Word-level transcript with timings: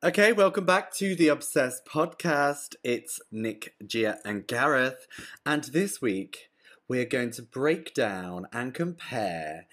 Okay, 0.00 0.32
welcome 0.32 0.64
back 0.64 0.92
to 0.94 1.16
the 1.16 1.26
Obsessed 1.26 1.84
podcast. 1.84 2.76
It's 2.84 3.20
Nick, 3.32 3.74
Gia, 3.84 4.20
and 4.24 4.46
Gareth. 4.46 5.08
And 5.44 5.64
this 5.64 6.00
week, 6.00 6.50
we're 6.86 7.04
going 7.04 7.32
to 7.32 7.42
break 7.42 7.94
down 7.94 8.46
and 8.52 8.72
compare 8.72 9.66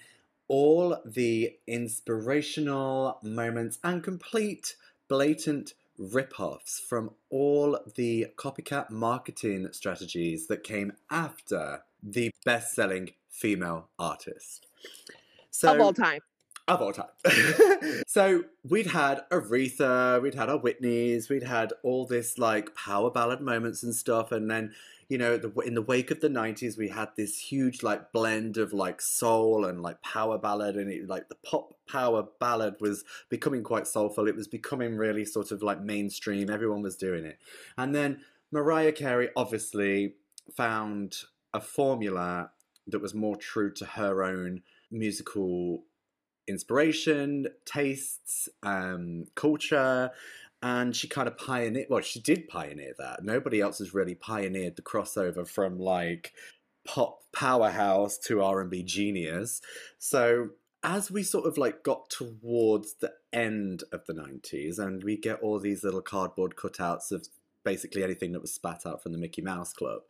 all 0.48 1.00
the 1.04 1.56
inspirational 1.68 3.20
moments 3.22 3.78
and 3.84 4.02
complete 4.02 4.74
blatant 5.06 5.74
rip-offs 5.96 6.80
from 6.80 7.12
all 7.30 7.78
the 7.94 8.26
copycat 8.34 8.90
marketing 8.90 9.68
strategies 9.70 10.48
that 10.48 10.64
came 10.64 10.92
after 11.08 11.84
the 12.02 12.32
best-selling 12.44 13.10
female 13.30 13.90
artist. 13.96 14.66
So, 15.52 15.72
of 15.72 15.80
all 15.80 15.92
time 15.92 16.20
of 16.68 16.82
all 16.82 16.92
time. 16.92 17.06
so 18.06 18.44
we'd 18.68 18.88
had 18.88 19.22
Aretha, 19.30 20.20
we'd 20.20 20.34
had 20.34 20.48
our 20.48 20.58
Whitneys, 20.58 21.28
we'd 21.28 21.44
had 21.44 21.72
all 21.82 22.06
this 22.06 22.38
like 22.38 22.74
power 22.74 23.10
ballad 23.10 23.40
moments 23.40 23.82
and 23.82 23.94
stuff, 23.94 24.32
and 24.32 24.50
then 24.50 24.72
you 25.08 25.18
know 25.18 25.36
the, 25.36 25.52
in 25.60 25.74
the 25.74 25.82
wake 25.82 26.10
of 26.10 26.20
the 26.20 26.28
90s 26.28 26.76
we 26.76 26.88
had 26.88 27.08
this 27.16 27.38
huge 27.38 27.82
like 27.82 28.10
blend 28.12 28.56
of 28.56 28.72
like 28.72 29.00
soul 29.00 29.64
and 29.64 29.80
like 29.80 30.02
power 30.02 30.36
ballad 30.36 30.74
and 30.74 30.90
it 30.90 31.08
like 31.08 31.28
the 31.28 31.36
pop 31.36 31.76
power 31.88 32.26
ballad 32.40 32.74
was 32.80 33.04
becoming 33.28 33.62
quite 33.62 33.86
soulful. 33.86 34.26
It 34.26 34.34
was 34.34 34.48
becoming 34.48 34.96
really 34.96 35.24
sort 35.24 35.52
of 35.52 35.62
like 35.62 35.80
mainstream. 35.80 36.50
Everyone 36.50 36.82
was 36.82 36.96
doing 36.96 37.24
it. 37.24 37.38
And 37.78 37.94
then 37.94 38.20
mariah 38.50 38.92
carey 38.92 39.28
obviously 39.36 40.14
found 40.56 41.18
a 41.54 41.60
formula 41.60 42.50
that 42.88 43.00
was 43.00 43.14
more 43.14 43.36
true 43.36 43.72
to 43.74 43.84
her 43.84 44.24
own 44.24 44.62
musical 44.90 45.84
inspiration, 46.48 47.48
tastes, 47.64 48.48
um, 48.62 49.26
culture, 49.34 50.10
and 50.62 50.96
she 50.96 51.08
kind 51.08 51.28
of 51.28 51.36
pioneered. 51.36 51.86
Well, 51.90 52.00
she 52.00 52.20
did 52.20 52.48
pioneer 52.48 52.94
that. 52.98 53.24
Nobody 53.24 53.60
else 53.60 53.78
has 53.78 53.94
really 53.94 54.14
pioneered 54.14 54.76
the 54.76 54.82
crossover 54.82 55.46
from 55.46 55.78
like 55.78 56.32
pop 56.86 57.20
powerhouse 57.32 58.16
to 58.18 58.42
R 58.42 58.60
and 58.60 58.70
B 58.70 58.82
genius. 58.82 59.60
So 59.98 60.50
as 60.82 61.10
we 61.10 61.22
sort 61.22 61.46
of 61.46 61.58
like 61.58 61.82
got 61.82 62.08
towards 62.08 62.94
the 62.94 63.12
end 63.32 63.82
of 63.92 64.06
the 64.06 64.14
90s 64.14 64.78
and 64.78 65.02
we 65.02 65.16
get 65.16 65.40
all 65.40 65.58
these 65.58 65.82
little 65.82 66.00
cardboard 66.00 66.54
cutouts 66.56 67.10
of 67.10 67.26
basically 67.64 68.04
anything 68.04 68.32
that 68.32 68.40
was 68.40 68.54
spat 68.54 68.86
out 68.86 69.02
from 69.02 69.12
the 69.12 69.18
Mickey 69.18 69.42
Mouse 69.42 69.72
Club. 69.72 70.02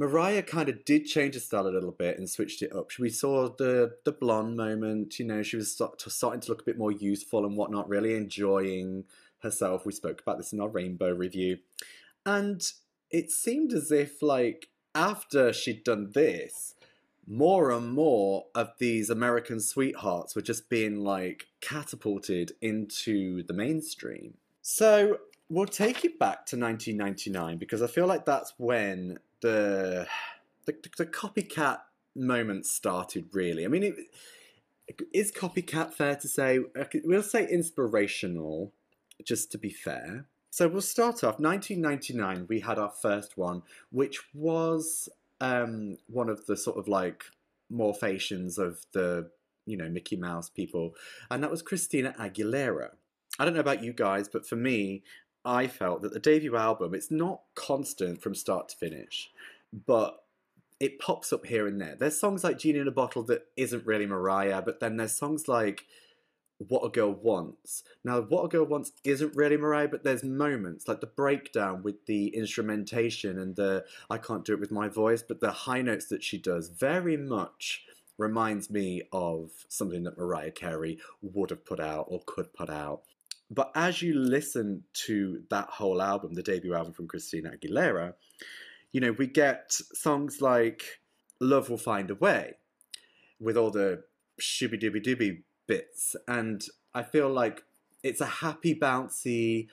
Mariah 0.00 0.42
kind 0.42 0.70
of 0.70 0.82
did 0.86 1.04
change 1.04 1.34
her 1.34 1.40
style 1.40 1.66
a 1.66 1.68
little 1.68 1.92
bit 1.92 2.16
and 2.16 2.26
switched 2.26 2.62
it 2.62 2.74
up. 2.74 2.90
We 2.98 3.10
saw 3.10 3.50
the 3.50 3.98
the 4.06 4.12
blonde 4.12 4.56
moment. 4.56 5.18
You 5.18 5.26
know, 5.26 5.42
she 5.42 5.58
was 5.58 5.70
start, 5.70 6.00
starting 6.00 6.40
to 6.40 6.48
look 6.48 6.62
a 6.62 6.64
bit 6.64 6.78
more 6.78 6.90
youthful 6.90 7.44
and 7.44 7.54
whatnot, 7.54 7.86
really 7.86 8.16
enjoying 8.16 9.04
herself. 9.40 9.84
We 9.84 9.92
spoke 9.92 10.22
about 10.22 10.38
this 10.38 10.54
in 10.54 10.60
our 10.60 10.70
rainbow 10.70 11.12
review, 11.12 11.58
and 12.24 12.62
it 13.10 13.30
seemed 13.30 13.74
as 13.74 13.92
if 13.92 14.22
like 14.22 14.70
after 14.94 15.52
she'd 15.52 15.84
done 15.84 16.12
this, 16.14 16.76
more 17.26 17.70
and 17.70 17.92
more 17.92 18.46
of 18.54 18.70
these 18.78 19.10
American 19.10 19.60
sweethearts 19.60 20.34
were 20.34 20.40
just 20.40 20.70
being 20.70 21.04
like 21.04 21.48
catapulted 21.60 22.52
into 22.62 23.42
the 23.42 23.52
mainstream. 23.52 24.32
So 24.62 25.18
we'll 25.50 25.66
take 25.66 26.06
it 26.06 26.18
back 26.18 26.46
to 26.46 26.56
1999 26.56 27.58
because 27.58 27.82
I 27.82 27.86
feel 27.86 28.06
like 28.06 28.24
that's 28.24 28.54
when 28.56 29.18
the 29.42 30.06
the, 30.66 30.74
the 30.96 31.06
copycat 31.06 31.80
moment 32.14 32.66
started. 32.66 33.28
Really, 33.32 33.64
I 33.64 33.68
mean, 33.68 33.82
it, 33.82 35.02
is 35.12 35.32
copycat 35.32 35.92
fair 35.92 36.16
to 36.16 36.28
say? 36.28 36.60
We'll 37.04 37.22
say 37.22 37.48
inspirational, 37.48 38.72
just 39.24 39.52
to 39.52 39.58
be 39.58 39.70
fair. 39.70 40.26
So 40.50 40.66
we'll 40.66 40.80
start 40.80 41.22
off 41.22 41.38
1999. 41.38 42.46
We 42.48 42.60
had 42.60 42.78
our 42.78 42.90
first 42.90 43.38
one, 43.38 43.62
which 43.90 44.20
was 44.34 45.08
um, 45.40 45.96
one 46.08 46.28
of 46.28 46.46
the 46.46 46.56
sort 46.56 46.76
of 46.76 46.88
like 46.88 47.24
morphations 47.70 48.58
of 48.58 48.84
the 48.92 49.30
you 49.66 49.76
know 49.76 49.88
Mickey 49.88 50.16
Mouse 50.16 50.50
people, 50.50 50.94
and 51.30 51.42
that 51.42 51.50
was 51.50 51.62
Christina 51.62 52.14
Aguilera. 52.18 52.90
I 53.38 53.44
don't 53.44 53.54
know 53.54 53.60
about 53.60 53.82
you 53.82 53.92
guys, 53.92 54.28
but 54.28 54.46
for 54.46 54.56
me, 54.56 55.02
I 55.44 55.66
felt 55.66 56.02
that 56.02 56.12
the 56.12 56.20
debut 56.20 56.56
album, 56.56 56.94
it's 56.94 57.10
not 57.10 57.42
constant 57.54 58.22
from 58.22 58.34
start 58.34 58.68
to 58.70 58.76
finish, 58.76 59.30
but 59.86 60.22
it 60.78 60.98
pops 60.98 61.32
up 61.32 61.46
here 61.46 61.66
and 61.66 61.80
there. 61.80 61.96
There's 61.98 62.18
songs 62.18 62.44
like 62.44 62.58
Genie 62.58 62.78
in 62.78 62.88
a 62.88 62.92
Bottle 62.92 63.22
that 63.24 63.46
isn't 63.56 63.86
really 63.86 64.06
Mariah, 64.06 64.62
but 64.62 64.80
then 64.80 64.96
there's 64.96 65.16
songs 65.16 65.48
like 65.48 65.84
What 66.58 66.84
a 66.84 66.88
Girl 66.88 67.12
Wants. 67.12 67.84
Now, 68.04 68.20
What 68.20 68.44
a 68.44 68.48
Girl 68.48 68.64
Wants 68.64 68.92
isn't 69.04 69.36
really 69.36 69.56
Mariah, 69.56 69.88
but 69.88 70.04
there's 70.04 70.24
moments 70.24 70.88
like 70.88 71.00
the 71.00 71.06
breakdown 71.06 71.82
with 71.82 72.06
the 72.06 72.28
instrumentation 72.28 73.38
and 73.38 73.56
the 73.56 73.84
I 74.10 74.18
can't 74.18 74.44
do 74.44 74.54
it 74.54 74.60
with 74.60 74.70
my 74.70 74.88
voice, 74.88 75.22
but 75.22 75.40
the 75.40 75.52
high 75.52 75.82
notes 75.82 76.06
that 76.06 76.24
she 76.24 76.38
does 76.38 76.68
very 76.68 77.16
much 77.16 77.84
reminds 78.18 78.70
me 78.70 79.02
of 79.12 79.50
something 79.68 80.02
that 80.04 80.18
Mariah 80.18 80.50
Carey 80.50 80.98
would 81.22 81.50
have 81.50 81.64
put 81.64 81.80
out 81.80 82.06
or 82.08 82.20
could 82.26 82.52
put 82.52 82.68
out. 82.68 83.02
But 83.50 83.72
as 83.74 84.00
you 84.00 84.14
listen 84.14 84.84
to 85.06 85.42
that 85.50 85.68
whole 85.68 86.00
album, 86.00 86.34
the 86.34 86.42
debut 86.42 86.74
album 86.74 86.92
from 86.92 87.08
Christina 87.08 87.50
Aguilera, 87.50 88.14
you 88.92 89.00
know, 89.00 89.12
we 89.12 89.26
get 89.26 89.72
songs 89.72 90.40
like 90.40 91.00
Love 91.40 91.68
Will 91.68 91.78
Find 91.78 92.10
a 92.10 92.14
Way 92.14 92.54
with 93.40 93.56
all 93.56 93.70
the 93.70 94.04
shibby 94.40 94.80
dibby 94.80 95.04
dibby 95.04 95.42
bits. 95.66 96.14
And 96.28 96.62
I 96.94 97.02
feel 97.02 97.28
like 97.28 97.62
it's 98.02 98.20
a 98.20 98.26
happy, 98.26 98.74
bouncy 98.74 99.68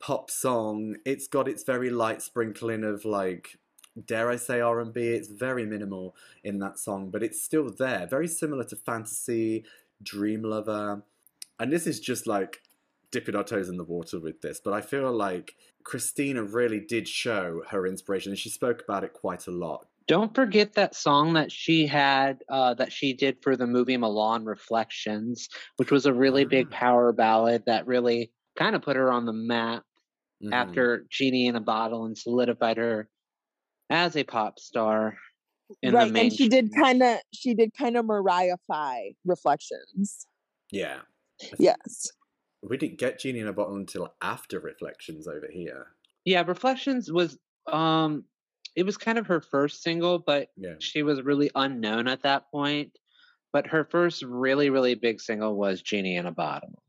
pop 0.00 0.30
song. 0.30 0.96
It's 1.06 1.26
got 1.26 1.48
its 1.48 1.64
very 1.64 1.90
light 1.90 2.20
sprinkling 2.20 2.84
of 2.84 3.04
like 3.04 3.58
dare 4.06 4.30
I 4.30 4.36
say 4.36 4.60
R&B. 4.60 5.00
It's 5.00 5.28
very 5.28 5.64
minimal 5.64 6.16
in 6.42 6.58
that 6.58 6.78
song, 6.78 7.10
but 7.10 7.22
it's 7.22 7.42
still 7.42 7.70
there. 7.70 8.06
Very 8.06 8.28
similar 8.28 8.64
to 8.64 8.76
Fantasy, 8.76 9.64
Dream 10.02 10.42
Lover. 10.42 11.04
And 11.58 11.72
this 11.72 11.86
is 11.86 12.00
just 12.00 12.26
like 12.26 12.62
dipping 13.14 13.36
our 13.36 13.44
toes 13.44 13.68
in 13.68 13.76
the 13.76 13.84
water 13.84 14.18
with 14.18 14.42
this, 14.42 14.60
but 14.62 14.74
I 14.74 14.80
feel 14.80 15.12
like 15.12 15.54
Christina 15.84 16.42
really 16.42 16.80
did 16.80 17.06
show 17.06 17.62
her 17.70 17.86
inspiration, 17.86 18.32
and 18.32 18.38
she 18.38 18.50
spoke 18.50 18.82
about 18.82 19.04
it 19.04 19.12
quite 19.12 19.46
a 19.46 19.52
lot. 19.52 19.86
Don't 20.08 20.34
forget 20.34 20.72
that 20.72 20.96
song 20.96 21.34
that 21.34 21.52
she 21.52 21.86
had 21.86 22.42
uh, 22.48 22.74
that 22.74 22.92
she 22.92 23.14
did 23.14 23.36
for 23.40 23.56
the 23.56 23.68
movie 23.68 23.96
Mulan 23.96 24.44
Reflections, 24.44 25.48
which 25.76 25.92
was 25.92 26.06
a 26.06 26.12
really 26.12 26.44
big 26.44 26.66
ah. 26.72 26.76
power 26.76 27.12
ballad 27.12 27.62
that 27.66 27.86
really 27.86 28.32
kind 28.58 28.74
of 28.74 28.82
put 28.82 28.96
her 28.96 29.12
on 29.12 29.26
the 29.26 29.32
map 29.32 29.84
mm-hmm. 30.42 30.52
after 30.52 31.06
Genie 31.08 31.46
in 31.46 31.54
a 31.54 31.60
Bottle 31.60 32.06
and 32.06 32.18
solidified 32.18 32.78
her 32.78 33.08
as 33.90 34.16
a 34.16 34.24
pop 34.24 34.58
star. 34.58 35.16
right, 35.84 36.16
and 36.16 36.32
she 36.32 36.48
did 36.48 36.74
kind 36.74 37.00
of 37.00 37.18
she 37.32 37.54
did 37.54 37.70
kind 37.78 37.96
of 37.96 38.06
Mariah-fy 38.06 39.14
Reflections. 39.24 40.26
Yeah. 40.72 40.98
Yes 41.60 42.10
we 42.68 42.76
didn't 42.76 42.98
get 42.98 43.18
Genie 43.18 43.40
in 43.40 43.48
a 43.48 43.52
Bottle 43.52 43.76
until 43.76 44.14
after 44.22 44.60
Reflections 44.60 45.26
over 45.28 45.48
here. 45.50 45.88
Yeah, 46.24 46.42
Reflections 46.46 47.10
was 47.10 47.38
um 47.70 48.24
it 48.76 48.84
was 48.84 48.96
kind 48.96 49.18
of 49.18 49.26
her 49.28 49.40
first 49.40 49.82
single, 49.82 50.18
but 50.18 50.48
yeah. 50.56 50.74
she 50.80 51.02
was 51.02 51.22
really 51.22 51.50
unknown 51.54 52.08
at 52.08 52.22
that 52.22 52.50
point. 52.50 52.98
But 53.52 53.68
her 53.68 53.84
first 53.84 54.22
really, 54.24 54.68
really 54.68 54.96
big 54.96 55.20
single 55.20 55.54
was 55.54 55.80
Genie 55.80 56.16
in 56.16 56.26
a 56.26 56.32
Bottle. 56.32 56.82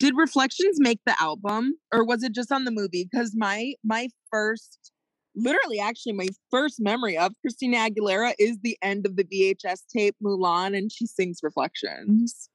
Did 0.00 0.14
Reflections 0.16 0.78
make 0.80 1.00
the 1.06 1.20
album 1.20 1.74
or 1.92 2.04
was 2.04 2.22
it 2.22 2.32
just 2.32 2.50
on 2.50 2.64
the 2.64 2.70
movie? 2.70 3.08
Because 3.10 3.34
my 3.36 3.74
my 3.84 4.08
first 4.30 4.92
literally 5.36 5.80
actually 5.80 6.12
my 6.12 6.28
first 6.50 6.80
memory 6.80 7.18
of 7.18 7.32
Christina 7.40 7.88
Aguilera 7.88 8.34
is 8.38 8.58
the 8.62 8.78
end 8.82 9.04
of 9.04 9.16
the 9.16 9.24
VHS 9.24 9.82
tape 9.92 10.16
Mulan 10.22 10.76
and 10.76 10.90
she 10.90 11.06
sings 11.06 11.40
Reflections. 11.42 12.48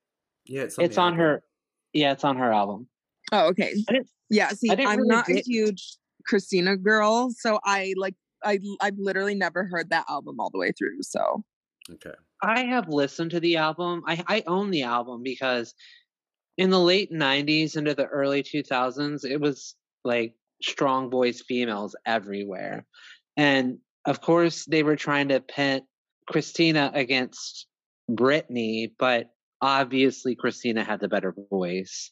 Yeah, 0.46 0.64
it's 0.64 0.80
on, 0.80 0.86
it's 0.86 0.98
on 0.98 1.16
her 1.16 1.44
yeah, 1.94 2.12
it's 2.12 2.24
on 2.24 2.38
her 2.38 2.52
album. 2.52 2.88
Oh, 3.32 3.48
okay. 3.48 3.74
Yeah, 4.30 4.50
see, 4.50 4.70
I'm 4.72 4.98
really 4.98 5.08
not 5.08 5.28
get... 5.28 5.38
a 5.38 5.42
huge 5.42 5.98
Christina 6.26 6.78
girl, 6.78 7.32
so 7.32 7.60
I 7.64 7.94
like 7.98 8.16
I 8.44 8.60
I've 8.82 8.98
literally 8.98 9.36
never 9.36 9.66
heard 9.66 9.90
that 9.90 10.06
album 10.10 10.40
all 10.40 10.50
the 10.50 10.60
way 10.60 10.72
through. 10.72 11.02
So 11.02 11.44
okay, 11.92 12.14
I 12.44 12.62
have 12.62 12.90
listened 12.90 13.32
to 13.32 13.40
the 13.40 13.58
album. 13.58 14.04
I 14.08 14.24
I 14.28 14.44
own 14.48 14.72
the 14.72 14.84
album 14.84 15.24
because 15.24 15.74
in 16.58 16.70
the 16.70 16.80
late 16.80 17.12
'90s 17.12 17.76
into 17.76 17.96
the 17.96 18.06
early 18.06 18.44
2000s, 18.44 19.26
it 19.26 19.40
was 19.42 19.76
like 20.04 20.34
strong 20.62 21.10
voice 21.10 21.42
females 21.42 21.96
everywhere, 22.06 22.86
and 23.38 23.78
of 24.06 24.22
course 24.22 24.66
they 24.66 24.84
were 24.84 24.96
trying 24.96 25.30
to 25.30 25.40
pit 25.40 25.84
Christina 26.28 26.92
against 26.94 27.68
Britney, 28.10 28.92
but 28.98 29.32
obviously 29.62 30.36
Christina 30.36 30.84
had 30.84 31.00
the 31.00 31.08
better 31.08 31.34
voice. 31.50 32.12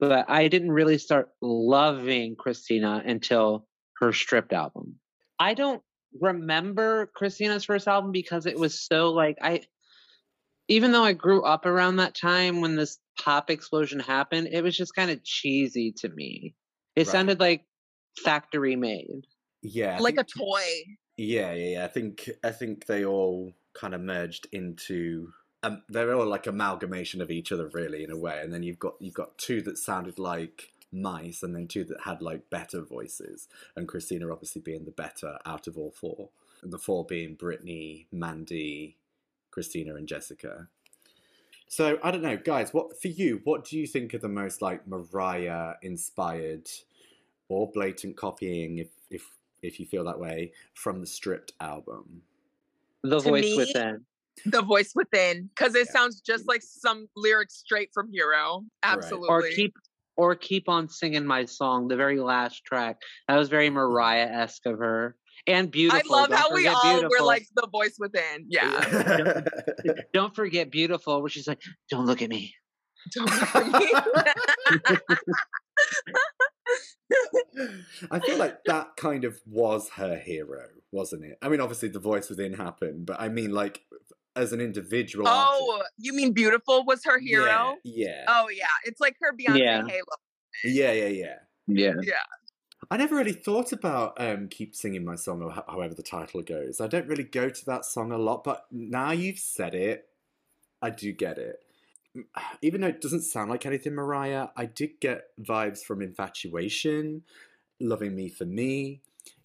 But 0.00 0.30
I 0.30 0.46
didn't 0.48 0.70
really 0.70 0.98
start 0.98 1.30
loving 1.42 2.36
Christina 2.36 3.02
until 3.04 3.66
her 3.98 4.12
stripped 4.12 4.52
album. 4.52 4.96
I 5.40 5.54
don't 5.54 5.82
remember 6.20 7.10
Christina's 7.14 7.64
first 7.64 7.88
album 7.88 8.12
because 8.12 8.46
it 8.46 8.58
was 8.58 8.80
so 8.80 9.10
like 9.10 9.38
I 9.42 9.62
even 10.68 10.92
though 10.92 11.02
I 11.02 11.14
grew 11.14 11.42
up 11.42 11.66
around 11.66 11.96
that 11.96 12.14
time 12.14 12.60
when 12.60 12.76
this 12.76 12.98
pop 13.18 13.50
explosion 13.50 13.98
happened, 13.98 14.48
it 14.52 14.62
was 14.62 14.76
just 14.76 14.94
kind 14.94 15.10
of 15.10 15.24
cheesy 15.24 15.92
to 15.98 16.08
me. 16.10 16.54
It 16.94 17.00
Right. 17.00 17.06
sounded 17.12 17.40
like 17.40 17.64
factory 18.22 18.76
made. 18.76 19.26
Yeah, 19.62 19.96
I 19.96 19.98
like 19.98 20.18
a 20.18 20.24
toy. 20.24 20.62
Yeah, 21.16 21.52
yeah, 21.52 21.70
yeah. 21.70 21.84
I 21.84 21.88
think 21.88 22.30
I 22.44 22.52
think 22.52 22.86
they 22.86 23.04
all 23.04 23.52
kind 23.74 23.94
of 23.94 24.00
merged 24.00 24.46
into. 24.52 25.32
Um, 25.62 25.82
they're 25.88 26.14
all 26.14 26.26
like 26.26 26.46
amalgamation 26.46 27.20
of 27.20 27.30
each 27.30 27.50
other, 27.50 27.68
really, 27.68 28.04
in 28.04 28.10
a 28.10 28.16
way. 28.16 28.40
And 28.42 28.52
then 28.52 28.62
you've 28.62 28.78
got 28.78 28.94
you've 29.00 29.14
got 29.14 29.38
two 29.38 29.60
that 29.62 29.78
sounded 29.78 30.18
like 30.18 30.72
mice, 30.92 31.42
and 31.42 31.54
then 31.54 31.66
two 31.66 31.84
that 31.84 32.02
had 32.04 32.22
like 32.22 32.48
better 32.50 32.80
voices. 32.82 33.48
And 33.74 33.88
Christina 33.88 34.30
obviously 34.30 34.62
being 34.62 34.84
the 34.84 34.90
better 34.90 35.38
out 35.44 35.66
of 35.66 35.76
all 35.76 35.90
four. 35.90 36.28
And 36.62 36.72
the 36.72 36.78
four 36.78 37.04
being 37.04 37.36
Britney, 37.36 38.06
Mandy, 38.10 38.96
Christina, 39.50 39.94
and 39.94 40.08
Jessica. 40.08 40.68
So 41.68 41.98
I 42.02 42.10
don't 42.10 42.22
know, 42.22 42.36
guys. 42.36 42.72
What 42.72 43.00
for 43.00 43.08
you? 43.08 43.40
What 43.44 43.64
do 43.64 43.78
you 43.78 43.86
think 43.86 44.14
are 44.14 44.18
the 44.18 44.28
most 44.28 44.62
like 44.62 44.86
Mariah 44.86 45.74
inspired 45.82 46.68
or 47.48 47.70
blatant 47.70 48.16
copying, 48.16 48.78
if 48.78 48.88
if 49.10 49.30
if 49.62 49.78
you 49.78 49.86
feel 49.86 50.04
that 50.04 50.18
way, 50.18 50.52
from 50.74 51.00
the 51.00 51.06
Stripped 51.06 51.52
album? 51.60 52.22
The 53.02 53.20
To 53.20 53.28
voice 53.28 53.44
me, 53.44 53.56
within. 53.56 54.04
The 54.46 54.62
voice 54.62 54.92
within, 54.94 55.50
because 55.54 55.74
it 55.74 55.86
Yeah. 55.86 55.92
sounds 55.92 56.20
just 56.20 56.46
like 56.48 56.62
some 56.62 57.08
lyrics 57.16 57.54
straight 57.54 57.90
from 57.92 58.10
Hero. 58.12 58.64
Absolutely. 58.82 59.28
Or 59.28 59.42
keep 59.42 59.74
or 60.16 60.34
keep 60.34 60.68
on 60.68 60.88
singing 60.88 61.24
my 61.24 61.44
song, 61.44 61.86
the 61.86 61.96
very 61.96 62.18
last 62.18 62.64
track. 62.64 63.00
That 63.28 63.36
was 63.36 63.48
very 63.48 63.68
mm-hmm. 63.68 63.76
Mariah 63.76 64.26
esque 64.26 64.66
of 64.66 64.78
her. 64.78 65.16
And 65.46 65.70
beautiful. 65.70 66.14
I 66.14 66.20
love 66.20 66.30
Don't 66.30 66.38
how 66.38 66.52
we 66.52 66.64
forget 66.64 66.74
all 66.84 67.02
were 67.02 67.24
like 67.24 67.46
the 67.54 67.68
voice 67.68 67.94
within. 67.98 68.46
Yeah. 68.48 69.42
Don't 70.12 70.34
forget 70.34 70.70
beautiful, 70.70 71.20
where 71.22 71.30
she's 71.30 71.46
like, 71.46 71.62
Don't 71.88 72.04
look 72.04 72.20
at 72.20 72.28
me. 72.28 72.54
Don't 73.14 73.30
forget. 73.30 74.04
I 78.10 78.18
feel 78.20 78.38
like 78.38 78.58
that 78.66 78.96
kind 78.96 79.24
of 79.24 79.38
was 79.46 79.88
her 79.90 80.16
hero, 80.16 80.66
wasn't 80.92 81.24
it? 81.24 81.38
I 81.40 81.48
mean, 81.48 81.60
obviously 81.60 81.88
the 81.88 81.98
voice 81.98 82.28
within 82.28 82.54
happened, 82.54 83.06
but 83.06 83.20
I 83.20 83.28
mean, 83.28 83.52
like 83.52 83.80
as 84.38 84.52
an 84.52 84.60
individual. 84.60 85.26
oh, 85.28 85.82
you 85.98 86.12
mean 86.12 86.32
Beautiful 86.32 86.84
was 86.86 87.04
her 87.04 87.18
hero? 87.18 87.76
Yeah, 87.84 88.24
Oh 88.28 88.48
yeah, 88.48 88.66
it's 88.84 89.00
like 89.00 89.16
her 89.20 89.32
Beyonce 89.32 89.58
Yeah. 89.58 89.82
Halo. 89.86 90.04
yeah, 90.64 90.92
yeah, 90.92 91.06
yeah, 91.08 91.34
yeah. 91.66 91.92
Yeah. 92.02 92.14
I 92.90 92.96
never 92.96 93.16
really 93.16 93.32
thought 93.32 93.72
about 93.72 94.14
um, 94.18 94.48
"Keep 94.48 94.74
Singing 94.74 95.04
My 95.04 95.16
Song" 95.16 95.42
or 95.42 95.50
however 95.50 95.94
the 95.94 96.02
title 96.02 96.42
goes. 96.42 96.80
I 96.80 96.86
don't 96.86 97.08
really 97.08 97.24
go 97.24 97.50
to 97.50 97.64
that 97.66 97.84
song 97.84 98.12
a 98.12 98.18
lot, 98.18 98.44
but 98.44 98.66
now 98.70 99.10
you've 99.10 99.40
said 99.40 99.74
it, 99.74 100.08
I 100.80 100.90
do 100.90 101.12
get 101.12 101.38
it. 101.38 101.62
Even 102.62 102.80
though 102.80 102.88
it 102.88 103.00
doesn't 103.00 103.22
sound 103.22 103.50
like 103.50 103.66
anything 103.66 103.94
Mariah, 103.94 104.48
I 104.56 104.66
did 104.66 105.00
get 105.00 105.24
vibes 105.42 105.82
from 105.82 106.00
"Infatuation," 106.00 107.24
"Loving 107.80 108.14
Me 108.14 108.28
for 108.28 108.44
Me," 108.46 109.02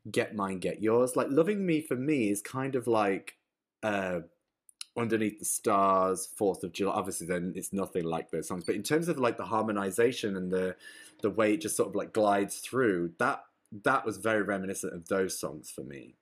"Get 0.10 0.36
Mine, 0.36 0.60
Get 0.60 0.82
Yours." 0.82 1.16
Like 1.16 1.28
"Loving 1.30 1.66
Me 1.66 1.82
for 1.82 1.96
Me" 1.96 2.30
is 2.30 2.42
kind 2.42 2.76
of 2.76 2.88
like 2.88 3.36
uh, 3.82 4.22
"Underneath 4.96 5.40
the 5.40 5.46
Stars," 5.46 6.26
Fourth 6.26 6.64
of 6.64 6.72
July. 6.72 6.94
Obviously, 6.94 7.28
then 7.28 7.54
it's 7.56 7.74
nothing 7.74 8.04
like 8.04 8.30
those 8.32 8.48
songs, 8.48 8.64
but 8.66 8.76
in 8.76 8.84
terms 8.84 9.08
of 9.08 9.18
like 9.18 9.38
the 9.38 9.46
harmonization 9.46 10.36
and 10.36 10.52
the 10.52 10.76
the 11.22 11.30
way 11.30 11.54
it 11.54 11.62
just 11.62 11.76
sort 11.78 11.90
of 11.90 11.96
like 11.96 12.12
glides 12.14 12.58
through 12.60 13.14
that 13.18 13.44
that 13.84 14.06
was 14.06 14.18
very 14.18 14.42
reminiscent 14.44 14.94
of 14.94 15.08
those 15.08 15.40
songs 15.40 15.70
for 15.72 15.84
me 15.84 16.16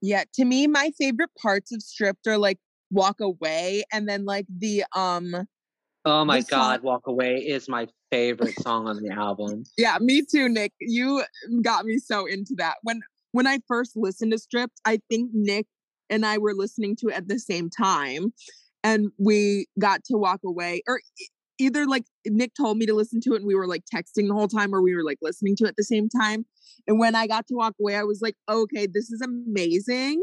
Yeah, 0.00 0.24
to 0.34 0.44
me, 0.44 0.66
my 0.66 0.90
favorite 0.98 1.30
parts 1.40 1.70
of 1.72 1.82
Stripped 1.82 2.26
are 2.26 2.38
like 2.38 2.58
Walk 2.90 3.20
Away 3.20 3.84
and 3.92 4.08
then 4.08 4.24
like 4.24 4.46
the 4.48 4.84
um 4.96 5.46
Oh 6.04 6.24
my 6.24 6.40
The 6.40 6.46
song- 6.46 6.60
God, 6.60 6.82
Walk 6.82 7.06
Away 7.06 7.36
is 7.36 7.68
my 7.68 7.86
favorite 8.10 8.58
song 8.60 8.86
on 8.88 9.02
the 9.02 9.10
album. 9.10 9.64
yeah, 9.76 9.98
me 10.00 10.22
too, 10.22 10.48
Nick. 10.48 10.72
You 10.80 11.22
got 11.60 11.84
me 11.84 11.98
so 11.98 12.24
into 12.26 12.54
that. 12.56 12.76
When 12.82 13.02
when 13.32 13.46
I 13.46 13.58
first 13.68 13.96
listened 13.96 14.32
to 14.32 14.38
Stripped, 14.38 14.80
I 14.86 15.00
think 15.10 15.30
Nick 15.34 15.66
and 16.10 16.24
I 16.24 16.38
were 16.38 16.54
listening 16.54 16.96
to 16.96 17.08
it 17.08 17.14
at 17.14 17.28
the 17.28 17.38
same 17.38 17.70
time 17.70 18.32
and 18.84 19.10
we 19.18 19.66
got 19.78 20.04
to 20.04 20.16
walk 20.16 20.40
away 20.44 20.82
or 20.86 21.00
either 21.58 21.86
like 21.86 22.04
Nick 22.26 22.52
told 22.54 22.78
me 22.78 22.86
to 22.86 22.94
listen 22.94 23.20
to 23.22 23.32
it 23.32 23.38
and 23.38 23.46
we 23.46 23.54
were 23.54 23.66
like 23.66 23.82
texting 23.92 24.28
the 24.28 24.34
whole 24.34 24.48
time 24.48 24.74
or 24.74 24.80
we 24.80 24.94
were 24.94 25.04
like 25.04 25.18
listening 25.20 25.56
to 25.56 25.64
it 25.64 25.68
at 25.68 25.76
the 25.76 25.84
same 25.84 26.08
time. 26.08 26.46
And 26.86 26.98
when 26.98 27.14
I 27.14 27.26
got 27.26 27.46
to 27.48 27.54
walk 27.54 27.74
away, 27.80 27.96
I 27.96 28.04
was 28.04 28.20
like, 28.22 28.36
okay, 28.48 28.86
this 28.86 29.10
is 29.10 29.20
amazing. 29.20 30.22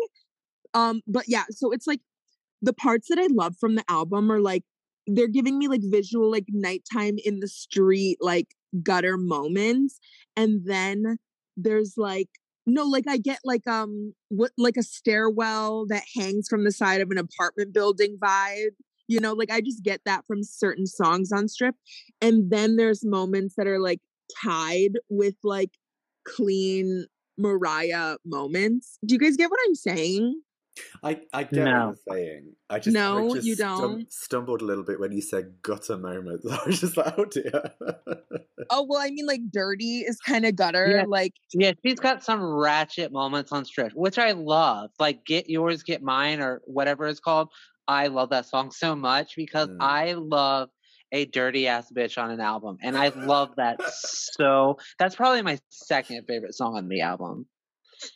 Um, 0.74 1.02
but 1.08 1.26
yeah, 1.28 1.44
so 1.52 1.72
it's 1.72 1.88
like 1.88 2.02
the 2.62 2.74
parts 2.74 3.08
that 3.10 3.20
I 3.20 3.28
love 3.30 3.56
from 3.60 3.76
the 3.76 3.84
album 3.90 4.32
are 4.32 4.42
like 4.42 4.64
they're 5.08 5.28
giving 5.28 5.60
me 5.60 5.68
like 5.68 5.82
visual 5.84 6.32
like 6.32 6.46
nighttime 6.50 7.16
in 7.24 7.40
the 7.40 7.48
street 7.48 8.18
like 8.22 8.48
gutter 8.82 9.18
moments 9.18 10.00
and 10.36 10.62
then 10.66 11.18
there's 11.56 11.94
like 11.96 12.30
no 12.65 12.83
like 12.85 13.07
i 13.07 13.17
get 13.17 13.39
like 13.44 13.67
um 13.67 14.13
what 14.29 14.51
like 14.57 14.77
a 14.77 14.83
stairwell 14.83 15.85
that 15.88 16.03
hangs 16.15 16.47
from 16.47 16.63
the 16.63 16.71
side 16.71 17.01
of 17.01 17.12
an 17.12 17.17
apartment 17.17 17.73
building 17.73 18.17
vibe 18.19 18.71
you 19.07 19.19
know 19.19 19.33
like 19.33 19.51
i 19.51 19.62
just 19.62 19.83
get 19.83 20.01
that 20.06 20.25
from 20.25 20.44
certain 20.44 20.88
songs 20.88 21.31
on 21.31 21.47
strip 21.47 21.75
and 22.21 22.50
then 22.51 22.75
there's 22.75 23.06
moments 23.06 23.56
that 23.56 23.67
are 23.67 23.79
like 23.79 24.00
tied 24.44 24.94
with 25.09 25.35
like 25.44 25.71
clean 26.25 27.06
mariah 27.38 28.17
moments. 28.25 28.97
Do 29.06 29.13
you 29.15 29.19
guys 29.19 29.38
get 29.38 29.50
what 29.50 29.59
i'm 29.67 29.75
saying 29.75 30.41
i 31.04 31.22
i 31.33 31.44
get 31.44 31.63
what 31.66 31.95
you're 32.07 32.16
saying 32.18 32.54
i 32.69 32.80
just, 32.80 32.95
I 32.98 33.00
No, 33.00 33.33
just 33.36 33.48
you 33.48 33.56
don't? 33.56 34.12
stumbled 34.12 34.62
a 34.62 34.66
little 34.66 34.83
bit 34.83 35.00
when 35.00 35.12
you 35.12 35.22
said 35.22 35.56
gutter 35.62 35.98
moments 35.98 36.45
i 36.51 36.60
was 36.66 36.80
just 36.81 36.98
like 36.98 37.13
oh 37.18 37.25
dear 37.25 37.72
oh 38.69 38.86
well 38.88 39.00
i 39.01 39.10
mean 39.10 39.25
like 39.25 39.42
dirty 39.51 40.00
is 40.00 40.19
kind 40.19 40.45
of 40.45 40.56
gutter 40.56 40.89
Yeah. 40.98 41.06
like 41.07 41.33
Yeah, 41.54 41.72
she's 41.86 42.00
got 42.00 42.24
some 42.24 42.42
ratchet 42.44 43.12
moments 43.12 43.51
on 43.51 43.66
Strip, 43.66 43.94
which 43.94 44.18
I 44.18 44.31
love. 44.31 44.89
Like 45.00 45.25
Get 45.25 45.50
Yours, 45.50 45.83
Get 45.83 46.01
Mine, 46.01 46.39
or 46.42 46.62
whatever 46.66 47.07
it's 47.07 47.19
called. 47.19 47.50
I 47.88 48.07
love 48.07 48.30
that 48.31 48.45
song 48.45 48.72
so 48.72 48.95
much 48.95 49.36
because 49.36 49.69
Mm. 49.69 49.77
I 49.80 50.13
love 50.13 50.69
a 51.12 51.25
dirty 51.25 51.68
ass 51.68 51.92
bitch 51.95 52.22
on 52.22 52.31
an 52.31 52.39
album. 52.42 52.77
And 52.81 52.98
I 52.98 53.10
love 53.10 53.51
that 53.57 53.80
so 53.94 54.77
that's 55.00 55.16
probably 55.16 55.42
my 55.44 55.60
second 55.69 56.25
favorite 56.27 56.56
song 56.56 56.75
on 56.75 56.89
the 56.89 57.01
album. 57.01 57.45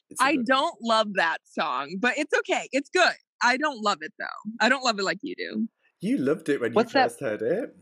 It's 0.09 0.21
a 0.21 0.23
I 0.23 0.35
good- 0.35 0.45
don't 0.45 0.75
love 0.81 1.07
that 1.15 1.37
song, 1.45 1.95
but 1.99 2.17
it's 2.17 2.33
okay. 2.39 2.67
It's 2.71 2.89
good. 2.89 3.13
I 3.41 3.57
don't 3.57 3.81
love 3.81 3.99
it 4.01 4.13
though. 4.19 4.25
I 4.59 4.69
don't 4.69 4.83
love 4.83 4.99
it 4.99 5.03
like 5.03 5.19
you 5.21 5.35
do. 5.35 5.67
you 6.01 6.17
loved 6.17 6.49
it 6.49 6.61
when 6.61 6.73
What's 6.73 6.93
you 6.93 6.99
that- 6.99 7.09
first 7.11 7.19
heard 7.21 7.41
it 7.41 7.75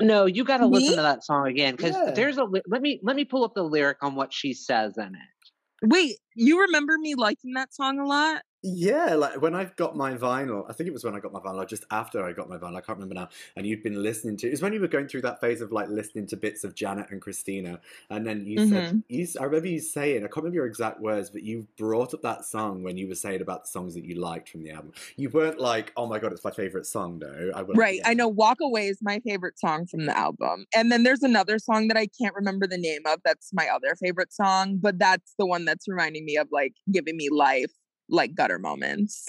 No, 0.00 0.26
you 0.26 0.44
got 0.44 0.58
to 0.58 0.66
listen 0.66 0.96
to 0.96 1.02
that 1.02 1.24
song 1.24 1.46
again 1.46 1.76
because 1.76 1.94
Yeah. 1.94 2.10
there's 2.12 2.36
a 2.38 2.44
let 2.66 2.82
me 2.82 3.00
let 3.02 3.14
me 3.16 3.24
pull 3.24 3.44
up 3.44 3.54
the 3.54 3.62
lyric 3.62 3.98
on 4.02 4.14
what 4.16 4.32
she 4.32 4.52
says 4.52 4.96
in 4.98 5.14
it. 5.14 5.86
Wait, 5.86 6.16
you 6.34 6.60
remember 6.62 6.96
me 6.98 7.14
liking 7.14 7.52
that 7.54 7.72
song 7.74 7.98
a 7.98 8.06
lot? 8.06 8.42
Yeah, 8.66 9.14
like 9.14 9.42
when 9.42 9.54
I've 9.54 9.76
got 9.76 9.94
my 9.94 10.14
vinyl, 10.14 10.64
I 10.70 10.72
think 10.72 10.88
it 10.88 10.94
was 10.94 11.04
when 11.04 11.14
I 11.14 11.20
got 11.20 11.34
my 11.34 11.38
vinyl, 11.38 11.62
or 11.62 11.66
just 11.66 11.84
after 11.90 12.24
I 12.24 12.32
got 12.32 12.48
my 12.48 12.56
vinyl, 12.56 12.76
I 12.76 12.80
can't 12.80 12.96
remember 12.96 13.14
now. 13.14 13.28
And 13.56 13.66
you'd 13.66 13.82
been 13.82 14.02
listening 14.02 14.38
to 14.38 14.46
it 14.46 14.52
was 14.52 14.62
when 14.62 14.72
you 14.72 14.80
were 14.80 14.88
going 14.88 15.06
through 15.06 15.20
that 15.20 15.38
phase 15.38 15.60
of 15.60 15.70
like 15.70 15.88
listening 15.90 16.26
to 16.28 16.36
bits 16.38 16.64
of 16.64 16.74
Janet 16.74 17.10
and 17.10 17.20
Christina. 17.20 17.80
And 18.08 18.26
then 18.26 18.46
you 18.46 18.66
said, 18.66 18.88
mm-hmm. 18.88 18.98
you, 19.08 19.26
I 19.38 19.44
remember 19.44 19.68
you 19.68 19.80
saying, 19.80 20.18
I 20.18 20.28
can't 20.28 20.36
remember 20.36 20.56
your 20.56 20.66
exact 20.66 20.98
words, 20.98 21.28
but 21.28 21.42
you 21.42 21.66
brought 21.76 22.14
up 22.14 22.22
that 22.22 22.46
song 22.46 22.82
when 22.82 22.96
you 22.96 23.06
were 23.06 23.14
saying 23.14 23.42
about 23.42 23.64
the 23.64 23.68
songs 23.68 23.92
that 23.96 24.04
you 24.04 24.14
liked 24.14 24.48
from 24.48 24.62
the 24.62 24.70
album. 24.70 24.94
You 25.16 25.28
weren't 25.28 25.60
like, 25.60 25.92
oh 25.98 26.06
my 26.06 26.18
God, 26.18 26.32
it's 26.32 26.42
my 26.42 26.50
favorite 26.50 26.86
song, 26.86 27.18
though. 27.18 27.50
I 27.54 27.64
Right. 27.64 28.00
I 28.06 28.14
know 28.14 28.28
Walk 28.28 28.58
Away 28.62 28.86
is 28.86 29.00
my 29.02 29.20
favorite 29.20 29.58
song 29.58 29.84
from 29.86 30.06
the 30.06 30.16
album. 30.16 30.64
And 30.74 30.90
then 30.90 31.02
there's 31.02 31.22
another 31.22 31.58
song 31.58 31.88
that 31.88 31.98
I 31.98 32.06
can't 32.06 32.34
remember 32.34 32.66
the 32.66 32.78
name 32.78 33.02
of. 33.04 33.20
That's 33.26 33.50
my 33.52 33.68
other 33.68 33.94
favorite 33.94 34.32
song, 34.32 34.78
but 34.80 34.98
that's 34.98 35.34
the 35.38 35.44
one 35.44 35.66
that's 35.66 35.86
reminding 35.86 36.24
me 36.24 36.38
of 36.38 36.48
like 36.50 36.72
giving 36.90 37.18
me 37.18 37.28
life, 37.30 37.72
like 38.08 38.34
gutter 38.34 38.58
moments. 38.58 39.26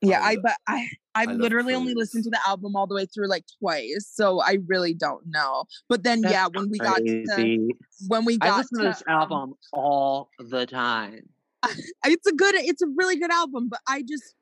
Yeah, 0.00 0.20
I 0.20 0.30
I 0.30 0.36
but 0.36 0.56
I 0.66 0.88
I've 1.14 1.28
love 1.28 1.38
literally 1.38 1.74
only 1.74 1.94
listened 1.94 2.24
to 2.24 2.30
the 2.30 2.40
album 2.46 2.74
all 2.74 2.86
the 2.86 2.94
way 2.94 3.06
through 3.06 3.28
like 3.28 3.44
twice, 3.60 4.10
so 4.10 4.40
I 4.40 4.58
really 4.66 4.94
don't 4.94 5.24
know. 5.26 5.64
But 5.88 6.02
then 6.02 6.22
That's 6.22 6.32
yeah, 6.32 6.48
when 6.52 6.70
we 6.70 6.78
got 6.78 6.98
to 6.98 7.68
when 8.08 8.24
we 8.24 8.38
I 8.40 8.46
got 8.48 8.58
listen 8.58 8.78
to 8.80 8.84
this 8.84 9.02
um, 9.06 9.14
album 9.14 9.54
all 9.72 10.30
the 10.38 10.66
time. 10.66 11.28
it's 12.04 12.26
a 12.26 12.32
good 12.32 12.54
it's 12.56 12.82
a 12.82 12.88
really 12.96 13.16
good 13.16 13.30
album 13.30 13.68
but 13.68 13.80
i 13.88 14.02
just 14.02 14.34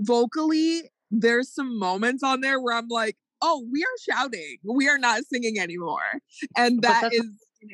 vocally 0.00 0.82
there's 1.10 1.52
some 1.52 1.78
moments 1.78 2.22
on 2.22 2.40
there 2.40 2.60
where 2.60 2.76
i'm 2.76 2.88
like 2.88 3.16
oh 3.42 3.66
we 3.70 3.82
are 3.82 4.14
shouting 4.14 4.56
we 4.64 4.88
are 4.88 4.98
not 4.98 5.22
singing 5.24 5.58
anymore 5.58 6.20
and 6.56 6.82
that's 6.82 7.14
is 7.14 7.26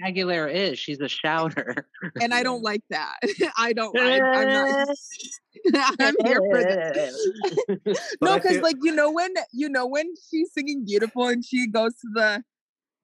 Aguilera 0.05 0.53
is. 0.53 0.79
She's 0.79 1.01
a 1.01 1.09
shouter. 1.09 1.87
and 2.21 2.33
i 2.33 2.43
don't 2.43 2.63
like 2.71 2.83
that 2.91 3.19
i 3.59 3.73
don't 3.73 3.99
I, 3.99 4.21
i'm 4.21 4.49
not 4.49 4.89
i'm 6.01 6.15
here 6.25 6.41
for 6.51 6.63
this 6.63 7.17
no 8.21 8.37
because 8.37 8.59
like 8.61 8.77
you 8.83 8.95
know 8.95 9.11
when 9.11 9.35
you 9.53 9.69
know 9.69 9.87
when 9.87 10.07
she's 10.31 10.53
singing 10.53 10.85
beautiful 10.85 11.29
and 11.29 11.45
she 11.45 11.67
goes 11.69 11.93
to 11.95 12.09
the 12.15 12.43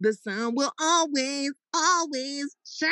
the 0.00 0.12
sun 0.12 0.54
will 0.54 0.72
always 0.80 1.52
always 1.74 2.54
shine 2.66 2.90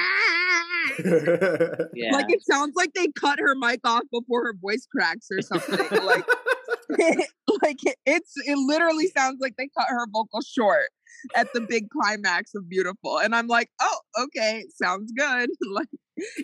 yeah. 1.94 2.12
like 2.12 2.26
it 2.30 2.42
sounds 2.44 2.74
like 2.76 2.92
they 2.94 3.08
cut 3.08 3.38
her 3.38 3.54
mic 3.54 3.80
off 3.84 4.04
before 4.10 4.44
her 4.44 4.54
voice 4.60 4.86
cracks 4.90 5.28
or 5.30 5.42
something 5.42 5.78
like 6.04 6.24
like 7.62 7.78
it's 8.06 8.32
it 8.46 8.56
literally 8.58 9.08
sounds 9.16 9.38
like 9.40 9.54
they 9.56 9.68
cut 9.76 9.86
her 9.88 10.06
vocal 10.12 10.40
short 10.42 10.88
at 11.34 11.48
the 11.54 11.60
big 11.60 11.88
climax 11.90 12.54
of 12.54 12.68
beautiful 12.68 13.18
and 13.18 13.34
i'm 13.34 13.46
like 13.46 13.70
oh 13.80 13.98
okay 14.24 14.64
sounds 14.74 15.12
good. 15.16 15.50
Like 15.72 15.88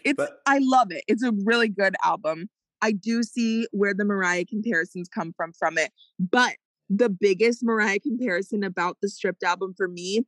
it's 0.04 0.16
But- 0.16 0.38
i 0.46 0.58
love 0.62 0.88
it 0.90 1.04
it's 1.06 1.22
a 1.22 1.32
really 1.44 1.68
good 1.68 1.94
album 2.04 2.48
i 2.82 2.90
do 2.92 3.22
see 3.22 3.66
where 3.72 3.94
the 3.94 4.04
mariah 4.04 4.44
comparisons 4.44 5.08
come 5.08 5.32
from 5.36 5.52
from 5.58 5.78
it 5.78 5.92
but 6.18 6.54
the 6.88 7.08
biggest 7.08 7.60
mariah 7.62 8.00
comparison 8.00 8.64
about 8.64 8.96
the 9.00 9.08
stripped 9.08 9.44
album 9.44 9.74
for 9.76 9.86
me 9.86 10.22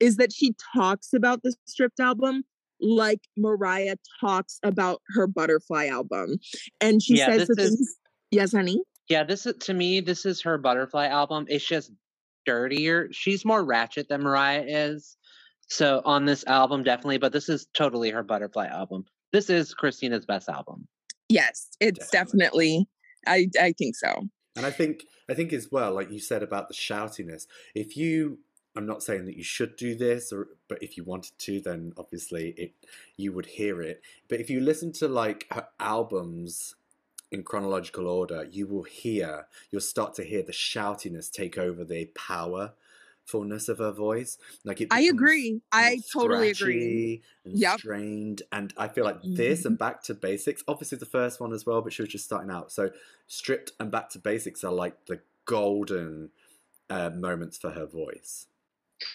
is 0.00 0.16
that 0.16 0.32
she 0.32 0.54
talks 0.74 1.12
about 1.14 1.42
the 1.42 1.54
stripped 1.66 2.00
album 2.00 2.42
like 2.80 3.20
mariah 3.38 3.96
talks 4.20 4.58
about 4.62 5.00
her 5.14 5.26
butterfly 5.26 5.86
album 5.86 6.36
and 6.80 7.02
she 7.02 7.16
Yeah, 7.16 7.26
says 7.26 7.48
this 7.48 7.56
the 7.56 7.62
is- 7.62 7.68
things 7.70 7.96
yes 8.30 8.52
honey 8.52 8.82
Yeah, 9.08 9.24
this 9.24 9.46
is 9.46 9.56
to 9.60 9.74
me, 9.74 10.00
this 10.00 10.24
is 10.24 10.42
her 10.42 10.58
butterfly 10.58 11.06
album. 11.06 11.46
It's 11.48 11.66
just 11.66 11.92
dirtier. 12.46 13.08
She's 13.12 13.44
more 13.44 13.64
ratchet 13.64 14.08
than 14.08 14.22
Mariah 14.22 14.64
is. 14.66 15.16
So 15.68 16.02
on 16.04 16.24
this 16.24 16.44
album, 16.46 16.82
definitely, 16.82 17.18
but 17.18 17.32
this 17.32 17.48
is 17.48 17.66
totally 17.74 18.10
her 18.10 18.22
butterfly 18.22 18.66
album. 18.66 19.04
This 19.32 19.50
is 19.50 19.74
Christina's 19.74 20.26
best 20.26 20.48
album. 20.48 20.86
Yes, 21.28 21.68
it's 21.80 22.10
Definitely. 22.10 22.38
definitely. 22.38 22.88
I 23.26 23.48
I 23.60 23.72
think 23.72 23.96
so. 23.96 24.28
And 24.56 24.66
I 24.66 24.70
think 24.70 25.04
I 25.28 25.34
think 25.34 25.52
as 25.52 25.70
well, 25.70 25.92
like 25.92 26.10
you 26.10 26.20
said 26.20 26.42
about 26.42 26.68
the 26.68 26.74
shoutiness, 26.74 27.46
if 27.74 27.96
you 27.96 28.38
I'm 28.76 28.86
not 28.86 29.02
saying 29.02 29.24
that 29.26 29.36
you 29.36 29.44
should 29.44 29.76
do 29.76 29.94
this 29.94 30.32
or 30.32 30.48
but 30.68 30.82
if 30.82 30.96
you 30.96 31.04
wanted 31.04 31.38
to 31.38 31.60
then 31.60 31.92
obviously 31.96 32.54
it 32.56 32.74
you 33.16 33.32
would 33.32 33.46
hear 33.46 33.80
it. 33.80 34.02
But 34.28 34.40
if 34.40 34.50
you 34.50 34.60
listen 34.60 34.92
to 34.94 35.08
like 35.08 35.46
her 35.50 35.66
albums 35.80 36.74
in 37.34 37.44
chronological 37.44 38.08
order, 38.08 38.44
you 38.44 38.66
will 38.66 38.84
hear 38.84 39.48
you'll 39.70 39.80
start 39.82 40.14
to 40.14 40.24
hear 40.24 40.42
the 40.42 40.52
shoutiness 40.52 41.30
take 41.32 41.58
over 41.58 41.84
the 41.84 42.06
powerfulness 42.14 43.68
of 43.68 43.78
her 43.78 43.92
voice. 43.92 44.38
Like 44.64 44.80
it 44.80 44.90
I 44.90 45.02
agree. 45.02 45.60
I 45.72 46.02
totally 46.12 46.48
agree. 46.48 47.02
scratchy 47.02 47.22
And 47.44 47.58
Yep. 47.58 47.80
strained, 47.80 48.42
and 48.52 48.72
I 48.76 48.88
feel 48.88 49.04
like 49.04 49.20
this 49.34 49.64
and 49.64 49.78
Back 49.78 50.02
to 50.04 50.14
Basics, 50.14 50.62
obviously 50.68 50.98
the 50.98 51.06
first 51.06 51.40
one 51.40 51.52
as 51.52 51.66
well, 51.66 51.82
but 51.82 51.92
she 51.92 52.02
was 52.02 52.10
just 52.10 52.24
starting 52.24 52.50
out. 52.50 52.72
So 52.72 52.90
stripped 53.26 53.72
and 53.80 53.90
back 53.90 54.10
to 54.10 54.18
basics 54.18 54.64
are 54.64 54.72
like 54.72 55.06
the 55.06 55.20
golden 55.44 56.30
uh, 56.90 57.10
moments 57.10 57.58
for 57.58 57.70
her 57.70 57.86
voice. 57.86 58.48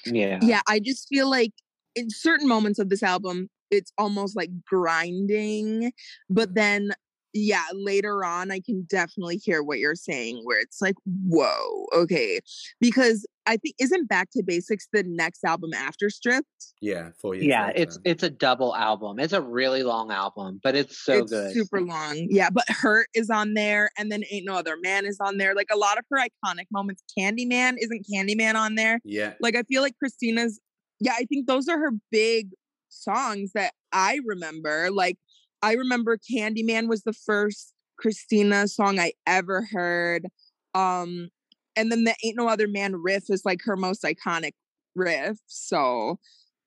Yeah. 0.06 0.42
Yeah, 0.42 0.62
I 0.68 0.80
just 0.80 1.08
feel 1.08 1.30
like 1.30 1.52
in 1.96 2.10
certain 2.10 2.48
moments 2.48 2.80
of 2.80 2.90
this 2.90 3.04
album, 3.04 3.50
it's 3.72 3.92
almost 3.98 4.36
like 4.36 4.50
grinding, 4.66 5.92
but 6.30 6.56
then 6.56 6.92
yeah, 7.34 7.64
later 7.74 8.24
on 8.24 8.52
I 8.52 8.60
can 8.60 8.86
definitely 8.90 9.38
hear 9.38 9.62
what 9.64 9.80
you're 9.80 9.96
saying 9.96 10.42
where 10.44 10.60
it's 10.60 10.82
like, 10.82 10.96
whoa, 11.06 11.86
okay. 11.96 12.40
Because 12.80 13.26
I 13.46 13.58
think 13.58 13.76
isn't 13.80 14.08
Back 14.08 14.30
to 14.32 14.44
Basics 14.44 14.88
the 14.94 15.04
next 15.04 15.44
album 15.44 15.74
after 15.74 16.10
Stripped? 16.10 16.48
Yeah, 16.82 17.10
four 17.20 17.36
years. 17.36 17.48
Yeah, 17.48 17.68
later. 17.68 17.82
it's 17.82 18.00
it's 18.06 18.24
a 18.24 18.30
double 18.30 18.76
album. 18.76 19.20
It's 19.20 19.34
a 19.34 19.42
really 19.42 19.84
long 19.84 20.12
album, 20.12 20.60
but 20.64 20.76
it's 20.76 20.98
so 21.04 21.20
it's 21.20 21.32
good. 21.32 21.54
super 21.54 21.82
long. 21.82 22.28
Yeah, 22.30 22.50
but 22.52 22.66
Hurt 22.70 23.08
is 23.16 23.30
on 23.30 23.56
there, 23.56 23.90
and 23.98 24.12
then 24.12 24.24
Ain't 24.30 24.46
No 24.46 24.54
Other 24.54 24.78
Man 24.82 25.06
is 25.06 25.18
on 25.20 25.38
there. 25.38 25.56
Like 25.56 25.70
a 25.72 25.78
lot 25.78 25.98
of 25.98 26.06
her 26.12 26.18
iconic 26.18 26.66
moments. 26.72 27.04
Candyman 27.18 27.76
isn't 27.80 28.06
Candyman 28.14 28.56
on 28.56 28.76
there. 28.76 29.00
yeah. 29.04 29.34
Like 29.40 29.56
I 29.56 29.64
feel 29.64 29.82
like 29.82 29.98
Christina's. 29.98 30.60
Yeah, 31.00 31.14
I 31.14 31.24
think 31.24 31.48
those 31.48 31.68
are 31.70 31.80
her 31.80 31.92
big 32.12 32.50
songs 32.90 33.52
that 33.54 33.74
I 33.92 34.20
remember. 34.26 34.90
Like 34.92 35.18
I 35.62 35.74
remember 35.74 36.18
Candyman 36.18 36.88
was 36.88 37.04
the 37.04 37.14
first 37.14 37.74
Christina 37.98 38.68
song 38.68 39.00
I 39.00 39.14
ever 39.28 39.68
heard. 39.72 40.28
Um, 40.74 41.30
and 41.76 41.92
then 41.92 42.04
the 42.04 42.16
Ain't 42.24 42.38
No 42.38 42.48
Other 42.48 42.68
Man 42.68 42.96
riff 42.96 43.26
is 43.30 43.44
like 43.46 43.60
her 43.66 43.76
most 43.76 44.04
iconic 44.04 44.54
riff. 44.96 45.38
So 45.48 46.20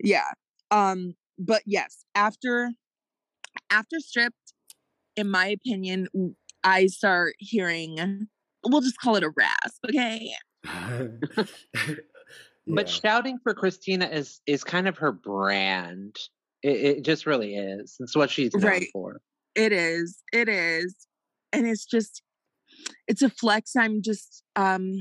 yeah. 0.02 0.30
Um, 0.70 1.14
but 1.38 1.62
yes, 1.66 2.04
after 2.14 2.70
after 3.70 4.00
stripped, 4.00 4.52
in 5.16 5.30
my 5.30 5.46
opinion, 5.46 6.08
I 6.64 6.87
start 6.87 7.34
hearing 7.38 8.28
we'll 8.64 8.80
just 8.80 9.00
call 9.00 9.16
it 9.16 9.25
a 9.25 9.30
rasp, 9.30 9.84
okay? 9.88 10.32
But 12.66 12.88
shouting 12.88 13.38
for 13.42 13.54
Christina 13.54 14.06
is 14.06 14.40
is 14.46 14.62
kind 14.64 14.87
of 14.87 14.99
her 14.99 15.12
brand. 15.12 16.16
It, 16.62 16.99
it 16.99 17.04
just 17.04 17.26
really 17.26 17.54
is. 17.57 17.97
It's 18.00 18.16
what 18.16 18.31
she's 18.31 18.54
known 18.54 18.64
Right. 18.71 18.88
for. 18.92 19.21
It 19.54 19.73
is. 19.73 20.19
It 20.33 20.49
is. 20.49 20.95
And 21.52 21.66
it's 21.66 21.85
just 21.85 22.23
it's 23.07 23.23
a 23.23 23.31
flex 23.31 23.76
I'm 23.76 24.02
just 24.02 24.42
um 24.57 24.97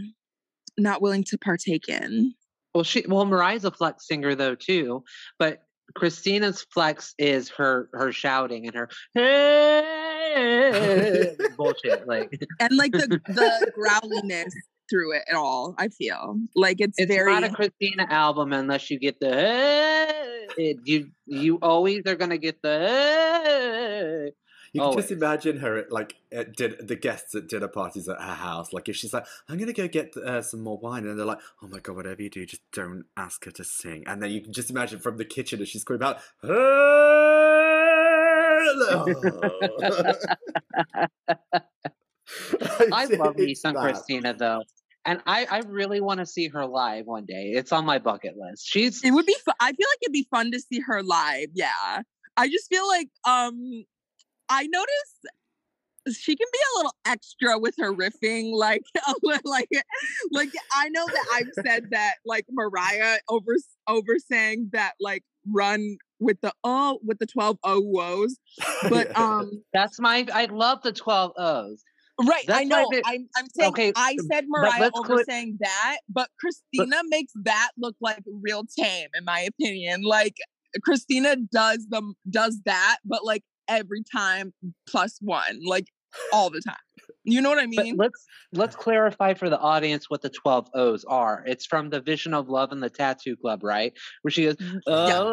not 0.77 1.01
willing 1.01 1.23
to 1.25 1.37
partake 1.37 1.87
in. 1.87 2.33
Well, 2.73 2.83
she 2.83 3.05
well 3.07 3.25
Mariah's 3.25 3.65
a 3.65 3.71
flex 3.71 4.07
singer 4.07 4.35
though 4.35 4.55
too, 4.55 5.03
but 5.39 5.63
Christina's 5.95 6.65
flex 6.73 7.13
is 7.17 7.49
her 7.49 7.89
her 7.93 8.11
shouting 8.11 8.67
and 8.67 8.75
her 8.75 8.89
hey 9.13 11.35
bullshit. 11.57 12.07
Like 12.07 12.41
And 12.59 12.75
like 12.77 12.91
the 12.93 13.19
the 13.27 13.71
growliness 13.75 14.53
through 14.91 15.13
it 15.13 15.23
at 15.27 15.35
all, 15.35 15.73
I 15.79 15.87
feel. 15.87 16.37
Like 16.55 16.81
it's, 16.81 16.99
it's 16.99 17.11
very 17.11 17.33
not 17.33 17.45
a 17.45 17.49
Christina 17.49 18.05
album 18.09 18.53
unless 18.53 18.91
you 18.91 18.99
get 18.99 19.19
the 19.19 19.31
hey. 19.31 20.47
It, 20.57 20.79
you 20.83 21.09
you 21.25 21.57
always 21.61 22.03
are 22.05 22.15
gonna 22.15 22.37
get 22.37 22.61
the 22.61 22.77
hey. 22.77 24.31
You 24.73 24.81
can 24.81 24.93
just 24.93 25.11
imagine 25.11 25.57
her 25.57 25.75
at 25.77 25.91
like 25.91 26.15
at 26.31 26.55
din- 26.55 26.77
the 26.79 26.95
guests 26.95 27.35
at 27.35 27.47
dinner 27.47 27.67
parties 27.67 28.07
at 28.07 28.21
her 28.21 28.33
house. 28.33 28.71
Like 28.71 28.87
if 28.87 28.95
she's 28.95 29.13
like, 29.13 29.25
"I'm 29.49 29.57
gonna 29.57 29.73
go 29.73 29.85
get 29.87 30.15
uh, 30.15 30.41
some 30.41 30.61
more 30.61 30.77
wine," 30.77 31.05
and 31.05 31.19
they're 31.19 31.25
like, 31.25 31.39
"Oh 31.61 31.67
my 31.67 31.79
god, 31.79 31.97
whatever 31.97 32.21
you 32.21 32.29
do, 32.29 32.45
just 32.45 32.61
don't 32.71 33.03
ask 33.17 33.43
her 33.45 33.51
to 33.51 33.63
sing." 33.65 34.03
And 34.07 34.23
then 34.23 34.31
you 34.31 34.39
can 34.41 34.53
just 34.53 34.69
imagine 34.69 34.99
from 34.99 35.17
the 35.17 35.25
kitchen 35.25 35.61
as 35.61 35.67
she's 35.69 35.81
screaming 35.81 36.07
out, 36.07 36.19
"Hello." 36.41 37.27
I 42.93 43.05
love 43.05 43.35
me 43.35 43.51
It's 43.51 43.61
some. 43.61 43.75
Christina 43.75 44.33
though. 44.33 44.63
And 45.05 45.21
I, 45.25 45.47
I 45.49 45.59
really 45.59 45.99
want 45.99 46.19
to 46.19 46.25
see 46.25 46.47
her 46.49 46.65
live 46.65 47.05
one 47.05 47.25
day. 47.25 47.53
It's 47.55 47.71
on 47.71 47.85
my 47.85 47.97
bucket 47.97 48.35
list. 48.37 48.67
She's 48.67 49.03
it 49.03 49.11
would 49.11 49.25
be 49.25 49.35
fu- 49.43 49.51
I 49.59 49.71
feel 49.71 49.87
like 49.89 49.97
it'd 50.03 50.13
be 50.13 50.27
fun 50.29 50.51
to 50.51 50.59
see 50.59 50.79
her 50.79 51.01
live. 51.01 51.47
Yeah. 51.53 52.01
I 52.37 52.47
just 52.47 52.69
feel 52.69 52.87
like 52.87 53.09
um 53.27 53.85
I 54.49 54.67
notice 54.67 56.17
she 56.17 56.35
can 56.35 56.47
be 56.51 56.59
a 56.59 56.77
little 56.77 56.95
extra 57.05 57.59
with 57.59 57.75
her 57.79 57.93
riffing 57.93 58.53
like 58.53 58.83
like 59.45 59.69
like 60.31 60.49
I 60.73 60.89
know 60.89 61.05
that 61.05 61.25
I've 61.33 61.65
said 61.65 61.91
that 61.91 62.15
like 62.25 62.45
Mariah 62.51 63.17
over 63.29 63.55
over 63.87 64.17
saying 64.19 64.69
that 64.73 64.93
like 64.99 65.23
run 65.47 65.97
with 66.19 66.39
the 66.41 66.53
oh 66.63 66.99
with 67.03 67.19
the 67.19 67.25
12 67.25 67.57
oh 67.63 67.81
woes 67.81 68.37
but 68.89 69.15
um 69.17 69.63
that's 69.73 69.99
my 69.99 70.25
I 70.33 70.45
love 70.45 70.81
the 70.83 70.91
12 70.91 71.33
O's. 71.37 71.83
Right 72.27 72.43
I 72.43 72.63
That's 72.63 72.69
my 72.69 72.81
know 72.81 72.89
bit- 72.89 73.03
I'm 73.05 73.27
I'm 73.35 73.47
saying 73.55 73.69
okay, 73.69 73.93
I 73.95 74.17
said 74.31 74.45
Mariah 74.47 74.91
over 74.93 75.05
clear- 75.15 75.25
saying 75.27 75.57
that 75.61 75.97
but 76.09 76.29
Christina 76.39 77.01
makes 77.09 77.33
that 77.43 77.69
look 77.77 77.95
like 78.01 78.23
real 78.41 78.63
tame 78.77 79.09
in 79.15 79.25
my 79.25 79.39
opinion 79.41 80.01
like 80.03 80.35
Christina 80.83 81.35
does 81.35 81.87
the 81.89 82.01
does 82.29 82.59
that 82.65 82.97
but 83.05 83.25
like 83.25 83.43
every 83.67 84.03
time 84.11 84.53
plus 84.87 85.17
one 85.21 85.59
like 85.65 85.87
all 86.33 86.49
the 86.49 86.61
time 86.61 86.75
you 87.23 87.41
know 87.41 87.49
what 87.49 87.59
I 87.59 87.67
But 87.67 87.85
mean 87.85 87.97
let's 87.97 88.25
let's 88.53 88.75
clarify 88.75 89.33
for 89.33 89.49
the 89.49 89.59
audience 89.59 90.09
what 90.09 90.21
the 90.21 90.29
12 90.29 90.69
O's 90.73 91.05
are. 91.05 91.43
It's 91.45 91.65
from 91.65 91.89
the 91.89 92.01
Vision 92.01 92.33
of 92.33 92.49
Love 92.49 92.71
and 92.71 92.81
the 92.81 92.89
Tattoo 92.89 93.35
Club, 93.35 93.63
right? 93.63 93.93
Where 94.23 94.31
she 94.31 94.45
goes, 94.45 94.55
mm-hmm. 94.55 94.77
oh, 94.87 95.07
Yeah. 95.07 95.19
oh, 95.19 95.29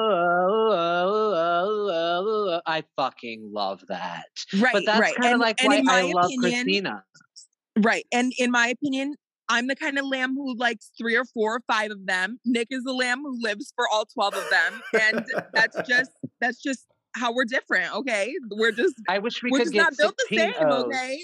oh, 0.71 1.35
oh, 1.35 1.91
oh, 1.91 2.51
oh." 2.55 2.61
I 2.67 2.85
fucking 2.97 3.51
love 3.53 3.83
that. 3.89 4.27
right 4.59 4.73
But 4.73 4.85
that's 4.87 5.01
right 5.01 5.17
kind 5.17 5.35
of 5.35 5.41
like 5.41 5.61
and 5.61 5.69
why 5.69 5.77
in 5.77 5.85
my 5.85 6.03
love 6.03 6.27
opinion, 6.27 6.65
Christina. 6.65 7.05
Right. 7.79 8.05
And 8.13 8.33
in 8.39 8.51
my 8.51 8.69
opinion, 8.69 9.15
I'm 9.49 9.67
the 9.67 9.77
kind 9.77 9.99
of 9.99 10.05
lamb 10.05 10.35
who 10.35 10.55
likes 10.57 10.91
three 10.99 11.17
or 11.17 11.25
four 11.25 11.57
or 11.57 11.63
five 11.67 11.91
of 11.91 12.07
them. 12.07 12.39
Nick 12.45 12.69
is 12.71 12.85
the 12.85 12.93
lamb 12.93 13.23
who 13.23 13.41
lives 13.41 13.73
for 13.75 13.89
all 13.89 14.05
12 14.05 14.35
of 14.35 14.51
them. 14.51 14.83
And 15.01 15.25
that's 15.55 15.77
just 15.89 16.11
that's 16.41 16.61
just 16.61 16.87
how 17.15 17.33
we're 17.33 17.45
different, 17.45 17.95
okay? 17.97 18.35
We're 18.51 18.73
just 18.73 18.95
I 19.09 19.19
wish 19.19 19.43
we 19.43 19.51
we're 19.51 19.59
could 19.59 19.65
just 19.67 19.75
get 19.75 19.81
not 19.83 19.97
built 19.97 20.15
the 20.17 20.37
16 20.37 20.53
same, 20.55 20.69
O's. 20.69 20.85
okay? 20.85 21.19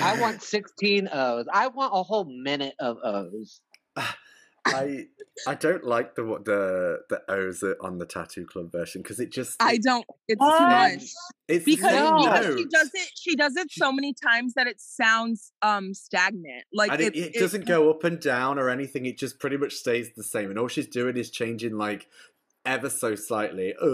I 0.00 0.20
want 0.20 0.42
16 0.42 1.08
O's. 1.12 1.46
I 1.52 1.68
want 1.68 1.92
a 1.94 2.02
whole 2.02 2.24
minute 2.24 2.74
of 2.80 2.98
O's. 3.02 3.60
I 4.64 5.06
I 5.46 5.54
don't 5.54 5.82
like 5.84 6.14
the 6.14 6.24
what 6.24 6.44
the 6.44 7.00
the 7.08 7.20
O's 7.28 7.64
on 7.80 7.98
the 7.98 8.06
Tattoo 8.06 8.46
Club 8.46 8.70
version 8.70 9.02
because 9.02 9.18
it 9.18 9.32
just 9.32 9.56
I 9.60 9.78
don't 9.78 10.04
it's 10.28 10.38
What? 10.38 10.58
too 10.58 10.66
much. 10.66 11.10
it's 11.48 11.64
Because, 11.64 11.90
same 11.90 12.16
because 12.16 12.56
she 12.56 12.64
does 12.66 12.90
it 12.94 13.10
she 13.14 13.36
does 13.36 13.56
it 13.56 13.70
so 13.72 13.90
many 13.90 14.14
times 14.14 14.54
that 14.54 14.66
it 14.66 14.80
sounds 14.80 15.52
um 15.62 15.94
stagnant. 15.94 16.64
Like 16.72 16.92
and 16.92 17.00
it, 17.00 17.16
it, 17.16 17.34
doesn't 17.34 17.66
go 17.66 17.90
up 17.90 18.04
and 18.04 18.20
down 18.20 18.58
or 18.58 18.70
anything. 18.70 19.06
It 19.06 19.18
just 19.18 19.40
pretty 19.40 19.56
much 19.56 19.74
stays 19.74 20.10
the 20.16 20.22
same. 20.22 20.50
And 20.50 20.58
all 20.58 20.68
she's 20.68 20.86
doing 20.86 21.16
is 21.16 21.30
changing 21.30 21.76
like 21.76 22.06
ever 22.64 22.90
so 22.90 23.14
slightly. 23.14 23.74
But 23.78 23.88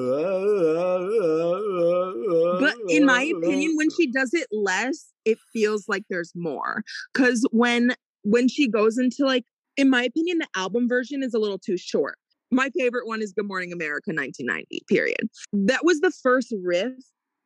in 2.88 3.06
my 3.06 3.22
opinion, 3.36 3.76
when 3.76 3.88
she 3.90 4.10
does 4.10 4.34
it 4.34 4.48
less, 4.52 5.06
it 5.24 5.38
feels 5.52 5.88
like 5.88 6.04
there's 6.10 6.32
more. 6.34 6.82
Cause 7.14 7.46
when 7.50 7.94
when 8.22 8.48
she 8.48 8.68
goes 8.68 8.98
into 8.98 9.24
like, 9.24 9.44
in 9.76 9.88
my 9.88 10.02
opinion, 10.04 10.38
the 10.38 10.48
album 10.56 10.88
version 10.88 11.22
is 11.22 11.34
a 11.34 11.38
little 11.38 11.58
too 11.58 11.76
short. 11.76 12.16
My 12.50 12.70
favorite 12.76 13.06
one 13.06 13.22
is 13.22 13.32
Good 13.32 13.46
Morning 13.46 13.72
America 13.72 14.10
1990, 14.10 14.82
period. 14.88 15.28
That 15.52 15.84
was 15.84 16.00
the 16.00 16.10
first 16.10 16.52
riff 16.62 16.92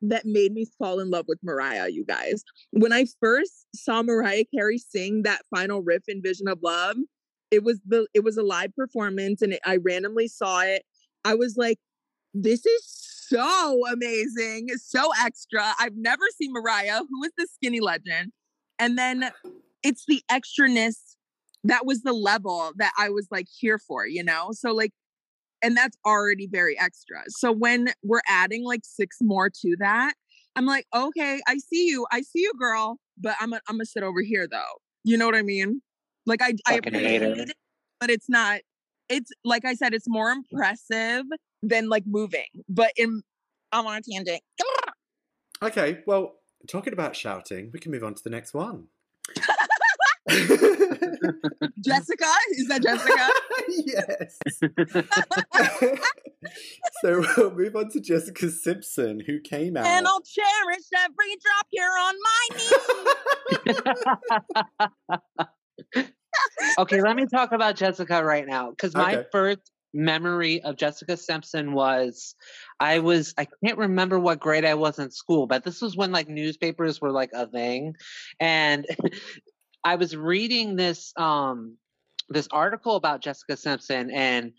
that 0.03 0.25
made 0.25 0.53
me 0.53 0.67
fall 0.79 1.01
in 1.01 1.11
love 1.11 1.27
with 1.29 1.39
Mariah, 1.43 1.89
you 1.89 2.05
guys. 2.05 2.43
When 2.71 2.93
I 2.93 3.07
first 3.21 3.67
saw 3.75 4.03
Mariah 4.03 4.45
Carey 4.55 4.79
sing 4.79 5.23
that 5.23 5.43
final 5.55 5.83
riff 5.83 6.03
in 6.09 6.23
Vision 6.23 6.49
of 6.49 6.59
Love, 6.63 6.97
it 7.51 7.63
was 7.63 7.81
the 7.87 8.07
it 8.15 8.25
was 8.25 8.37
a 8.37 8.43
live 8.43 8.75
performance 8.75 9.43
and 9.43 9.53
it, 9.53 9.61
I 9.65 9.77
randomly 9.77 10.27
saw 10.27 10.61
it. 10.61 10.85
I 11.25 11.35
was 11.35 11.57
like, 11.57 11.79
this 12.35 12.65
is 12.65 12.83
so 12.85 13.87
amazing, 13.93 14.69
so 14.77 15.11
extra. 15.21 15.75
I've 15.79 15.97
never 15.97 16.25
seen 16.41 16.53
Mariah, 16.53 17.01
who 17.09 17.25
is 17.25 17.33
the 17.37 17.47
skinny 17.53 17.81
legend. 17.81 18.33
And 18.79 18.99
then 18.99 19.31
it's 19.83 20.05
the 20.07 20.23
extraness 20.31 20.97
that 21.65 21.87
was 21.87 22.03
the 22.03 22.13
level 22.13 22.73
that 22.77 22.93
I 22.99 23.11
was 23.11 23.29
like 23.31 23.47
here 23.61 23.79
for, 23.79 24.07
you 24.07 24.25
know? 24.25 24.51
So 24.53 24.73
like 24.73 24.93
and 25.63 25.77
that's 25.77 25.97
already 26.05 26.49
very 26.49 26.79
extra. 26.79 27.23
So 27.29 27.53
when 27.53 27.93
we're 28.03 28.23
adding 28.29 28.65
like 28.65 28.81
six 28.83 29.19
more 29.23 29.49
to 29.49 29.77
that, 29.79 30.15
I'm 30.57 30.67
like, 30.67 30.87
okay, 30.95 31.41
I 31.47 31.59
see 31.59 31.87
you. 31.87 32.05
I 32.13 32.23
see 32.23 32.41
you, 32.41 32.53
girl, 32.59 32.99
but 33.19 33.37
I'm 33.41 33.51
gonna 33.51 33.63
I'm 33.69 33.77
gonna 33.77 33.87
sit 33.87 34.03
over 34.03 34.21
here 34.21 34.47
though. 34.51 34.81
You 35.05 35.17
know 35.17 35.27
what 35.27 35.37
I 35.37 35.43
mean? 35.43 35.81
Like 36.27 36.43
I 36.43 36.55
I 36.67 36.75
Fucking 36.77 36.95
appreciate 36.95 37.23
it, 37.23 37.53
but 38.01 38.11
it's 38.11 38.29
not 38.29 38.61
it's 39.13 39.31
like 39.45 39.65
I 39.65 39.75
said, 39.75 39.95
it's 39.95 40.09
more 40.09 40.31
impressive 40.31 41.25
than 41.63 41.89
like 41.89 42.05
moving. 42.07 42.47
But 42.69 42.93
in 42.97 43.23
I'm 43.71 43.87
on 43.87 43.99
a 43.99 44.01
tangent. 44.03 44.43
Okay, 45.63 46.01
well, 46.07 46.35
talking 46.69 46.93
about 46.93 47.15
shouting, 47.15 47.71
we 47.73 47.79
can 47.79 47.93
move 47.93 48.03
on 48.05 48.15
to 48.15 48.23
the 48.23 48.31
next 48.31 48.53
one. 48.53 48.89
Jessica? 51.81 52.27
Is 52.53 52.69
that 52.69 52.83
Jessica? 52.83 53.29
yes. 53.87 54.39
so 57.03 57.25
we'll 57.37 57.53
move 57.53 57.77
on 57.77 57.91
to 57.91 58.01
Jessica 58.01 58.51
Simpson, 58.51 59.21
who 59.21 59.41
came 59.41 59.77
out. 59.77 59.87
and 59.87 60.07
I'll 60.07 60.23
cherish 60.23 60.85
every 60.99 61.37
drop 61.43 61.67
here 61.71 61.93
on 62.01 62.15
my 62.23 62.49
knee. 65.97 66.13
Okay, 66.79 67.03
let 67.03 67.17
me 67.17 67.27
talk 67.27 67.53
about 67.53 67.77
Jessica 67.77 68.25
right 68.25 68.47
now 68.47 68.71
because 68.71 68.95
my 68.95 69.15
Okay. 69.15 69.25
first 69.31 69.61
memory 69.95 70.63
of 70.63 70.77
Jessica 70.77 71.17
Simpson 71.17 71.73
was 71.73 72.35
I 72.81 73.01
was 73.01 73.35
I 73.37 73.47
can't 73.65 73.79
remember 73.79 74.19
what 74.19 74.41
grade 74.41 74.65
I 74.65 74.75
was 74.75 74.99
in 74.99 75.11
school, 75.11 75.47
but 75.47 75.65
this 75.65 75.83
was 75.83 75.97
when 75.97 76.13
like 76.13 76.29
newspapers 76.29 77.01
were 77.01 77.11
like 77.11 77.31
a 77.35 77.47
thing, 77.47 77.95
and 78.41 78.87
I 79.85 79.97
was 79.97 80.17
reading 80.17 80.77
this 80.77 81.13
um 81.17 81.77
this 82.29 82.49
article 82.51 82.97
about 82.97 83.21
Jessica 83.21 83.57
Simpson 83.57 84.11
and 84.11 84.53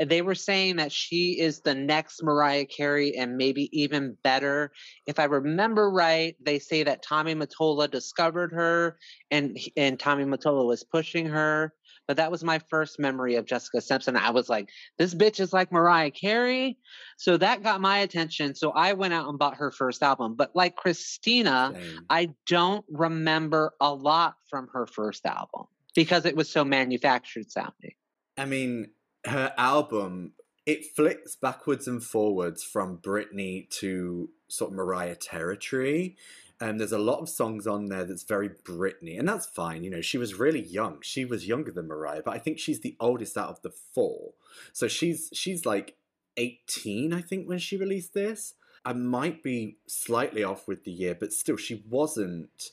Uh, 0.00 0.04
they 0.04 0.22
were 0.22 0.34
saying 0.34 0.76
that 0.76 0.92
she 0.92 1.38
is 1.38 1.60
the 1.60 1.74
next 1.74 2.22
Mariah 2.22 2.64
Carey 2.64 3.16
and 3.16 3.36
maybe 3.36 3.68
even 3.78 4.16
better. 4.22 4.72
If 5.06 5.18
I 5.18 5.24
remember 5.24 5.90
right, 5.90 6.36
they 6.42 6.58
say 6.58 6.82
that 6.84 7.02
Tommy 7.02 7.34
Mottola 7.34 7.90
discovered 7.90 8.52
her 8.52 8.98
and 9.30 9.58
and 9.76 9.98
Tommy 9.98 10.24
Mottola 10.24 10.66
was 10.66 10.84
pushing 10.84 11.26
her. 11.26 11.72
But 12.08 12.16
that 12.16 12.32
was 12.32 12.42
my 12.42 12.60
first 12.68 12.98
memory 12.98 13.36
of 13.36 13.46
Jessica 13.46 13.80
Simpson. 13.80 14.16
I 14.16 14.30
was 14.30 14.48
like, 14.48 14.68
this 14.98 15.14
bitch 15.14 15.38
is 15.38 15.52
like 15.52 15.70
Mariah 15.70 16.10
Carey. 16.10 16.76
So 17.16 17.36
that 17.36 17.62
got 17.62 17.80
my 17.80 17.98
attention. 17.98 18.56
So 18.56 18.72
I 18.72 18.94
went 18.94 19.14
out 19.14 19.28
and 19.28 19.38
bought 19.38 19.56
her 19.56 19.70
first 19.70 20.02
album. 20.02 20.34
But 20.34 20.50
like 20.54 20.74
Christina, 20.74 21.72
Same. 21.74 22.00
I 22.10 22.30
don't 22.46 22.84
remember 22.90 23.72
a 23.80 23.94
lot 23.94 24.34
from 24.50 24.68
her 24.72 24.86
first 24.86 25.24
album 25.24 25.66
because 25.94 26.26
it 26.26 26.34
was 26.34 26.50
so 26.50 26.64
manufactured 26.64 27.52
sounding. 27.52 27.94
I 28.36 28.46
mean, 28.46 28.88
her 29.24 29.52
album 29.56 30.32
it 30.64 30.94
flicks 30.94 31.34
backwards 31.34 31.88
and 31.88 32.02
forwards 32.02 32.62
from 32.62 32.98
Britney 32.98 33.68
to 33.70 34.30
sort 34.48 34.70
of 34.70 34.76
Mariah 34.76 35.16
territory. 35.16 36.16
And 36.60 36.78
there's 36.78 36.92
a 36.92 36.98
lot 36.98 37.18
of 37.18 37.28
songs 37.28 37.66
on 37.66 37.86
there 37.86 38.04
that's 38.04 38.22
very 38.22 38.48
Britney, 38.48 39.18
and 39.18 39.28
that's 39.28 39.46
fine. 39.46 39.82
You 39.82 39.90
know, 39.90 40.00
she 40.00 40.18
was 40.18 40.38
really 40.38 40.62
young. 40.62 40.98
She 41.02 41.24
was 41.24 41.48
younger 41.48 41.72
than 41.72 41.88
Mariah, 41.88 42.22
but 42.24 42.34
I 42.34 42.38
think 42.38 42.60
she's 42.60 42.80
the 42.80 42.96
oldest 43.00 43.36
out 43.36 43.48
of 43.48 43.62
the 43.62 43.70
four. 43.70 44.34
So 44.72 44.86
she's 44.86 45.28
she's 45.32 45.66
like 45.66 45.96
18, 46.36 47.12
I 47.12 47.20
think, 47.20 47.48
when 47.48 47.58
she 47.58 47.76
released 47.76 48.14
this. 48.14 48.54
I 48.84 48.92
might 48.92 49.42
be 49.42 49.78
slightly 49.88 50.44
off 50.44 50.68
with 50.68 50.84
the 50.84 50.92
year, 50.92 51.16
but 51.18 51.32
still, 51.32 51.56
she 51.56 51.82
wasn't 51.88 52.70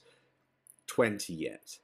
20 0.86 1.34
yet 1.34 1.80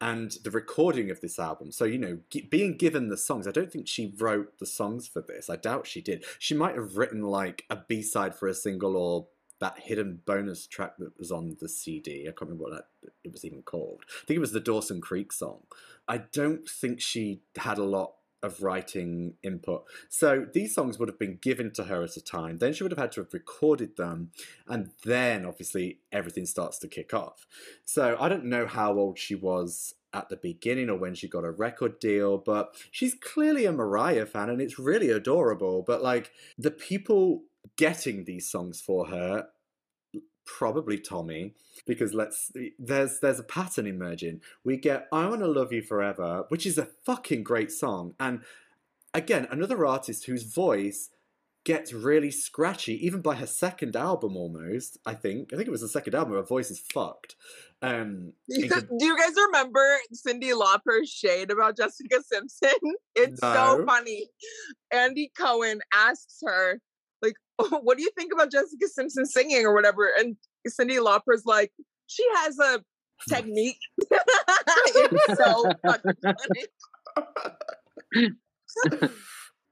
and 0.00 0.32
the 0.44 0.50
recording 0.50 1.10
of 1.10 1.20
this 1.20 1.38
album. 1.38 1.72
So, 1.72 1.84
you 1.84 1.98
know, 1.98 2.18
gi- 2.30 2.48
being 2.50 2.76
given 2.76 3.08
the 3.08 3.16
songs, 3.16 3.46
I 3.46 3.52
don't 3.52 3.72
think 3.72 3.88
she 3.88 4.12
wrote 4.18 4.58
the 4.58 4.66
songs 4.66 5.06
for 5.08 5.22
this. 5.22 5.48
I 5.48 5.56
doubt 5.56 5.86
she 5.86 6.00
did. 6.00 6.24
She 6.38 6.54
might 6.54 6.74
have 6.74 6.96
written 6.96 7.22
like 7.22 7.64
a 7.70 7.76
B 7.76 8.02
side 8.02 8.34
for 8.34 8.46
a 8.48 8.54
single 8.54 8.96
or 8.96 9.26
that 9.58 9.78
hidden 9.78 10.20
bonus 10.26 10.66
track 10.66 10.98
that 10.98 11.18
was 11.18 11.32
on 11.32 11.56
the 11.60 11.68
CD. 11.68 12.22
I 12.22 12.26
can't 12.26 12.42
remember 12.42 12.64
what 12.64 12.72
that, 12.74 13.10
it 13.24 13.32
was 13.32 13.44
even 13.44 13.62
called. 13.62 14.04
I 14.08 14.26
think 14.26 14.36
it 14.36 14.40
was 14.40 14.52
the 14.52 14.60
Dawson 14.60 15.00
Creek 15.00 15.32
song. 15.32 15.60
I 16.06 16.18
don't 16.18 16.68
think 16.68 17.00
she 17.00 17.40
had 17.56 17.78
a 17.78 17.84
lot 17.84 18.15
of 18.42 18.62
writing 18.62 19.34
input. 19.42 19.84
So 20.08 20.46
these 20.52 20.74
songs 20.74 20.98
would 20.98 21.08
have 21.08 21.18
been 21.18 21.38
given 21.40 21.72
to 21.74 21.84
her 21.84 22.02
at 22.02 22.16
a 22.16 22.20
time. 22.20 22.58
Then 22.58 22.72
she 22.72 22.82
would 22.82 22.92
have 22.92 22.98
had 22.98 23.12
to 23.12 23.22
have 23.22 23.32
recorded 23.32 23.96
them. 23.96 24.30
And 24.66 24.90
then 25.04 25.44
obviously 25.46 26.00
everything 26.12 26.46
starts 26.46 26.78
to 26.80 26.88
kick 26.88 27.14
off. 27.14 27.46
So 27.84 28.16
I 28.20 28.28
don't 28.28 28.44
know 28.44 28.66
how 28.66 28.94
old 28.98 29.18
she 29.18 29.34
was 29.34 29.94
at 30.12 30.28
the 30.28 30.36
beginning 30.36 30.88
or 30.88 30.96
when 30.96 31.14
she 31.14 31.28
got 31.28 31.44
a 31.44 31.50
record 31.50 31.98
deal, 31.98 32.38
but 32.38 32.74
she's 32.90 33.14
clearly 33.14 33.66
a 33.66 33.72
Mariah 33.72 34.26
fan 34.26 34.48
and 34.48 34.60
it's 34.60 34.78
really 34.78 35.10
adorable. 35.10 35.82
But 35.86 36.02
like 36.02 36.30
the 36.56 36.70
people 36.70 37.42
getting 37.76 38.24
these 38.24 38.50
songs 38.50 38.80
for 38.80 39.08
her, 39.08 39.48
probably 40.46 40.98
Tommy, 40.98 41.54
because 41.86 42.14
let's 42.14 42.52
there's 42.78 43.20
there's 43.20 43.40
a 43.40 43.44
pattern 43.44 43.86
emerging. 43.86 44.40
We 44.64 44.76
get 44.76 45.08
I 45.12 45.26
Wanna 45.26 45.48
Love 45.48 45.72
You 45.72 45.82
Forever, 45.82 46.44
which 46.48 46.64
is 46.64 46.78
a 46.78 46.88
fucking 47.04 47.42
great 47.42 47.70
song. 47.70 48.14
And 48.18 48.40
again, 49.12 49.46
another 49.50 49.84
artist 49.84 50.26
whose 50.26 50.44
voice 50.44 51.10
gets 51.64 51.92
really 51.92 52.30
scratchy, 52.30 53.04
even 53.04 53.20
by 53.20 53.34
her 53.34 53.46
second 53.46 53.96
album 53.96 54.36
almost, 54.36 54.98
I 55.04 55.14
think. 55.14 55.52
I 55.52 55.56
think 55.56 55.66
it 55.66 55.72
was 55.72 55.80
the 55.80 55.88
second 55.88 56.14
album, 56.14 56.34
her 56.34 56.42
voice 56.42 56.70
is 56.70 56.78
fucked. 56.78 57.34
Um 57.82 58.32
Do 58.48 58.60
you 58.60 59.18
guys 59.18 59.34
remember 59.46 59.98
Cyndi 60.14 60.56
Lauper's 60.56 61.10
shade 61.10 61.50
about 61.50 61.76
Jessica 61.76 62.22
Simpson? 62.22 62.70
It's 63.18 63.40
so 63.40 63.82
funny. 63.86 64.28
Andy 64.92 65.32
Cohen 65.36 65.80
asks 65.92 66.40
her, 66.44 66.82
like, 67.22 67.34
oh, 67.58 67.80
what 67.82 67.96
do 67.96 68.02
you 68.02 68.10
think 68.16 68.32
about 68.32 68.50
Jessica 68.50 68.88
Simpson 68.88 69.26
singing 69.26 69.64
or 69.64 69.74
whatever? 69.74 70.10
And 70.18 70.36
Cyndi 70.68 71.02
Lauper's 71.02 71.44
like, 71.44 71.72
she 72.06 72.24
has 72.36 72.58
a 72.58 72.82
technique. 73.28 73.78
it's 74.10 75.38
so 75.38 75.70
fucking 75.84 76.12
funny. 76.22 76.64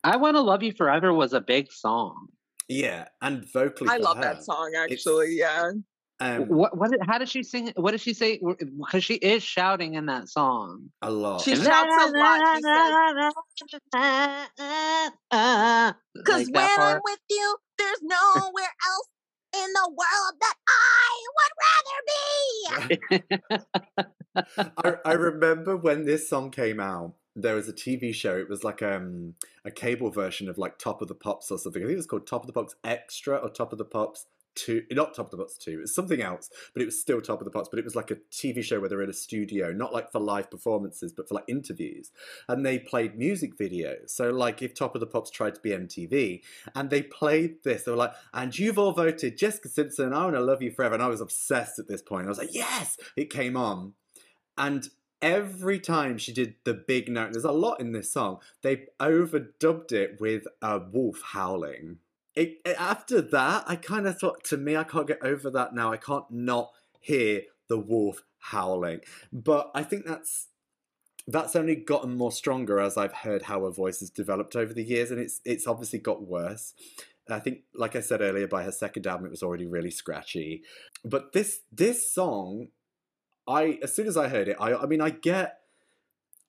I 0.05 0.17
Want 0.17 0.37
to 0.37 0.41
Love 0.41 0.63
You 0.63 0.73
Forever 0.73 1.13
was 1.13 1.33
a 1.33 1.41
big 1.41 1.73
song. 1.73 2.29
Yeah, 2.69 3.09
and 3.21 3.45
vocally 3.53 3.91
I 3.91 3.97
for 3.97 4.03
love 4.05 4.17
her, 4.17 4.23
that 4.23 4.45
song 4.45 4.73
actually. 4.77 5.37
Yeah. 5.37 5.73
Um, 6.21 6.49
What, 6.49 6.77
what 6.77 6.91
did, 6.91 7.01
how 7.03 7.19
does 7.19 7.29
she 7.29 7.43
sing? 7.43 7.73
What 7.77 7.91
does 7.91 8.01
she 8.01 8.15
say? 8.15 8.41
Because 8.79 9.05
she 9.05 9.15
is 9.15 9.43
shouting 9.43 9.95
in 9.95 10.07
that 10.07 10.29
song. 10.29 10.91
a 11.03 11.11
lot. 11.11 11.41
She 11.43 11.57
shouts 11.57 11.67
a 11.67 12.11
lot. 12.17 12.57
She 13.57 13.79
says, 13.93 15.11
Because 16.25 16.47
Like 16.47 16.55
when 16.55 16.55
that 16.55 16.79
I'm 16.79 17.01
with 17.05 17.21
you, 17.31 17.57
there's 17.79 18.01
nowhere 18.03 18.75
else 18.89 19.09
in 19.55 19.73
the 19.73 19.89
world 19.89 20.35
that 20.41 20.57
I 20.69 21.23
would 21.37 21.53
rather 22.81 23.19
be. 23.19 23.75
I, 24.79 24.95
I 25.05 25.13
remember 25.13 25.77
when 25.77 26.05
this 26.05 26.29
song 26.29 26.51
came 26.51 26.81
out, 26.81 27.15
there 27.37 27.55
was 27.55 27.69
a 27.69 27.73
TV 27.73 28.15
show. 28.15 28.37
It 28.37 28.49
was 28.49 28.65
like 28.65 28.83
um, 28.83 29.35
a 29.65 29.71
cable 29.71 30.11
version 30.11 30.49
of 30.49 30.59
like 30.59 30.79
Top 30.79 31.03
of 31.03 31.09
the 31.09 31.15
Pops 31.15 31.51
or 31.51 31.59
something. 31.59 31.83
I 31.83 31.87
think 31.87 31.95
it 31.95 31.97
was 31.97 32.07
called 32.07 32.27
Top 32.27 32.43
of 32.43 32.47
the 32.47 32.53
Pops 32.53 32.75
Extra 32.85 33.37
or 33.37 33.49
Top 33.49 33.73
of 33.73 33.79
the 33.79 33.85
Pops 33.85 34.27
Two. 34.55 34.83
Not 34.91 35.15
Top 35.15 35.27
of 35.27 35.31
the 35.31 35.37
Pops 35.39 35.59
Two. 35.59 35.81
It's 35.83 35.95
something 35.95 36.21
else, 36.21 36.51
but 36.73 36.83
it 36.83 36.87
was 36.87 37.01
still 37.01 37.21
Top 37.21 37.41
of 37.41 37.45
the 37.45 37.51
Pops. 37.51 37.69
But 37.69 37.79
it 37.79 37.85
was 37.85 37.97
like 37.97 38.11
a 38.11 38.17
TV 38.31 38.63
show 38.63 38.81
where 38.81 38.89
they're 38.89 39.03
in 39.03 39.11
a 39.11 39.15
studio, 39.15 39.73
not 39.73 39.93
like 39.93 40.11
for 40.13 40.21
live 40.21 40.51
performances, 40.51 41.13
but 41.13 41.29
for 41.29 41.35
like 41.35 41.45
interviews. 41.49 42.11
And 42.49 42.65
they 42.65 42.79
played 42.79 43.19
music 43.19 43.57
videos. 43.59 44.11
So 44.11 44.31
like 44.31 44.63
if 44.63 44.75
Top 44.75 44.95
of 44.95 45.01
the 45.01 45.07
Pops 45.07 45.31
tried 45.31 45.55
to 45.55 45.61
be 45.61 45.71
MTV, 45.71 46.43
and 46.75 46.91
they 46.91 47.03
played 47.03 47.63
this, 47.65 47.85
they 47.85 47.91
were 47.91 47.97
like, 47.97 48.15
"And 48.33 48.57
you've 48.59 48.79
all 48.79 48.93
voted 48.93 49.39
Jessica 49.39 49.69
Simpson. 49.69 50.13
I 50.13 50.25
want 50.25 50.37
to 50.37 50.41
love 50.41 50.63
you 50.63 50.71
forever." 50.71 50.95
And 50.95 51.03
I 51.03 51.09
was 51.09 51.21
obsessed 51.21 51.79
at 51.79 51.89
this 51.89 52.03
point. 52.03 52.27
I 52.27 52.29
was 52.29 52.39
like, 52.39 52.55
"Yes!" 52.55 52.97
It 53.17 53.31
came 53.31 53.57
on, 53.57 53.95
and 54.57 54.89
every 55.25 55.81
time 55.81 56.19
she 56.19 56.33
did 56.33 56.55
the 56.65 56.75
big 56.75 57.09
note, 57.09 57.33
there's 57.33 57.45
a 57.45 57.53
lot 57.53 57.81
in 57.81 57.93
this 57.93 58.13
song, 58.13 58.39
they 58.63 58.87
overdubbed 59.01 59.91
it 59.91 60.21
with 60.21 60.47
a 60.61 60.79
wolf 60.79 61.23
howling. 61.25 61.99
It, 62.37 62.61
it- 62.65 62.77
after 62.79 63.21
that, 63.21 63.65
I 63.67 63.77
kind 63.77 64.07
of 64.07 64.19
thought, 64.19 64.45
to 64.45 64.57
me, 64.57 64.77
I 64.77 64.85
can't 64.85 65.07
get 65.07 65.23
over 65.23 65.51
that 65.51 65.75
now. 65.75 65.93
I 65.93 65.97
can't 65.97 66.31
not 66.31 66.71
hear 67.01 67.43
the 67.69 67.79
wolf 67.79 68.23
howling. 68.39 69.01
But 69.33 69.71
I 69.75 69.83
think 69.83 70.05
that's 70.07 70.49
that's 71.27 71.57
only 71.57 71.75
gotten 71.75 72.15
more 72.17 72.33
stronger 72.33 72.79
as 72.79 72.99
I've 72.99 73.13
heard 73.15 73.43
how 73.43 73.65
her 73.65 73.71
voice 73.71 74.01
has 74.01 74.11
developed 74.11 74.55
over 74.57 74.75
the 74.75 74.85
years, 74.85 75.11
and 75.11 75.19
it's 75.21 75.41
it's 75.45 75.67
obviously 75.67 75.99
got 75.99 76.27
worse. 76.27 76.75
I 77.31 77.41
think, 77.41 77.61
like 77.75 77.97
I 77.97 78.01
said 78.01 78.21
earlier, 78.21 78.47
by 78.47 78.65
her 78.65 78.73
second 78.73 79.07
album, 79.07 79.25
it 79.27 79.31
was 79.31 79.43
already 79.43 79.65
really 79.67 79.91
scratchy. 79.91 80.63
But 81.05 81.33
this 81.33 81.61
this 81.73 82.13
song, 82.13 82.69
I 83.49 83.79
as 83.83 83.95
soon 83.95 84.07
as 84.07 84.17
I 84.19 84.29
heard 84.29 84.49
it, 84.49 84.57
I 84.61 84.75
I 84.75 84.87
mean, 84.87 85.01
I 85.01 85.11
get, 85.11 85.61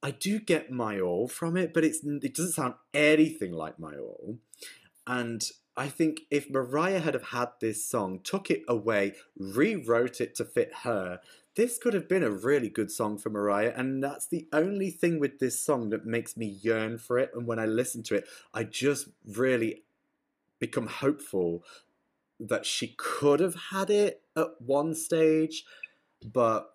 I 0.03 0.11
do 0.11 0.39
get 0.39 0.71
my 0.71 0.99
all 0.99 1.29
from 1.29 1.55
it, 1.55 1.73
but 1.73 1.85
it's 1.85 1.99
it 2.03 2.35
doesn't 2.35 2.51
sound 2.53 2.73
anything 2.93 3.53
like 3.53 3.79
my 3.79 3.95
all. 3.95 4.39
And 5.07 5.41
I 5.77 5.87
think 5.89 6.21
if 6.31 6.49
Mariah 6.49 6.99
had 6.99 7.13
have 7.13 7.27
had 7.29 7.49
this 7.59 7.85
song, 7.85 8.19
took 8.23 8.49
it 8.49 8.63
away, 8.67 9.13
rewrote 9.37 10.21
it 10.21 10.35
to 10.35 10.45
fit 10.45 10.71
her, 10.83 11.19
this 11.55 11.77
could 11.77 11.93
have 11.93 12.07
been 12.07 12.23
a 12.23 12.29
really 12.29 12.69
good 12.69 12.91
song 12.91 13.17
for 13.17 13.29
Mariah. 13.29 13.73
And 13.75 14.03
that's 14.03 14.27
the 14.27 14.47
only 14.53 14.89
thing 14.89 15.19
with 15.19 15.39
this 15.39 15.59
song 15.59 15.89
that 15.89 16.05
makes 16.05 16.37
me 16.37 16.45
yearn 16.45 16.97
for 16.97 17.17
it. 17.17 17.31
And 17.33 17.47
when 17.47 17.59
I 17.59 17.65
listen 17.65 18.03
to 18.03 18.15
it, 18.15 18.27
I 18.53 18.63
just 18.63 19.09
really 19.25 19.83
become 20.59 20.87
hopeful 20.87 21.63
that 22.39 22.65
she 22.65 22.95
could 22.97 23.39
have 23.39 23.55
had 23.71 23.89
it 23.89 24.21
at 24.35 24.47
one 24.59 24.93
stage, 24.93 25.65
but 26.23 26.71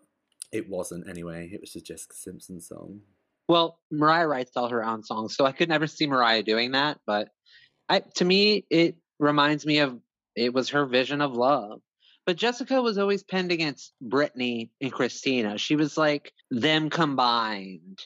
it 0.52 0.68
wasn't 0.68 1.08
anyway. 1.08 1.50
It 1.52 1.60
was 1.60 1.76
a 1.76 1.80
Jessica 1.80 2.14
Simpson 2.14 2.60
song. 2.60 3.00
Well, 3.48 3.78
Mariah 3.90 4.28
writes 4.28 4.56
all 4.56 4.68
her 4.68 4.84
own 4.84 5.02
songs, 5.02 5.36
so 5.36 5.44
I 5.44 5.52
could 5.52 5.68
never 5.68 5.86
see 5.86 6.06
Mariah 6.06 6.42
doing 6.42 6.72
that. 6.72 7.00
But 7.06 7.28
I, 7.90 8.00
to 8.16 8.24
me, 8.24 8.64
it 8.70 8.96
reminds 9.18 9.66
me 9.66 9.80
of 9.80 10.00
it 10.36 10.54
was 10.54 10.70
her 10.70 10.86
vision 10.86 11.20
of 11.20 11.34
love. 11.34 11.82
But 12.26 12.36
Jessica 12.36 12.80
was 12.80 12.98
always 12.98 13.22
penned 13.24 13.52
against 13.52 13.92
Britney 14.02 14.70
and 14.80 14.92
Christina. 14.92 15.58
She 15.58 15.76
was 15.76 15.98
like 15.98 16.32
them 16.50 16.88
combined, 16.90 17.98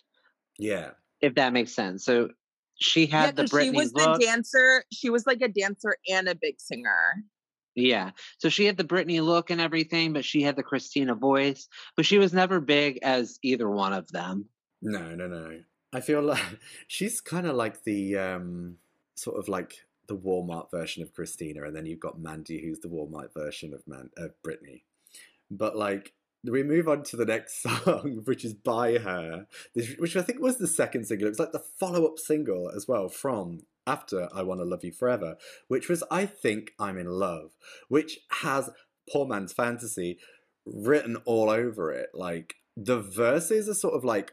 Yeah. 0.59 0.93
if 1.21 1.35
that 1.37 1.53
makes 1.53 1.75
sense. 1.75 2.05
So 2.05 2.31
she 2.81 3.07
Yeah, 3.07 3.27
had 3.27 3.37
the 3.37 3.43
'cause 3.45 3.51
Britney 3.53 3.63
she 3.65 3.71
was 3.73 3.93
look. 3.93 4.21
the 4.21 4.27
dancer. 4.27 4.85
She 4.93 5.11
was 5.11 5.27
like 5.27 5.43
a 5.43 5.49
dancer 5.49 5.97
and 6.09 6.29
a 6.29 6.35
big 6.35 6.61
singer. 6.61 7.25
Yeah. 7.77 8.13
So 8.39 8.49
she 8.49 8.65
had 8.67 8.77
the 8.77 8.85
Britney 8.85 9.21
look 9.23 9.51
and 9.51 9.61
everything, 9.61 10.13
but 10.13 10.25
she 10.25 10.43
had 10.43 10.57
the 10.57 10.63
Christina 10.63 11.15
voice. 11.15 11.69
But 11.97 12.07
she 12.07 12.19
was 12.19 12.33
never 12.33 12.61
big 12.61 13.01
as 13.03 13.39
either 13.43 13.69
one 13.69 13.93
of 13.93 14.09
them. 14.13 14.49
No, 14.81 15.15
no, 15.15 15.27
no. 15.29 15.63
I 15.93 16.01
feel 16.01 16.23
like 16.23 16.43
she's 16.89 17.21
kind 17.21 17.47
of 17.47 17.57
like 17.57 17.83
the 17.85 18.17
um, 18.17 18.79
sort 19.15 19.39
of 19.39 19.49
like 19.49 19.87
the 20.07 20.17
Walmart 20.17 20.71
version 20.71 21.03
of 21.03 21.15
Christina, 21.15 21.65
and 21.65 21.75
then 21.75 21.87
you've 21.87 22.01
got 22.01 22.21
Mandy, 22.21 22.63
who's 22.63 22.81
the 22.81 22.89
Walmart 22.89 23.33
version 23.33 23.73
of 23.73 23.87
Man 23.87 24.11
of 24.17 24.33
Britney. 24.47 24.83
But 25.51 25.77
like, 25.77 26.13
we 26.45 26.63
move 26.63 26.89
on 26.89 27.03
to 27.05 27.17
the 27.17 27.25
next 27.25 27.63
song, 27.63 28.23
which 28.25 28.45
is 28.45 28.55
by 28.55 28.99
her, 28.99 29.47
which 29.99 30.17
I 30.17 30.23
think 30.23 30.41
was 30.41 30.59
the 30.59 30.69
second 30.69 31.07
single. 31.07 31.27
It 31.27 31.31
was 31.31 31.39
like 31.39 31.53
the 31.53 31.59
follow-up 31.59 32.19
single 32.19 32.71
as 32.75 32.87
well 32.87 33.09
from 33.09 33.61
after 33.87 34.29
I 34.35 34.43
Want 34.43 34.61
to 34.61 34.65
Love 34.65 34.85
You 34.85 34.93
Forever, 34.93 35.37
which 35.69 35.89
was 35.89 36.05
I 36.11 36.27
Think 36.27 36.73
I'm 36.79 36.99
in 36.99 37.07
Love, 37.07 37.53
which 37.89 38.21
has 38.43 38.71
Poor 39.11 39.27
Man's 39.27 39.53
Fantasy 39.53 40.19
written 40.67 41.17
all 41.25 41.51
over 41.51 41.93
it. 41.93 42.11
Like 42.15 42.57
the 42.77 43.01
verses 43.01 43.69
are 43.69 43.75
sort 43.75 43.95
of 43.95 44.05
like 44.05 44.33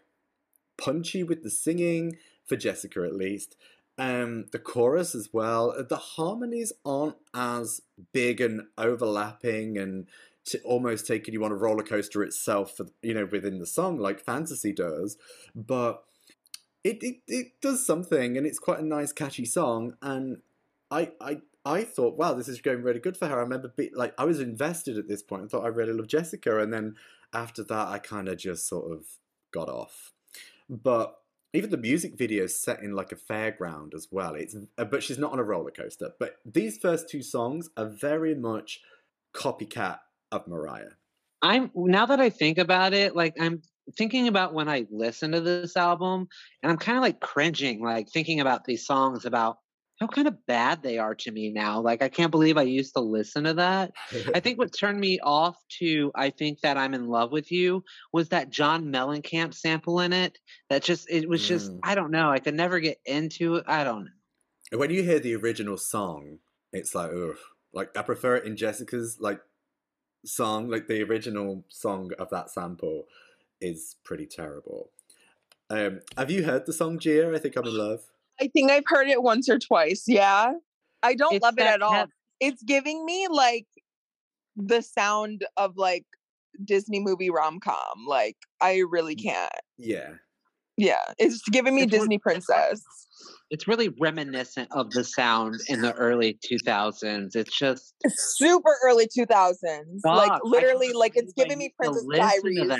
punchy 0.77 1.23
with 1.23 1.43
the 1.43 1.49
singing 1.49 2.17
for 2.45 2.55
Jessica 2.55 3.03
at 3.03 3.15
least. 3.15 3.55
Um, 3.97 4.45
the 4.51 4.57
chorus 4.59 5.13
as 5.13 5.29
well. 5.31 5.75
The 5.87 5.97
harmonies 5.97 6.73
aren't 6.83 7.17
as 7.35 7.81
big 8.13 8.41
and 8.41 8.63
overlapping 8.77 9.77
and 9.77 10.07
t- 10.43 10.57
almost 10.63 11.05
taking 11.05 11.33
you 11.35 11.43
on 11.43 11.51
a 11.51 11.55
roller 11.55 11.83
coaster 11.83 12.23
itself, 12.23 12.77
for, 12.77 12.87
you 13.03 13.13
know, 13.13 13.27
within 13.31 13.59
the 13.59 13.67
song 13.67 13.99
like 13.99 14.19
Fantasy 14.19 14.73
does. 14.73 15.17
But 15.53 16.03
it, 16.83 17.03
it 17.03 17.17
it 17.27 17.61
does 17.61 17.85
something, 17.85 18.37
and 18.37 18.47
it's 18.47 18.57
quite 18.57 18.79
a 18.79 18.85
nice, 18.85 19.13
catchy 19.13 19.45
song. 19.45 19.95
And 20.01 20.37
I 20.89 21.11
I 21.21 21.41
I 21.63 21.83
thought, 21.83 22.17
wow, 22.17 22.33
this 22.33 22.47
is 22.47 22.59
going 22.59 22.81
really 22.81 22.99
good 22.99 23.17
for 23.17 23.27
her. 23.27 23.37
I 23.37 23.41
remember, 23.41 23.67
be, 23.67 23.91
like, 23.93 24.15
I 24.17 24.25
was 24.25 24.39
invested 24.39 24.97
at 24.97 25.07
this 25.07 25.21
point. 25.21 25.43
I 25.43 25.47
thought 25.47 25.65
I 25.65 25.67
really 25.67 25.93
love 25.93 26.07
Jessica, 26.07 26.59
and 26.59 26.73
then 26.73 26.95
after 27.33 27.63
that, 27.65 27.87
I 27.89 27.99
kind 27.99 28.27
of 28.27 28.37
just 28.37 28.67
sort 28.67 28.91
of 28.91 29.05
got 29.51 29.69
off. 29.69 30.11
But 30.67 31.20
even 31.53 31.69
the 31.69 31.77
music 31.77 32.17
video 32.17 32.45
is 32.45 32.59
set 32.59 32.81
in 32.81 32.93
like 32.93 33.11
a 33.11 33.15
fairground 33.15 33.93
as 33.93 34.07
well. 34.11 34.35
It's 34.35 34.55
uh, 34.77 34.85
but 34.85 35.03
she's 35.03 35.17
not 35.17 35.33
on 35.33 35.39
a 35.39 35.43
roller 35.43 35.71
coaster. 35.71 36.11
But 36.19 36.35
these 36.45 36.77
first 36.77 37.09
two 37.09 37.21
songs 37.21 37.69
are 37.75 37.85
very 37.87 38.35
much 38.35 38.79
copycat 39.33 39.99
of 40.31 40.47
Mariah. 40.47 40.91
I'm 41.41 41.71
now 41.75 42.05
that 42.05 42.19
I 42.19 42.29
think 42.29 42.57
about 42.57 42.93
it, 42.93 43.15
like 43.15 43.35
I'm 43.39 43.61
thinking 43.97 44.27
about 44.27 44.53
when 44.53 44.69
I 44.69 44.85
listen 44.91 45.31
to 45.31 45.41
this 45.41 45.75
album, 45.75 46.27
and 46.63 46.71
I'm 46.71 46.77
kind 46.77 46.97
of 46.97 47.01
like 47.01 47.19
cringing, 47.19 47.83
like 47.83 48.09
thinking 48.09 48.39
about 48.39 48.63
these 48.63 48.85
songs 48.85 49.25
about 49.25 49.57
how 50.01 50.07
kind 50.07 50.27
of 50.27 50.45
bad 50.47 50.81
they 50.81 50.97
are 50.97 51.13
to 51.13 51.31
me 51.31 51.51
now. 51.51 51.79
Like 51.79 52.01
I 52.01 52.09
can't 52.09 52.31
believe 52.31 52.57
I 52.57 52.63
used 52.63 52.95
to 52.95 53.01
listen 53.01 53.43
to 53.43 53.53
that. 53.53 53.91
I 54.33 54.39
think 54.39 54.57
what 54.57 54.75
turned 54.75 54.99
me 54.99 55.19
off 55.19 55.55
to 55.77 56.11
I 56.15 56.31
think 56.31 56.61
that 56.61 56.75
I'm 56.75 56.95
in 56.95 57.07
love 57.07 57.31
with 57.31 57.51
you 57.51 57.83
was 58.11 58.29
that 58.29 58.49
John 58.49 58.85
Mellencamp 58.85 59.53
sample 59.53 59.99
in 59.99 60.11
it. 60.11 60.39
That 60.71 60.81
just 60.81 61.07
it 61.07 61.29
was 61.29 61.47
just 61.47 61.71
Mm. 61.71 61.79
I 61.83 61.93
don't 61.93 62.09
know. 62.09 62.31
I 62.31 62.39
could 62.39 62.55
never 62.55 62.79
get 62.79 62.97
into 63.05 63.57
it. 63.57 63.65
I 63.67 63.83
don't 63.83 64.05
know. 64.71 64.79
when 64.79 64.89
you 64.89 65.03
hear 65.03 65.19
the 65.19 65.35
original 65.35 65.77
song, 65.77 66.39
it's 66.73 66.95
like, 66.95 67.11
ugh. 67.11 67.37
Like 67.71 67.95
I 67.95 68.01
prefer 68.01 68.37
it 68.37 68.45
in 68.45 68.57
Jessica's 68.57 69.17
like 69.19 69.39
song. 70.25 70.67
Like 70.67 70.87
the 70.87 71.03
original 71.03 71.63
song 71.69 72.09
of 72.17 72.31
that 72.31 72.49
sample 72.49 73.03
is 73.61 73.97
pretty 74.03 74.25
terrible. 74.25 74.89
Um, 75.69 76.01
have 76.17 76.31
you 76.31 76.43
heard 76.43 76.65
the 76.65 76.73
song 76.73 76.97
Gia? 76.97 77.33
I 77.33 77.37
think 77.37 77.55
I'm 77.55 77.67
in 77.67 77.77
love. 77.77 78.01
I 78.41 78.47
think 78.47 78.71
I've 78.71 78.83
heard 78.87 79.07
it 79.07 79.21
once 79.21 79.47
or 79.49 79.59
twice. 79.59 80.05
Yeah. 80.07 80.53
I 81.03 81.13
don't 81.13 81.33
It's 81.33 81.43
love 81.43 81.55
it 81.57 81.65
at 81.65 81.81
all. 81.81 82.07
It's 82.39 82.63
giving 82.63 83.05
me 83.05 83.27
like 83.29 83.67
the 84.55 84.81
sound 84.81 85.45
of 85.57 85.77
like 85.77 86.05
Disney 86.63 86.99
movie 86.99 87.29
rom 87.29 87.59
com. 87.59 88.05
Like 88.07 88.37
I 88.59 88.83
really 88.89 89.15
mm. 89.15 89.23
can't. 89.23 89.51
Yeah. 89.77 90.09
Yeah. 90.77 91.13
It's 91.19 91.41
giving 91.49 91.75
me 91.75 91.83
It's 91.83 91.91
Disney 91.91 92.17
princess. 92.17 92.83
It's 93.51 93.67
really 93.67 93.89
reminiscent 93.99 94.69
of 94.71 94.89
the 94.91 95.03
sound 95.03 95.55
in 95.67 95.81
the 95.81 95.93
early 95.93 96.39
2000s. 96.51 97.35
It's 97.35 97.55
just 97.55 97.93
It's 98.03 98.35
super 98.37 98.75
early 98.83 99.07
2000s. 99.07 99.99
like 100.03 100.41
literally 100.43 100.93
like 100.93 101.13
it's 101.15 101.33
giving 101.33 101.59
me 101.59 101.73
Princess 101.77 102.05
Diaries. 102.11 102.71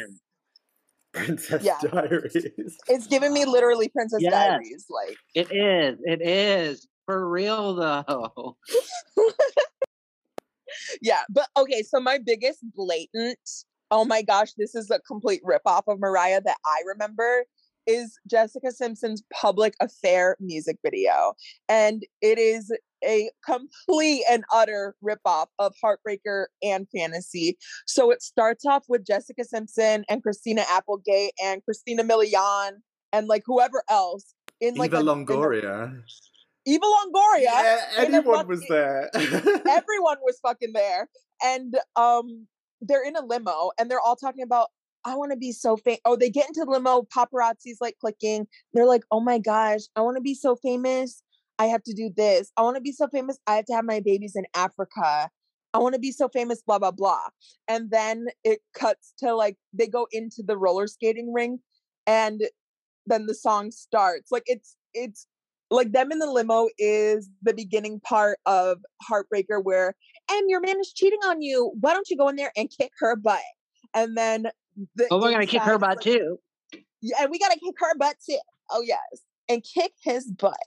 Princess 1.13 1.63
Yeah. 1.63 1.77
Diaries. 1.81 2.77
It's 2.87 3.07
giving 3.07 3.33
me 3.33 3.45
literally 3.45 3.89
Princess 3.89 4.21
Yes. 4.21 4.31
Diaries. 4.31 4.85
Like 4.89 5.17
It 5.35 5.51
is. 5.51 5.99
It 6.03 6.21
is. 6.21 6.87
For 7.05 7.29
real 7.29 7.75
though. 7.75 8.57
yeah, 11.01 11.21
but 11.29 11.47
okay, 11.57 11.83
so 11.83 11.99
my 11.99 12.17
biggest 12.17 12.59
blatant, 12.75 13.39
oh 13.89 14.05
my 14.05 14.21
gosh, 14.21 14.53
this 14.57 14.75
is 14.75 14.89
a 14.89 14.99
complete 14.99 15.41
ripoff 15.43 15.83
of 15.87 15.99
Mariah 15.99 16.41
that 16.45 16.57
I 16.65 16.81
remember 16.87 17.45
is 17.87 18.17
Jessica 18.29 18.71
Simpson's 18.71 19.23
public 19.33 19.73
affair 19.81 20.37
music 20.39 20.77
video. 20.83 21.33
And 21.67 22.03
it 22.21 22.37
is 22.37 22.71
a 23.03 23.29
complete 23.45 24.23
and 24.29 24.43
utter 24.53 24.95
ripoff 25.03 25.47
of 25.59 25.73
Heartbreaker 25.83 26.45
and 26.63 26.87
Fantasy. 26.95 27.57
So 27.85 28.11
it 28.11 28.21
starts 28.21 28.65
off 28.65 28.83
with 28.87 29.05
Jessica 29.05 29.43
Simpson 29.43 30.05
and 30.09 30.21
Christina 30.23 30.63
Applegate 30.69 31.31
and 31.43 31.63
Christina 31.63 32.03
Milian 32.03 32.71
and 33.13 33.27
like 33.27 33.43
whoever 33.45 33.83
else 33.89 34.33
in 34.59 34.75
like 34.75 34.91
Eva 34.91 34.97
a- 34.97 34.99
in 35.01 35.07
a- 35.07 35.11
Longoria. 35.13 36.01
Eva 36.65 36.85
Longoria 36.85 37.43
Yeah, 37.43 37.79
anyone 37.97 38.47
was 38.47 38.63
there. 38.69 39.09
everyone 39.15 40.17
was 40.21 40.37
fucking 40.43 40.73
there 40.73 41.09
and 41.43 41.75
um 41.95 42.45
they're 42.81 43.03
in 43.03 43.15
a 43.15 43.25
limo 43.25 43.71
and 43.79 43.89
they're 43.89 43.99
all 43.99 44.15
talking 44.15 44.43
about 44.43 44.67
i 45.03 45.15
want 45.15 45.31
to 45.31 45.37
be 45.37 45.51
so 45.51 45.75
famous 45.75 45.99
oh 46.05 46.15
they 46.15 46.29
get 46.29 46.47
into 46.47 46.63
the 46.63 46.69
limo 46.69 47.01
paparazzi's 47.15 47.79
like 47.81 47.95
clicking 47.99 48.45
they're 48.73 48.85
like 48.85 49.01
oh 49.09 49.19
my 49.19 49.39
gosh 49.39 49.81
i 49.95 50.01
want 50.01 50.15
to 50.17 50.21
be 50.21 50.35
so 50.35 50.55
famous 50.55 51.23
i 51.61 51.65
have 51.65 51.83
to 51.83 51.93
do 51.93 52.09
this 52.15 52.51
i 52.57 52.61
want 52.61 52.75
to 52.75 52.81
be 52.81 52.91
so 52.91 53.07
famous 53.07 53.37
i 53.47 53.55
have 53.55 53.65
to 53.65 53.73
have 53.73 53.85
my 53.85 53.99
babies 53.99 54.35
in 54.35 54.45
africa 54.55 55.29
i 55.73 55.77
want 55.77 55.93
to 55.93 55.99
be 55.99 56.11
so 56.11 56.27
famous 56.29 56.61
blah 56.65 56.79
blah 56.79 56.91
blah 56.91 57.27
and 57.67 57.91
then 57.91 58.25
it 58.43 58.59
cuts 58.73 59.13
to 59.17 59.33
like 59.35 59.55
they 59.73 59.87
go 59.87 60.07
into 60.11 60.41
the 60.45 60.57
roller 60.57 60.87
skating 60.87 61.31
ring 61.31 61.59
and 62.07 62.41
then 63.05 63.25
the 63.27 63.33
song 63.35 63.71
starts 63.71 64.31
like 64.31 64.43
it's 64.47 64.75
it's 64.93 65.27
like 65.69 65.91
them 65.93 66.11
in 66.11 66.19
the 66.19 66.29
limo 66.29 66.67
is 66.77 67.29
the 67.43 67.53
beginning 67.53 67.99
part 68.01 68.37
of 68.45 68.79
Heartbreaker 69.09 69.63
where 69.63 69.95
and 70.29 70.49
your 70.49 70.59
man 70.59 70.77
is 70.81 70.91
cheating 70.91 71.19
on 71.25 71.41
you. 71.41 71.71
Why 71.79 71.93
don't 71.93 72.09
you 72.09 72.17
go 72.17 72.27
in 72.27 72.35
there 72.35 72.51
and 72.57 72.69
kick 72.69 72.91
her 72.99 73.15
butt? 73.15 73.39
And 73.93 74.17
then 74.17 74.47
the 74.95 75.07
Oh, 75.09 75.17
we're 75.21 75.31
gonna 75.31 75.45
kick 75.45 75.61
her 75.61 75.77
butt 75.79 75.97
like- 75.97 76.01
too. 76.01 76.39
yeah, 77.01 77.21
and 77.21 77.31
we 77.31 77.39
gotta 77.39 77.57
kick 77.57 77.75
her 77.79 77.95
butt 77.97 78.17
too. 78.29 78.37
Oh 78.69 78.81
yes, 78.81 78.99
and 79.47 79.63
kick 79.63 79.93
his 80.03 80.29
butt. 80.29 80.59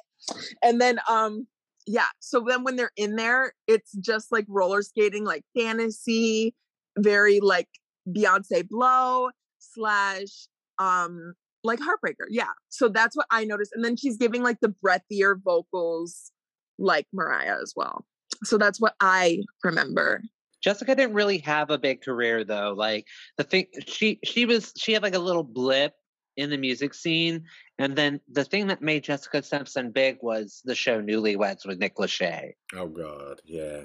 And 0.63 0.81
then 0.81 0.99
um 1.09 1.47
yeah, 1.87 2.09
so 2.19 2.45
then 2.47 2.65
when 2.65 2.77
they're 2.77 2.93
in 2.97 3.17
there, 3.17 3.53
it's 3.67 3.93
just 3.93 4.33
like 4.33 4.47
roller 4.49 4.81
skating, 4.81 5.25
like 5.25 5.45
fantasy, 5.55 6.55
very 6.99 7.41
like 7.41 7.69
Beyonce 8.09 8.67
blow 8.67 9.31
slash 9.59 10.47
um 10.79 11.35
like 11.63 11.81
heartbreaker. 11.81 12.27
Yeah. 12.29 12.53
So 12.69 12.89
that's 12.89 13.17
what 13.17 13.27
I 13.31 13.45
noticed. 13.45 13.73
And 13.75 13.85
then 13.85 13.97
she's 13.97 14.17
giving 14.17 14.43
like 14.43 14.61
the 14.61 14.75
breathier 14.85 15.37
vocals 15.43 16.31
like 16.79 17.07
Mariah 17.13 17.57
as 17.63 17.73
well. 17.75 18.05
So 18.45 18.59
that's 18.59 18.81
what 18.81 18.95
I 19.01 19.43
remember. 19.63 20.23
Jessica 20.63 20.95
didn't 20.95 21.15
really 21.15 21.39
have 21.39 21.71
a 21.71 21.79
big 21.79 22.03
career 22.03 22.45
though. 22.45 22.75
Like 22.77 23.07
the 23.37 23.45
thing 23.45 23.67
she 23.87 24.19
she 24.25 24.47
was 24.47 24.73
she 24.77 24.93
had 24.93 25.03
like 25.03 25.15
a 25.15 25.19
little 25.19 25.43
blip 25.43 25.93
in 26.37 26.51
the 26.51 26.57
music 26.57 26.95
scene. 26.95 27.45
And 27.79 27.97
then 27.97 28.21
the 28.31 28.45
thing 28.45 28.69
that 28.69 28.83
made 28.83 29.05
Jessica 29.05 29.43
Simpson 29.43 29.91
big 29.91 30.19
was 30.21 30.63
the 30.65 30.75
show 30.75 31.01
Newlyweds 31.01 31.67
with 31.67 31.79
Nick 31.79 31.97
Lachey. 31.97 32.53
Oh 32.75 32.89
God, 32.89 33.41
yeah. 33.45 33.83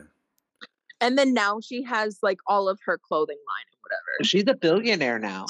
And 1.02 1.18
then 1.18 1.34
now 1.34 1.60
she 1.62 1.84
has 1.84 2.20
like 2.22 2.40
all 2.48 2.68
of 2.68 2.80
her 2.86 2.98
clothing 2.98 3.38
line 3.38 3.66
and 3.72 3.80
whatever. 3.82 4.30
She's 4.30 4.46
a 4.48 4.56
billionaire 4.56 5.20
now. 5.20 5.46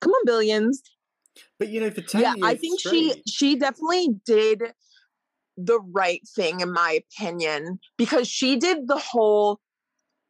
Come 0.00 0.12
on, 0.12 0.24
billions. 0.26 0.82
But 1.58 1.68
you 1.68 1.80
know, 1.80 1.90
for 1.90 2.00
ten 2.00 2.22
Yeah, 2.22 2.34
years 2.34 2.44
I 2.44 2.54
think 2.56 2.80
she 2.80 3.22
she 3.26 3.56
definitely 3.56 4.08
did 4.26 4.62
the 5.56 5.80
right 5.80 6.20
thing 6.34 6.60
in 6.60 6.72
my 6.72 7.00
opinion 7.18 7.78
because 7.96 8.28
she 8.28 8.56
did 8.56 8.88
the 8.88 8.98
whole 8.98 9.60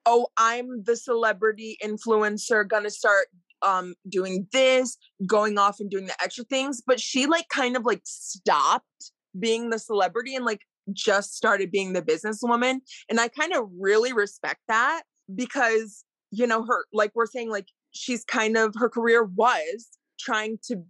oh 0.06 0.26
i'm 0.36 0.82
the 0.84 0.96
celebrity 0.96 1.78
influencer 1.82 2.66
gonna 2.68 2.90
start 2.90 3.28
um 3.64 3.94
doing 4.08 4.46
this 4.52 4.96
going 5.26 5.58
off 5.58 5.80
and 5.80 5.90
doing 5.90 6.06
the 6.06 6.22
extra 6.22 6.44
things 6.44 6.82
but 6.86 7.00
she 7.00 7.26
like 7.26 7.48
kind 7.48 7.76
of 7.76 7.84
like 7.84 8.02
stopped 8.04 9.12
being 9.38 9.70
the 9.70 9.78
celebrity 9.78 10.34
and 10.34 10.44
like 10.44 10.60
just 10.92 11.34
started 11.34 11.70
being 11.70 11.92
the 11.92 12.02
businesswoman 12.02 12.76
and 13.08 13.20
i 13.20 13.28
kind 13.28 13.52
of 13.54 13.68
really 13.78 14.12
respect 14.12 14.60
that 14.68 15.02
because 15.34 16.04
you 16.30 16.46
know 16.46 16.64
her 16.64 16.84
like 16.92 17.10
we're 17.14 17.26
saying 17.26 17.50
like 17.50 17.66
she's 17.92 18.24
kind 18.24 18.56
of 18.56 18.74
her 18.76 18.88
career 18.88 19.24
was 19.24 19.88
trying 20.18 20.58
to 20.62 20.84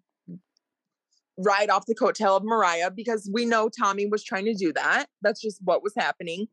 ride 1.38 1.70
off 1.70 1.86
the 1.86 1.94
coattail 1.94 2.36
of 2.36 2.44
Mariah 2.44 2.90
because 2.90 3.28
we 3.32 3.44
know 3.44 3.68
Tommy 3.68 4.06
was 4.06 4.22
trying 4.22 4.44
to 4.44 4.54
do 4.54 4.72
that. 4.72 5.06
That's 5.22 5.40
just 5.40 5.60
what 5.64 5.82
was 5.82 5.92
happening. 5.96 6.46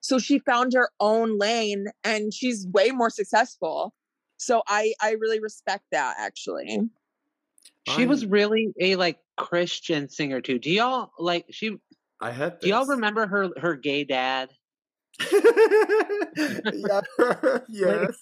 So 0.00 0.18
she 0.18 0.38
found 0.40 0.72
her 0.74 0.90
own 1.00 1.38
lane 1.38 1.86
and 2.02 2.32
she's 2.34 2.66
way 2.72 2.90
more 2.90 3.10
successful. 3.10 3.94
So 4.36 4.62
I 4.66 4.94
I 5.00 5.12
really 5.12 5.40
respect 5.40 5.84
that 5.92 6.16
actually. 6.18 6.88
She 7.88 8.06
was 8.06 8.24
really 8.24 8.72
a 8.80 8.96
like 8.96 9.18
Christian 9.36 10.08
singer 10.08 10.40
too. 10.40 10.58
Do 10.58 10.70
y'all 10.70 11.10
like 11.18 11.46
she 11.50 11.76
I 12.20 12.32
heard. 12.32 12.60
do 12.60 12.68
y'all 12.68 12.86
remember 12.86 13.26
her 13.26 13.50
her 13.58 13.76
gay 13.76 14.04
dad? 14.04 14.50
yeah. 16.72 17.00
yes. 17.68 18.16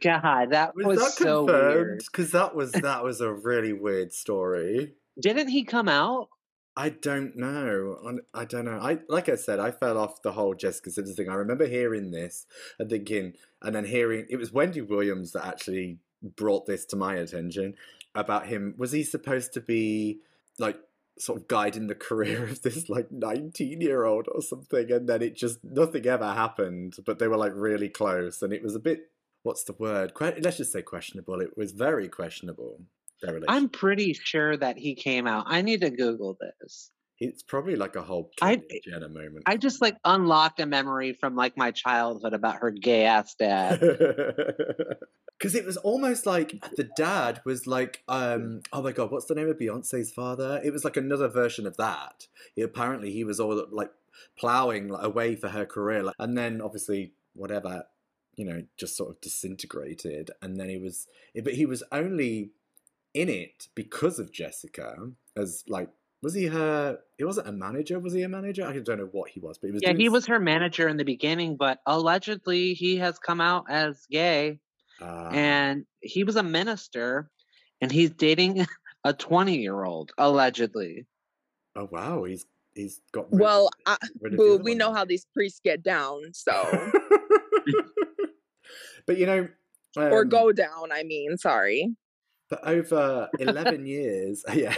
God, 0.00 0.50
that 0.50 0.74
was, 0.74 0.86
was, 0.86 0.98
that 0.98 1.12
so 1.12 1.44
weird. 1.44 1.98
Because 1.98 2.30
that 2.32 2.54
was 2.54 2.72
that 2.72 3.02
was 3.02 3.20
a 3.20 3.32
really 3.32 3.72
weird 3.72 4.12
story. 4.12 4.94
Didn't 5.20 5.48
he 5.48 5.64
come 5.64 5.88
out? 5.88 6.28
I 6.76 6.88
don't 6.88 7.36
know. 7.36 8.20
I 8.32 8.44
don't 8.46 8.64
know. 8.64 8.78
I 8.80 8.98
like 9.08 9.28
I 9.28 9.34
said, 9.34 9.60
I 9.60 9.70
fell 9.70 9.98
off 9.98 10.22
the 10.22 10.32
whole 10.32 10.54
Jessica 10.54 10.90
Simpson 10.90 11.14
thing. 11.14 11.28
I 11.28 11.34
remember 11.34 11.66
hearing 11.66 12.10
this 12.10 12.46
and 12.78 12.88
thinking, 12.88 13.34
and 13.60 13.74
then 13.74 13.84
hearing 13.84 14.26
it 14.30 14.36
was 14.36 14.52
Wendy 14.52 14.80
Williams 14.80 15.32
that 15.32 15.46
actually 15.46 15.98
brought 16.22 16.66
this 16.66 16.86
to 16.86 16.96
my 16.96 17.16
attention 17.16 17.74
about 18.14 18.46
him. 18.46 18.74
Was 18.78 18.92
he 18.92 19.02
supposed 19.02 19.52
to 19.52 19.60
be 19.60 20.20
like 20.58 20.78
sort 21.18 21.40
of 21.40 21.48
guiding 21.48 21.88
the 21.88 21.94
career 22.08 22.44
of 22.44 22.62
this 22.62 22.88
like 22.88 23.12
19 23.12 23.82
year 23.82 24.04
old 24.04 24.28
or 24.32 24.40
something? 24.40 24.90
And 24.90 25.06
then 25.06 25.20
it 25.20 25.36
just 25.36 25.62
nothing 25.62 26.06
ever 26.06 26.32
happened, 26.32 26.96
but 27.04 27.18
they 27.18 27.28
were 27.28 27.36
like 27.36 27.52
really 27.54 27.90
close, 27.90 28.40
and 28.40 28.52
it 28.52 28.62
was 28.62 28.74
a 28.74 28.80
bit. 28.80 29.10
What's 29.42 29.64
the 29.64 29.72
word? 29.72 30.14
Que- 30.14 30.38
let's 30.40 30.58
just 30.58 30.72
say 30.72 30.82
questionable. 30.82 31.40
It 31.40 31.56
was 31.56 31.72
very 31.72 32.08
questionable. 32.08 32.80
Their 33.22 33.34
relationship. 33.34 33.62
I'm 33.62 33.68
pretty 33.68 34.12
sure 34.14 34.56
that 34.56 34.76
he 34.78 34.94
came 34.94 35.26
out. 35.26 35.44
I 35.48 35.62
need 35.62 35.80
to 35.82 35.90
Google 35.90 36.36
this. 36.40 36.90
It's 37.18 37.42
probably 37.42 37.76
like 37.76 37.94
a 37.94 38.02
whole 38.02 38.30
I- 38.40 38.60
Jenner 38.84 39.08
moment. 39.08 39.44
I 39.46 39.56
just 39.56 39.80
like 39.80 39.96
unlocked 40.04 40.58
a 40.58 40.66
memory 40.66 41.12
from 41.12 41.36
like 41.36 41.56
my 41.56 41.70
childhood 41.70 42.32
about 42.32 42.56
her 42.56 42.70
gay 42.72 43.04
ass 43.04 43.34
dad. 43.34 43.80
Because 45.38 45.56
it 45.56 45.66
was 45.66 45.76
almost 45.78 46.24
like 46.24 46.54
the 46.76 46.88
dad 46.96 47.40
was 47.44 47.66
like, 47.66 48.04
um, 48.06 48.60
oh 48.72 48.80
my 48.80 48.92
god, 48.92 49.10
what's 49.10 49.24
the 49.26 49.34
name 49.34 49.48
of 49.48 49.58
Beyonce's 49.58 50.12
father? 50.12 50.60
It 50.62 50.72
was 50.72 50.84
like 50.84 50.96
another 50.96 51.26
version 51.26 51.66
of 51.66 51.76
that. 51.78 52.28
He- 52.54 52.62
apparently, 52.62 53.10
he 53.10 53.24
was 53.24 53.40
all 53.40 53.66
like 53.72 53.90
plowing 54.38 54.86
like, 54.86 55.02
away 55.04 55.34
for 55.34 55.48
her 55.48 55.66
career, 55.66 56.04
like, 56.04 56.14
and 56.20 56.38
then 56.38 56.60
obviously 56.60 57.14
whatever, 57.34 57.86
you 58.36 58.44
know, 58.44 58.62
just 58.76 58.96
sort 58.96 59.10
of 59.10 59.20
disintegrated. 59.20 60.30
And 60.40 60.60
then 60.60 60.68
he 60.68 60.78
was, 60.78 61.08
but 61.42 61.54
he 61.54 61.66
was 61.66 61.82
only 61.90 62.52
in 63.14 63.28
it 63.28 63.68
because 63.74 64.18
of 64.18 64.32
Jessica, 64.32 64.96
as 65.36 65.64
like. 65.68 65.88
Was 66.22 66.34
he 66.34 66.46
her? 66.46 67.00
He 67.18 67.24
wasn't 67.24 67.48
a 67.48 67.52
manager. 67.52 67.98
Was 67.98 68.12
he 68.12 68.22
a 68.22 68.28
manager? 68.28 68.64
I 68.64 68.78
don't 68.78 68.98
know 68.98 69.08
what 69.10 69.28
he 69.30 69.40
was, 69.40 69.58
but 69.58 69.66
he 69.66 69.72
was. 69.72 69.82
yeah, 69.82 69.92
he 69.92 70.08
was 70.08 70.24
her 70.26 70.38
manager 70.38 70.86
in 70.86 70.96
the 70.96 71.04
beginning, 71.04 71.56
but 71.56 71.80
allegedly 71.84 72.74
he 72.74 72.96
has 72.98 73.18
come 73.18 73.40
out 73.40 73.64
as 73.68 74.06
gay 74.08 74.60
Ah. 75.00 75.30
and 75.30 75.84
he 76.00 76.22
was 76.22 76.36
a 76.36 76.42
minister 76.44 77.28
and 77.80 77.90
he's 77.90 78.10
dating 78.10 78.64
a 79.04 79.12
20 79.12 79.56
year 79.58 79.82
old 79.82 80.12
allegedly. 80.16 81.06
Oh 81.74 81.88
wow, 81.90 82.22
he's 82.22 82.46
he's 82.76 83.00
got. 83.10 83.26
rid 83.32 83.40
Well, 83.40 83.70
I, 83.86 83.96
rid 84.20 84.34
of 84.34 84.38
boo, 84.38 84.58
we 84.58 84.76
know 84.76 84.92
how 84.92 85.04
these 85.04 85.26
priests 85.34 85.60
get 85.64 85.82
down, 85.82 86.20
so 86.34 86.52
but 89.06 89.18
you 89.18 89.26
know, 89.26 89.48
or 89.96 90.22
um, 90.22 90.28
go 90.28 90.52
down, 90.52 90.92
I 90.92 91.02
mean, 91.02 91.36
sorry. 91.36 91.96
But 92.52 92.68
over 92.68 93.30
eleven 93.38 93.86
years, 93.96 94.44
yeah. 94.52 94.74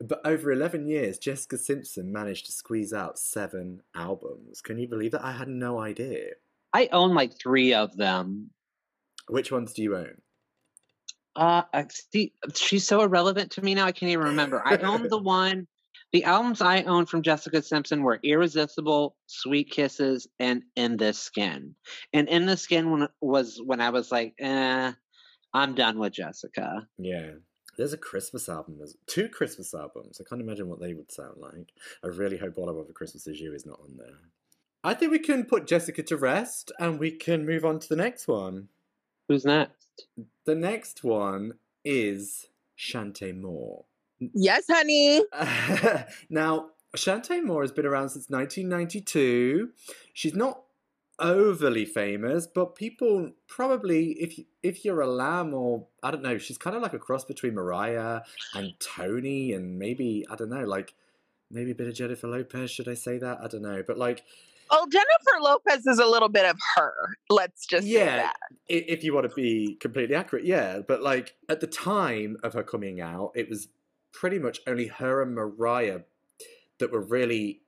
but 0.00 0.20
over 0.24 0.52
eleven 0.52 0.86
years, 0.86 1.18
Jessica 1.18 1.58
Simpson 1.58 2.12
managed 2.12 2.46
to 2.46 2.52
squeeze 2.52 2.92
out 2.92 3.18
seven 3.18 3.82
albums. 3.96 4.60
Can 4.60 4.78
you 4.78 4.86
believe 4.86 5.10
that? 5.10 5.24
I 5.24 5.32
had 5.32 5.48
no 5.48 5.80
idea. 5.80 6.34
I 6.72 6.88
own 6.92 7.16
like 7.16 7.36
three 7.36 7.74
of 7.74 7.96
them. 7.96 8.50
Which 9.28 9.50
ones 9.50 9.72
do 9.72 9.82
you 9.82 9.96
own? 9.96 10.20
Uh, 11.34 11.62
see, 12.12 12.32
she's 12.54 12.86
so 12.86 13.02
irrelevant 13.02 13.50
to 13.52 13.62
me 13.62 13.74
now. 13.74 13.86
I 13.86 13.90
can't 13.90 14.12
even 14.12 14.26
remember. 14.26 14.62
I 14.64 14.76
own 14.76 15.08
the 15.08 15.18
one. 15.20 15.66
The 16.12 16.22
albums 16.22 16.60
I 16.60 16.84
owned 16.84 17.08
from 17.08 17.22
Jessica 17.22 17.60
Simpson 17.60 18.04
were 18.04 18.20
"Irresistible," 18.22 19.16
"Sweet 19.26 19.68
Kisses," 19.68 20.28
and 20.38 20.62
"In 20.76 20.96
This 20.96 21.18
Skin." 21.18 21.74
And 22.12 22.28
"In 22.28 22.46
This 22.46 22.62
Skin" 22.62 22.92
when, 22.92 23.08
was 23.20 23.60
when 23.60 23.80
I 23.80 23.90
was 23.90 24.12
like, 24.12 24.34
"Eh, 24.38 24.92
I'm 25.54 25.74
done 25.74 25.98
with 25.98 26.12
Jessica." 26.12 26.88
Yeah. 26.98 27.30
There's 27.76 27.92
a 27.92 27.98
Christmas 27.98 28.48
album. 28.48 28.76
There's 28.78 28.96
two 29.06 29.28
Christmas 29.28 29.74
albums. 29.74 30.20
I 30.20 30.28
can't 30.28 30.40
imagine 30.40 30.68
what 30.68 30.80
they 30.80 30.94
would 30.94 31.10
sound 31.10 31.38
like. 31.38 31.72
I 32.04 32.08
really 32.08 32.36
hope 32.36 32.56
All 32.56 32.68
I 32.68 32.72
Want 32.72 32.86
for 32.86 32.92
Christmas 32.92 33.26
Is 33.26 33.40
You 33.40 33.52
is 33.52 33.66
not 33.66 33.80
on 33.80 33.96
there. 33.96 34.18
I 34.84 34.94
think 34.94 35.10
we 35.10 35.18
can 35.18 35.44
put 35.44 35.66
Jessica 35.66 36.02
to 36.04 36.16
rest 36.16 36.70
and 36.78 37.00
we 37.00 37.10
can 37.10 37.46
move 37.46 37.64
on 37.64 37.80
to 37.80 37.88
the 37.88 37.96
next 37.96 38.28
one. 38.28 38.68
Who's 39.28 39.44
next? 39.44 40.06
The 40.44 40.54
next 40.54 41.02
one 41.02 41.54
is 41.84 42.48
Chante 42.76 43.32
Moore. 43.32 43.84
Yes, 44.20 44.64
honey. 44.68 45.22
now, 46.30 46.70
Chante 46.94 47.40
Moore 47.40 47.62
has 47.62 47.72
been 47.72 47.86
around 47.86 48.10
since 48.10 48.28
1992. 48.28 49.70
She's 50.12 50.34
not 50.34 50.63
overly 51.18 51.84
famous, 51.84 52.46
but 52.46 52.74
people 52.74 53.32
probably, 53.46 54.12
if 54.12 54.38
you, 54.38 54.44
if 54.62 54.84
you're 54.84 55.00
a 55.00 55.06
lamb 55.06 55.54
or 55.54 55.86
I 56.02 56.10
don't 56.10 56.22
know, 56.22 56.38
she's 56.38 56.58
kind 56.58 56.76
of 56.76 56.82
like 56.82 56.92
a 56.94 56.98
cross 56.98 57.24
between 57.24 57.54
Mariah 57.54 58.20
and 58.54 58.72
Toni, 58.80 59.52
and 59.52 59.78
maybe 59.78 60.26
I 60.30 60.36
don't 60.36 60.50
know, 60.50 60.64
like 60.64 60.94
maybe 61.50 61.70
a 61.70 61.74
bit 61.74 61.86
of 61.88 61.94
Jennifer 61.94 62.26
Lopez. 62.28 62.70
Should 62.70 62.88
I 62.88 62.94
say 62.94 63.18
that? 63.18 63.38
I 63.42 63.48
don't 63.48 63.62
know, 63.62 63.82
but 63.86 63.98
like 63.98 64.24
Well, 64.70 64.86
Jennifer 64.86 65.40
Lopez 65.40 65.86
is 65.86 65.98
a 65.98 66.06
little 66.06 66.28
bit 66.30 66.46
of 66.46 66.56
her. 66.76 66.94
Let's 67.30 67.66
just 67.66 67.86
say 67.86 67.92
Yeah. 67.92 68.16
that. 68.16 68.36
if 68.68 69.04
you 69.04 69.14
want 69.14 69.28
to 69.28 69.34
be 69.34 69.76
completely 69.80 70.14
accurate, 70.16 70.44
yeah. 70.44 70.80
But 70.80 71.02
like 71.02 71.34
at 71.48 71.60
the 71.60 71.66
time 71.66 72.36
of 72.42 72.54
her 72.54 72.62
coming 72.62 73.00
out, 73.00 73.32
it 73.34 73.48
was 73.48 73.68
pretty 74.12 74.38
much 74.38 74.60
only 74.66 74.86
her 74.88 75.22
and 75.22 75.34
Mariah 75.34 76.00
that 76.78 76.90
were 76.90 77.00
really 77.00 77.60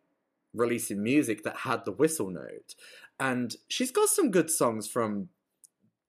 releasing 0.55 1.03
music 1.03 1.45
that 1.45 1.59
had 1.59 1.85
the 1.85 1.93
whistle 1.93 2.31
note. 2.31 2.75
And 3.19 3.57
she's 3.69 3.91
got 3.91 4.09
some 4.09 4.31
good 4.31 4.51
songs 4.51 4.89
from 4.89 5.29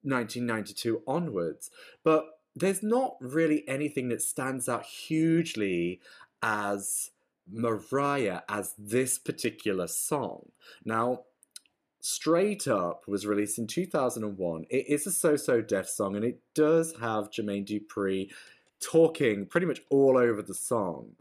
1992 0.03 1.03
onwards, 1.07 1.69
but 2.03 2.25
there's 2.55 2.83
not 2.83 3.15
really 3.19 3.67
anything 3.67 4.09
that 4.09 4.21
stands 4.21 4.67
out 4.67 4.85
hugely 4.85 6.01
as 6.41 7.11
Mariah 7.49 8.41
as 8.49 8.73
this 8.77 9.17
particular 9.17 9.87
song. 9.87 10.51
Now, 10.83 11.23
Straight 12.01 12.67
Up 12.67 13.03
was 13.07 13.25
released 13.25 13.57
in 13.57 13.67
2001. 13.67 14.65
It 14.69 14.85
is 14.87 15.05
a 15.07 15.11
So 15.11 15.35
So 15.35 15.61
Def 15.61 15.89
song 15.89 16.15
and 16.15 16.23
it 16.23 16.39
does 16.55 16.93
have 16.99 17.29
Jermaine 17.29 17.65
Dupri 17.65 18.29
talking 18.79 19.45
pretty 19.45 19.67
much 19.67 19.81
all 19.89 20.17
over 20.17 20.41
the 20.41 20.53
song. 20.53 21.15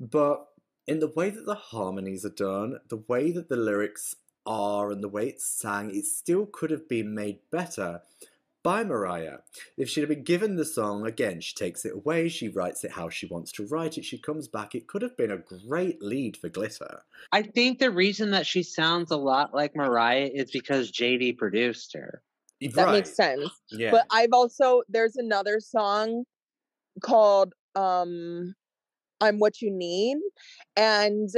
But 0.00 0.46
in 0.86 1.00
the 1.00 1.12
way 1.14 1.30
that 1.30 1.46
the 1.46 1.54
harmonies 1.54 2.24
are 2.24 2.30
done, 2.30 2.78
the 2.88 3.02
way 3.08 3.30
that 3.32 3.48
the 3.48 3.56
lyrics 3.56 4.16
are, 4.48 4.90
and 4.90 5.04
the 5.04 5.08
way 5.08 5.28
it's 5.28 5.44
sang, 5.44 5.94
it 5.94 6.06
still 6.06 6.46
could 6.46 6.70
have 6.70 6.88
been 6.88 7.14
made 7.14 7.38
better 7.52 8.00
by 8.64 8.82
Mariah. 8.82 9.38
If 9.76 9.88
she'd 9.88 10.00
have 10.00 10.08
been 10.08 10.24
given 10.24 10.56
the 10.56 10.64
song, 10.64 11.06
again, 11.06 11.40
she 11.40 11.54
takes 11.54 11.84
it 11.84 11.94
away, 11.94 12.28
she 12.28 12.48
writes 12.48 12.82
it 12.82 12.92
how 12.92 13.08
she 13.10 13.26
wants 13.26 13.52
to 13.52 13.66
write 13.66 13.98
it, 13.98 14.04
she 14.04 14.18
comes 14.18 14.48
back, 14.48 14.74
it 14.74 14.88
could 14.88 15.02
have 15.02 15.16
been 15.16 15.30
a 15.30 15.38
great 15.38 16.02
lead 16.02 16.36
for 16.36 16.48
Glitter. 16.48 17.02
I 17.30 17.42
think 17.42 17.78
the 17.78 17.90
reason 17.90 18.30
that 18.32 18.46
she 18.46 18.62
sounds 18.62 19.10
a 19.10 19.16
lot 19.16 19.54
like 19.54 19.76
Mariah 19.76 20.30
is 20.32 20.50
because 20.50 20.90
JD 20.90 21.38
produced 21.38 21.92
her. 21.94 22.22
That 22.74 22.90
makes 22.90 23.14
sense. 23.14 23.48
Yeah. 23.70 23.92
But 23.92 24.06
I've 24.10 24.32
also 24.32 24.82
there's 24.88 25.16
another 25.16 25.60
song 25.60 26.24
called 27.02 27.52
um 27.76 28.54
I'm 29.20 29.38
What 29.38 29.62
You 29.62 29.70
Need 29.70 30.18
and 30.76 31.28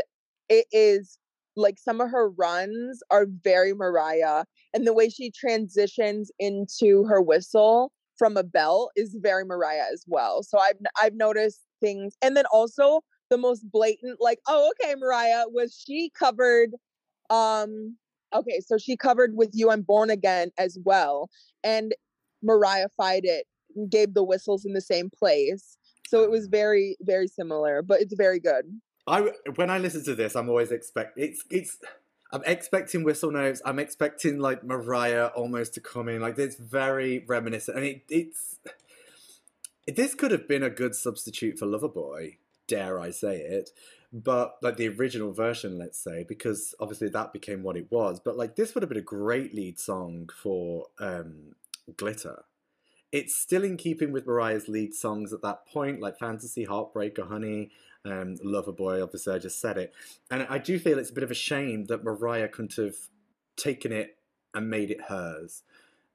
it 0.48 0.66
is 0.72 1.18
like 1.56 1.78
some 1.78 2.00
of 2.00 2.10
her 2.10 2.30
runs 2.30 3.02
are 3.10 3.26
very 3.42 3.72
Mariah 3.72 4.44
and 4.72 4.86
the 4.86 4.92
way 4.92 5.08
she 5.08 5.30
transitions 5.30 6.30
into 6.38 7.04
her 7.04 7.20
whistle 7.20 7.92
from 8.16 8.36
a 8.36 8.42
bell 8.42 8.90
is 8.96 9.16
very 9.20 9.44
Mariah 9.44 9.86
as 9.92 10.04
well. 10.06 10.42
So 10.42 10.58
I've 10.58 10.76
I've 11.00 11.14
noticed 11.14 11.60
things 11.80 12.16
and 12.22 12.36
then 12.36 12.44
also 12.52 13.00
the 13.30 13.38
most 13.38 13.70
blatant 13.70 14.18
like 14.20 14.38
oh 14.48 14.70
okay 14.82 14.94
Mariah 14.96 15.44
was 15.48 15.82
she 15.86 16.10
covered 16.18 16.70
um 17.30 17.96
okay 18.34 18.60
so 18.60 18.76
she 18.76 18.96
covered 18.96 19.34
with 19.34 19.50
you 19.54 19.70
I'm 19.70 19.82
born 19.82 20.10
again 20.10 20.50
as 20.58 20.78
well 20.84 21.30
and 21.64 21.94
Mariah 22.42 22.88
fied 22.96 23.24
it 23.24 23.46
gave 23.88 24.14
the 24.14 24.24
whistles 24.24 24.64
in 24.64 24.72
the 24.72 24.80
same 24.80 25.10
place. 25.10 25.76
So 26.08 26.22
it 26.22 26.30
was 26.30 26.48
very, 26.48 26.96
very 27.02 27.28
similar, 27.28 27.82
but 27.82 28.00
it's 28.00 28.14
very 28.16 28.40
good. 28.40 28.64
I 29.10 29.32
when 29.56 29.70
I 29.70 29.78
listen 29.78 30.04
to 30.04 30.14
this, 30.14 30.36
I'm 30.36 30.48
always 30.48 30.70
expect 30.70 31.18
it's 31.18 31.44
it's 31.50 31.78
I'm 32.32 32.42
expecting 32.46 33.02
whistle 33.02 33.32
notes. 33.32 33.60
I'm 33.64 33.78
expecting 33.78 34.38
like 34.38 34.62
Mariah 34.62 35.26
almost 35.34 35.74
to 35.74 35.80
come 35.80 36.08
in. 36.08 36.20
Like 36.20 36.38
it's 36.38 36.56
very 36.56 37.24
reminiscent, 37.26 37.76
and 37.76 37.86
it, 37.86 38.02
it's 38.08 38.58
this 39.86 40.14
could 40.14 40.30
have 40.30 40.46
been 40.46 40.62
a 40.62 40.70
good 40.70 40.94
substitute 40.94 41.58
for 41.58 41.66
Loverboy. 41.66 42.36
Dare 42.68 43.00
I 43.00 43.10
say 43.10 43.38
it? 43.38 43.70
But 44.12 44.56
like 44.62 44.76
the 44.76 44.88
original 44.88 45.32
version, 45.32 45.78
let's 45.78 45.98
say, 45.98 46.24
because 46.26 46.74
obviously 46.78 47.08
that 47.08 47.32
became 47.32 47.62
what 47.62 47.76
it 47.76 47.90
was. 47.90 48.20
But 48.20 48.36
like 48.36 48.54
this 48.54 48.74
would 48.74 48.82
have 48.82 48.88
been 48.88 48.98
a 48.98 49.02
great 49.02 49.54
lead 49.54 49.80
song 49.80 50.30
for 50.34 50.86
um, 51.00 51.56
Glitter. 51.96 52.44
It's 53.12 53.34
still 53.34 53.64
in 53.64 53.76
keeping 53.76 54.12
with 54.12 54.26
Mariah's 54.26 54.68
lead 54.68 54.94
songs 54.94 55.32
at 55.32 55.42
that 55.42 55.66
point, 55.66 56.00
like 56.00 56.18
Fantasy, 56.18 56.64
Heartbreaker, 56.64 57.26
Honey, 57.26 57.70
um, 58.04 58.36
Loverboy. 58.44 59.02
Obviously, 59.02 59.34
I 59.34 59.38
just 59.38 59.60
said 59.60 59.76
it, 59.78 59.92
and 60.30 60.46
I 60.48 60.58
do 60.58 60.78
feel 60.78 60.98
it's 60.98 61.10
a 61.10 61.14
bit 61.14 61.24
of 61.24 61.30
a 61.30 61.34
shame 61.34 61.86
that 61.86 62.04
Mariah 62.04 62.48
couldn't 62.48 62.76
have 62.76 62.94
taken 63.56 63.92
it 63.92 64.16
and 64.54 64.68
made 64.70 64.90
it 64.90 65.02
hers. 65.08 65.62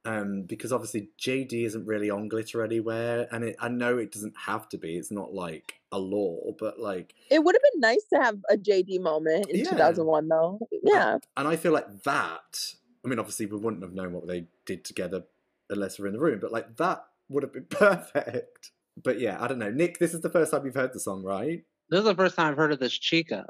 Um, 0.08 0.43
because 0.43 0.71
obviously 0.71 1.10
JD 1.19 1.65
isn't 1.65 1.88
really 1.88 2.12
on 2.12 2.28
glitter 2.28 2.63
anywhere, 2.63 3.28
and 3.32 3.43
it, 3.43 3.56
I 3.60 3.69
know 3.69 3.98
it 3.98 4.12
doesn't 4.12 4.36
have 4.45 4.69
to 4.69 4.78
be. 4.78 4.98
It's 4.98 5.10
not 5.12 5.34
like 5.34 5.80
a 5.91 5.98
law, 5.98 6.52
but 6.60 6.80
like 6.80 7.15
It 7.32 7.43
would 7.43 7.56
have 7.56 7.62
been 7.74 7.80
nice 7.82 8.04
to 8.13 8.19
have 8.21 8.38
a 8.52 8.56
JD 8.56 9.02
moment 9.02 9.50
in 9.50 9.62
Yeah. 9.62 9.71
2001, 9.71 10.28
though. 10.28 10.60
Yeah. 10.84 11.17
And 11.36 11.48
I 11.48 11.56
feel 11.56 11.71
like 11.71 12.04
that. 12.04 12.74
I 13.04 13.08
mean, 13.08 13.17
obviously, 13.17 13.48
we 13.48 13.58
wouldn't 13.58 13.82
have 13.82 13.93
known 13.93 14.13
what 14.13 14.28
they 14.28 14.45
did 14.67 14.86
together 14.86 15.24
unless 15.71 15.98
we're 15.98 16.06
in 16.08 16.13
the 16.13 16.19
room, 16.19 16.38
but 16.39 16.52
like 16.52 16.78
that 16.78 17.04
would 17.30 17.41
have 17.41 17.54
been 17.54 17.65
perfect. 17.69 18.71
But 19.02 19.19
yeah, 19.19 19.38
I 19.41 19.48
don't 19.48 19.58
know. 19.60 19.71
Nick, 19.71 19.98
this 19.98 20.13
is 20.13 20.21
the 20.21 20.30
first 20.30 20.52
time 20.52 20.65
you've 20.65 20.76
heard 20.76 20.93
the 20.93 21.00
song, 21.00 21.24
right? 21.24 21.63
This 21.89 22.00
is 22.00 22.06
the 22.06 22.15
first 22.15 22.36
time 22.36 22.52
I've 22.52 22.58
heard 22.58 22.71
of 22.71 22.80
this 22.80 22.93
Chica. 22.93 23.45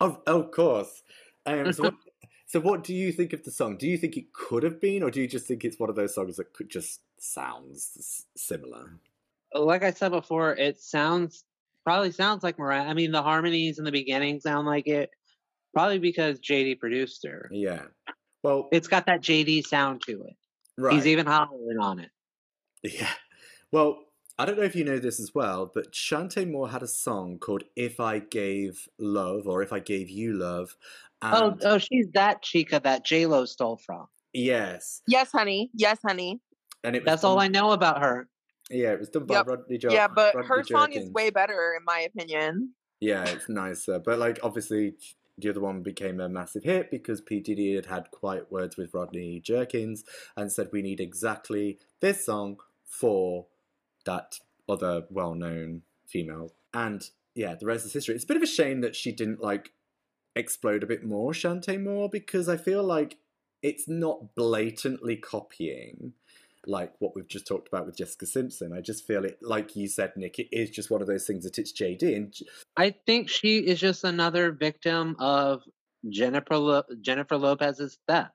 Oh, 0.00 0.20
of 0.26 0.50
course. 0.50 1.02
Um, 1.46 1.72
so, 1.72 1.84
what, 1.84 1.94
so, 2.46 2.60
what 2.60 2.84
do 2.84 2.94
you 2.94 3.12
think 3.12 3.32
of 3.32 3.44
the 3.44 3.50
song? 3.50 3.76
Do 3.76 3.86
you 3.86 3.96
think 3.96 4.16
it 4.16 4.32
could 4.32 4.62
have 4.62 4.80
been, 4.80 5.02
or 5.02 5.10
do 5.10 5.20
you 5.20 5.28
just 5.28 5.46
think 5.46 5.64
it's 5.64 5.78
one 5.78 5.90
of 5.90 5.96
those 5.96 6.14
songs 6.14 6.36
that 6.36 6.52
could 6.52 6.68
just 6.70 7.00
sounds 7.18 8.26
similar? 8.36 8.98
Like 9.54 9.82
I 9.82 9.90
said 9.92 10.10
before, 10.10 10.54
it 10.54 10.80
sounds 10.80 11.44
probably 11.84 12.12
sounds 12.12 12.42
like 12.42 12.58
Mariah. 12.58 12.82
I 12.84 12.94
mean, 12.94 13.10
the 13.12 13.22
harmonies 13.22 13.78
in 13.78 13.84
the 13.84 13.92
beginning 13.92 14.40
sound 14.40 14.66
like 14.66 14.86
it. 14.86 15.10
Probably 15.72 15.98
because 15.98 16.40
JD 16.40 16.78
produced 16.80 17.24
her. 17.26 17.48
Yeah. 17.52 17.82
Well, 18.42 18.68
It's 18.72 18.88
got 18.88 19.06
that 19.06 19.20
JD 19.22 19.66
sound 19.66 20.02
to 20.06 20.22
it. 20.24 20.36
right. 20.76 20.94
He's 20.94 21.06
even 21.06 21.26
hollering 21.26 21.78
on 21.80 22.00
it. 22.00 22.10
Yeah. 22.82 23.10
Well, 23.70 23.98
I 24.40 24.46
don't 24.46 24.56
know 24.56 24.64
if 24.64 24.74
you 24.74 24.84
know 24.84 24.98
this 24.98 25.20
as 25.20 25.34
well, 25.34 25.70
but 25.72 25.92
Chante 25.92 26.46
Moore 26.46 26.70
had 26.70 26.82
a 26.82 26.86
song 26.86 27.38
called 27.38 27.62
"If 27.76 28.00
I 28.00 28.20
Gave 28.20 28.88
Love" 28.98 29.46
or 29.46 29.62
"If 29.62 29.70
I 29.70 29.80
Gave 29.80 30.08
You 30.08 30.32
Love." 30.32 30.78
Oh, 31.20 31.50
And 31.50 31.62
oh, 31.62 31.76
she's 31.76 32.08
that 32.14 32.40
Chica 32.40 32.80
that 32.82 33.04
J 33.04 33.26
Lo 33.26 33.44
stole 33.44 33.76
from. 33.76 34.06
yes, 34.32 35.02
Yes, 35.06 35.30
honey. 35.30 35.70
Yes, 35.74 35.98
honey. 36.02 36.40
and 36.84 36.96
it 36.96 37.02
was 37.02 37.06
That's 37.10 37.24
all 37.24 37.38
I 37.38 37.48
know 37.48 37.72
about 37.72 38.00
her. 38.00 38.28
Yeah, 38.70 38.92
it 38.92 38.98
was 39.00 39.10
done 39.10 39.26
by 39.26 39.34
Yep. 39.34 39.46
Rodney 39.46 39.76
jo- 39.76 39.90
yeah, 39.92 40.08
but 40.08 40.34
Rodney 40.34 40.48
her 40.48 40.64
song 40.64 40.92
is 40.92 41.10
way 41.10 41.28
better, 41.28 41.74
in 41.78 41.84
my 41.84 42.00
opinion. 42.00 42.72
Yeah, 43.00 43.24
it's 43.26 43.46
nicer, 43.50 43.98
but 43.98 44.18
like 44.18 44.38
obviously 44.42 44.94
the 45.36 45.50
other 45.50 45.60
one 45.60 45.82
became 45.82 46.18
a 46.18 46.30
massive 46.30 46.62
hit 46.64 46.90
because 46.90 47.20
P 47.20 47.40
Diddy 47.40 47.74
had 47.74 47.84
had 47.86 48.10
quiet 48.10 48.50
words 48.50 48.78
with 48.78 48.94
Rodney 48.94 49.40
Jerkins 49.40 50.04
and 50.34 50.50
said 50.50 50.70
we 50.72 50.80
need 50.80 50.98
exactly 51.00 51.78
this 52.00 52.24
song 52.24 52.56
for 52.86 53.46
that 54.10 54.38
other 54.68 55.04
well-known 55.10 55.82
female. 56.06 56.52
And 56.74 57.08
yeah, 57.34 57.54
the 57.54 57.66
rest 57.66 57.86
is 57.86 57.92
history. 57.92 58.14
It's 58.14 58.24
a 58.24 58.26
bit 58.26 58.36
of 58.36 58.42
a 58.42 58.46
shame 58.46 58.80
that 58.80 58.96
she 58.96 59.12
didn't 59.12 59.40
like 59.40 59.70
explode 60.34 60.82
a 60.82 60.86
bit 60.86 61.04
more, 61.04 61.32
Chante 61.32 61.78
Moore, 61.78 62.08
because 62.08 62.48
I 62.48 62.56
feel 62.56 62.82
like 62.82 63.18
it's 63.62 63.88
not 63.88 64.34
blatantly 64.34 65.16
copying 65.16 66.14
like 66.66 66.92
what 66.98 67.14
we've 67.14 67.28
just 67.28 67.46
talked 67.46 67.68
about 67.68 67.86
with 67.86 67.96
Jessica 67.96 68.26
Simpson. 68.26 68.72
I 68.72 68.80
just 68.80 69.06
feel 69.06 69.24
it, 69.24 69.38
like 69.42 69.76
you 69.76 69.88
said, 69.88 70.12
Nick, 70.16 70.38
it 70.38 70.48
is 70.52 70.70
just 70.70 70.90
one 70.90 71.00
of 71.00 71.06
those 71.06 71.26
things 71.26 71.44
that 71.44 71.58
it's 71.58 71.72
JD. 71.72 72.16
And 72.16 72.34
I 72.76 72.94
think 73.06 73.28
she 73.30 73.58
is 73.58 73.80
just 73.80 74.04
another 74.04 74.52
victim 74.52 75.16
of 75.18 75.62
Jennifer 76.08 76.56
Lo- 76.56 76.82
Jennifer 77.00 77.36
Lopez's 77.36 77.98
theft. 78.06 78.32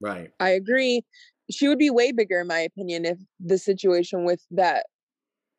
right, 0.00 0.30
I 0.40 0.50
agree. 0.50 1.02
She 1.50 1.68
would 1.68 1.78
be 1.78 1.90
way 1.90 2.12
bigger, 2.12 2.40
in 2.40 2.46
my 2.46 2.60
opinion, 2.60 3.04
if 3.04 3.18
the 3.38 3.58
situation 3.58 4.24
with 4.24 4.42
that 4.52 4.86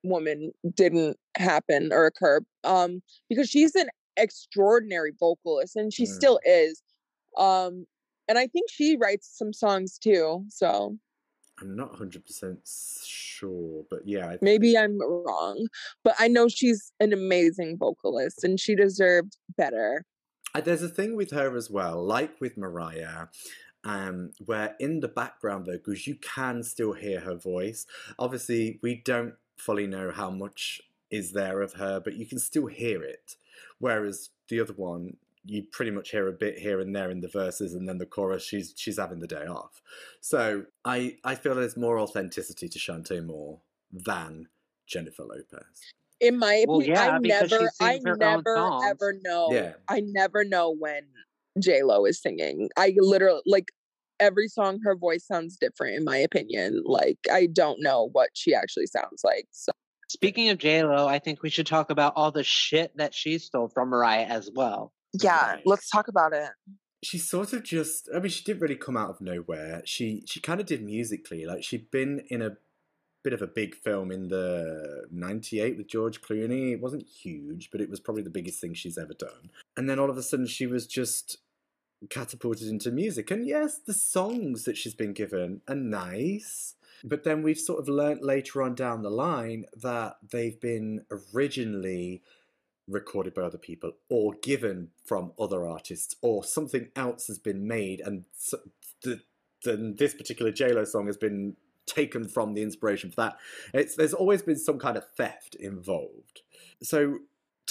woman 0.04 0.52
didn't 0.76 1.18
happen 1.38 1.92
or 1.92 2.06
occur. 2.06 2.42
Um, 2.64 3.02
because 3.30 3.50
she's 3.50 3.76
an 3.76 3.90
extraordinary 4.18 5.12
vocalist, 5.20 5.76
and 5.76 5.94
she 5.94 6.04
Mm. 6.04 6.08
still 6.16 6.40
is. 6.46 6.82
Um, 7.38 7.86
and 8.28 8.38
I 8.38 8.48
think 8.48 8.70
she 8.70 8.96
writes 8.96 9.30
some 9.38 9.54
songs 9.54 9.98
too. 9.98 10.46
So 10.50 10.98
I'm 11.62 11.76
not 11.76 11.94
100% 11.94 12.60
sure, 13.04 13.86
but 13.90 14.08
yeah. 14.08 14.38
Maybe 14.42 14.78
I'm 14.78 15.00
wrong, 15.00 15.68
but 16.04 16.16
I 16.20 16.28
know 16.28 16.48
she's 16.48 16.92
an 17.00 17.14
amazing 17.14 17.78
vocalist, 17.78 18.44
and 18.44 18.60
she 18.60 18.76
deserved 18.76 19.38
better. 19.58 20.06
Uh, 20.56 20.62
There's 20.62 20.84
a 20.84 20.90
thing 20.90 21.16
with 21.16 21.32
her 21.32 21.56
as 21.56 21.70
well, 21.70 22.04
like 22.04 22.40
with 22.42 22.58
Mariah, 22.58 23.28
um, 23.84 24.32
where 24.46 24.76
in 24.80 25.00
the 25.00 25.08
background 25.08 25.66
vocals 25.66 26.08
you 26.08 26.16
can 26.16 26.64
still 26.64 26.94
hear 26.94 27.20
her 27.20 27.36
voice. 27.36 27.86
Obviously, 28.18 28.80
we 28.82 28.96
don't 28.96 29.36
fully 29.58 29.88
know 29.88 30.12
how 30.12 30.30
much 30.30 30.82
is 31.12 31.32
there 31.32 31.62
of 31.62 31.74
her, 31.74 32.00
but 32.00 32.16
you 32.16 32.26
can 32.26 32.40
still 32.40 32.68
hear 32.68 33.04
it. 33.04 33.36
Whereas 33.80 34.30
the 34.50 34.60
other 34.60 34.74
one, 34.74 35.18
you 35.46 35.64
pretty 35.72 35.92
much 35.92 36.12
hear 36.12 36.28
a 36.28 36.32
bit 36.34 36.58
here 36.58 36.80
and 36.80 36.96
there 36.96 37.12
in 37.12 37.22
the 37.22 37.28
verses, 37.28 37.74
and 37.74 37.88
then 37.88 37.98
the 37.98 38.06
chorus, 38.06 38.44
she's 38.44 38.74
she's 38.78 38.98
having 38.98 39.20
the 39.20 39.28
day 39.28 39.46
off. 39.46 39.82
So 40.22 40.64
I 40.86 41.18
I 41.24 41.36
feel 41.36 41.54
there's 41.56 41.78
more 41.78 42.00
authenticity 42.00 42.70
to 42.70 42.80
Chante 42.80 43.20
Moore 43.22 43.60
than 43.92 44.48
Jennifer 44.88 45.24
Lopez. 45.24 45.82
In 46.20 46.40
my 46.40 46.64
Well, 46.68 46.78
opinion, 46.80 46.96
yeah, 46.96 47.10
I 47.10 47.20
never, 47.20 47.72
I 47.82 47.94
sings 47.94 48.06
her 48.06 48.14
own 48.14 48.20
never 48.20 48.80
ever 48.86 49.20
know. 49.24 49.50
Yeah. 49.52 49.74
I 49.90 50.02
never 50.06 50.46
know 50.46 50.74
when 50.74 51.04
J 51.60 51.84
Lo 51.84 52.06
is 52.06 52.22
singing. 52.22 52.70
I 52.78 52.94
literally 52.98 53.42
like 53.46 53.72
every 54.24 54.48
song. 54.48 54.80
Her 54.84 54.96
voice 54.96 55.26
sounds 55.28 55.58
different, 55.58 55.96
in 55.98 56.04
my 56.04 56.18
opinion. 56.18 56.82
Like 56.86 57.20
I 57.32 57.48
don't 57.48 57.82
know 57.82 58.10
what 58.14 58.30
she 58.34 58.54
actually 58.56 58.88
sounds 58.88 59.22
like. 59.24 59.48
So 59.52 59.72
Speaking 60.10 60.50
of 60.50 60.58
J 60.60 60.84
Lo, 60.84 61.08
I 61.08 61.20
think 61.20 61.42
we 61.42 61.50
should 61.50 61.66
talk 61.68 61.90
about 61.90 62.14
all 62.16 62.32
the 62.32 62.44
shit 62.44 62.96
that 62.98 63.14
she 63.16 63.38
stole 63.40 63.68
from 63.70 63.90
Mariah 63.90 64.26
as 64.26 64.50
well. 64.54 64.94
yeah, 65.22 65.54
Right. 65.54 65.62
let's 65.66 65.90
talk 65.90 66.08
about 66.08 66.34
it. 66.34 66.50
she 67.04 67.18
sort 67.18 67.52
of 67.54 67.64
just 67.64 68.10
i 68.16 68.20
mean 68.20 68.30
she 68.30 68.44
didn't 68.44 68.62
really 68.62 68.76
come 68.78 68.96
out 68.96 69.10
of 69.10 69.20
nowhere 69.20 69.82
she 69.86 70.24
she 70.26 70.40
kind 70.40 70.60
of 70.62 70.66
did 70.66 70.82
musically 70.82 71.46
like 71.46 71.62
she'd 71.64 71.92
been 71.92 72.22
in 72.30 72.42
a 72.42 72.52
bit 73.26 73.34
of 73.34 73.42
a 73.42 73.48
big 73.48 73.76
film 73.76 74.10
in 74.12 74.30
the 74.30 75.06
98 75.12 75.78
with 75.78 75.88
george 75.88 76.22
clooney 76.22 76.72
it 76.74 76.82
wasn't 76.82 77.06
huge 77.06 77.70
but 77.72 77.82
it 77.82 77.90
was 77.90 78.00
probably 78.00 78.24
the 78.24 78.30
biggest 78.30 78.62
thing 78.62 78.74
she's 78.74 78.98
ever 78.98 79.14
done 79.14 79.50
and 79.76 79.90
then 79.90 80.00
all 80.00 80.10
of 80.10 80.18
a 80.18 80.24
sudden 80.24 80.48
she 80.48 80.66
was 80.66 80.88
just 80.88 81.38
catapulted 82.10 82.68
into 82.68 82.92
music. 82.92 83.32
And 83.32 83.48
yes, 83.48 83.80
the 83.86 83.94
songs 83.94 84.64
that 84.66 84.78
she's 84.78 84.96
been 84.96 85.14
given 85.14 85.62
are 85.68 85.76
nice. 85.76 86.76
But 87.04 87.24
then 87.24 87.44
we've 87.44 87.60
sort 87.60 87.80
of 87.80 87.90
learnt 87.90 88.24
later 88.24 88.62
on 88.62 88.76
down 88.76 89.02
the 89.02 89.10
line 89.10 89.66
that 89.76 90.18
they've 90.32 90.60
been 90.60 91.06
originally 91.34 92.22
recorded 92.88 93.34
by 93.34 93.44
other 93.44 93.58
people 93.58 93.94
or 94.10 94.34
given 94.42 94.90
from 95.06 95.32
other 95.40 95.66
artists 95.66 96.16
or 96.22 96.44
something 96.44 96.90
else 96.96 97.28
has 97.28 97.40
been 97.40 97.66
made 97.66 98.02
and 98.02 98.26
so, 98.38 98.58
the, 99.04 99.22
this 99.98 100.14
particular 100.14 100.52
JLo 100.52 100.86
song 100.86 101.08
has 101.08 101.18
been 101.18 101.56
taken 101.86 102.28
from 102.28 102.54
the 102.54 102.62
inspiration 102.62 103.10
for 103.10 103.22
that. 103.22 103.38
It's, 103.74 103.96
there's 103.96 104.14
always 104.14 104.42
been 104.42 104.58
some 104.58 104.80
kind 104.80 104.98
of 104.98 105.06
theft 105.18 105.56
involved. 105.56 106.42
So 106.82 107.20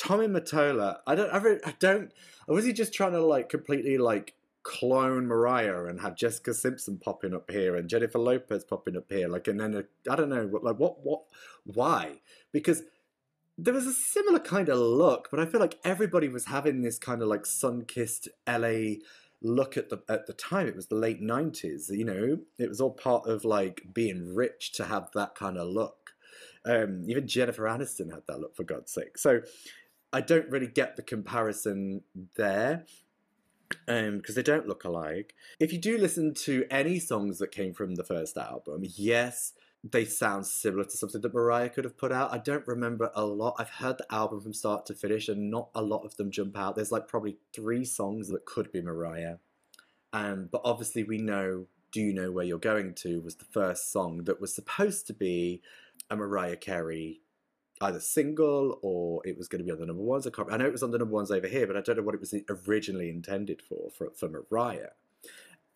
Tommy 0.03 0.27
Mottola, 0.27 0.99
I 1.07 1.15
don't, 1.15 1.31
I, 1.33 1.59
I 1.65 1.75
don't, 1.79 2.13
was 2.49 2.65
he 2.65 2.73
just 2.73 2.93
trying 2.93 3.13
to 3.13 3.25
like 3.25 3.49
completely 3.49 3.99
like 3.99 4.35
clone 4.65 5.29
Mariah 5.29 5.85
and 5.85 6.01
have 6.01 6.17
Jessica 6.17 6.55
Simpson 6.55 6.99
popping 6.99 7.33
up 7.33 7.49
here 7.49 7.77
and 7.77 7.89
Jennifer 7.89 8.19
Lopez 8.19 8.65
popping 8.65 8.97
up 8.97 9.05
here, 9.09 9.29
like, 9.29 9.47
and 9.47 9.61
then 9.61 9.85
I 10.11 10.17
don't 10.17 10.29
know, 10.29 10.51
like, 10.61 10.77
what, 10.77 11.05
what, 11.07 11.23
why? 11.63 12.17
Because 12.51 12.83
there 13.57 13.73
was 13.73 13.87
a 13.87 13.93
similar 13.93 14.41
kind 14.41 14.69
of 14.69 14.79
look, 14.81 15.29
but 15.31 15.39
I 15.39 15.47
feel 15.47 15.61
like 15.61 15.79
everybody 15.85 16.27
was 16.27 16.47
having 16.47 16.83
this 16.83 16.99
kind 16.99 17.23
of 17.23 17.29
like 17.29 17.47
sun-kissed 17.47 18.27
LA 18.49 18.95
look 19.41 19.77
at 19.77 19.89
the 19.89 20.03
at 20.09 20.27
the 20.27 20.33
time. 20.33 20.67
It 20.67 20.75
was 20.75 20.87
the 20.87 20.97
late 20.97 21.21
nineties, 21.21 21.91
you 21.93 22.05
know. 22.05 22.39
It 22.59 22.69
was 22.69 22.81
all 22.81 22.93
part 22.93 23.27
of 23.27 23.45
like 23.45 23.83
being 23.93 24.35
rich 24.35 24.73
to 24.73 24.85
have 24.85 25.11
that 25.15 25.37
kind 25.37 25.59
of 25.59 25.69
look. 25.69 26.15
Um, 26.65 27.05
even 27.09 27.27
Jennifer 27.27 27.65
Aniston 27.65 28.13
had 28.13 28.23
that 28.29 28.41
look, 28.41 28.57
for 28.57 28.65
God's 28.65 28.93
sake. 28.93 29.19
So 29.19 29.43
I 30.13 30.21
don't 30.21 30.49
really 30.49 30.67
get 30.67 30.97
the 30.97 31.03
comparison 31.03 32.03
there 32.37 32.85
um 33.89 34.19
because 34.19 34.35
they 34.35 34.43
don't 34.43 34.69
look 34.69 34.85
alike. 34.85 35.35
If 35.59 35.73
you 35.73 35.79
do 35.79 35.97
listen 35.97 36.35
to 36.35 36.67
any 36.71 36.99
songs 36.99 37.39
that 37.39 37.51
came 37.51 37.73
from 37.73 37.95
the 37.95 38.05
first 38.05 38.37
album 38.37 38.83
yes 38.83 39.53
they 39.85 40.05
sound 40.05 40.47
similar 40.47 40.85
to 40.85 40.97
something 40.97 41.21
that 41.21 41.35
mariah 41.35 41.69
could 41.69 41.83
have 41.83 41.99
put 41.99 42.13
out. 42.13 42.33
I 42.33 42.39
don't 42.39 42.65
remember 42.69 43.11
a 43.17 43.25
lot. 43.25 43.57
I've 43.59 43.69
heard 43.69 43.99
the 43.99 44.15
album 44.15 44.41
from 44.41 44.53
start 44.53 44.87
to 44.87 44.95
finish 44.95 45.29
and 45.29 45.51
not 45.51 45.71
a 45.75 45.83
lot 45.83 46.05
of 46.05 46.17
them 46.17 46.31
jump 46.31 46.57
out. 46.57 46.77
There's 46.77 46.93
like 46.93 47.09
probably 47.09 47.39
three 47.53 47.85
songs 47.85 48.29
that 48.29 48.45
could 48.45 48.71
be 48.71 48.81
mariah. 48.81 49.37
Um 50.13 50.49
but 50.53 50.61
obviously 50.65 51.03
we 51.03 51.19
know 51.19 51.67
do 51.91 52.01
you 52.01 52.13
know 52.13 52.31
where 52.31 52.45
you're 52.45 52.59
going 52.59 52.95
to 52.95 53.21
was 53.21 53.37
the 53.37 53.45
first 53.45 53.91
song 53.91 54.25
that 54.25 54.41
was 54.41 54.55
supposed 54.55 55.07
to 55.07 55.13
be 55.13 55.63
a 56.11 56.17
mariah 56.17 56.57
carey 56.57 57.22
either 57.83 58.01
single 58.01 58.79
or 58.83 59.21
it 59.25 59.37
was 59.37 59.49
going 59.49 59.59
to 59.59 59.65
be 59.65 59.71
on 59.71 59.79
the 59.79 59.87
number 59.87 60.03
ones. 60.03 60.27
I, 60.27 60.31
can't, 60.31 60.53
I 60.53 60.57
know 60.57 60.67
it 60.67 60.73
was 60.73 60.83
on 60.83 60.91
the 60.91 60.99
number 60.99 61.15
ones 61.15 61.31
over 61.31 61.47
here, 61.47 61.67
but 61.67 61.77
I 61.77 61.81
don't 61.81 61.97
know 61.97 62.03
what 62.03 62.15
it 62.15 62.21
was 62.21 62.35
originally 62.67 63.11
intended 63.11 63.63
for 63.63 63.91
for, 63.91 64.11
for 64.11 64.29
Mariah. 64.29 64.89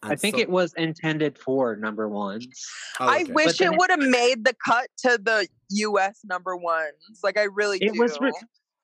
And 0.02 0.12
I 0.12 0.16
think 0.16 0.36
so, 0.36 0.42
it 0.42 0.50
was 0.50 0.72
intended 0.74 1.38
for 1.38 1.74
number 1.76 2.08
ones. 2.08 2.46
Oh, 3.00 3.08
okay. 3.08 3.30
I 3.30 3.32
wish 3.32 3.60
it 3.60 3.76
would 3.76 3.90
have 3.90 4.00
made 4.00 4.44
the 4.44 4.54
cut 4.64 4.88
to 4.98 5.18
the 5.22 5.48
U.S. 5.70 6.20
number 6.24 6.56
ones. 6.56 7.20
Like 7.22 7.38
I 7.38 7.44
really 7.44 7.78
it 7.80 7.94
do. 7.94 8.00
Was 8.00 8.18
re- 8.20 8.32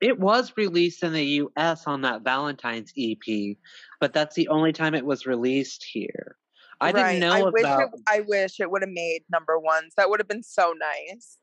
it 0.00 0.18
was 0.18 0.52
released 0.56 1.02
in 1.02 1.12
the 1.12 1.24
U.S. 1.24 1.86
on 1.86 2.00
that 2.02 2.22
Valentine's 2.22 2.92
EP, 2.98 3.56
but 4.00 4.12
that's 4.12 4.34
the 4.34 4.48
only 4.48 4.72
time 4.72 4.94
it 4.94 5.04
was 5.04 5.26
released 5.26 5.84
here. 5.84 6.36
I 6.80 6.90
right. 6.90 7.12
didn't 7.12 7.20
know 7.20 7.32
I 7.32 7.38
about. 7.38 7.52
Wish 7.52 7.64
it, 7.64 7.88
I 8.08 8.20
wish 8.26 8.60
it 8.60 8.70
would 8.70 8.82
have 8.82 8.90
made 8.90 9.22
number 9.30 9.58
ones. 9.58 9.92
That 9.96 10.10
would 10.10 10.18
have 10.18 10.28
been 10.28 10.42
so 10.42 10.74
nice. 10.76 11.38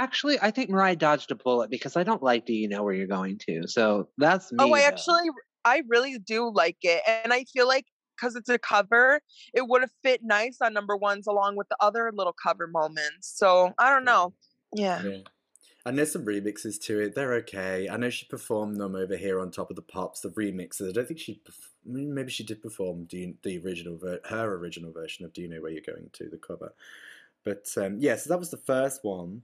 Actually, 0.00 0.38
I 0.40 0.50
think 0.50 0.70
Mariah 0.70 0.96
dodged 0.96 1.30
a 1.30 1.34
bullet 1.34 1.68
because 1.68 1.94
I 1.94 2.04
don't 2.04 2.22
like 2.22 2.46
Do 2.46 2.54
You 2.54 2.68
Know 2.68 2.82
Where 2.82 2.94
You're 2.94 3.06
Going 3.06 3.36
To? 3.46 3.68
So 3.68 4.08
that's 4.16 4.50
me. 4.50 4.56
Oh, 4.58 4.72
I 4.72 4.80
though. 4.80 4.86
actually, 4.86 5.28
I 5.62 5.82
really 5.88 6.18
do 6.18 6.50
like 6.50 6.78
it. 6.80 7.02
And 7.06 7.34
I 7.34 7.44
feel 7.44 7.68
like 7.68 7.84
because 8.16 8.34
it's 8.34 8.48
a 8.48 8.58
cover, 8.58 9.20
it 9.52 9.68
would 9.68 9.82
have 9.82 9.90
fit 10.02 10.22
nice 10.22 10.56
on 10.62 10.72
number 10.72 10.96
ones 10.96 11.26
along 11.26 11.56
with 11.56 11.68
the 11.68 11.76
other 11.80 12.10
little 12.14 12.32
cover 12.32 12.66
moments. 12.66 13.30
So 13.36 13.74
I 13.78 13.90
don't 13.90 14.06
know. 14.06 14.32
Yeah. 14.74 15.02
yeah. 15.02 15.18
And 15.84 15.98
there's 15.98 16.12
some 16.12 16.24
remixes 16.24 16.80
to 16.84 16.98
it. 17.00 17.14
They're 17.14 17.34
okay. 17.34 17.86
I 17.90 17.98
know 17.98 18.08
she 18.08 18.24
performed 18.24 18.76
them 18.76 18.94
over 18.94 19.18
here 19.18 19.38
on 19.38 19.50
top 19.50 19.68
of 19.68 19.76
the 19.76 19.82
pops, 19.82 20.20
the 20.20 20.30
remixes. 20.30 20.88
I 20.88 20.92
don't 20.92 21.08
think 21.08 21.20
she, 21.20 21.42
maybe 21.84 22.30
she 22.30 22.44
did 22.44 22.62
perform 22.62 23.06
the, 23.10 23.34
the 23.42 23.58
original, 23.58 23.98
her 24.30 24.54
original 24.54 24.92
version 24.92 25.26
of 25.26 25.34
Do 25.34 25.42
You 25.42 25.48
Know 25.48 25.60
Where 25.60 25.72
You're 25.72 25.82
Going 25.86 26.08
To, 26.10 26.30
the 26.30 26.38
cover. 26.38 26.72
But 27.44 27.66
um, 27.76 27.96
yeah, 27.98 28.16
so 28.16 28.30
that 28.30 28.38
was 28.38 28.50
the 28.50 28.56
first 28.56 29.00
one. 29.02 29.42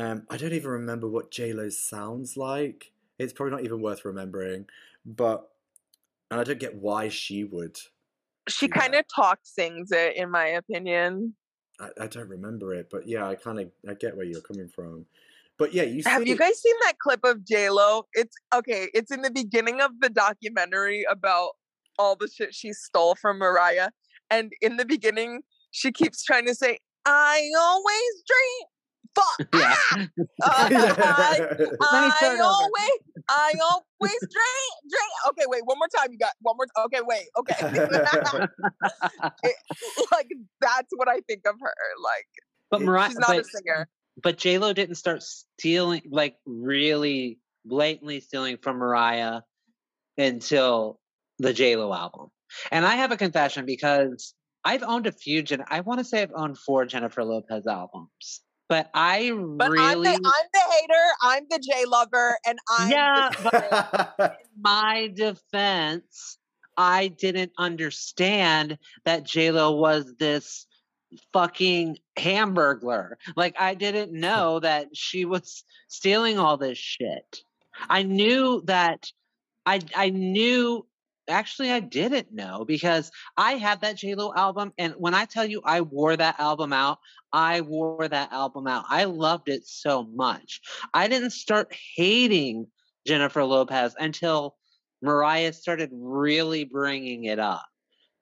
Um, 0.00 0.22
I 0.30 0.38
don't 0.38 0.54
even 0.54 0.70
remember 0.70 1.06
what 1.06 1.30
J 1.30 1.52
Lo 1.52 1.68
sounds 1.68 2.34
like. 2.34 2.92
It's 3.18 3.34
probably 3.34 3.50
not 3.50 3.64
even 3.64 3.82
worth 3.82 4.06
remembering, 4.06 4.64
but 5.04 5.50
and 6.30 6.40
I 6.40 6.44
don't 6.44 6.58
get 6.58 6.76
why 6.76 7.10
she 7.10 7.44
would. 7.44 7.76
She 8.48 8.66
kind 8.66 8.94
of 8.94 9.04
talk 9.14 9.40
sings 9.42 9.92
it, 9.92 10.16
in 10.16 10.30
my 10.30 10.46
opinion. 10.46 11.34
I, 11.78 11.88
I 12.00 12.06
don't 12.06 12.30
remember 12.30 12.72
it, 12.72 12.88
but 12.90 13.06
yeah, 13.06 13.28
I 13.28 13.34
kind 13.34 13.60
of 13.60 13.70
I 13.86 13.92
get 13.92 14.16
where 14.16 14.24
you're 14.24 14.40
coming 14.40 14.68
from. 14.68 15.04
But 15.58 15.74
yeah, 15.74 15.82
you 15.82 16.02
have 16.06 16.26
you 16.26 16.38
guys 16.38 16.62
seen 16.62 16.76
that 16.84 16.98
clip 16.98 17.20
of 17.22 17.44
J 17.44 17.68
Lo? 17.68 18.06
It's 18.14 18.34
okay. 18.54 18.88
It's 18.94 19.10
in 19.10 19.20
the 19.20 19.30
beginning 19.30 19.82
of 19.82 19.90
the 20.00 20.08
documentary 20.08 21.04
about 21.10 21.50
all 21.98 22.16
the 22.16 22.28
shit 22.34 22.54
she 22.54 22.72
stole 22.72 23.16
from 23.16 23.36
Mariah, 23.36 23.90
and 24.30 24.50
in 24.62 24.78
the 24.78 24.86
beginning, 24.86 25.42
she 25.72 25.92
keeps 25.92 26.24
trying 26.24 26.46
to 26.46 26.54
say, 26.54 26.78
"I 27.04 27.50
always 27.58 28.22
dream 28.26 28.69
fuck. 29.14 29.48
Yeah. 29.54 29.74
Ah! 29.94 30.08
Uh, 30.42 30.68
I, 31.82 32.10
I 32.22 32.38
always, 32.42 32.98
I 33.28 33.52
always 33.70 34.18
drink, 34.20 34.72
drink. 34.88 35.10
Okay, 35.28 35.44
wait, 35.46 35.62
one 35.64 35.78
more 35.78 35.88
time. 35.94 36.12
You 36.12 36.18
got 36.18 36.32
one 36.40 36.56
more. 36.56 36.66
T- 36.66 36.82
okay, 36.84 37.00
wait. 37.02 37.26
Okay. 37.38 37.54
it, 39.42 39.56
like 40.12 40.28
that's 40.60 40.88
what 40.96 41.08
I 41.08 41.20
think 41.28 41.42
of 41.46 41.56
her. 41.60 41.74
Like, 42.02 42.26
but 42.70 42.82
Mariah, 42.82 43.08
she's 43.08 43.18
not 43.18 43.28
but, 43.28 43.40
a 43.40 43.44
singer. 43.44 43.88
But 44.22 44.38
J 44.38 44.58
Lo 44.58 44.72
didn't 44.72 44.96
start 44.96 45.22
stealing, 45.22 46.02
like 46.10 46.36
really 46.46 47.38
blatantly 47.64 48.20
stealing 48.20 48.58
from 48.58 48.76
Mariah 48.76 49.40
until 50.16 50.98
the 51.38 51.52
J 51.52 51.76
Lo 51.76 51.92
album. 51.92 52.28
And 52.70 52.86
I 52.86 52.96
have 52.96 53.12
a 53.12 53.16
confession 53.16 53.66
because 53.66 54.34
I've 54.64 54.82
owned 54.82 55.06
a 55.06 55.12
few. 55.12 55.42
Gen- 55.42 55.64
I 55.68 55.80
want 55.80 56.00
to 56.00 56.04
say 56.04 56.22
I've 56.22 56.32
owned 56.34 56.58
four 56.58 56.84
Jennifer 56.86 57.24
Lopez 57.24 57.66
albums 57.66 58.42
but 58.70 58.88
I 58.94 59.32
but 59.32 59.68
really, 59.68 59.84
I'm 59.84 60.02
the, 60.02 60.10
I'm 60.10 60.46
the 60.54 60.60
hater. 60.70 61.04
I'm 61.22 61.46
the 61.50 61.58
J 61.58 61.84
lover, 61.86 62.38
and 62.46 62.58
I'm 62.70 62.90
yeah. 62.90 63.30
But 63.42 64.38
in 64.44 64.62
my 64.62 65.10
defense, 65.12 66.38
I 66.76 67.08
didn't 67.08 67.50
understand 67.58 68.78
that 69.04 69.24
J 69.24 69.50
Lo 69.50 69.72
was 69.72 70.14
this 70.20 70.68
fucking 71.32 71.98
hamburglar. 72.16 73.14
Like 73.34 73.56
I 73.58 73.74
didn't 73.74 74.12
know 74.12 74.60
that 74.60 74.86
she 74.94 75.24
was 75.24 75.64
stealing 75.88 76.38
all 76.38 76.56
this 76.56 76.78
shit. 76.78 77.42
I 77.88 78.04
knew 78.04 78.62
that 78.66 79.10
I 79.66 79.80
I 79.96 80.10
knew 80.10 80.86
actually 81.30 81.70
I 81.70 81.80
didn't 81.80 82.32
know 82.32 82.64
because 82.66 83.10
I 83.36 83.52
had 83.52 83.80
that 83.80 83.96
J 83.96 84.14
Lo 84.14 84.32
album 84.34 84.72
and 84.78 84.94
when 84.98 85.14
I 85.14 85.24
tell 85.24 85.46
you 85.46 85.62
I 85.64 85.80
wore 85.80 86.16
that 86.16 86.38
album 86.38 86.72
out, 86.72 86.98
I 87.32 87.62
wore 87.62 88.08
that 88.08 88.32
album 88.32 88.66
out. 88.66 88.84
I 88.88 89.04
loved 89.04 89.48
it 89.48 89.66
so 89.66 90.04
much. 90.04 90.60
I 90.92 91.08
didn't 91.08 91.30
start 91.30 91.74
hating 91.96 92.66
Jennifer 93.06 93.44
Lopez 93.44 93.94
until 93.98 94.56
Mariah 95.02 95.52
started 95.52 95.90
really 95.92 96.64
bringing 96.64 97.24
it 97.24 97.38
up. 97.38 97.66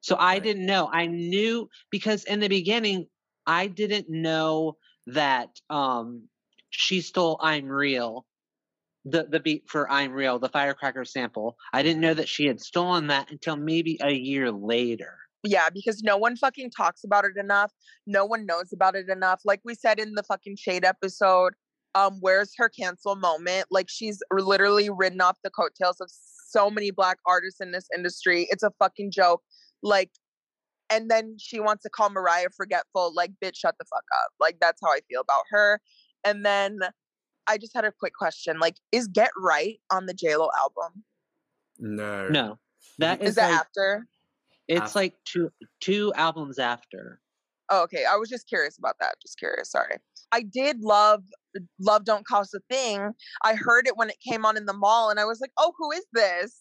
So 0.01 0.15
I 0.15 0.35
right. 0.35 0.43
didn't 0.43 0.67
know. 0.67 0.89
I 0.93 1.07
knew 1.07 1.69
because 1.91 2.25
in 2.25 2.41
the 2.41 2.49
beginning 2.49 3.07
I 3.47 3.67
didn't 3.67 4.09
know 4.09 4.77
that 5.09 5.49
um 5.71 6.29
she 6.71 7.01
stole 7.01 7.41
I'm 7.43 7.67
real 7.67 8.27
the 9.05 9.27
the 9.31 9.41
beat 9.41 9.65
for 9.69 9.91
I'm 9.91 10.13
Real, 10.13 10.39
the 10.39 10.49
firecracker 10.49 11.05
sample. 11.05 11.57
I 11.73 11.83
didn't 11.83 12.01
know 12.01 12.15
that 12.15 12.29
she 12.29 12.47
had 12.47 12.61
stolen 12.61 13.07
that 13.09 13.31
until 13.31 13.57
maybe 13.57 13.99
a 14.03 14.13
year 14.13 14.51
later. 14.51 15.17
Yeah, 15.45 15.71
because 15.73 16.03
no 16.03 16.17
one 16.17 16.37
fucking 16.37 16.71
talks 16.71 17.05
about 17.05 17.25
it 17.25 17.37
enough. 17.37 17.73
No 18.07 18.25
one 18.25 18.45
knows 18.45 18.73
about 18.73 18.97
it 18.97 19.09
enough. 19.09 19.41
Like 19.45 19.61
we 19.65 19.75
said 19.75 20.01
in 20.01 20.15
the 20.15 20.25
fucking 20.25 20.57
shade 20.57 20.85
episode, 20.85 21.55
um, 21.95 22.19
where's 22.21 22.53
her 22.57 22.69
cancel 22.69 23.15
moment? 23.15 23.67
Like 23.71 23.89
she's 23.89 24.21
literally 24.33 24.91
ridden 24.91 25.21
off 25.21 25.39
the 25.45 25.51
coattails 25.51 26.01
of 26.01 26.11
so 26.11 26.71
many 26.71 26.91
black 26.91 27.19
artists 27.25 27.61
in 27.61 27.71
this 27.71 27.87
industry. 27.95 28.49
It's 28.51 28.65
a 28.65 28.73
fucking 28.81 29.13
joke. 29.13 29.43
Like 29.83 30.11
and 30.91 31.11
then 31.11 31.37
she 31.39 31.61
wants 31.61 31.83
to 31.83 31.91
call 31.91 32.11
Mariah 32.11 32.49
forgetful. 32.57 33.13
Like, 33.15 33.33
bitch, 33.43 33.57
shut 33.57 33.75
the 33.79 33.85
fuck 33.85 34.05
up. 34.25 34.31
Like, 34.41 34.57
that's 34.61 34.81
how 34.83 34.91
I 34.91 35.01
feel 35.09 35.21
about 35.21 35.45
her. 35.51 35.81
And 36.25 36.45
then 36.45 36.79
I 37.49 37.59
just 37.59 37.75
had 37.75 37.85
a 37.85 37.93
quick 37.93 38.15
question. 38.15 38.59
Like, 38.59 38.77
is 38.93 39.09
Get 39.09 39.31
Right 39.37 39.81
on 39.91 40.07
the 40.07 40.15
JLo 40.15 40.49
album? 40.59 41.05
No. 41.79 42.29
No. 42.29 42.59
That 42.99 43.23
is, 43.23 43.31
is 43.31 43.35
that 43.37 43.51
like, 43.51 43.61
after? 43.61 44.07
It's 44.67 44.81
after. 44.81 44.99
like 44.99 45.15
two 45.25 45.51
two 45.81 46.13
albums 46.15 46.59
after. 46.59 47.21
Oh, 47.71 47.83
okay. 47.83 48.05
I 48.11 48.17
was 48.17 48.29
just 48.29 48.49
curious 48.49 48.79
about 48.79 48.97
that. 49.01 49.15
Just 49.23 49.39
curious. 49.39 49.71
Sorry. 49.71 49.97
I 50.33 50.43
did 50.43 50.81
love 50.81 51.23
Love 51.81 52.05
Don't 52.05 52.27
Cost 52.27 52.55
a 52.55 52.61
Thing. 52.71 53.13
I 53.43 53.55
heard 53.55 53.87
it 53.87 53.97
when 53.97 54.11
it 54.11 54.17
came 54.27 54.45
on 54.45 54.57
in 54.57 54.67
the 54.67 54.73
mall 54.73 55.11
and 55.11 55.19
I 55.21 55.25
was 55.25 55.41
like, 55.41 55.53
oh, 55.59 55.73
who 55.79 55.93
is 55.93 56.05
this? 56.13 56.61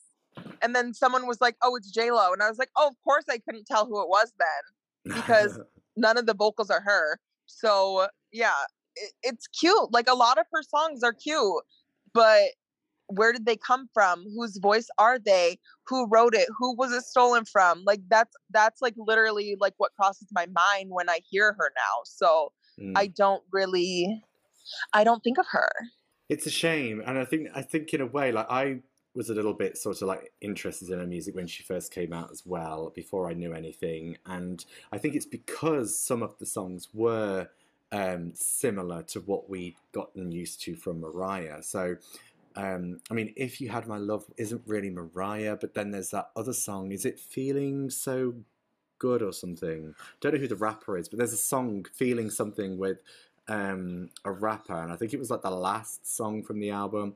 and 0.62 0.76
then 0.76 0.94
someone 0.94 1.28
was 1.28 1.42
like, 1.42 1.56
"Oh, 1.64 1.76
it's 1.76 1.92
J 1.92 2.12
Lo," 2.12 2.32
and 2.34 2.42
I 2.42 2.50
was 2.50 2.58
like, 2.58 2.70
"Oh, 2.78 2.88
of 2.88 2.96
course 3.04 3.26
I 3.30 3.38
couldn't 3.38 3.66
tell 3.66 3.86
who 3.86 4.02
it 4.02 4.10
was 4.10 4.32
then 4.38 5.16
because 5.16 5.60
none 5.98 6.18
of 6.18 6.26
the 6.26 6.34
vocals 6.34 6.70
are 6.70 6.82
her." 6.82 7.20
So 7.46 8.08
yeah, 8.32 8.54
it, 9.04 9.14
it's 9.24 9.48
cute. 9.48 9.92
Like 9.92 10.10
a 10.10 10.16
lot 10.16 10.38
of 10.38 10.46
her 10.54 10.64
songs 10.64 11.04
are 11.04 11.14
cute, 11.14 11.64
but 12.14 12.44
where 13.08 13.32
did 13.32 13.46
they 13.46 13.56
come 13.56 13.88
from? 13.94 14.26
Whose 14.36 14.58
voice 14.58 14.88
are 14.98 15.18
they? 15.18 15.60
Who 15.88 16.08
wrote 16.08 16.36
it? 16.36 16.50
Who 16.58 16.76
was 16.76 16.92
it 16.92 17.04
stolen 17.04 17.46
from? 17.46 17.84
Like 17.86 18.02
that's 18.10 18.36
that's 18.52 18.82
like 18.82 18.96
literally 18.98 19.56
like 19.60 19.74
what 19.78 19.94
crosses 19.96 20.28
my 20.32 20.46
mind 20.48 20.90
when 20.90 21.10
I 21.10 21.20
hear 21.30 21.54
her 21.58 21.72
now. 21.76 22.04
So 22.04 22.52
Mm. 22.80 22.94
I 22.96 23.08
don't 23.08 23.44
really 23.52 24.24
I 24.94 25.04
don't 25.04 25.24
think 25.24 25.38
of 25.38 25.46
her. 25.52 25.70
It's 26.30 26.46
a 26.46 26.52
shame, 26.52 27.02
and 27.06 27.18
I 27.18 27.26
think 27.26 27.48
I 27.56 27.62
think 27.62 27.94
in 27.94 28.02
a 28.02 28.06
way, 28.06 28.32
like 28.32 28.48
I 28.50 28.82
was 29.16 29.30
a 29.30 29.34
little 29.34 29.54
bit 29.54 29.78
sort 29.78 30.02
of 30.02 30.08
like 30.10 30.32
interested 30.42 30.90
in 30.90 31.00
her 31.00 31.08
music 31.08 31.36
when 31.36 31.48
she 31.48 31.64
first 31.64 31.92
came 31.92 32.14
out 32.14 32.30
as 32.32 32.44
well, 32.46 32.92
before 32.94 33.30
I 33.30 33.34
knew 33.34 33.54
anything, 33.54 34.18
and 34.26 34.64
I 34.92 34.98
think 34.98 35.16
it's 35.16 35.26
because 35.26 35.98
some 35.98 36.22
of 36.22 36.38
the 36.38 36.46
songs 36.46 36.90
were 36.94 37.48
um, 37.92 38.34
similar 38.36 39.04
to 39.04 39.22
what 39.22 39.50
we'd 39.50 39.76
gotten 39.92 40.32
used 40.32 40.62
to 40.64 40.76
from 40.76 41.00
Mariah. 41.00 41.64
So, 41.64 41.98
um, 42.56 43.00
I 43.10 43.14
mean, 43.14 43.34
if 43.36 43.62
you 43.62 43.70
had 43.70 43.88
my 43.88 43.98
love 43.98 44.26
isn't 44.38 44.62
really 44.66 44.90
Mariah, 44.90 45.58
but 45.60 45.74
then 45.74 45.92
there's 45.92 46.10
that 46.12 46.30
other 46.36 46.54
song. 46.54 46.92
Is 46.92 47.06
it 47.06 47.20
feeling 47.20 47.90
so 47.90 48.34
good 49.00 49.22
or 49.22 49.32
something? 49.32 49.94
Don't 50.20 50.34
know 50.34 50.40
who 50.40 50.48
the 50.48 50.56
rapper 50.56 50.98
is, 50.98 51.08
but 51.08 51.18
there's 51.18 51.34
a 51.34 51.38
song 51.38 51.86
feeling 51.94 52.30
something 52.30 52.78
with 52.78 52.98
um, 53.48 54.10
a 54.26 54.32
rapper, 54.32 54.82
and 54.82 54.92
I 54.92 54.96
think 54.96 55.14
it 55.14 55.20
was 55.20 55.32
like 55.32 55.42
the 55.42 55.52
last 55.52 56.14
song 56.16 56.44
from 56.44 56.60
the 56.60 56.72
album. 56.72 57.16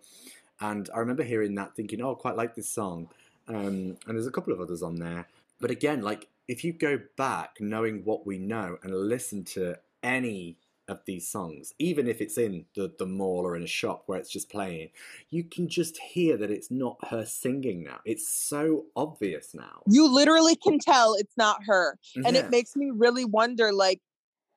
And 0.59 0.89
I 0.93 0.99
remember 0.99 1.23
hearing 1.23 1.55
that, 1.55 1.75
thinking, 1.75 2.01
"Oh, 2.01 2.11
I 2.11 2.15
quite 2.15 2.37
like 2.37 2.55
this 2.55 2.69
song." 2.69 3.09
Um, 3.47 3.97
and 4.05 4.15
there's 4.15 4.27
a 4.27 4.31
couple 4.31 4.53
of 4.53 4.61
others 4.61 4.83
on 4.83 4.95
there, 4.95 5.27
but 5.59 5.71
again, 5.71 6.01
like 6.01 6.27
if 6.47 6.63
you 6.63 6.71
go 6.71 6.99
back, 7.17 7.57
knowing 7.59 8.05
what 8.05 8.25
we 8.25 8.37
know, 8.37 8.77
and 8.83 8.93
listen 8.93 9.43
to 9.43 9.77
any 10.03 10.57
of 10.91 11.05
these 11.05 11.27
songs, 11.27 11.73
even 11.79 12.07
if 12.07 12.21
it's 12.21 12.37
in 12.37 12.65
the 12.75 12.93
the 12.99 13.05
mall 13.05 13.45
or 13.45 13.55
in 13.55 13.63
a 13.63 13.67
shop 13.67 14.03
where 14.05 14.19
it's 14.19 14.31
just 14.31 14.49
playing, 14.49 14.89
you 15.29 15.43
can 15.43 15.67
just 15.67 15.97
hear 15.97 16.37
that 16.37 16.51
it's 16.51 16.69
not 16.71 16.97
her 17.09 17.25
singing 17.25 17.83
now. 17.83 17.99
It's 18.05 18.27
so 18.27 18.85
obvious 18.95 19.53
now. 19.53 19.83
You 19.87 20.07
literally 20.13 20.55
can 20.55 20.79
tell 20.79 21.15
it's 21.15 21.35
not 21.37 21.63
her. 21.65 21.97
And 22.25 22.35
Yeah. 22.35 22.41
it 22.45 22.51
makes 22.51 22.75
me 22.75 22.91
really 22.93 23.25
wonder 23.25 23.73
like 23.73 23.99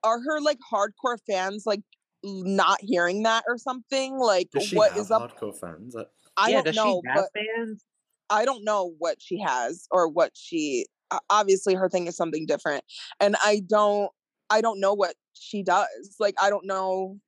are 0.02 0.20
her 0.20 0.40
like 0.40 0.58
hardcore 0.70 1.18
fans 1.26 1.64
like 1.66 1.80
not 2.24 2.78
hearing 2.82 3.22
that 3.22 3.44
or 3.48 3.58
something? 3.58 4.18
Like 4.18 4.48
Does 4.52 4.64
she 4.64 4.76
what 4.76 4.90
have 4.92 4.98
is 4.98 5.10
up? 5.10 5.30
hardcore 5.32 5.58
fans? 5.58 5.96
I 6.36 6.50
yeah, 6.50 6.62
don't 6.62 6.64
does 6.64 6.76
know, 6.76 7.02
she 7.02 7.08
have 7.08 7.24
but 7.24 7.30
fans? 7.32 7.84
I 8.30 8.44
don't 8.44 8.64
know 8.64 8.94
what 8.98 9.20
she 9.20 9.38
has 9.40 9.86
or 9.90 10.08
what 10.08 10.32
she 10.34 10.86
obviously 11.30 11.74
her 11.74 11.88
thing 11.88 12.06
is 12.06 12.16
something 12.16 12.46
different. 12.46 12.84
And 13.20 13.36
I 13.42 13.62
don't 13.66 14.10
I 14.50 14.60
don't 14.60 14.80
know 14.80 14.94
what 14.94 15.14
she 15.34 15.62
does. 15.62 16.16
Like 16.18 16.34
I 16.40 16.50
don't 16.50 16.66
know 16.66 17.18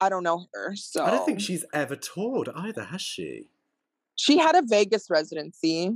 I 0.00 0.08
don't 0.08 0.22
know 0.24 0.46
her. 0.54 0.74
So 0.76 1.04
I 1.04 1.10
don't 1.10 1.24
think 1.26 1.40
she's 1.40 1.64
ever 1.72 1.96
toured 1.96 2.48
either, 2.54 2.84
has 2.84 3.02
she? 3.02 3.48
she 4.16 4.38
had 4.38 4.54
a 4.54 4.62
Vegas 4.62 5.10
residency. 5.10 5.90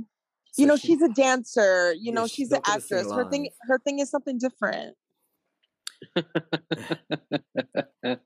So 0.51 0.61
you 0.61 0.67
know, 0.67 0.75
she- 0.77 0.87
she's 0.87 1.01
a 1.01 1.09
dancer, 1.09 1.93
you 1.93 2.05
Yeah, 2.05 2.13
know, 2.13 2.27
she's 2.27 2.35
she's 2.35 2.51
an 2.51 2.55
not 2.55 2.63
gonna 2.65 2.81
sing 2.81 2.97
actress. 2.99 3.13
Her 3.13 3.29
thing 3.29 3.49
her 3.61 3.79
thing 3.79 3.99
is 3.99 4.09
something 4.09 4.37
different. 4.37 4.95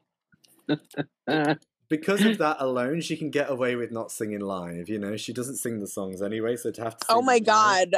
because 1.89 2.23
of 2.25 2.37
that 2.37 2.57
alone, 2.59 3.01
she 3.01 3.17
can 3.17 3.29
get 3.29 3.49
away 3.49 3.75
with 3.75 3.91
not 3.91 4.11
singing 4.11 4.39
live. 4.39 4.89
You 4.89 4.99
know, 4.99 5.17
she 5.17 5.33
doesn't 5.33 5.57
sing 5.57 5.79
the 5.79 5.87
songs 5.87 6.21
anyway, 6.21 6.55
so 6.55 6.71
to 6.71 6.83
have 6.83 6.97
to. 6.97 7.05
Oh 7.09 7.21
my 7.21 7.35
live- 7.35 7.45
god. 7.45 7.95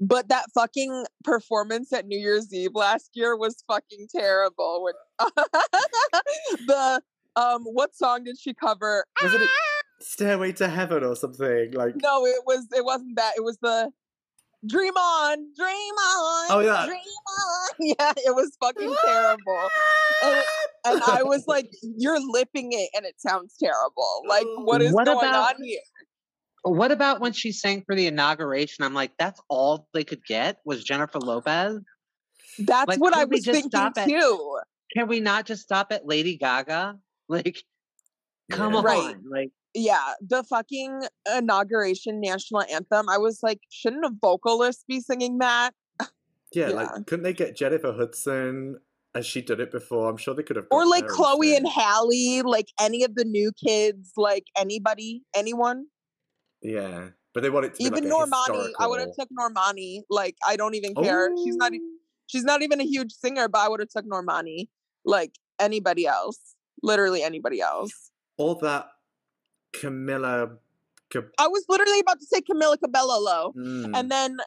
But 0.00 0.28
that 0.28 0.44
fucking 0.54 1.06
performance 1.24 1.92
at 1.92 2.06
New 2.06 2.18
Year's 2.18 2.52
Eve 2.52 2.72
last 2.74 3.10
year 3.14 3.36
was 3.36 3.64
fucking 3.66 4.08
terrible. 4.14 4.84
When 4.84 4.94
the 6.66 7.00
um 7.36 7.62
what 7.64 7.94
song 7.94 8.24
did 8.24 8.38
she 8.38 8.54
cover? 8.54 9.04
Was 9.22 9.34
it 9.34 9.48
Stairway 10.00 10.52
to 10.52 10.68
Heaven 10.68 11.02
or 11.04 11.16
something? 11.16 11.72
Like, 11.72 11.94
No, 12.02 12.26
it 12.26 12.42
was 12.46 12.66
it 12.74 12.84
wasn't 12.84 13.16
that. 13.16 13.32
It 13.36 13.44
was 13.44 13.58
the 13.62 13.90
Dream 14.66 14.94
on, 14.94 15.36
dream 15.56 15.68
on. 15.94 16.46
Oh, 16.50 16.60
yeah. 16.60 16.86
Dream 16.86 16.98
on. 16.98 17.68
Yeah, 17.78 18.12
it 18.16 18.34
was 18.34 18.56
fucking 18.60 18.96
terrible. 19.04 19.68
And, 20.24 20.42
and 20.86 21.02
I 21.06 21.22
was 21.22 21.44
like, 21.46 21.68
you're 21.82 22.18
lipping 22.32 22.72
it 22.72 22.88
and 22.96 23.04
it 23.04 23.14
sounds 23.20 23.54
terrible. 23.62 24.22
Like, 24.26 24.46
what 24.64 24.82
is 24.82 24.92
What 24.92 25.06
going 25.06 25.18
about- 25.28 25.54
on 25.56 25.62
here? 25.62 25.78
What 26.68 26.90
about 26.90 27.20
when 27.20 27.32
she 27.32 27.52
sang 27.52 27.84
for 27.86 27.94
the 27.94 28.06
inauguration? 28.08 28.84
I'm 28.84 28.92
like, 28.94 29.12
that's 29.18 29.40
all 29.48 29.86
they 29.94 30.02
could 30.04 30.24
get 30.26 30.58
was 30.64 30.82
Jennifer 30.82 31.20
Lopez. 31.20 31.78
That's 32.58 32.88
like, 32.88 33.00
what 33.00 33.14
I 33.14 33.24
was 33.24 33.44
thinking 33.44 33.70
stop 33.70 33.96
at- 33.96 34.08
too. 34.08 34.58
Can 34.96 35.06
we 35.08 35.20
not 35.20 35.46
just 35.46 35.62
stop 35.62 35.92
at 35.92 36.06
Lady 36.06 36.36
Gaga? 36.36 36.98
Like, 37.28 37.56
come 38.52 38.72
Yeah. 38.72 38.78
on, 38.78 38.84
Right. 38.84 39.16
like. 39.28 39.50
yeah, 39.74 40.12
the 40.20 40.44
fucking 40.44 41.02
inauguration 41.36 42.20
national 42.20 42.62
anthem. 42.62 43.08
I 43.08 43.18
was 43.18 43.40
like, 43.42 43.58
shouldn't 43.68 44.04
a 44.04 44.10
vocalist 44.20 44.84
be 44.86 45.00
singing 45.00 45.38
that? 45.38 45.72
yeah, 46.00 46.06
yeah. 46.52 46.68
like, 46.68 47.06
couldn't 47.06 47.24
they 47.24 47.32
get 47.32 47.56
Jennifer 47.56 47.92
Hudson 47.92 48.76
as 49.14 49.26
she 49.26 49.42
did 49.42 49.58
it 49.58 49.72
before? 49.72 50.08
I'm 50.08 50.16
sure 50.16 50.34
they 50.34 50.44
could 50.44 50.54
have. 50.56 50.66
Or 50.70 50.86
like 50.86 51.06
Chloe 51.08 51.56
and. 51.56 51.66
Halle, 51.68 52.42
like 52.42 52.68
any 52.80 53.02
of 53.02 53.14
the 53.16 53.24
new 53.24 53.50
kids, 53.52 54.12
like 54.16 54.44
anybody, 54.56 55.22
anyone. 55.34 55.86
Yeah, 56.62 57.08
but 57.34 57.42
they 57.42 57.50
want 57.50 57.66
it 57.66 57.74
to 57.74 57.78
be 57.78 57.84
Even 57.84 58.08
like 58.08 58.28
Normani, 58.28 58.72
I 58.78 58.86
would 58.86 59.00
have 59.00 59.14
took 59.14 59.28
Normani. 59.38 60.02
Like 60.08 60.36
I 60.46 60.56
don't 60.56 60.74
even 60.74 60.94
care. 60.94 61.30
She's 61.44 61.56
not. 61.56 61.72
Oh. 61.74 61.78
She's 62.28 62.44
not 62.44 62.62
even 62.62 62.80
a 62.80 62.84
huge 62.84 63.12
singer, 63.12 63.48
but 63.48 63.58
I 63.58 63.68
would 63.68 63.80
have 63.80 63.88
took 63.88 64.06
Normani. 64.06 64.68
Like 65.04 65.32
anybody 65.60 66.06
else, 66.06 66.38
literally 66.82 67.22
anybody 67.22 67.60
else. 67.60 68.10
All 68.36 68.54
that 68.56 68.88
Camila. 69.72 70.56
Cab- 71.10 71.30
I 71.38 71.46
was 71.46 71.64
literally 71.68 72.00
about 72.00 72.18
to 72.18 72.26
say 72.26 72.40
Camila 72.40 72.80
Cabello 72.80 73.20
low. 73.20 73.52
Mm. 73.56 73.90
And 73.94 74.10
then 74.10 74.38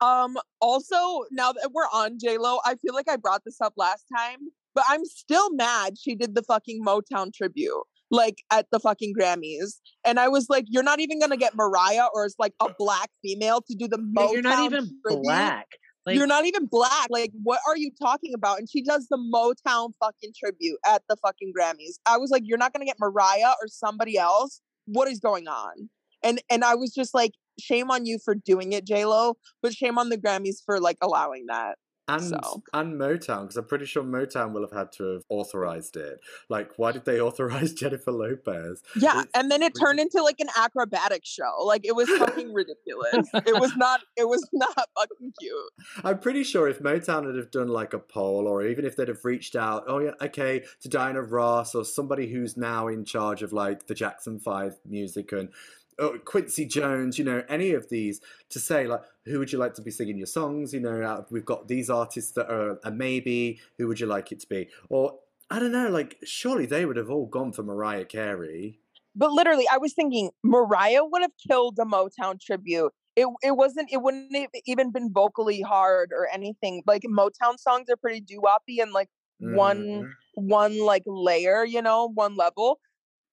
um 0.00 0.38
also 0.60 1.24
now 1.30 1.52
that 1.52 1.70
we're 1.72 1.88
on 1.92 2.18
J 2.18 2.38
Lo, 2.38 2.58
I 2.64 2.74
feel 2.76 2.94
like 2.94 3.08
I 3.08 3.16
brought 3.16 3.44
this 3.44 3.60
up 3.60 3.74
last 3.76 4.06
time, 4.16 4.38
but 4.74 4.84
I'm 4.88 5.04
still 5.04 5.52
mad 5.54 5.98
she 5.98 6.14
did 6.14 6.34
the 6.34 6.42
fucking 6.42 6.84
Motown 6.84 7.32
tribute 7.32 7.84
like 8.10 8.42
at 8.50 8.66
the 8.70 8.80
fucking 8.80 9.14
Grammys. 9.18 9.80
And 10.04 10.18
I 10.18 10.28
was 10.28 10.46
like, 10.48 10.64
you're 10.68 10.82
not 10.82 11.00
even 11.00 11.20
gonna 11.20 11.36
get 11.36 11.54
Mariah 11.54 12.06
or 12.14 12.24
it's 12.24 12.36
like 12.38 12.54
a 12.60 12.68
black 12.78 13.10
female 13.22 13.62
to 13.68 13.74
do 13.74 13.88
the 13.88 13.98
Motown. 13.98 14.32
you're 14.32 14.42
not 14.42 14.64
even 14.64 14.90
tribute? 15.04 15.22
black. 15.22 15.66
Like, 16.06 16.16
you're 16.16 16.26
not 16.26 16.46
even 16.46 16.66
black. 16.66 17.08
Like, 17.10 17.32
what 17.42 17.60
are 17.66 17.76
you 17.76 17.90
talking 18.00 18.32
about? 18.32 18.58
And 18.58 18.68
she 18.70 18.82
does 18.82 19.08
the 19.10 19.18
Motown 19.18 19.92
fucking 20.00 20.32
tribute 20.38 20.78
at 20.86 21.02
the 21.08 21.16
fucking 21.16 21.52
Grammys. 21.58 21.98
I 22.06 22.16
was 22.16 22.30
like, 22.30 22.42
you're 22.46 22.58
not 22.58 22.72
gonna 22.72 22.86
get 22.86 22.96
Mariah 22.98 23.52
or 23.60 23.68
somebody 23.68 24.16
else. 24.16 24.60
What 24.86 25.08
is 25.08 25.20
going 25.20 25.48
on? 25.48 25.90
And 26.22 26.40
and 26.50 26.64
I 26.64 26.74
was 26.74 26.94
just 26.94 27.14
like, 27.14 27.32
shame 27.60 27.90
on 27.90 28.06
you 28.06 28.18
for 28.24 28.34
doing 28.34 28.72
it, 28.72 28.86
J 28.86 29.04
Lo, 29.04 29.34
but 29.62 29.74
shame 29.74 29.98
on 29.98 30.08
the 30.08 30.16
Grammys 30.16 30.56
for 30.64 30.80
like 30.80 30.96
allowing 31.02 31.46
that. 31.48 31.76
And 32.08 32.22
so. 32.22 32.62
and 32.72 32.94
Motown 32.94 33.42
because 33.42 33.56
I'm 33.56 33.64
pretty 33.64 33.84
sure 33.84 34.02
Motown 34.02 34.52
will 34.52 34.62
have 34.62 34.72
had 34.72 34.92
to 34.92 35.14
have 35.14 35.22
authorized 35.28 35.96
it. 35.96 36.20
Like, 36.48 36.72
why 36.76 36.92
did 36.92 37.04
they 37.04 37.20
authorize 37.28 37.72
Jennifer 37.72 38.12
Lopez? 38.12 38.82
Yeah, 38.96 39.22
It's 39.22 39.30
and 39.34 39.50
then 39.50 39.62
it 39.62 39.74
turned 39.78 40.00
into 40.00 40.22
like 40.22 40.40
an 40.40 40.48
acrobatic 40.56 41.24
show. 41.24 41.64
Like 41.64 41.84
it 41.84 41.94
was 41.94 42.08
fucking 42.18 42.52
ridiculous. 42.52 43.28
It 43.34 43.60
was 43.60 43.76
not. 43.76 44.00
It 44.16 44.28
was 44.28 44.46
not 44.52 44.88
fucking 44.96 45.32
cute. 45.40 46.04
I'm 46.04 46.18
pretty 46.18 46.44
sure 46.44 46.68
if 46.68 46.80
Motown 46.80 47.26
had 47.26 47.36
have 47.36 47.50
done 47.50 47.68
like 47.68 47.92
a 47.92 47.98
poll, 47.98 48.46
or 48.46 48.64
even 48.64 48.84
if 48.84 48.96
they'd 48.96 49.08
have 49.08 49.24
reached 49.24 49.56
out, 49.56 49.84
oh 49.86 49.98
yeah, 49.98 50.12
okay, 50.20 50.64
to 50.80 50.88
Diana 50.88 51.22
Ross 51.22 51.74
or 51.74 51.84
somebody 51.84 52.28
who's 52.30 52.56
now 52.56 52.88
in 52.88 53.04
charge 53.04 53.42
of 53.42 53.52
like 53.52 53.86
the 53.86 53.94
Jackson 53.94 54.38
Five 54.38 54.76
music 54.84 55.32
and 55.32 55.50
oh, 55.98 56.18
Quincy 56.24 56.64
Jones, 56.66 57.18
you 57.18 57.24
know, 57.24 57.44
any 57.48 57.72
of 57.72 57.88
these, 57.88 58.20
to 58.50 58.60
say 58.60 58.86
like, 58.86 59.02
who 59.24 59.38
would 59.38 59.52
you 59.52 59.58
like 59.58 59.74
to 59.74 59.82
be 59.82 59.90
singing 59.90 60.18
your 60.18 60.26
songs? 60.26 60.72
You 60.72 60.80
know, 60.80 61.26
we've 61.30 61.44
got 61.44 61.68
these 61.68 61.90
artists 61.90 62.32
that 62.32 62.50
are 62.50 62.78
a 62.84 62.90
maybe. 62.90 63.60
Who 63.78 63.88
would 63.88 64.00
you 64.00 64.06
like 64.06 64.32
it 64.32 64.40
to 64.40 64.46
be? 64.48 64.70
Or 64.88 65.20
I 65.50 65.58
don't 65.58 65.72
know, 65.72 65.88
like 65.88 66.18
surely 66.24 66.66
they 66.66 66.84
would 66.86 66.96
have 66.96 67.10
all 67.10 67.26
gone 67.26 67.52
for 67.52 67.62
Mariah 67.62 68.04
Carey. 68.04 68.80
But 69.14 69.32
literally, 69.32 69.66
I 69.70 69.78
was 69.78 69.94
thinking 69.94 70.30
Mariah 70.44 71.04
would 71.04 71.22
have 71.22 71.32
killed 71.48 71.78
a 71.78 71.84
Motown 71.84 72.40
tribute. 72.40 72.92
It 73.16 73.26
it 73.42 73.52
wasn't. 73.56 73.90
It 73.92 74.02
wouldn't 74.02 74.34
have 74.36 74.50
even 74.66 74.92
been 74.92 75.12
vocally 75.12 75.60
hard 75.60 76.12
or 76.12 76.28
anything. 76.28 76.82
Like 76.86 77.02
Motown 77.02 77.58
songs 77.58 77.88
are 77.90 77.96
pretty 77.96 78.20
doo 78.20 78.40
woppy 78.40 78.80
and 78.80 78.92
like 78.92 79.08
one 79.40 80.04
Mhm. 80.04 80.12
one 80.34 80.78
like 80.78 81.02
layer, 81.06 81.64
you 81.64 81.82
know, 81.82 82.08
one 82.14 82.36
level. 82.36 82.78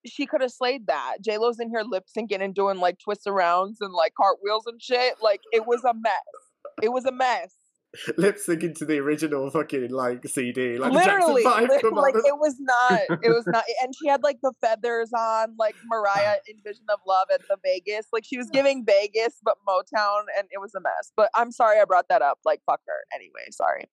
She 0.05 0.25
could 0.25 0.41
have 0.41 0.51
slayed 0.51 0.87
that. 0.87 1.17
J 1.23 1.37
Lo's 1.37 1.59
in 1.59 1.69
here 1.69 1.83
lip 1.85 2.05
syncing 2.15 2.43
and 2.43 2.53
doing 2.53 2.77
like 2.77 2.99
twist 2.99 3.25
arounds 3.25 3.77
and 3.81 3.93
like 3.93 4.13
cartwheels 4.15 4.65
and 4.67 4.81
shit. 4.81 5.15
Like 5.21 5.41
it 5.51 5.65
was 5.65 5.83
a 5.83 5.93
mess. 5.93 6.13
It 6.81 6.91
was 6.91 7.05
a 7.05 7.11
mess. 7.11 7.55
lip 8.17 8.37
syncing 8.37 8.75
to 8.75 8.85
the 8.85 8.97
original 8.99 9.49
fucking 9.49 9.89
like 9.89 10.27
CD, 10.27 10.77
like 10.77 10.91
literally, 10.91 11.43
the 11.43 11.49
Jackson 11.49 11.67
Five. 11.67 11.69
li- 11.69 11.81
come 11.81 11.93
like 11.95 12.15
it 12.15 12.37
was 12.37 12.55
not, 12.59 13.01
it 13.23 13.29
was 13.29 13.45
not, 13.47 13.63
and 13.81 13.93
she 13.95 14.07
had 14.07 14.23
like 14.23 14.37
the 14.41 14.53
feathers 14.61 15.11
on, 15.13 15.55
like 15.57 15.75
Mariah 15.85 16.37
ah. 16.37 16.47
in 16.47 16.57
Vision 16.63 16.85
of 16.89 16.99
Love 17.07 17.27
at 17.33 17.41
the 17.47 17.57
Vegas. 17.63 18.07
Like 18.11 18.25
she 18.25 18.37
was 18.37 18.47
ah. 18.47 18.53
giving 18.53 18.85
Vegas, 18.85 19.35
but 19.43 19.55
Motown, 19.67 20.23
and 20.37 20.47
it 20.51 20.59
was 20.59 20.73
a 20.75 20.81
mess. 20.81 21.11
But 21.15 21.29
I'm 21.35 21.51
sorry 21.51 21.79
I 21.79 21.85
brought 21.85 22.09
that 22.09 22.21
up. 22.21 22.39
Like 22.45 22.61
fuck 22.65 22.81
her. 22.87 22.99
Anyway, 23.13 23.47
sorry. 23.51 23.85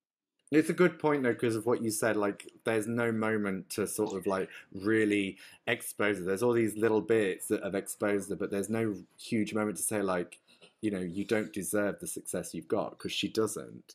It's 0.52 0.68
a 0.68 0.74
good 0.74 0.98
point 0.98 1.22
though, 1.22 1.32
because 1.32 1.56
of 1.56 1.64
what 1.64 1.82
you 1.82 1.90
said. 1.90 2.14
Like, 2.16 2.52
there's 2.64 2.86
no 2.86 3.10
moment 3.10 3.70
to 3.70 3.86
sort 3.86 4.14
of 4.14 4.26
like 4.26 4.50
really 4.74 5.38
expose 5.66 6.18
it. 6.20 6.26
There's 6.26 6.42
all 6.42 6.52
these 6.52 6.76
little 6.76 7.00
bits 7.00 7.48
that 7.48 7.62
have 7.64 7.74
exposed 7.74 8.30
it, 8.30 8.38
but 8.38 8.50
there's 8.50 8.68
no 8.68 8.94
huge 9.18 9.54
moment 9.54 9.78
to 9.78 9.82
say 9.82 10.02
like, 10.02 10.38
you 10.82 10.90
know, 10.90 11.00
you 11.00 11.24
don't 11.24 11.52
deserve 11.54 12.00
the 12.00 12.06
success 12.06 12.52
you've 12.52 12.68
got 12.68 12.90
because 12.90 13.12
she 13.12 13.28
doesn't. 13.28 13.94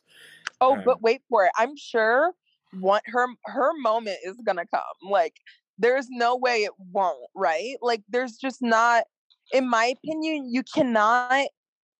Oh, 0.60 0.74
Um, 0.74 0.82
but 0.84 1.00
wait 1.00 1.22
for 1.28 1.44
it. 1.44 1.52
I'm 1.56 1.76
sure 1.76 2.32
what 2.72 3.04
her 3.06 3.26
her 3.46 3.72
moment 3.78 4.18
is 4.24 4.36
gonna 4.44 4.66
come. 4.66 4.82
Like 5.08 5.36
there's 5.78 6.08
no 6.10 6.36
way 6.36 6.64
it 6.64 6.72
won't, 6.90 7.30
right? 7.36 7.76
Like 7.80 8.02
there's 8.08 8.36
just 8.36 8.62
not 8.62 9.04
in 9.52 9.68
my 9.68 9.86
opinion, 9.86 10.52
you 10.52 10.64
cannot 10.64 11.46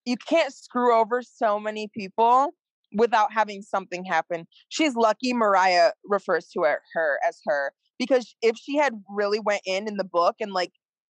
you 0.05 0.17
can't 0.17 0.53
screw 0.53 0.95
over 0.95 1.23
so 1.23 1.61
many 1.61 1.89
people 1.89 2.55
without 2.93 3.32
having 3.32 3.62
something 3.62 4.05
happen. 4.05 4.47
She's 4.68 4.95
lucky 4.95 5.32
Mariah 5.32 5.93
refers 6.05 6.49
to 6.51 6.62
her, 6.62 6.80
her 6.95 7.18
as 7.26 7.41
her 7.47 7.72
because 7.99 8.34
if 8.43 8.57
she 8.57 8.76
had 8.76 8.95
really 9.09 9.41
went 9.41 9.62
in 9.66 9.89
in 9.89 9.97
the 9.97 10.05
book 10.05 10.36
and 10.41 10.53
like 10.53 10.72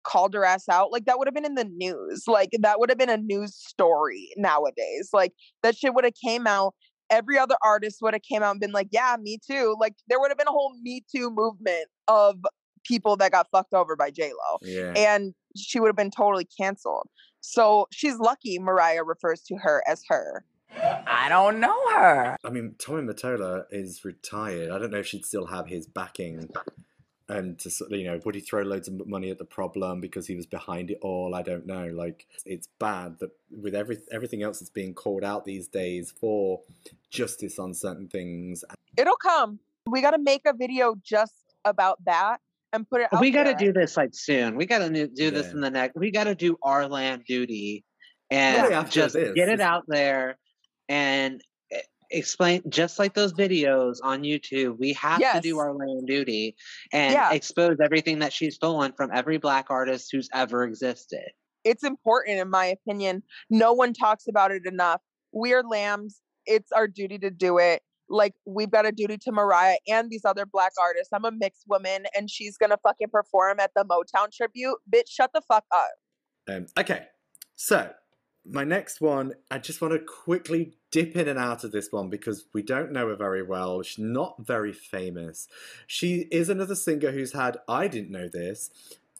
called 0.05 0.33
her 0.35 0.45
ass 0.45 0.69
out, 0.69 0.93
like 0.93 1.05
that 1.05 1.19
would 1.19 1.27
have 1.29 1.35
been 1.35 1.45
in 1.45 1.55
the 1.55 1.69
news. 1.71 2.25
Like 2.27 2.51
that 2.61 2.79
would 2.79 2.89
have 2.89 2.99
been 2.99 3.11
a 3.11 3.17
news 3.17 3.55
story 3.55 4.31
nowadays. 4.37 5.11
Like 5.13 5.33
that 5.63 5.77
shit 5.77 5.95
would 5.95 6.05
have 6.05 6.15
came 6.25 6.47
out 6.47 6.75
every 7.11 7.39
other 7.39 7.57
artist 7.65 7.99
would 8.03 8.15
have 8.15 8.23
came 8.23 8.43
out 8.43 8.51
and 8.53 8.61
been 8.61 8.73
like, 8.73 8.89
"Yeah, 8.91 9.17
me 9.21 9.39
too." 9.47 9.75
Like 9.81 9.95
there 10.09 10.21
would 10.21 10.31
have 10.31 10.39
been 10.39 10.49
a 10.49 10.53
whole 10.53 10.75
Me 10.83 11.05
Too 11.15 11.31
movement 11.31 11.87
of 12.07 12.37
people 12.85 13.17
that 13.17 13.33
got 13.33 13.49
fucked 13.51 13.75
over 13.75 13.97
by 13.97 14.11
J 14.11 14.31
Lo, 14.31 14.59
Yeah. 14.63 14.93
and 14.97 15.35
she 15.57 15.81
would 15.81 15.89
have 15.89 15.97
been 15.97 16.11
totally 16.11 16.47
canceled. 16.59 17.09
So 17.41 17.87
she's 17.93 18.17
lucky. 18.19 18.59
Mariah 18.59 19.05
refers 19.05 19.43
to 19.45 19.57
her 19.63 19.83
as 19.87 20.03
her. 20.09 20.45
I 20.77 21.29
don't 21.29 21.61
know 21.61 21.77
her. 21.91 22.37
I 22.45 22.51
mean, 22.51 22.75
Tommy 22.79 23.03
Mottola 23.03 23.65
is 23.71 24.05
retired. 24.05 24.71
I 24.71 24.79
don't 24.79 24.91
know 24.91 24.99
if 24.99 25.07
she'd 25.07 25.25
still 25.25 25.47
have 25.47 25.67
his 25.67 25.87
backing. 25.87 26.49
And 27.31 27.59
to 27.59 27.71
sort 27.71 27.93
of, 27.93 27.99
you 27.99 28.07
know, 28.07 28.19
would 28.25 28.35
he 28.35 28.41
throw 28.41 28.63
loads 28.63 28.89
of 28.89 29.07
money 29.07 29.31
at 29.31 29.37
the 29.37 29.45
problem 29.45 30.01
because 30.01 30.27
he 30.27 30.35
was 30.35 30.47
behind 30.47 30.91
it 30.91 30.99
all? 31.03 31.35
I 31.35 31.43
don't 31.43 31.67
know. 31.67 31.89
Like, 31.89 32.27
it's 32.47 32.69
bad 32.79 33.19
that 33.19 33.31
with 33.51 33.75
every 33.75 33.99
everything 34.11 34.43
else 34.43 34.61
that's 34.61 34.71
being 34.71 34.95
called 34.95 35.25
out 35.25 35.45
these 35.45 35.69
days 35.69 36.11
for 36.19 36.61
justice 37.11 37.59
on 37.59 37.75
certain 37.75 38.09
things. 38.09 38.65
It'll 38.97 39.17
come. 39.17 39.59
We 39.87 40.01
got 40.01 40.13
to 40.13 40.19
make 40.19 40.43
a 40.47 40.55
video 40.55 40.95
just 41.03 41.35
about 41.67 42.03
that 42.07 42.39
and 42.73 42.89
put 42.89 43.03
it 43.03 43.09
out. 43.13 43.21
we 43.21 43.31
got 43.31 43.45
to 43.45 43.55
do 43.55 43.73
this 43.75 43.97
like 43.97 44.15
soon. 44.15 44.57
We 44.57 44.65
got 44.65 44.79
to 44.79 45.07
do 45.09 45.31
this 45.31 45.47
Yeah. 45.47 45.53
in 45.53 45.61
the 45.61 45.71
next. 45.71 45.97
We 45.97 46.11
got 46.11 46.25
to 46.25 46.35
do 46.35 46.57
our 46.63 46.89
land 46.89 47.25
duty 47.27 47.85
and 48.31 48.73
after 48.73 48.91
just 48.91 49.15
this, 49.15 49.35
get 49.35 49.49
it 49.51 49.61
out 49.61 49.85
there 49.89 50.39
and 50.89 51.43
e- 51.73 51.77
explain 52.11 52.63
just 52.69 52.99
like 52.99 53.15
those 53.15 53.33
videos 53.33 53.97
on 54.03 54.23
YouTube. 54.23 54.79
We 54.79 54.93
have 54.95 55.21
to 55.21 55.41
do 55.41 55.49
Yes. 55.51 55.59
our 55.59 55.75
land 55.75 56.07
duty 56.07 56.57
and 56.93 57.13
Yeah. 57.15 57.33
expose 57.33 57.77
everything 57.83 58.19
that 58.21 58.33
she's 58.33 58.55
stolen 58.55 58.93
from 58.93 59.11
every 59.13 59.39
black 59.39 59.67
artist 59.71 60.09
who's 60.13 60.29
ever 60.35 60.65
existed. 60.65 61.31
it's 61.65 61.83
important 61.83 62.39
in 62.39 62.49
my 62.49 62.65
opinion 62.67 63.21
no 63.51 63.73
one 63.73 63.93
talks 63.93 64.29
about 64.29 64.53
it 64.53 64.65
enough 64.65 65.01
we're 65.33 65.63
lambs 65.65 66.21
it's 66.47 66.71
our 66.71 66.87
duty 66.87 67.19
to 67.19 67.31
do 67.31 67.59
it 67.59 67.83
like 68.09 68.33
we've 68.47 68.71
got 68.71 68.87
a 68.87 68.93
duty 68.93 69.19
to 69.19 69.33
mariah 69.33 69.77
and 69.89 70.09
these 70.09 70.25
other 70.25 70.47
black 70.47 70.71
artists 70.81 71.09
i'm 71.13 71.25
a 71.25 71.33
mixed 71.33 71.65
woman 71.67 72.07
and 72.17 72.31
she's 72.31 72.57
gonna 72.57 72.79
fucking 72.85 73.09
perform 73.09 73.59
at 73.59 73.73
the 73.75 73.85
motown 73.85 74.31
tribute 74.33 74.77
bitch 74.89 75.09
shut 75.11 75.31
the 75.35 75.43
fuck 75.49 75.65
up 75.75 75.91
Um, 76.49 76.67
okay, 76.79 77.07
so 77.57 77.91
my 78.47 78.63
next 78.65 79.01
one, 79.01 79.35
I 79.51 79.59
just 79.59 79.83
want 79.83 79.93
to 79.95 79.99
quickly 79.99 80.78
dip 80.91 81.17
in 81.17 81.29
and 81.29 81.39
out 81.39 81.65
of 81.65 81.73
this 81.73 81.91
one 81.91 82.09
because 82.09 82.47
we 82.53 82.63
don't 82.63 82.93
know 82.93 83.09
her 83.09 83.17
very 83.17 83.43
well. 83.43 83.83
She's 83.83 83.99
not 83.99 84.37
very 84.39 84.73
famous. 84.73 85.49
She 85.87 86.29
is 86.31 86.49
another 86.49 86.75
singer 86.75 87.11
who's 87.11 87.33
had, 87.33 87.59
I 87.69 87.89
didn't 87.89 88.11
know 88.11 88.29
this, 88.29 88.71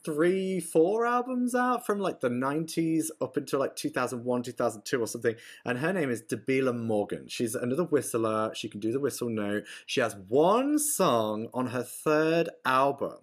three, 0.03 0.59
four 0.59 1.05
albums 1.05 1.53
out 1.53 1.85
from 1.85 1.99
like 1.99 2.21
the 2.21 2.29
90s 2.29 3.07
up 3.21 3.37
until 3.37 3.59
like 3.59 3.75
2001, 3.75 4.43
2002 4.43 5.01
or 5.01 5.07
something. 5.07 5.35
And 5.65 5.79
her 5.79 5.93
name 5.93 6.09
is 6.09 6.21
Debelah 6.21 6.77
Morgan. 6.77 7.27
She's 7.27 7.55
another 7.55 7.83
whistler. 7.83 8.51
She 8.55 8.69
can 8.69 8.79
do 8.79 8.91
the 8.91 8.99
whistle 8.99 9.29
note. 9.29 9.63
She 9.85 10.01
has 10.01 10.15
one 10.27 10.79
song 10.79 11.49
on 11.53 11.67
her 11.67 11.83
third 11.83 12.49
album. 12.65 13.17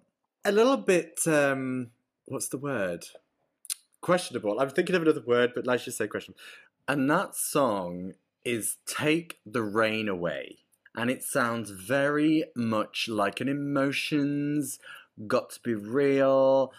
A 0.45 0.51
little 0.51 0.77
bit, 0.77 1.19
um, 1.27 1.91
what's 2.25 2.47
the 2.47 2.57
word? 2.57 3.05
questionable. 4.01 4.59
I'm 4.59 4.69
thinking 4.69 4.95
of 4.95 5.01
another 5.01 5.23
word, 5.25 5.51
but 5.53 5.67
let's 5.67 5.83
just 5.83 5.97
say 5.97 6.07
questionable. 6.07 6.39
And 6.87 7.09
that 7.09 7.35
song 7.35 8.13
is 8.47 8.77
Take 8.85 9.39
the 9.45 9.61
Rain 9.61 10.07
Away. 10.07 10.59
And 10.95 11.11
it 11.11 11.21
sounds 11.21 11.69
very 11.69 12.45
much 12.55 13.09
like 13.09 13.41
an 13.41 13.49
emotions, 13.49 14.79
got 15.27 15.49
to 15.49 15.59
be 15.59 15.75
real, 15.75 16.71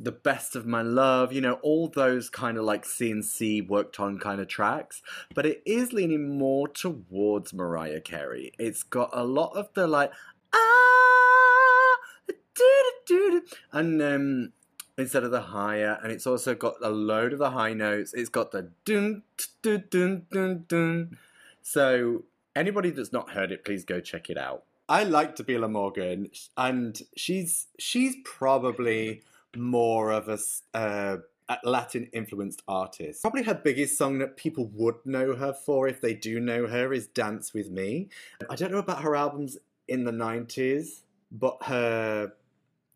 the 0.00 0.10
best 0.10 0.56
of 0.56 0.66
my 0.66 0.82
love, 0.82 1.32
you 1.32 1.40
know, 1.40 1.60
all 1.62 1.86
those 1.86 2.28
kind 2.28 2.58
of 2.58 2.64
like 2.64 2.84
CNC 2.84 3.68
worked 3.68 4.00
on 4.00 4.18
kind 4.18 4.40
of 4.40 4.48
tracks. 4.48 5.00
But 5.32 5.46
it 5.46 5.62
is 5.64 5.92
leaning 5.92 6.36
more 6.36 6.66
towards 6.66 7.54
Mariah 7.54 8.00
Carey. 8.00 8.52
It's 8.58 8.82
got 8.82 9.10
a 9.12 9.22
lot 9.22 9.56
of 9.56 9.68
the 9.74 9.86
like, 9.86 10.10
ah, 10.52 11.96
do-do-do-do, 12.26 13.42
and 13.70 14.02
um, 14.02 14.52
instead 14.98 15.24
of 15.24 15.30
the 15.30 15.40
higher, 15.40 15.98
and 16.02 16.12
it's 16.12 16.26
also 16.26 16.54
got 16.54 16.74
a 16.82 16.90
load 16.90 17.32
of 17.32 17.38
the 17.38 17.50
high 17.50 17.72
notes. 17.72 18.12
It's 18.14 18.28
got 18.28 18.50
the 18.50 18.70
dun 18.84 19.22
dun 19.62 19.84
dun 19.90 20.26
dun 20.30 20.64
dun. 20.68 21.18
So 21.62 22.24
anybody 22.54 22.90
that's 22.90 23.12
not 23.12 23.30
heard 23.30 23.52
it, 23.52 23.64
please 23.64 23.84
go 23.84 24.00
check 24.00 24.30
it 24.30 24.38
out. 24.38 24.64
I 24.88 25.04
like 25.04 25.36
Debelah 25.36 25.70
Morgan, 25.70 26.30
and 26.56 27.00
she's 27.16 27.68
she's 27.78 28.16
probably 28.24 29.22
more 29.56 30.10
of 30.12 30.28
a 30.28 30.38
uh, 30.76 31.18
a 31.48 31.58
Latin 31.64 32.08
influenced 32.12 32.62
artist. 32.68 33.22
Probably 33.22 33.42
her 33.44 33.54
biggest 33.54 33.96
song 33.98 34.18
that 34.18 34.36
people 34.36 34.70
would 34.74 34.96
know 35.04 35.34
her 35.34 35.52
for, 35.52 35.88
if 35.88 36.00
they 36.00 36.14
do 36.14 36.40
know 36.40 36.66
her, 36.66 36.92
is 36.92 37.06
"Dance 37.06 37.54
with 37.54 37.70
Me." 37.70 38.08
I 38.50 38.56
don't 38.56 38.72
know 38.72 38.78
about 38.78 39.02
her 39.02 39.16
albums 39.16 39.56
in 39.88 40.04
the 40.04 40.12
'90s, 40.12 41.02
but 41.30 41.56
her 41.64 42.32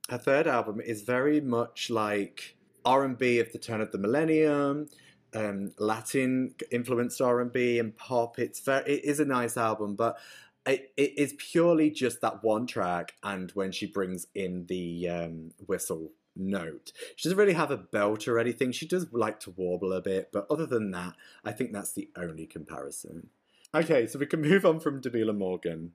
her 0.09 0.19
third 0.19 0.47
album 0.47 0.81
is 0.81 1.03
very 1.03 1.41
much 1.41 1.91
like 1.91 2.57
R&B 2.85 3.41
of 3.41 3.53
the 3.53 3.59
turn 3.59 3.81
of 3.81 3.91
the 3.93 3.99
millennium, 3.99 4.89
um, 5.35 5.73
Latin 5.79 6.55
influenced 6.71 7.21
R&B 7.21 7.79
and 7.79 7.97
pop. 7.97 8.39
It's 8.39 8.61
very, 8.61 8.85
it 8.91 9.05
is 9.05 9.21
a 9.21 9.25
nice 9.25 9.57
album, 9.57 9.97
but 9.97 10.19
it, 10.65 10.93
it 10.97 11.19
is 11.19 11.35
purely 11.37 11.91
just 11.91 12.21
that 12.21 12.43
one 12.43 12.67
track. 12.67 13.15
And 13.23 13.51
when 13.53 13.73
she 13.73 13.87
brings 13.87 14.27
in 14.35 14.67
the 14.67 15.09
um, 15.09 15.51
whistle 15.67 16.13
note, 16.35 16.93
she 17.17 17.29
doesn't 17.29 17.39
really 17.39 17.55
have 17.55 17.71
a 17.71 17.77
belt 17.77 18.27
or 18.29 18.39
anything. 18.39 18.73
She 18.73 18.87
does 18.87 19.07
like 19.13 19.41
to 19.41 19.51
warble 19.51 19.93
a 19.93 20.01
bit, 20.01 20.31
but 20.33 20.47
other 20.51 20.67
than 20.67 20.91
that, 20.93 21.15
I 21.45 21.53
think 21.53 21.73
that's 21.73 21.93
the 21.93 22.09
only 22.17 22.47
comparison. 22.47 23.29
Okay, 23.75 24.07
so 24.07 24.19
we 24.19 24.27
can 24.27 24.41
move 24.41 24.65
on 24.65 24.81
from 24.81 25.03
Debelah 25.03 25.37
Morgan. 25.37 25.93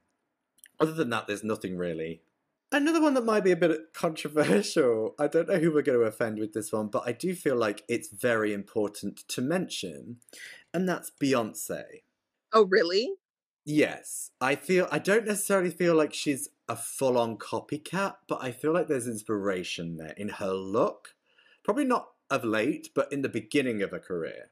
Other 0.79 0.93
than 0.93 1.09
that, 1.11 1.27
there's 1.27 1.43
nothing 1.43 1.77
really. 1.77 2.21
Another 2.73 3.01
one 3.01 3.15
that 3.15 3.25
might 3.25 3.43
be 3.43 3.51
a 3.51 3.57
bit 3.57 3.93
controversial. 3.93 5.13
I 5.19 5.27
don't 5.27 5.49
know 5.49 5.57
who 5.57 5.73
we're 5.73 5.81
going 5.81 5.99
to 5.99 6.05
offend 6.05 6.39
with 6.39 6.53
this 6.53 6.71
one, 6.71 6.87
but 6.87 7.03
I 7.05 7.11
do 7.11 7.35
feel 7.35 7.57
like 7.57 7.83
it's 7.89 8.07
very 8.07 8.53
important 8.53 9.27
to 9.27 9.41
mention, 9.41 10.17
and 10.73 10.87
that's 10.87 11.11
Beyonce. 11.21 11.83
oh 12.53 12.63
really 12.63 13.15
Yes, 13.63 14.31
I 14.41 14.55
feel 14.55 14.87
I 14.91 14.97
don't 14.97 15.27
necessarily 15.27 15.69
feel 15.69 15.95
like 15.95 16.13
she's 16.13 16.49
a 16.67 16.75
full-on 16.75 17.37
copycat, 17.37 18.15
but 18.27 18.41
I 18.41 18.51
feel 18.51 18.73
like 18.73 18.87
there's 18.87 19.07
inspiration 19.07 19.97
there 19.97 20.13
in 20.17 20.29
her 20.29 20.51
look. 20.51 21.15
Probably 21.63 21.85
not 21.85 22.07
of 22.29 22.43
late, 22.43 22.89
but 22.95 23.11
in 23.11 23.21
the 23.21 23.29
beginning 23.29 23.83
of 23.83 23.91
her 23.91 23.99
career. 23.99 24.49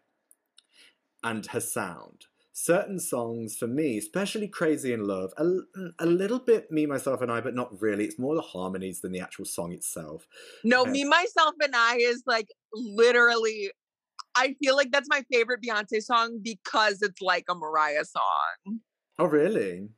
And 1.24 1.48
her 1.48 1.60
sound. 1.60 2.26
Certain 2.62 3.00
songs 3.00 3.58
for 3.58 3.68
me, 3.68 3.98
especially 3.98 4.48
Crazy 4.48 4.92
in 4.92 5.06
Love, 5.08 5.32
a, 5.38 5.46
a 6.00 6.06
little 6.06 6.40
bit 6.40 6.70
me, 6.70 6.86
myself, 6.86 7.22
and 7.22 7.32
I, 7.32 7.40
but 7.40 7.56
not 7.56 7.82
really. 7.82 8.04
It's 8.04 8.20
more 8.20 8.36
the 8.36 8.42
harmonies 8.42 9.00
than 9.00 9.14
the 9.14 9.22
actual 9.22 9.46
song 9.46 9.72
itself. 9.72 10.28
no 10.64 10.86
Yeah. 10.86 10.92
me 10.92 11.04
myself 11.06 11.54
and 11.62 11.76
i 11.76 11.96
is 11.96 12.24
like 12.26 12.48
literally 12.74 13.72
i 14.36 14.56
feel 14.62 14.76
like 14.76 14.92
that's 14.92 15.10
my 15.10 15.24
favorite 15.32 15.62
beyonce 15.62 16.02
song 16.02 16.40
because 16.44 17.02
it's 17.02 17.22
like 17.22 17.46
a 17.50 17.56
mariah 17.56 18.06
song 18.06 18.80
Oh, 19.20 19.26
really? 19.26 19.90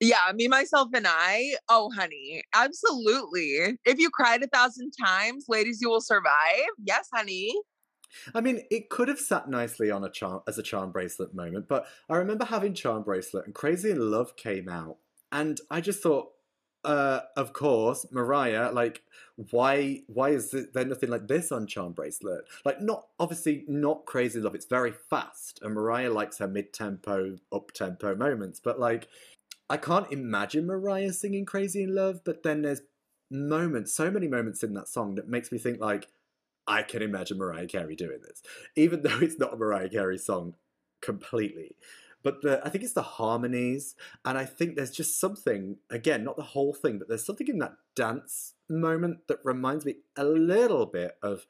Yeah, 0.00 0.32
me, 0.34 0.48
myself, 0.48 0.88
and 0.94 1.06
I. 1.08 1.54
Oh, 1.68 1.90
honey, 1.94 2.42
absolutely. 2.54 3.78
If 3.84 3.98
you 3.98 4.10
cried 4.10 4.42
a 4.42 4.48
thousand 4.48 4.92
times, 5.00 5.44
ladies, 5.48 5.78
you 5.80 5.88
will 5.88 6.00
survive. 6.00 6.66
Yes, 6.84 7.08
honey. 7.14 7.54
I 8.34 8.40
mean, 8.40 8.62
it 8.70 8.90
could 8.90 9.08
have 9.08 9.18
sat 9.18 9.48
nicely 9.48 9.90
on 9.90 10.04
a 10.04 10.10
charm 10.10 10.42
as 10.46 10.58
a 10.58 10.62
charm 10.62 10.92
bracelet 10.92 11.34
moment, 11.34 11.68
but 11.68 11.86
I 12.08 12.16
remember 12.16 12.44
having 12.44 12.74
charm 12.74 13.02
bracelet 13.02 13.46
and 13.46 13.54
Crazy 13.54 13.90
in 13.90 14.10
Love 14.10 14.36
came 14.36 14.68
out, 14.68 14.98
and 15.30 15.60
I 15.70 15.80
just 15.80 16.02
thought, 16.02 16.32
uh, 16.84 17.20
of 17.36 17.52
course, 17.52 18.06
Mariah, 18.10 18.72
like, 18.72 19.02
why, 19.50 20.02
why 20.08 20.30
is 20.30 20.50
there 20.50 20.84
nothing 20.84 21.10
like 21.10 21.28
this 21.28 21.52
on 21.52 21.66
charm 21.66 21.92
bracelet? 21.92 22.44
Like, 22.64 22.80
not 22.80 23.06
obviously 23.20 23.64
not 23.68 24.04
Crazy 24.04 24.38
in 24.38 24.44
Love. 24.44 24.54
It's 24.54 24.66
very 24.66 24.92
fast, 24.92 25.60
and 25.62 25.74
Mariah 25.74 26.10
likes 26.10 26.38
her 26.38 26.48
mid-tempo, 26.48 27.38
up-tempo 27.52 28.16
moments, 28.16 28.58
but 28.58 28.80
like, 28.80 29.08
I 29.70 29.76
can't 29.76 30.12
imagine 30.12 30.66
Mariah 30.66 31.12
singing 31.12 31.46
Crazy 31.46 31.82
in 31.82 31.94
Love. 31.94 32.22
But 32.24 32.42
then 32.42 32.62
there's 32.62 32.82
moments, 33.30 33.94
so 33.94 34.10
many 34.10 34.28
moments 34.28 34.62
in 34.62 34.74
that 34.74 34.88
song 34.88 35.14
that 35.14 35.28
makes 35.28 35.50
me 35.50 35.58
think 35.58 35.80
like. 35.80 36.08
I 36.66 36.82
can 36.82 37.02
imagine 37.02 37.38
Mariah 37.38 37.66
Carey 37.66 37.96
doing 37.96 38.20
this, 38.22 38.42
even 38.76 39.02
though 39.02 39.18
it's 39.20 39.38
not 39.38 39.54
a 39.54 39.56
Mariah 39.56 39.88
Carey 39.88 40.18
song 40.18 40.54
completely. 41.00 41.76
But 42.22 42.42
the, 42.42 42.64
I 42.64 42.68
think 42.68 42.84
it's 42.84 42.92
the 42.92 43.02
harmonies, 43.02 43.96
and 44.24 44.38
I 44.38 44.44
think 44.44 44.76
there's 44.76 44.92
just 44.92 45.18
something, 45.18 45.78
again, 45.90 46.22
not 46.22 46.36
the 46.36 46.42
whole 46.42 46.72
thing, 46.72 46.98
but 46.98 47.08
there's 47.08 47.26
something 47.26 47.48
in 47.48 47.58
that 47.58 47.74
dance 47.96 48.54
moment 48.68 49.26
that 49.26 49.38
reminds 49.42 49.84
me 49.84 49.96
a 50.16 50.24
little 50.24 50.86
bit 50.86 51.16
of 51.20 51.46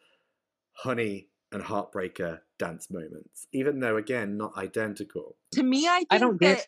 Honey 0.73 1.29
and 1.53 1.63
Heartbreaker 1.63 2.41
dance 2.59 2.91
moments, 2.91 3.47
even 3.53 3.81
though, 3.81 3.99
again, 3.99 4.39
not 4.39 4.57
identical. 4.57 5.37
To 5.53 5.63
me, 5.63 5.87
I 5.87 5.99
think 5.99 6.07
I 6.11 6.19
don't 6.19 6.41
that 6.41 6.57
get 6.57 6.67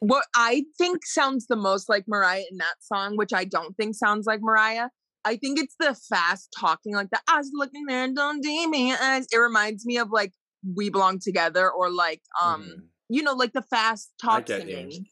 what 0.00 0.26
I 0.34 0.64
think 0.76 1.06
sounds 1.06 1.46
the 1.46 1.56
most 1.56 1.88
like 1.88 2.06
Mariah 2.06 2.44
in 2.50 2.58
that 2.58 2.76
song, 2.80 3.16
which 3.16 3.32
I 3.32 3.44
don't 3.44 3.76
think 3.76 3.94
sounds 3.94 4.26
like 4.26 4.40
Mariah. 4.42 4.88
I 5.26 5.36
think 5.36 5.58
it's 5.58 5.74
the 5.80 5.94
fast 6.08 6.54
talking, 6.56 6.94
like 6.94 7.10
the 7.10 7.20
eyes 7.28 7.50
looking 7.52 7.84
there, 7.86 8.06
don't 8.14 8.40
deem 8.40 8.70
me 8.70 8.94
eyes. 8.94 9.26
It 9.32 9.38
reminds 9.38 9.84
me 9.84 9.98
of 9.98 10.10
like 10.12 10.32
We 10.76 10.88
Belong 10.88 11.18
Together 11.18 11.68
or 11.70 11.90
like 11.90 12.22
um, 12.40 12.62
Mhm. 12.62 12.82
you 13.08 13.22
know, 13.22 13.32
like 13.34 13.52
the 13.52 13.62
fast 13.62 14.12
I 14.22 14.26
talk 14.26 14.46
singing. 14.48 15.06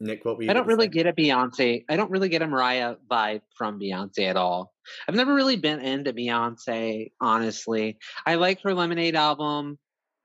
Nick, 0.00 0.24
what 0.24 0.36
were 0.36 0.44
I 0.50 0.52
don't 0.52 0.66
really 0.66 0.86
say? 0.86 0.90
get 0.90 1.06
a 1.06 1.12
Beyonce. 1.14 1.84
I 1.88 1.96
don't 1.96 2.10
really 2.10 2.28
get 2.28 2.42
a 2.42 2.46
Mariah 2.46 2.96
vibe 3.10 3.40
from 3.56 3.80
Beyonce 3.80 4.28
at 4.28 4.36
all. 4.36 4.74
I've 5.08 5.14
never 5.14 5.32
really 5.34 5.56
been 5.56 5.80
into 5.80 6.12
Beyonce, 6.12 7.12
honestly. 7.20 7.96
I 8.26 8.34
like 8.34 8.60
her 8.62 8.74
Lemonade 8.74 9.14
album. 9.16 9.78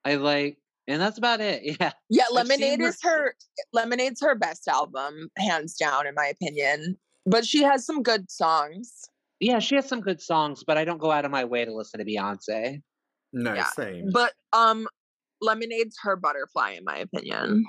I 0.03 0.15
like, 0.15 0.57
and 0.87 0.99
that's 1.01 1.17
about 1.17 1.39
it. 1.39 1.61
Yeah. 1.79 1.91
Yeah, 2.09 2.23
I've 2.35 2.47
seen 2.47 2.59
Lemonade 2.59 2.81
her- 2.81 2.87
is 2.89 2.97
her 3.03 3.35
Lemonade's 3.71 4.21
her 4.21 4.35
best 4.35 4.67
album, 4.67 5.29
hands 5.37 5.75
down, 5.75 6.07
in 6.07 6.15
my 6.15 6.25
opinion. 6.25 6.97
But 7.25 7.45
she 7.45 7.61
has 7.63 7.85
some 7.85 8.01
good 8.03 8.29
songs. 8.31 8.91
Yeah, 9.39 9.59
she 9.59 9.75
has 9.75 9.87
some 9.87 10.01
good 10.01 10.21
songs, 10.21 10.63
but 10.65 10.77
I 10.77 10.85
don't 10.85 10.97
go 10.97 11.11
out 11.11 11.25
of 11.25 11.31
my 11.31 11.45
way 11.45 11.65
to 11.65 11.73
listen 11.73 11.99
to 11.99 12.05
Beyonce. 12.05 12.81
No, 13.31 13.53
Yeah, 13.53 13.69
same. 13.75 14.09
But 14.11 14.33
um 14.53 14.87
Lemonade's 15.41 15.97
her 16.03 16.15
butterfly, 16.15 16.71
in 16.71 16.83
my 16.83 16.97
opinion. 16.97 17.65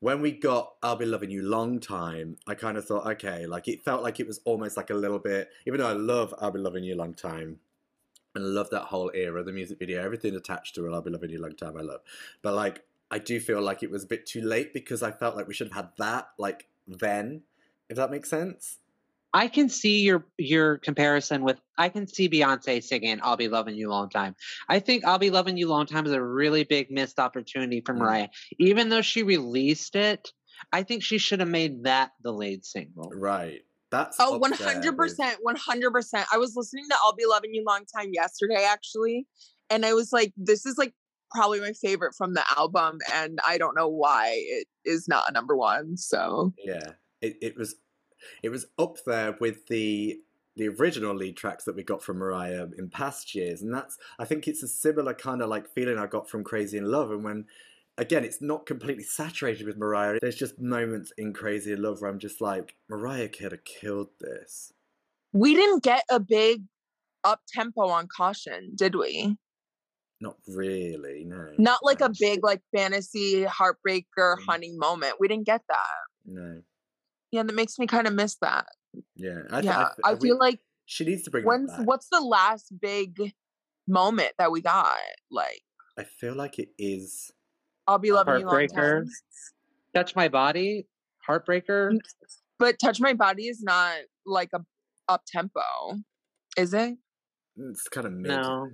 when 0.00 0.20
we 0.20 0.32
got 0.32 0.72
I'll 0.82 0.96
Be 0.96 1.04
Loving 1.04 1.30
You 1.30 1.42
Long 1.42 1.78
Time, 1.78 2.36
I 2.48 2.54
kind 2.54 2.76
of 2.76 2.84
thought, 2.84 3.06
okay, 3.06 3.46
like 3.46 3.68
it 3.68 3.84
felt 3.84 4.02
like 4.02 4.18
it 4.18 4.26
was 4.26 4.40
almost 4.44 4.76
like 4.76 4.90
a 4.90 4.94
little 4.94 5.20
bit, 5.20 5.48
even 5.66 5.78
though 5.78 5.88
I 5.88 5.92
love 5.92 6.34
I'll 6.38 6.50
Be 6.50 6.58
Loving 6.58 6.82
You 6.82 6.96
Long 6.96 7.14
Time 7.14 7.60
and 8.34 8.44
I 8.44 8.48
love 8.48 8.70
that 8.70 8.84
whole 8.84 9.10
era, 9.14 9.44
the 9.44 9.52
music 9.52 9.78
video, 9.78 10.02
everything 10.02 10.34
attached 10.34 10.74
to 10.74 10.86
it, 10.86 10.92
I'll 10.92 11.02
Be 11.02 11.10
Loving 11.10 11.30
You 11.30 11.40
Long 11.40 11.54
Time, 11.54 11.76
I 11.76 11.82
love. 11.82 12.00
But 12.42 12.54
like, 12.54 12.84
I 13.12 13.18
do 13.18 13.38
feel 13.38 13.60
like 13.60 13.82
it 13.82 13.90
was 13.90 14.04
a 14.04 14.06
bit 14.06 14.26
too 14.26 14.40
late 14.40 14.72
because 14.72 15.02
I 15.02 15.12
felt 15.12 15.36
like 15.36 15.46
we 15.46 15.54
should 15.54 15.68
have 15.68 15.76
had 15.76 15.88
that 15.98 16.30
like 16.38 16.68
then, 16.88 17.42
if 17.88 17.96
that 17.96 18.10
makes 18.10 18.28
sense. 18.30 18.78
I 19.34 19.48
can 19.48 19.68
see 19.68 20.02
your 20.02 20.26
your 20.38 20.78
comparison 20.78 21.42
with 21.42 21.58
I 21.78 21.88
can 21.88 22.06
see 22.06 22.28
Beyonce 22.28 22.82
singing 22.82 23.18
"I'll 23.22 23.36
Be 23.36 23.48
Loving 23.48 23.74
You 23.76 23.88
Long 23.88 24.10
Time." 24.10 24.34
I 24.68 24.78
think 24.78 25.04
"I'll 25.04 25.18
Be 25.18 25.30
Loving 25.30 25.56
You 25.56 25.68
Long 25.68 25.86
Time" 25.86 26.04
is 26.06 26.12
a 26.12 26.22
really 26.22 26.64
big 26.64 26.90
missed 26.90 27.18
opportunity 27.18 27.82
for 27.84 27.94
Mm. 27.94 27.98
Mariah. 27.98 28.28
Even 28.58 28.88
though 28.88 29.02
she 29.02 29.22
released 29.22 29.96
it, 29.96 30.30
I 30.72 30.82
think 30.82 31.02
she 31.02 31.18
should 31.18 31.40
have 31.40 31.48
made 31.48 31.84
that 31.84 32.10
the 32.22 32.32
lead 32.32 32.64
single. 32.64 33.10
Right. 33.14 33.60
That's 33.90 34.16
Oh, 34.20 34.36
up 34.36 34.40
one 34.40 34.52
there 34.52 34.66
hundred 34.68 34.98
with- 34.98 35.10
percent, 35.10 35.38
one 35.42 35.56
hundred 35.56 35.92
percent. 35.92 36.26
I 36.32 36.38
was 36.38 36.54
listening 36.56 36.84
to 36.90 36.96
"I'll 37.04 37.14
Be 37.14 37.26
Loving 37.26 37.54
You 37.54 37.64
Long 37.66 37.84
Time" 37.94 38.10
yesterday, 38.12 38.64
actually, 38.68 39.26
and 39.70 39.84
I 39.86 39.94
was 39.94 40.12
like, 40.12 40.32
"This 40.36 40.64
is 40.66 40.76
like 40.78 40.94
probably 41.30 41.60
my 41.60 41.72
favorite 41.72 42.14
from 42.16 42.34
the 42.34 42.44
album," 42.56 42.98
and 43.14 43.38
I 43.46 43.56
don't 43.58 43.74
know 43.74 43.88
why 43.88 44.32
it 44.34 44.66
is 44.84 45.08
not 45.08 45.24
a 45.28 45.32
number 45.32 45.56
one. 45.56 45.96
So 45.96 46.52
Yeah, 46.64 46.92
it, 47.20 47.36
it 47.42 47.56
was 47.56 47.74
it 48.42 48.48
was 48.50 48.66
up 48.78 48.96
there 49.06 49.36
with 49.40 49.66
the 49.68 50.20
the 50.54 50.68
original 50.68 51.14
lead 51.14 51.34
tracks 51.36 51.64
that 51.64 51.74
we 51.74 51.82
got 51.82 52.02
from 52.02 52.18
Mariah 52.18 52.66
in 52.76 52.90
past 52.90 53.34
years, 53.34 53.62
and 53.62 53.72
that's 53.72 53.96
I 54.18 54.24
think 54.26 54.46
it's 54.46 54.62
a 54.62 54.68
similar 54.68 55.14
kind 55.14 55.40
of 55.42 55.48
like 55.48 55.68
feeling 55.72 55.98
I 55.98 56.06
got 56.06 56.28
from 56.28 56.44
Crazy 56.44 56.76
in 56.78 56.90
Love, 56.90 57.10
and 57.10 57.24
when 57.24 57.46
again 57.98 58.24
it's 58.24 58.42
not 58.42 58.66
completely 58.66 59.04
saturated 59.04 59.66
with 59.66 59.76
Mariah. 59.78 60.18
There's 60.20 60.36
just 60.36 60.58
moments 60.60 61.12
in 61.16 61.32
Crazy 61.32 61.72
in 61.72 61.82
Love 61.82 62.00
where 62.00 62.10
I'm 62.10 62.18
just 62.18 62.40
like 62.40 62.76
Mariah 62.88 63.28
could 63.28 63.52
have 63.52 63.64
killed 63.64 64.08
this. 64.20 64.72
we 65.32 65.54
didn't 65.54 65.82
get 65.82 66.04
a 66.10 66.20
big 66.20 66.64
up 67.24 67.40
tempo 67.48 67.88
on 67.88 68.06
"Caution," 68.14 68.72
did 68.74 68.94
we? 68.94 69.36
Not 70.20 70.36
really, 70.46 71.24
no. 71.24 71.52
Not 71.58 71.80
like 71.82 72.00
no, 72.00 72.06
a 72.06 72.12
big 72.20 72.44
like 72.44 72.60
fantasy 72.76 73.44
heartbreaker 73.44 74.36
Mm. 74.36 74.44
honey 74.46 74.72
moment. 74.72 75.14
We 75.18 75.28
didn't 75.28 75.46
get 75.46 75.62
that. 75.68 76.00
No, 76.26 76.62
Yeah, 77.32 77.42
that 77.42 77.54
makes 77.54 77.78
me 77.78 77.86
kind 77.86 78.06
of 78.06 78.12
miss 78.14 78.36
that. 78.42 78.66
yeah. 79.16 79.40
I, 79.50 79.60
th- 79.60 79.64
yeah, 79.64 79.76
th- 79.76 79.88
I 80.04 80.14
we- 80.14 80.20
feel 80.28 80.38
like 80.38 80.60
she 80.86 81.04
needs 81.04 81.22
to 81.22 81.30
bring 81.30 81.44
when's 81.44 81.70
back. 81.72 81.86
what's 81.86 82.08
the 82.08 82.20
last 82.20 82.72
big 82.80 83.32
moment 83.88 84.32
that 84.38 84.52
we 84.52 84.60
got? 84.60 84.96
Like, 85.30 85.62
I 85.98 86.04
feel 86.04 86.34
like 86.34 86.58
it 86.58 86.68
is. 86.78 87.30
I'll 87.88 87.98
be 87.98 88.12
loving 88.12 88.40
you 88.40 88.46
long 88.46 88.54
Heartbreaker. 88.54 88.98
time. 89.00 89.08
Touch 89.94 90.14
My 90.14 90.28
Body, 90.28 90.86
Heartbreaker. 91.28 91.98
But 92.58 92.78
touch 92.78 93.00
my 93.00 93.12
body 93.14 93.48
is 93.48 93.60
not 93.62 93.94
like 94.24 94.50
a 94.54 94.60
up 95.08 95.22
tempo, 95.26 95.60
is 96.56 96.72
it? 96.74 96.94
It's 97.56 97.88
kind 97.88 98.06
of 98.06 98.12
mid. 98.12 98.30
No, 98.30 98.68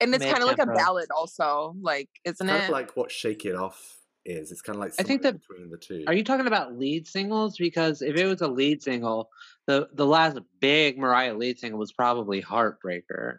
And 0.00 0.14
it's 0.14 0.24
kind 0.24 0.38
of 0.42 0.44
like 0.48 0.58
a 0.60 0.66
ballad, 0.66 1.08
also. 1.16 1.74
Like, 1.80 2.08
isn't 2.24 2.46
It's 2.48 2.50
kind 2.50 2.62
it? 2.62 2.66
of 2.66 2.70
like 2.70 2.96
what 2.96 3.10
Shake 3.10 3.44
It 3.44 3.56
Off 3.56 3.96
is. 4.24 4.52
It's 4.52 4.62
kind 4.62 4.76
of 4.76 4.80
like 4.80 4.92
I 4.98 5.02
think 5.02 5.22
that- 5.22 5.40
between 5.40 5.70
the 5.70 5.76
two. 5.76 6.04
Are 6.06 6.14
you 6.14 6.24
talking 6.24 6.46
about 6.46 6.78
lead 6.78 7.06
singles? 7.06 7.56
Because 7.58 8.02
if 8.02 8.16
it 8.16 8.26
was 8.26 8.40
a 8.40 8.48
lead 8.48 8.82
single, 8.82 9.30
the 9.66 9.88
the 9.92 10.06
last 10.06 10.38
big 10.60 10.98
Mariah 10.98 11.34
lead 11.34 11.58
single 11.58 11.78
was 11.78 11.92
probably 11.92 12.42
Heartbreaker. 12.42 13.38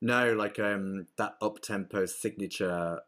No, 0.00 0.32
like 0.32 0.58
um 0.58 1.06
that 1.18 1.34
up 1.40 1.60
tempo 1.62 2.06
signature. 2.06 3.00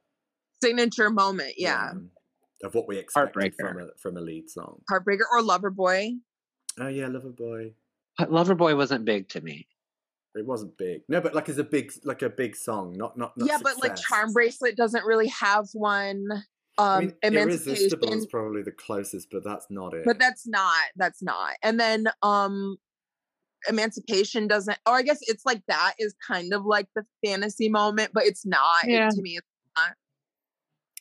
Signature 0.63 1.11
moment, 1.11 1.55
yeah. 1.59 1.91
um, 1.91 2.11
of 2.63 2.75
what 2.75 2.89
we 2.89 2.99
expected 2.99 3.55
from 3.59 3.77
Heartbreaker. 3.77 3.83
a 3.83 3.99
from 3.99 4.17
a 4.17 4.21
lead 4.21 4.49
song. 4.49 4.81
Heartbreaker 4.91 5.25
or 5.33 5.43
Lover 5.43 5.71
Boy. 5.71 6.13
Oh 6.79 6.89
yeah, 6.89 7.07
Loverboy. 7.07 7.73
But 8.19 8.31
Loverboy 8.31 8.77
wasn't 8.77 9.05
big 9.05 9.29
to 9.31 9.41
me. 9.41 9.69
It 10.35 10.47
wasn't 10.47 10.77
big. 10.77 11.03
No, 11.09 11.21
but 11.21 11.35
like 11.35 11.49
it's 11.49 11.59
a 11.59 11.65
big 11.65 11.93
like 12.05 12.23
a 12.23 12.31
big 12.31 12.57
song, 12.57 12.95
not 12.97 13.17
not. 13.17 13.37
not 13.37 13.49
yeah, 13.49 13.59
but 13.63 13.81
like. 13.81 13.97
Charm 13.97 14.33
Bracelet 14.33 14.77
doesn't 14.77 15.05
really 15.05 15.29
have 15.29 15.67
one. 15.73 16.27
I 16.79 16.97
Um, 16.99 17.05
mean, 17.07 17.15
Irresistible 17.23 18.09
Emancipation, 18.09 18.19
is 18.19 18.27
probably 18.27 18.63
the 18.63 18.73
closest, 18.73 19.29
but 19.31 19.45
that's 19.45 19.67
not 19.71 19.95
it. 19.95 20.05
but 20.05 20.19
that's 20.19 20.47
not. 20.47 20.85
That's 20.97 21.23
not. 21.23 21.53
And 21.63 21.79
then 21.79 22.07
um, 22.23 22.77
Emancipation 23.69 24.47
doesn't. 24.49 24.79
Or 24.87 24.95
I 24.95 25.03
guess 25.03 25.19
it's 25.23 25.47
like 25.47 25.63
that 25.69 25.95
is 25.99 26.15
kind 26.27 26.53
of 26.53 26.65
like 26.67 26.89
the 26.95 27.05
fantasy 27.25 27.69
moment, 27.69 28.11
but 28.13 28.25
it's 28.25 28.45
not. 28.45 28.85
It- 28.87 29.11
to 29.15 29.23
me, 29.23 29.37
it's 29.39 29.47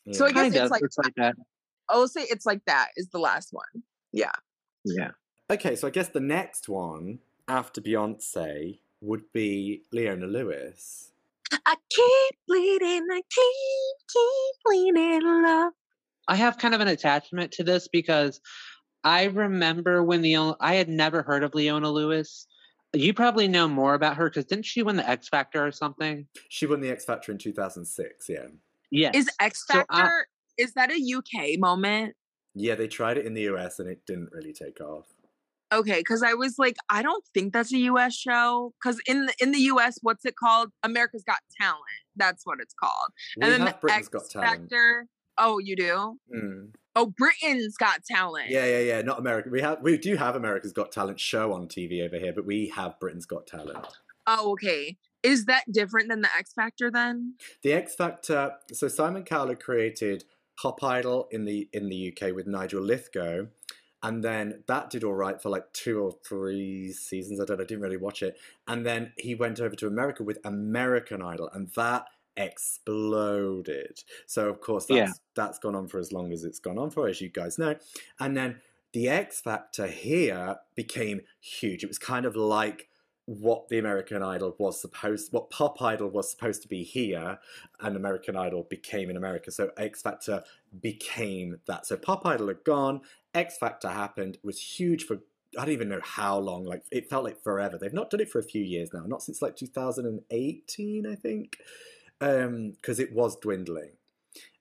yeah. 0.06 0.14
so 0.14 0.26
I 0.26 0.32
guess 0.32 0.42
Kind 0.44 0.56
it's 0.56 0.64
of. 0.66 0.72
like- 0.72 0.84
it's 0.84 0.98
like 0.98 1.16
that. 1.16 1.36
I'll 1.90 2.08
say 2.08 2.22
it's 2.24 2.46
like 2.46 2.62
that 2.66 2.90
is 2.98 3.10
the 3.10 3.20
last 3.20 3.50
one. 3.52 3.84
Yeah. 4.12 4.32
Yeah. 4.86 5.12
Okay, 5.50 5.76
so 5.76 5.88
I 5.88 5.92
guess 5.92 6.08
the 6.08 6.20
next 6.20 6.70
one 6.70 7.20
after 7.48 7.82
Beyonce 7.82 8.80
would 9.02 9.32
be 9.34 9.84
Leona 9.92 10.26
Lewis. 10.28 11.12
I 11.66 11.76
keep 11.90 12.40
bleeding. 12.48 13.08
I 13.12 13.22
keep 13.30 14.08
keep 14.12 14.56
bleeding 14.66 15.22
love. 15.24 15.74
I 16.28 16.36
have 16.36 16.58
kind 16.58 16.74
of 16.74 16.82
an 16.82 16.88
attachment 16.88 17.52
to 17.54 17.64
this 17.64 17.88
because 17.88 18.40
I 19.04 19.26
remember 19.26 20.04
when 20.04 20.22
the 20.22 20.56
I 20.60 20.76
had 20.76 20.90
never 20.90 21.22
heard 21.22 21.44
of 21.44 21.54
Leona 21.54 21.90
Lewis. 21.90 22.48
You 22.94 23.14
probably 23.14 23.48
know 23.48 23.68
more 23.68 23.96
about 23.96 24.18
her 24.18 24.30
because 24.30 24.46
didn't 24.46 24.66
she 24.66 24.84
win 24.84 24.96
the 24.96 25.10
X 25.10 25.28
Factor 25.28 25.66
or 25.66 25.72
something? 25.72 26.28
She 26.50 26.66
won 26.68 26.80
the 26.80 26.90
X 26.92 27.06
Factor 27.06 27.32
in 27.32 27.38
2006, 27.40 28.30
yeah. 28.30 28.46
Yes. 28.92 29.16
Is 29.16 29.30
X 29.40 29.66
So 29.68 29.80
uh 29.80 29.82
Factor? 29.82 30.02
I- 30.02 30.24
is 30.60 30.74
that 30.74 30.92
a 30.92 30.96
UK 30.96 31.58
moment? 31.60 32.16
Yeah, 32.54 32.76
they 32.76 32.88
tried 32.88 33.18
it 33.18 33.26
in 33.26 33.34
the 33.34 33.42
US 33.54 33.80
and 33.80 33.90
it 33.90 34.06
didn't 34.06 34.30
really 34.32 34.54
take 34.54 34.80
off. 34.80 35.08
Okay, 35.74 36.00
because 36.00 36.22
I 36.22 36.34
was 36.36 36.56
like, 36.60 36.76
I 36.90 37.02
don't 37.02 37.24
think 37.34 37.54
that's 37.54 37.74
a 37.74 37.78
US 37.78 38.16
show. 38.16 38.74
Because 38.82 39.00
in 39.08 39.26
the, 39.26 39.34
in 39.40 39.52
the 39.52 39.60
US, 39.60 39.98
what's 40.02 40.26
it 40.26 40.36
called? 40.36 40.70
America's 40.84 41.24
Got 41.24 41.40
Talent. 41.60 41.82
That's 42.16 42.46
what 42.46 42.60
it's 42.62 42.74
called. 42.74 43.10
We 43.38 43.44
and 43.44 43.52
then 43.52 43.66
the 43.66 43.76
Britain's 43.82 44.08
X 44.08 44.10
Got 44.10 44.30
Talent. 44.30 44.62
Factor. 44.62 45.08
Oh, 45.38 45.58
you 45.58 45.76
do? 45.76 46.20
Mm. 46.34 46.70
Oh, 46.96 47.08
Britain's 47.18 47.76
Got 47.76 48.04
Talent. 48.06 48.50
Yeah, 48.50 48.66
yeah, 48.66 48.80
yeah. 48.80 49.02
Not 49.02 49.20
America. 49.20 49.50
We 49.52 49.62
have 49.62 49.82
we 49.82 49.98
do 49.98 50.16
have 50.16 50.36
America's 50.36 50.74
Got 50.74 50.92
Talent 50.92 51.20
show 51.20 51.54
on 51.54 51.68
TV 51.68 52.06
over 52.06 52.18
here, 52.18 52.34
but 52.34 52.46
we 52.46 52.72
have 52.76 53.00
Britain's 53.00 53.26
Got 53.26 53.48
Talent. 53.48 53.88
Oh, 54.28 54.52
okay. 54.52 54.98
Is 55.24 55.46
that 55.46 55.64
different 55.72 56.10
than 56.10 56.22
the 56.22 56.30
X 56.38 56.54
Factor 56.54 56.92
then? 56.92 57.36
The 57.64 57.74
X 57.74 57.96
Factor. 57.96 58.54
So 58.74 58.88
Simon 58.88 59.24
Cowell 59.24 59.56
created 59.56 60.26
Pop 60.62 60.84
Idol 60.84 61.28
in 61.32 61.46
the 61.46 61.68
in 61.74 61.90
the 61.90 62.14
UK 62.14 62.36
with 62.36 62.46
Nigel 62.46 62.84
Lythgoe, 62.84 63.48
and 64.04 64.24
then 64.24 64.64
that 64.68 64.90
did 64.90 65.04
all 65.04 65.14
right 65.16 65.42
for 65.42 65.50
like 65.50 65.72
two 65.74 66.00
or 66.00 66.12
three 66.12 66.92
seasons. 66.92 67.40
I 67.40 67.46
don't 67.46 67.58
know. 67.58 67.64
I 67.64 67.68
didn't 67.68 67.82
really 67.84 67.98
watch 67.98 68.22
it. 68.22 68.38
And 68.68 68.86
then 68.86 69.14
he 69.18 69.34
went 69.34 69.60
over 69.60 69.76
to 69.78 69.88
America 69.88 70.24
with 70.24 70.38
American 70.46 71.22
Idol, 71.22 71.50
and 71.54 71.70
that 71.72 72.08
exploded. 72.36 74.04
So 74.26 74.50
of 74.50 74.60
course 74.62 74.86
that's 74.86 74.98
Yeah. 74.98 75.14
that's 75.36 75.60
gone 75.60 75.76
on 75.76 75.88
for 75.88 76.00
as 76.00 76.12
long 76.12 76.32
as 76.32 76.44
it's 76.44 76.60
gone 76.60 76.78
on 76.78 76.90
for, 76.90 77.08
as 77.08 77.22
you 77.22 77.30
guys 77.30 77.58
know. 77.58 77.76
And 78.20 78.36
then 78.36 78.62
the 78.92 79.10
X 79.10 79.42
Factor 79.42 79.88
here 79.88 80.58
became 80.76 81.22
huge. 81.40 81.84
It 81.84 81.88
was 81.88 82.00
kind 82.00 82.26
of 82.26 82.36
like 82.36 82.90
what 83.26 83.70
the 83.70 83.78
American 83.78 84.22
Idol 84.22 84.54
was 84.60 84.82
supposed, 84.82 85.32
what 85.32 85.50
Pop 85.50 85.82
Idol 85.82 86.10
was 86.10 86.30
supposed 86.30 86.62
to 86.64 86.68
be 86.68 86.84
here, 86.84 87.40
and 87.80 87.96
American 87.96 88.36
Idol 88.36 88.64
became 88.70 89.10
in 89.10 89.16
America. 89.16 89.50
So 89.50 89.72
X 89.78 90.02
Factor 90.02 90.44
became 90.82 91.62
that. 91.66 91.86
So 91.86 91.96
Pop 91.96 92.26
Idol 92.26 92.50
had 92.50 92.64
gone, 92.66 93.02
X 93.34 93.58
Factor 93.58 93.90
happened, 93.90 94.38
was 94.44 94.60
huge 94.60 95.06
for 95.06 95.20
I 95.58 95.66
don't 95.66 95.74
even 95.74 95.90
know 95.90 96.02
how 96.04 96.40
long. 96.40 96.66
Like 96.66 96.84
it 96.92 97.10
felt 97.10 97.24
like 97.24 97.42
forever. 97.42 97.78
They've 97.78 97.94
not 97.94 98.10
done 98.10 98.22
it 98.22 98.30
for 98.30 98.40
a 98.40 98.44
few 98.44 98.64
years 98.64 98.90
now, 98.94 99.04
not 99.06 99.22
since 99.22 99.42
like 99.42 99.56
2018, 99.56 101.06
I 101.06 101.16
think, 101.16 101.58
because 102.20 103.00
it 103.00 103.14
was 103.14 103.36
dwindling. 103.38 103.92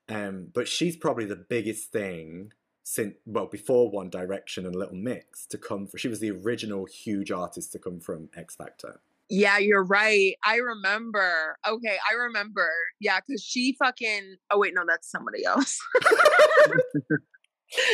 Um, 0.08 0.48
but 0.52 0.68
she's 0.68 0.96
probably 0.96 1.24
the 1.24 1.36
biggest 1.36 1.92
thing 1.92 2.52
since 2.82 3.14
well 3.24 3.46
before 3.46 3.90
One 3.90 4.10
Direction 4.10 4.66
and 4.66 4.74
Little 4.74 4.96
Mix 4.96 5.46
to 5.46 5.58
come 5.58 5.86
for. 5.86 5.98
She 5.98 6.08
was 6.08 6.20
the 6.20 6.30
original 6.30 6.84
huge 6.84 7.30
artist 7.30 7.72
to 7.72 7.78
come 7.78 8.00
from 8.00 8.28
X 8.36 8.56
Factor. 8.56 9.00
Yeah, 9.30 9.56
you're 9.56 9.84
right. 9.84 10.34
I 10.44 10.56
remember. 10.56 11.56
Okay, 11.66 11.96
I 12.10 12.14
remember. 12.14 12.68
Yeah, 13.00 13.20
because 13.26 13.42
she 13.42 13.76
fucking. 13.78 14.36
Oh 14.50 14.58
wait, 14.58 14.74
no, 14.74 14.82
that's 14.86 15.10
somebody 15.10 15.44
else. 15.44 15.78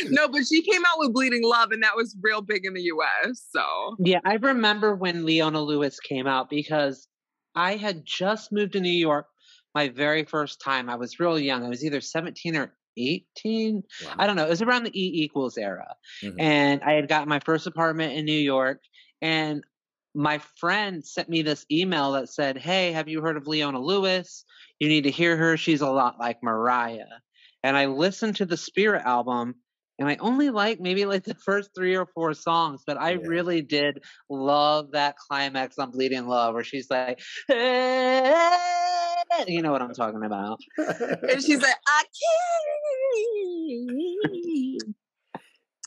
no, 0.09 0.27
but 0.27 0.45
she 0.45 0.61
came 0.61 0.81
out 0.85 0.99
with 0.99 1.13
Bleeding 1.13 1.43
Love, 1.43 1.71
and 1.71 1.83
that 1.83 1.95
was 1.95 2.15
real 2.21 2.41
big 2.41 2.65
in 2.65 2.73
the 2.73 2.81
U.S. 2.83 3.45
So 3.51 3.95
Yeah, 3.99 4.19
I 4.25 4.35
remember 4.35 4.95
when 4.95 5.25
Leona 5.25 5.61
Lewis 5.61 5.99
came 5.99 6.27
out 6.27 6.49
because 6.49 7.07
I 7.55 7.75
had 7.75 8.03
just 8.05 8.51
moved 8.51 8.73
to 8.73 8.79
New 8.79 8.89
York 8.89 9.27
my 9.75 9.89
very 9.89 10.23
first 10.25 10.61
time. 10.61 10.89
I 10.89 10.95
was 10.95 11.19
real 11.19 11.39
young. 11.39 11.63
I 11.63 11.69
was 11.69 11.85
either 11.85 12.01
17 12.01 12.55
or 12.55 12.73
18. 12.97 13.83
I 14.17 14.27
don't 14.27 14.35
know. 14.35 14.45
It 14.45 14.49
was 14.49 14.61
around 14.61 14.83
the 14.83 14.99
E 14.99 15.23
equals 15.23 15.57
era. 15.57 15.95
Mhm. 16.23 16.35
And 16.39 16.81
I 16.83 16.93
had 16.93 17.07
gotten 17.07 17.29
my 17.29 17.39
first 17.39 17.67
apartment 17.67 18.13
in 18.13 18.25
New 18.25 18.31
York. 18.31 18.81
And 19.21 19.63
my 20.15 20.39
friend 20.59 21.05
sent 21.05 21.29
me 21.29 21.43
this 21.43 21.65
email 21.71 22.13
that 22.13 22.29
said, 22.29 22.57
Hey, 22.57 22.91
have 22.91 23.07
you 23.07 23.21
heard 23.21 23.37
of 23.37 23.47
Leona 23.47 23.79
Lewis? 23.79 24.43
You 24.79 24.89
need 24.89 25.03
to 25.03 25.11
hear 25.11 25.37
her. 25.37 25.55
She's 25.55 25.81
a 25.81 25.89
lot 25.89 26.19
like 26.19 26.41
Mariah. 26.43 27.05
And 27.63 27.77
I 27.77 27.85
listened 27.85 28.37
to 28.37 28.45
the 28.45 28.57
Spirit 28.57 29.03
album 29.05 29.55
and 29.99 30.07
I 30.09 30.15
only 30.19 30.49
like 30.49 30.79
maybe 30.79 31.05
like 31.05 31.23
the 31.25 31.35
first 31.35 31.69
three 31.75 31.95
or 31.95 32.05
four 32.07 32.33
songs, 32.33 32.81
but 32.87 32.97
I 32.97 33.11
Yeah. 33.11 33.17
really 33.27 33.61
did 33.61 34.01
love 34.29 34.91
that 34.93 35.15
climax 35.17 35.77
on 35.77 35.91
Bleeding 35.91 36.25
Love 36.27 36.53
where 36.55 36.63
she's 36.63 36.89
like, 36.89 37.19
"Hey," 37.47 38.33
you 39.47 39.61
know 39.61 39.71
what 39.71 39.81
I'm 39.81 39.93
talking 39.93 40.23
about. 40.23 40.59
and 40.77 41.43
she's 41.43 41.61
like, 41.61 41.75
I 41.87 42.03
can't. 44.79 44.95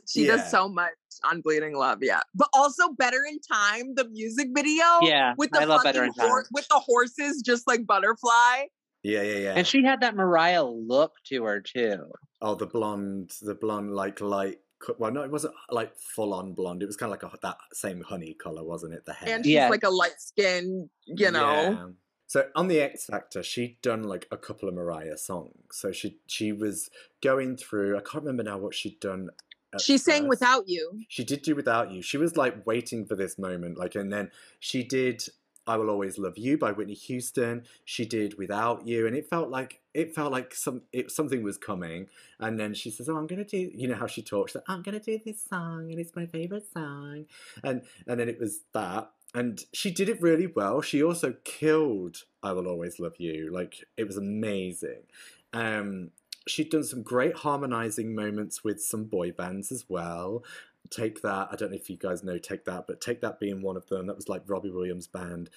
She 0.09 0.27
Yeah. 0.27 0.37
does 0.37 0.51
so 0.51 0.69
much 0.69 0.93
on 1.25 1.41
Bleeding 1.41 1.75
Love, 1.75 2.03
yeah. 2.03 2.21
But 2.35 2.49
also 2.53 2.91
Better 2.91 3.21
in 3.29 3.39
Time, 3.41 3.95
the 3.95 4.09
music 4.09 4.49
video. 4.53 4.85
Yeah, 5.03 5.35
With 5.39 5.51
the 5.53 5.61
I 5.61 5.65
love 5.65 5.79
fucking 5.83 5.93
Better 5.93 6.05
in 6.05 6.13
Time. 6.15 6.29
hor- 6.29 6.47
with 6.53 6.67
the 6.69 6.79
horses 6.81 7.41
just 7.43 7.67
like 7.67 7.87
butterfly. 7.87 8.67
yeah, 9.03 9.23
yeah, 9.23 9.39
yeah. 9.39 9.55
And 9.57 9.67
she 9.67 9.83
had 9.85 10.01
that 10.03 10.15
Mariah 10.17 10.65
look 10.65 11.13
to 11.29 11.45
her 11.45 11.61
too. 11.61 12.13
Oh, 12.43 12.55
the 12.55 12.67
blonde, 12.67 13.33
the 13.41 13.55
blonde, 13.55 13.95
like 13.95 14.21
light. 14.21 14.59
Well, 14.99 15.13
no, 15.13 15.23
it 15.23 15.31
wasn't 15.31 15.55
like 15.71 15.97
full 15.97 16.35
on 16.35 16.55
blonde. 16.55 16.83
It 16.83 16.87
was 16.87 16.97
kind 16.97 17.13
of 17.13 17.23
like 17.23 17.33
a, 17.33 17.39
that 17.43 17.57
same 17.73 18.03
honey 18.03 18.35
color, 18.35 18.65
wasn't 18.65 18.95
it? 18.95 19.07
The 19.07 19.13
hair. 19.13 19.37
And 19.37 19.45
she's 19.45 19.55
Yeah. 19.55 19.69
like 19.69 19.85
a 19.85 19.91
light 19.91 20.21
skin, 20.21 20.91
you 21.07 21.31
know. 21.31 21.41
Yeah. 21.41 21.87
So 22.27 22.49
on 22.57 22.67
the 22.69 22.81
X 22.81 23.07
Factor, 23.07 23.43
she'd 23.43 23.81
done 23.83 24.03
like 24.03 24.27
a 24.31 24.37
couple 24.37 24.69
of 24.69 24.75
Mariah 24.75 25.19
songs. 25.19 25.55
So 25.71 25.93
she 25.93 26.19
she 26.27 26.51
was 26.53 26.91
going 27.23 27.57
through. 27.57 27.97
I 27.97 28.01
can't 28.01 28.25
remember 28.25 28.43
now 28.43 28.59
what 28.59 28.75
she'd 28.75 28.99
done. 29.01 29.31
at 29.73 29.81
She 29.83 29.99
sang 29.99 30.29
without 30.29 30.65
you. 30.67 31.03
She 31.09 31.25
did 31.25 31.43
do 31.43 31.55
without 31.55 31.93
you. 31.93 32.03
She 32.03 32.17
was 32.19 32.37
like 32.37 32.67
waiting 32.67 33.07
for 33.07 33.15
this 33.15 33.39
moment, 33.39 33.79
like, 33.79 33.95
and 33.95 34.13
then 34.13 34.31
she 34.59 34.83
did 34.83 35.23
"I 35.67 35.77
Will 35.77 35.91
Always 35.91 36.19
Love 36.19 36.39
You" 36.39 36.59
by 36.59 36.73
Whitney 36.73 36.95
Houston. 36.95 37.65
She 37.85 38.05
did 38.05 38.39
"Without 38.39 38.87
You," 38.87 39.07
and 39.07 39.17
it 39.17 39.29
felt 39.29 39.51
like 39.51 39.81
it 39.95 40.15
felt 40.15 40.33
like 40.33 40.55
some 40.55 40.83
it, 40.93 41.11
something 41.11 41.43
was 41.43 41.57
coming. 41.57 42.09
And 42.39 42.59
then 42.59 42.75
she 42.75 42.91
says, 42.91 43.09
"Oh, 43.09 43.17
I'm 43.17 43.27
gonna 43.27 43.45
do," 43.45 43.71
you 43.75 43.89
know 43.89 43.95
how 43.95 44.07
she 44.07 44.23
talks. 44.23 44.55
Like, 44.55 44.65
I'm 44.69 44.83
gonna 44.83 45.01
do 45.01 45.19
this 45.25 45.43
song, 45.43 45.91
and 45.91 46.01
it's 46.01 46.17
my 46.17 46.27
favorite 46.27 46.67
song. 46.73 47.27
And 47.63 47.83
and 48.07 48.19
then 48.19 48.29
it 48.29 48.41
was 48.41 48.61
that, 48.73 49.11
and 49.35 49.65
she 49.73 49.91
did 49.91 50.09
it 50.09 50.21
really 50.21 50.47
well. 50.47 50.83
She 50.83 51.03
also 51.03 51.35
killed 51.45 52.25
"I 52.43 52.53
Will 52.53 52.69
Always 52.69 52.99
Love 52.99 53.17
You." 53.19 53.51
Like 53.53 53.85
it 53.97 54.07
was 54.07 54.17
amazing. 54.17 55.03
Um, 55.53 56.11
she'd 56.47 56.71
done 56.71 56.85
some 56.85 57.03
great 57.03 57.37
harmonizing 57.37 58.15
moments 58.15 58.65
with 58.65 58.83
some 58.83 59.05
boy 59.05 59.33
bands 59.33 59.71
as 59.71 59.85
well. 59.89 60.45
Take 60.93 61.23
That, 61.23 61.49
I 61.51 61.57
don't 61.57 61.71
know 61.71 61.77
if 61.77 61.91
you 61.91 61.97
guys 61.97 62.23
know 62.23 62.39
Take 62.39 62.65
That, 62.67 62.87
but 62.87 63.01
Take 63.01 63.21
That 63.23 63.41
being 63.41 63.63
one 63.63 63.77
of 63.77 63.89
them, 63.89 64.07
that 64.07 64.17
was 64.17 64.29
like 64.29 64.43
Robbie 64.47 64.71
Williams' 64.71 65.09
band. 65.09 65.51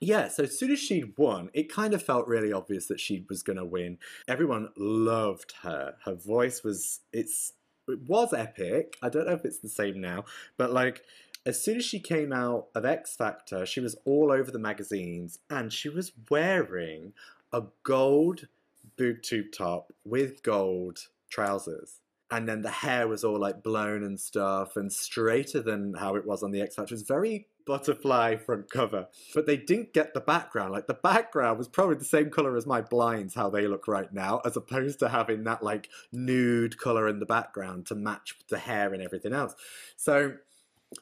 Yeah, 0.00 0.28
so 0.28 0.44
as 0.44 0.58
soon 0.58 0.70
as 0.70 0.78
she'd 0.78 1.14
won, 1.18 1.50
it 1.54 1.72
kind 1.72 1.94
of 1.94 2.02
felt 2.02 2.28
really 2.28 2.52
obvious 2.52 2.86
that 2.86 3.00
she 3.00 3.24
was 3.28 3.42
going 3.42 3.56
to 3.56 3.64
win. 3.64 3.98
Everyone 4.28 4.68
loved 4.76 5.54
her. 5.62 5.94
Her 6.04 6.14
voice 6.14 6.62
was, 6.62 7.00
it's, 7.12 7.54
it 7.88 8.00
was 8.06 8.32
epic. 8.32 8.96
I 9.02 9.08
don't 9.08 9.26
know 9.26 9.34
if 9.34 9.44
it's 9.44 9.58
the 9.58 9.68
same 9.68 10.00
now, 10.00 10.24
but 10.56 10.72
like, 10.72 11.02
as 11.46 11.62
soon 11.62 11.76
as 11.76 11.84
she 11.84 12.00
came 12.00 12.32
out 12.32 12.66
of 12.74 12.84
X 12.84 13.14
Factor, 13.14 13.64
she 13.64 13.80
was 13.80 13.96
all 14.04 14.32
over 14.32 14.50
the 14.50 14.58
magazines 14.58 15.38
and 15.48 15.72
she 15.72 15.88
was 15.88 16.12
wearing 16.28 17.12
a 17.52 17.62
gold 17.84 18.48
boob 18.96 19.22
tube 19.22 19.52
top 19.56 19.92
with 20.04 20.42
gold 20.42 20.98
trousers. 21.30 22.00
And 22.30 22.48
then 22.48 22.62
the 22.62 22.70
hair 22.70 23.06
was 23.06 23.22
all 23.22 23.38
like 23.38 23.62
blown 23.62 24.02
and 24.02 24.18
stuff 24.18 24.76
and 24.76 24.92
straighter 24.92 25.60
than 25.60 25.94
how 25.94 26.16
it 26.16 26.26
was 26.26 26.42
on 26.42 26.50
the 26.50 26.60
X 26.60 26.74
Factor. 26.74 26.94
It 26.94 26.98
was 26.98 27.02
very 27.02 27.46
butterfly 27.66 28.36
front 28.36 28.70
cover. 28.70 29.08
But 29.34 29.46
they 29.46 29.56
didn't 29.56 29.92
get 29.92 30.14
the 30.14 30.20
background. 30.20 30.72
Like 30.72 30.86
the 30.86 30.94
background 30.94 31.58
was 31.58 31.68
probably 31.68 31.96
the 31.96 32.04
same 32.04 32.30
color 32.30 32.56
as 32.56 32.66
my 32.66 32.80
blinds, 32.80 33.34
how 33.34 33.50
they 33.50 33.66
look 33.68 33.86
right 33.86 34.12
now, 34.12 34.40
as 34.44 34.56
opposed 34.56 34.98
to 35.00 35.08
having 35.08 35.44
that 35.44 35.62
like 35.62 35.88
nude 36.12 36.78
color 36.78 37.08
in 37.08 37.20
the 37.20 37.26
background 37.26 37.86
to 37.86 37.94
match 37.94 38.36
the 38.48 38.58
hair 38.58 38.92
and 38.92 39.02
everything 39.02 39.32
else. 39.32 39.54
So, 39.96 40.34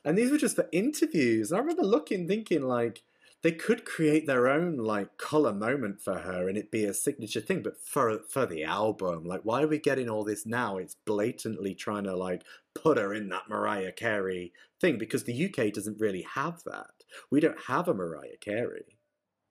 and 0.05 0.19
these 0.19 0.31
were 0.31 0.39
just 0.39 0.57
for 0.57 0.69
interviews. 0.73 1.51
And 1.51 1.59
I 1.59 1.61
remember 1.61 1.85
looking, 1.85 2.27
thinking 2.27 2.63
like, 2.63 3.03
they 3.45 3.53
could 3.53 3.85
create 3.85 4.27
their 4.27 4.49
own 4.49 4.79
like 4.79 5.19
color 5.19 5.53
moment 5.53 6.01
for 6.01 6.19
her 6.21 6.49
and 6.49 6.59
it 6.59 6.73
be 6.73 6.85
a 6.85 6.95
signature 6.95 7.41
thing 7.41 7.63
but 7.63 7.79
for 7.79 8.21
for 8.29 8.47
the 8.47 8.65
album 8.65 9.25
like 9.25 9.43
why 9.45 9.63
are 9.63 9.69
we 9.69 9.79
getting 9.79 10.09
all 10.11 10.25
this 10.25 10.47
now 10.47 10.79
it's 10.79 10.97
blatantly 11.07 11.75
trying 11.75 12.05
to 12.05 12.17
like 12.17 12.43
put 12.75 12.99
her 12.99 13.15
in 13.15 13.29
that 13.29 13.49
mariah 13.49 13.93
carey 13.93 14.53
thing 14.81 14.99
because 14.99 15.25
the 15.25 15.47
uk 15.47 15.73
doesn't 15.73 16.01
really 16.01 16.27
have 16.35 16.65
that 16.65 17.05
we 17.31 17.41
don't 17.41 17.65
have 17.69 17.89
a 17.89 17.95
mariah 17.95 18.39
carey 18.41 18.99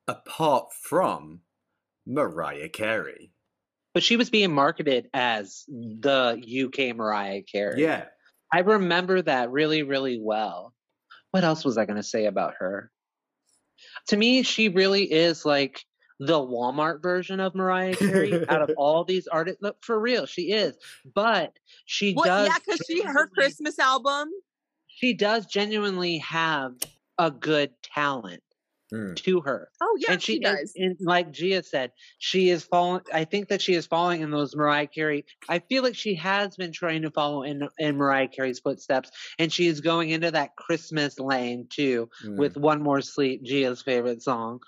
apart 0.08 0.74
from 0.74 1.41
mariah 2.06 2.70
carey 2.70 3.32
But 3.94 4.04
she 4.04 4.18
was 4.18 4.30
being 4.32 4.54
marketed 4.54 5.10
as 5.14 5.66
the 5.70 6.41
UK 6.66 6.96
Mariah 6.96 7.44
Carey. 7.44 7.82
yeah 7.82 8.06
I 8.54 8.60
remember 8.60 9.22
that 9.24 9.52
really, 9.52 9.82
really 9.82 10.20
well. 10.22 10.76
What 11.32 11.44
else 11.44 11.66
was 11.66 11.78
I 11.80 11.86
going 11.86 11.98
to 11.98 12.04
say 12.04 12.26
about 12.28 12.54
her? 12.60 12.91
To 14.08 14.18
me, 14.18 14.43
she 14.43 14.70
really 14.70 15.12
is 15.12 15.45
like 15.45 15.86
the 16.20 16.39
Walmart 16.39 17.01
version 17.01 17.39
of 17.39 17.56
Mariah 17.56 17.95
Carey 17.95 18.47
out 18.47 18.62
of 18.62 18.72
all 18.78 19.04
these 19.04 19.28
artists. 19.28 19.62
Look, 19.62 19.78
for 19.82 19.99
real, 19.99 20.26
she 20.26 20.51
is. 20.51 20.76
But 21.14 21.58
she 21.86 22.14
Well, 22.14 22.26
does. 22.26 22.47
yeah, 22.47 22.58
because 22.66 22.86
she 22.88 23.01
her 23.04 23.28
Christmas 23.28 23.80
album. 23.80 24.30
She 24.88 25.14
does 25.14 25.45
genuinely 25.45 26.20
have 26.20 26.74
a 27.18 27.32
good 27.32 27.72
talent 27.84 28.43
Mm. 28.94 29.16
to 29.16 29.41
her. 29.41 29.70
Oh 29.82 29.96
yeah, 30.00 30.14
and 30.14 30.22
she, 30.22 30.34
she, 30.34 30.39
does. 30.39 30.74
And, 30.76 30.96
like 31.02 31.32
Gia 31.32 31.64
said, 31.64 31.91
she 32.20 32.50
is 32.50 32.64
falling. 32.64 33.02
I 33.14 33.26
think 33.26 33.48
that 33.50 33.62
she 33.62 33.74
is 33.74 33.88
following 33.88 34.22
in 34.22 34.30
those 34.32 34.56
Mariah 34.56 34.88
Carey. 34.88 35.26
I 35.50 35.60
feel 35.60 35.82
like 35.84 35.96
she 35.96 36.16
has 36.16 36.56
been 36.56 36.72
trying 36.72 37.02
to 37.02 37.12
follow 37.12 37.44
in 37.44 37.68
in 37.80 37.98
Mariah 37.98 38.28
Carey's 38.28 38.60
footsteps, 38.60 39.10
and 39.39 39.52
she 39.52 39.68
is 39.68 39.82
going 39.82 40.10
into 40.12 40.32
that 40.32 40.56
Christmas 40.56 41.18
lane 41.20 41.68
too 41.70 42.10
Mm. 42.24 42.38
with 42.38 42.56
"One 42.58 42.82
More 42.84 43.02
Sleep," 43.02 43.44
Gia's 43.44 43.82
favorite 43.82 44.22
song. 44.22 44.60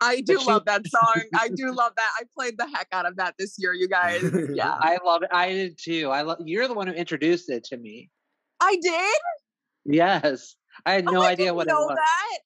I 0.00 0.22
do 0.22 0.40
she- 0.40 0.46
love 0.46 0.64
that 0.64 0.86
song. 0.88 1.22
I 1.34 1.48
do 1.48 1.72
love 1.74 1.92
that. 1.96 2.10
I 2.18 2.22
played 2.34 2.56
the 2.56 2.66
heck 2.66 2.88
out 2.92 3.04
of 3.04 3.16
that 3.16 3.34
this 3.38 3.56
year, 3.58 3.74
you 3.74 3.86
guys. 3.88 4.22
Yeah, 4.54 4.70
I 4.72 4.96
love 5.04 5.22
it. 5.22 5.28
I 5.32 5.50
did 5.52 5.76
too. 5.78 6.08
I 6.10 6.22
love. 6.22 6.38
You're 6.46 6.66
the 6.68 6.74
one 6.74 6.86
who 6.86 6.94
introduced 6.94 7.50
it 7.50 7.64
to 7.64 7.76
me. 7.76 8.08
I 8.60 8.76
did. 8.80 9.20
Yes, 9.84 10.56
I 10.86 10.92
had 10.94 11.08
Oh, 11.08 11.12
no 11.12 11.20
I 11.22 11.30
idea 11.32 11.46
didn't 11.46 11.56
what 11.56 11.66
it 11.66 11.70
know 11.70 11.80
was. 11.86 11.96
that. 11.96 12.38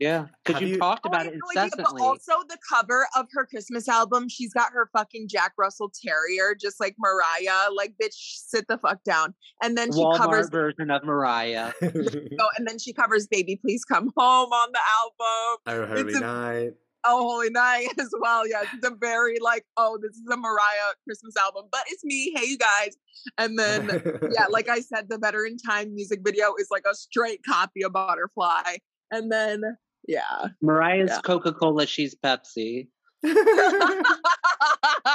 Yeah, 0.00 0.26
because 0.44 0.60
you 0.60 0.68
you- 0.68 0.78
talked 0.78 1.06
Oh, 1.06 1.08
about 1.08 1.22
I 1.22 1.24
it 1.26 1.32
have 1.34 1.34
no 1.54 1.60
idea, 1.62 1.64
incessantly. 1.72 2.00
but 2.00 2.04
also 2.04 2.32
the 2.48 2.58
cover 2.68 3.06
of 3.16 3.26
her 3.32 3.46
Christmas 3.46 3.88
album, 3.88 4.28
she's 4.28 4.52
got 4.52 4.72
her 4.72 4.90
fucking 4.92 5.28
Jack 5.28 5.52
Russell 5.56 5.90
Terrier, 6.04 6.54
just 6.60 6.80
like 6.80 6.96
Mariah. 6.98 7.70
Like, 7.74 7.94
bitch, 8.02 8.12
sit 8.14 8.66
the 8.66 8.76
fuck 8.78 9.04
down. 9.04 9.34
And 9.62 9.78
then 9.78 9.92
she 9.92 10.00
Walmart 10.00 10.16
covers 10.16 10.48
version 10.50 10.90
of 10.90 11.04
Mariah. 11.04 11.72
oh, 11.82 12.48
and 12.58 12.66
then 12.66 12.78
she 12.78 12.92
covers 12.92 13.26
"Baby 13.28 13.56
Please 13.56 13.84
Come 13.84 14.10
Home" 14.16 14.50
on 14.52 14.72
the 14.72 14.80
album. 15.00 15.90
oh, 15.92 15.96
holy 15.96 16.14
a- 16.14 16.20
night. 16.20 16.70
Oh, 17.06 17.20
Holy 17.28 17.50
Night 17.50 17.88
as 18.00 18.10
well. 18.18 18.48
Yes, 18.48 18.66
it's 18.72 18.86
a 18.86 18.94
very 18.94 19.38
like, 19.38 19.66
oh, 19.76 19.98
this 20.00 20.12
is 20.16 20.26
a 20.32 20.36
Mariah 20.38 20.94
Christmas 21.06 21.36
album, 21.36 21.66
but 21.70 21.82
it's 21.88 22.02
me. 22.02 22.32
Hey, 22.34 22.46
you 22.46 22.56
guys. 22.56 22.96
And 23.36 23.58
then 23.58 24.02
yeah, 24.32 24.46
like 24.48 24.68
I 24.70 24.80
said, 24.80 25.08
the 25.10 25.18
Better 25.18 25.44
in 25.44 25.58
Time 25.58 25.94
music 25.94 26.20
video 26.24 26.54
is 26.58 26.68
like 26.70 26.84
a 26.90 26.94
straight 26.94 27.44
copy 27.44 27.84
of 27.84 27.92
Butterfly. 27.92 28.76
And 29.10 29.30
then 29.30 29.62
yeah, 30.06 30.48
Mariah's 30.62 31.10
Yeah. 31.10 31.20
Coca 31.22 31.52
Cola, 31.52 31.86
she's 31.86 32.14
Pepsi. 32.14 32.88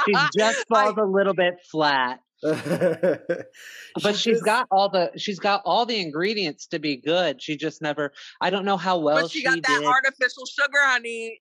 She 0.06 0.14
just 0.36 0.66
falls 0.68 0.96
a 0.98 1.04
little 1.04 1.34
bit 1.34 1.58
flat, 1.70 2.20
but 2.42 4.16
she's 4.16 4.40
got 4.42 4.66
all 4.70 4.88
the 4.88 5.10
she's 5.16 5.38
got 5.38 5.62
all 5.64 5.84
the 5.84 6.00
ingredients 6.00 6.66
to 6.68 6.78
be 6.78 6.96
good. 6.96 7.42
She 7.42 7.56
just 7.56 7.82
never. 7.82 8.12
I 8.40 8.50
don't 8.50 8.64
know 8.64 8.76
how 8.76 8.98
well 8.98 9.22
but 9.22 9.30
she 9.30 9.42
got 9.42 9.60
that 9.62 9.78
did. 9.80 9.84
artificial 9.86 10.46
sugar, 10.46 10.78
honey. 10.80 11.40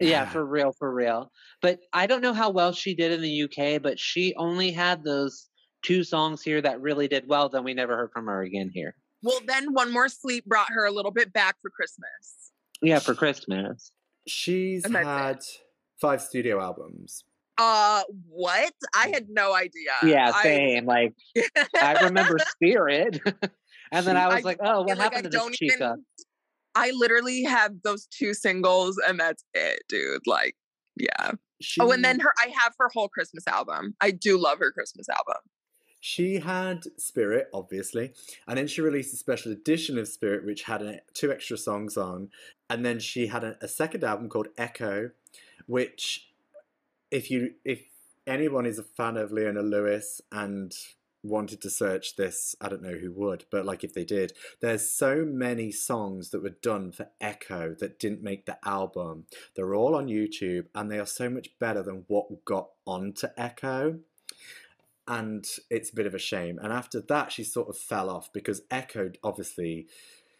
Yeah, 0.00 0.24
for 0.30 0.44
real, 0.44 0.72
for 0.72 0.92
real. 0.92 1.30
But 1.62 1.80
I 1.92 2.06
don't 2.06 2.22
know 2.22 2.32
how 2.32 2.50
well 2.50 2.72
she 2.72 2.94
did 2.94 3.12
in 3.12 3.20
the 3.22 3.42
UK, 3.44 3.80
but 3.82 3.98
she 3.98 4.34
only 4.36 4.72
had 4.72 5.04
those 5.04 5.48
two 5.82 6.02
songs 6.04 6.42
here 6.42 6.60
that 6.62 6.80
really 6.80 7.06
did 7.08 7.28
well. 7.28 7.48
Then 7.48 7.64
we 7.64 7.74
never 7.74 7.96
heard 7.96 8.10
from 8.12 8.26
her 8.26 8.42
again 8.42 8.70
here. 8.72 8.94
Well, 9.22 9.40
then 9.46 9.72
one 9.72 9.92
more 9.92 10.08
sleep 10.08 10.46
brought 10.46 10.70
her 10.70 10.86
a 10.86 10.90
little 10.90 11.12
bit 11.12 11.32
back 11.32 11.56
for 11.60 11.70
Christmas. 11.70 12.50
Yeah, 12.82 12.98
for 12.98 13.14
Christmas. 13.14 13.92
She's 14.26 14.84
And 14.84 14.94
that's 14.94 15.06
had 15.06 15.38
five 16.00 16.20
studio 16.22 16.60
albums. 16.60 17.24
Uh, 17.58 18.02
what? 18.28 18.72
I 18.94 19.08
had 19.08 19.26
no 19.28 19.54
idea. 19.54 19.90
Yeah, 20.02 20.32
I- 20.34 20.42
same. 20.42 20.86
Like 20.86 21.12
I 21.80 22.04
remember 22.04 22.38
Spirit, 22.38 23.20
and 23.92 24.06
then 24.06 24.16
I 24.16 24.26
was 24.28 24.36
I- 24.38 24.40
like, 24.40 24.58
oh, 24.62 24.82
what 24.82 24.90
and, 24.90 24.98
like, 24.98 25.12
I 25.12 25.16
happened 25.16 25.24
to 25.24 25.28
this 25.30 25.40
don't 25.40 25.54
chica? 25.54 25.74
even- 25.76 26.04
I 26.76 26.92
literally 26.94 27.42
have 27.42 27.72
those 27.82 28.06
two 28.06 28.32
singles, 28.32 28.96
and 29.06 29.18
that's 29.18 29.44
it, 29.54 29.82
dude. 29.88 30.22
Like, 30.26 30.54
yeah. 30.96 31.32
She, 31.60 31.80
Oh, 31.80 31.90
and 31.90 32.04
then 32.04 32.20
her, 32.20 32.32
I 32.42 32.48
have 32.62 32.74
her 32.78 32.88
whole 32.94 33.08
Christmas 33.08 33.46
album. 33.48 33.94
I 34.00 34.12
do 34.12 34.38
love 34.38 34.60
her 34.60 34.70
Christmas 34.70 35.08
album. 35.08 35.42
She 36.00 36.40
had 36.40 36.84
Spirit, 36.96 37.48
obviously, 37.52 38.12
and 38.48 38.56
then 38.56 38.66
she 38.66 38.80
released 38.80 39.12
a 39.12 39.18
special 39.18 39.52
edition 39.52 39.98
of 39.98 40.08
Spirit, 40.08 40.46
which 40.46 40.62
had 40.62 40.80
a, 40.82 41.00
two 41.12 41.30
extra 41.30 41.58
songs 41.58 41.96
on. 41.96 42.30
And 42.70 42.84
then 42.84 42.98
she 43.00 43.26
had 43.26 43.44
a, 43.44 43.56
a 43.60 43.68
second 43.68 44.02
album 44.02 44.30
called 44.30 44.48
Echo, 44.56 45.10
which, 45.66 46.30
if 47.10 47.30
you 47.30 47.54
if 47.64 47.82
anyone 48.26 48.64
is 48.64 48.78
a 48.78 48.82
fan 48.82 49.16
of 49.16 49.30
Leona 49.30 49.60
Lewis 49.60 50.22
and 50.32 50.74
wanted 51.22 51.60
to 51.60 51.68
search 51.68 52.16
this, 52.16 52.54
I 52.60 52.70
don't 52.70 52.82
know 52.82 52.96
who 52.96 53.12
would, 53.12 53.44
but 53.50 53.66
like 53.66 53.84
if 53.84 53.92
they 53.92 54.04
did, 54.04 54.32
there's 54.60 54.90
so 54.90 55.24
many 55.26 55.70
songs 55.70 56.30
that 56.30 56.42
were 56.42 56.56
done 56.62 56.92
for 56.92 57.08
Echo 57.20 57.74
that 57.78 57.98
didn't 57.98 58.22
make 58.22 58.46
the 58.46 58.56
album. 58.66 59.26
They're 59.54 59.74
all 59.74 59.94
on 59.94 60.06
YouTube, 60.06 60.66
and 60.74 60.90
they 60.90 60.98
are 60.98 61.06
so 61.06 61.28
much 61.28 61.58
better 61.58 61.82
than 61.82 62.04
what 62.08 62.44
got 62.46 62.70
onto 62.86 63.26
Echo 63.36 63.98
and 65.10 65.44
it's 65.70 65.90
a 65.90 65.94
bit 65.96 66.06
of 66.06 66.14
a 66.14 66.18
shame. 66.18 66.60
And 66.62 66.72
after 66.72 67.00
that, 67.00 67.32
she 67.32 67.42
sort 67.42 67.68
of 67.68 67.76
fell 67.76 68.08
off 68.08 68.32
because 68.32 68.62
Echo, 68.70 69.10
obviously, 69.24 69.88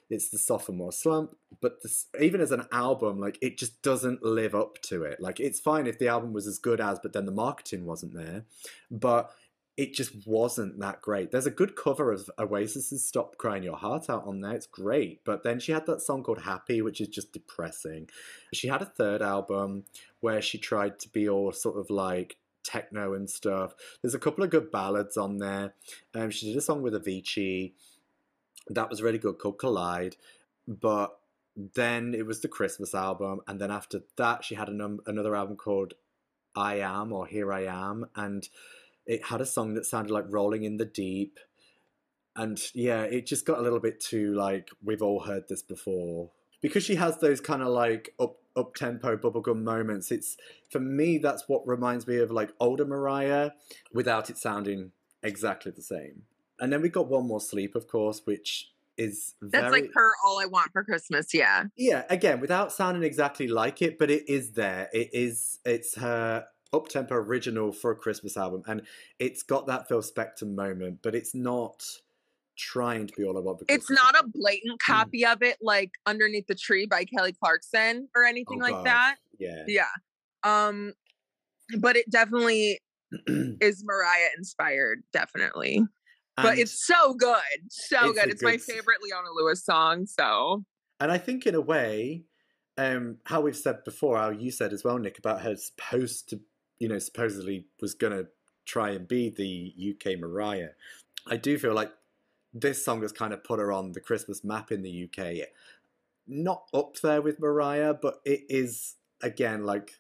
it's 0.09 0.29
the 0.31 0.39
sophomore 0.39 0.93
slump. 0.93 1.37
But 1.61 1.83
this, 1.83 2.07
even 2.21 2.41
as 2.41 2.53
an 2.53 2.67
album, 2.71 3.19
like 3.19 3.37
it 3.43 3.59
just 3.59 3.83
doesn't 3.83 4.23
live 4.23 4.55
up 4.55 4.81
to 4.83 5.03
it. 5.03 5.21
Like 5.21 5.41
it's 5.41 5.59
fine 5.59 5.89
if 5.89 5.99
the 5.99 6.07
album 6.07 6.33
was 6.33 6.47
as 6.47 6.61
good 6.61 6.81
as, 6.81 7.01
but 7.01 7.13
then 7.13 7.27
the 7.27 7.33
marketing 7.33 7.85
wasn't 7.85 8.15
there. 8.15 8.45
But 8.93 9.33
it 9.77 9.93
just 9.93 10.25
wasn't 10.25 10.79
that 10.79 11.03
great. 11.03 11.33
There's 11.33 11.47
a 11.47 11.51
good 11.51 11.75
cover 11.75 12.13
of 12.13 12.31
Oasis's 12.39 13.05
"Stop 13.05 13.39
Crying 13.39 13.65
Your 13.65 13.77
Heart 13.77 14.09
Out" 14.09 14.25
on 14.25 14.41
there. 14.41 14.55
It's 14.55 14.69
great. 14.69 15.25
But 15.25 15.43
then 15.43 15.59
she 15.59 15.73
had 15.73 15.87
that 15.87 16.01
song 16.01 16.23
called 16.23 16.43
"Happy," 16.43 16.81
which 16.81 17.01
is 17.01 17.09
just 17.09 17.33
depressing. 17.33 18.09
She 18.55 18.69
had 18.69 18.83
a 18.83 18.87
third 18.87 19.21
album 19.21 19.85
where 20.21 20.41
she 20.41 20.59
tried 20.59 21.01
to 21.01 21.09
be 21.09 21.29
all 21.29 21.51
sort 21.51 21.77
of 21.77 21.91
like 21.91 22.37
techno 22.63 23.15
and 23.15 23.29
stuff. 23.29 23.75
There's 24.03 24.15
a 24.15 24.19
couple 24.19 24.45
of 24.45 24.51
good 24.51 24.71
ballads 24.71 25.17
on 25.17 25.39
there. 25.39 25.75
Um, 26.15 26.31
she 26.31 26.47
did 26.47 26.57
a 26.57 26.61
song 26.61 26.83
with 26.83 26.95
Avicii 26.95 27.73
that 28.69 28.89
was 28.89 29.03
really 29.03 29.19
good 29.19 29.39
called 29.39 29.59
Collide, 29.59 30.17
but 30.67 31.19
then 31.57 32.15
it 32.15 32.27
was 32.27 32.41
the 32.41 32.49
Christmas 32.49 32.95
album, 32.95 33.41
and 33.47 33.61
then 33.61 33.71
after 33.71 34.03
that 34.17 34.45
she 34.45 34.55
had 34.55 34.69
num- 34.69 35.01
another 35.07 35.35
album 35.35 35.57
called 35.57 35.95
I 36.55 36.77
Am 36.77 37.13
or 37.13 37.27
Here 37.27 37.53
I 37.53 37.65
Am, 37.67 38.07
and 38.15 38.49
it 39.07 39.27
had 39.27 39.41
a 39.41 39.47
song 39.47 39.75
that 39.75 39.87
sounded 39.87 40.13
like 40.13 40.27
Rolling 40.29 40.65
in 40.65 40.77
the 40.77 40.85
Deep. 40.85 41.39
And 42.37 42.61
yeah, 42.75 43.03
it 43.03 43.27
just 43.27 43.45
got 43.45 43.59
a 43.59 43.63
little 43.63 43.81
bit 43.81 44.01
too 44.01 44.35
like 44.35 44.71
we've 44.83 45.03
all 45.03 45.21
heard 45.21 45.49
this 45.49 45.63
before 45.63 46.31
because 46.61 46.85
she 46.85 46.97
has 46.97 47.19
those 47.19 47.41
kind 47.41 47.63
of 47.63 47.69
like 47.69 48.15
up 48.19 48.37
up 48.57 48.75
tempo 48.75 49.17
bubblegum 49.17 49.63
moments. 49.63 50.11
It's 50.11 50.37
for 50.71 50.81
me 50.81 51.19
that's 51.19 51.49
what 51.49 51.67
reminds 51.67 52.07
me 52.07 52.17
of 52.19 52.31
like 52.31 52.53
older 52.61 52.85
Mariah 52.85 53.51
without 53.93 54.31
it 54.31 54.39
sounding 54.39 54.93
exactly 55.23 55.73
the 55.73 55.83
same. 55.83 56.23
And 56.59 56.73
then 56.73 56.83
we 56.83 56.89
got 56.89 57.09
one 57.09 57.27
more 57.27 57.41
sleep, 57.41 57.75
of 57.75 57.89
course, 57.89 58.23
which 58.25 58.71
is 58.97 59.35
very 59.41 59.63
That's 59.63 59.73
like 59.73 59.91
her 59.95 60.11
"All 60.25 60.41
I 60.41 60.47
Want 60.47 60.73
for 60.73 60.85
Christmas." 60.85 61.33
Yeah. 61.33 61.65
yeah. 61.77 62.05
Again, 62.11 62.41
without 62.41 62.73
sounding 62.73 63.03
exactly 63.03 63.49
like 63.49 63.81
it, 63.81 63.99
but 63.99 64.11
it 64.11 64.29
is 64.29 64.53
there. 64.53 64.89
It 64.93 65.11
is. 65.13 65.59
It's 65.65 65.97
her 65.97 66.47
up 66.73 66.89
tempo 66.89 67.15
original 67.15 67.73
for 67.73 67.91
a 67.91 67.97
Christmas 67.97 68.37
album, 68.37 68.63
and 68.67 68.83
it's 69.19 69.43
got 69.43 69.67
that 69.69 69.89
Phil 69.89 70.03
Spector 70.03 70.47
moment, 70.47 70.99
but 71.03 71.15
it's 71.15 71.35
not 71.35 71.83
trying 72.61 73.07
to 73.07 73.15
be 73.17 73.25
all 73.25 73.37
about. 73.37 73.59
the 73.59 73.65
It's 73.73 73.91
not 73.91 74.15
a 74.19 74.27
blatant 74.27 74.81
copy 74.81 75.25
of 75.27 75.43
it 75.43 75.57
like 75.61 75.91
"Underneath 76.07 76.47
the 76.47 76.55
Tree" 76.55 76.87
by 76.87 77.05
Kelly 77.05 77.33
Clarkson 77.33 78.09
or 78.15 78.25
anything 78.25 78.59
Oh, 78.61 78.65
like 78.65 78.75
God. 78.75 78.85
that. 78.87 79.17
Yeah. 79.39 79.65
Yeah. 79.67 79.85
Um, 80.45 80.93
but 81.79 81.97
it 81.97 82.11
definitely 82.11 82.81
is 83.61 83.83
Mariah 83.85 84.29
inspired, 84.37 85.03
definitely. 85.13 85.83
but 86.37 86.59
it's 86.59 86.87
so 86.87 87.15
good, 87.15 87.37
so 87.71 88.11
It's 88.11 88.19
good. 88.21 88.31
It's 88.31 88.43
my 88.43 88.53
good 88.53 88.61
s- 88.61 88.67
favorite 88.67 88.99
Leona 89.03 89.29
Lewis 89.35 89.65
song. 89.65 90.07
So 90.07 90.65
And 91.01 91.11
I 91.13 91.19
think 91.19 91.47
in 91.47 91.55
a 91.55 91.61
way, 91.61 92.25
um, 92.79 93.19
how 93.25 93.41
we've 93.43 93.57
said 93.57 93.85
before, 93.85 94.17
how 94.17 94.31
you 94.31 94.51
said 94.51 94.73
as 94.73 94.83
well, 94.85 94.99
Nick, 94.99 95.19
about 95.19 95.43
her 95.43 95.55
supposed 95.57 96.29
to, 96.31 96.41
you 96.79 96.89
know, 96.89 96.99
supposedly 96.99 97.67
was 97.83 97.95
going 97.95 98.13
to 98.15 98.29
try 98.65 98.91
and 98.91 99.07
be 99.07 99.29
the 99.29 99.75
UK 100.13 100.19
Mariah. 100.19 100.71
I 101.27 101.37
do 101.37 101.59
feel 101.59 101.75
like 101.75 101.93
this 102.53 102.85
song 102.85 103.03
has 103.03 103.13
kind 103.13 103.33
of 103.33 103.45
put 103.45 103.59
her 103.61 103.73
on 103.73 103.93
the 103.93 104.01
Christmas 104.01 104.43
map 104.45 104.73
in 104.73 104.83
the 104.83 105.05
UK. 105.05 105.49
Not 106.27 106.65
up 106.75 106.97
there 107.03 107.23
with 107.23 107.41
Mariah, 107.41 107.95
but 107.95 108.21
it 108.25 108.43
is 108.49 108.97
again 109.23 109.65
like 109.65 109.93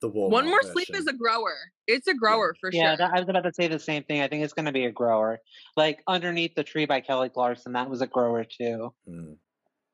the 0.00 0.08
warm. 0.08 0.32
one 0.32 0.46
more 0.46 0.62
sleep 0.62 0.88
is 0.94 1.06
a 1.06 1.12
grower. 1.12 1.56
It's 1.86 2.06
a 2.06 2.14
grower 2.14 2.54
for 2.60 2.70
Yeah, 2.72 2.90
sure. 2.90 2.96
that, 2.98 3.10
I 3.14 3.20
was 3.20 3.28
about 3.28 3.44
to 3.44 3.52
say 3.54 3.68
the 3.68 3.78
same 3.78 4.02
thing. 4.04 4.20
I 4.20 4.28
think 4.28 4.44
it's 4.44 4.52
going 4.52 4.66
to 4.66 4.72
be 4.72 4.84
a 4.84 4.92
grower. 4.92 5.40
Like 5.76 6.02
Underneath 6.06 6.54
the 6.54 6.64
Tree 6.64 6.86
by 6.86 7.00
Kelly 7.00 7.28
Clarkson, 7.28 7.72
that 7.72 7.88
was 7.90 8.00
a 8.02 8.06
grower 8.06 8.44
too. 8.44 8.92
Mm. 9.08 9.36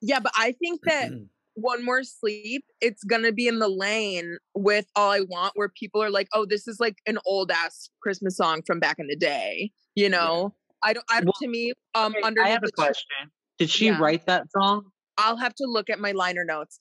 yeah, 0.00 0.20
but 0.20 0.32
I 0.36 0.52
think 0.52 0.80
that 0.84 1.10
one 1.54 1.84
more 1.84 2.02
sleep, 2.02 2.64
it's 2.80 3.04
gonna 3.04 3.32
be 3.32 3.46
in 3.46 3.58
the 3.58 3.68
lane 3.68 4.38
with 4.54 4.86
all 4.96 5.10
I 5.10 5.20
want, 5.20 5.52
where 5.56 5.68
people 5.68 6.02
are 6.02 6.10
like, 6.10 6.28
"Oh, 6.32 6.46
this 6.46 6.66
is 6.66 6.80
like 6.80 6.96
an 7.06 7.18
old 7.26 7.50
ass 7.50 7.90
Christmas 8.02 8.36
song 8.36 8.62
from 8.66 8.80
back 8.80 8.96
in 8.98 9.08
the 9.08 9.16
day." 9.16 9.72
You 9.94 10.08
know, 10.08 10.54
I 10.82 10.92
don't. 10.92 11.04
I. 11.10 11.20
Well, 11.24 11.32
to 11.40 11.48
me, 11.48 11.72
um, 11.94 12.12
Wait, 12.14 12.24
underneath 12.24 12.48
I 12.48 12.50
have 12.50 12.64
a 12.64 12.70
question. 12.70 13.30
Did 13.58 13.70
she 13.70 13.86
Yeah. 13.86 13.98
write 14.00 14.26
that 14.26 14.50
song? 14.52 14.90
I'll 15.18 15.36
have 15.36 15.54
to 15.56 15.64
look 15.66 15.90
at 15.90 15.98
my 15.98 16.12
liner 16.12 16.44
notes. 16.44 16.78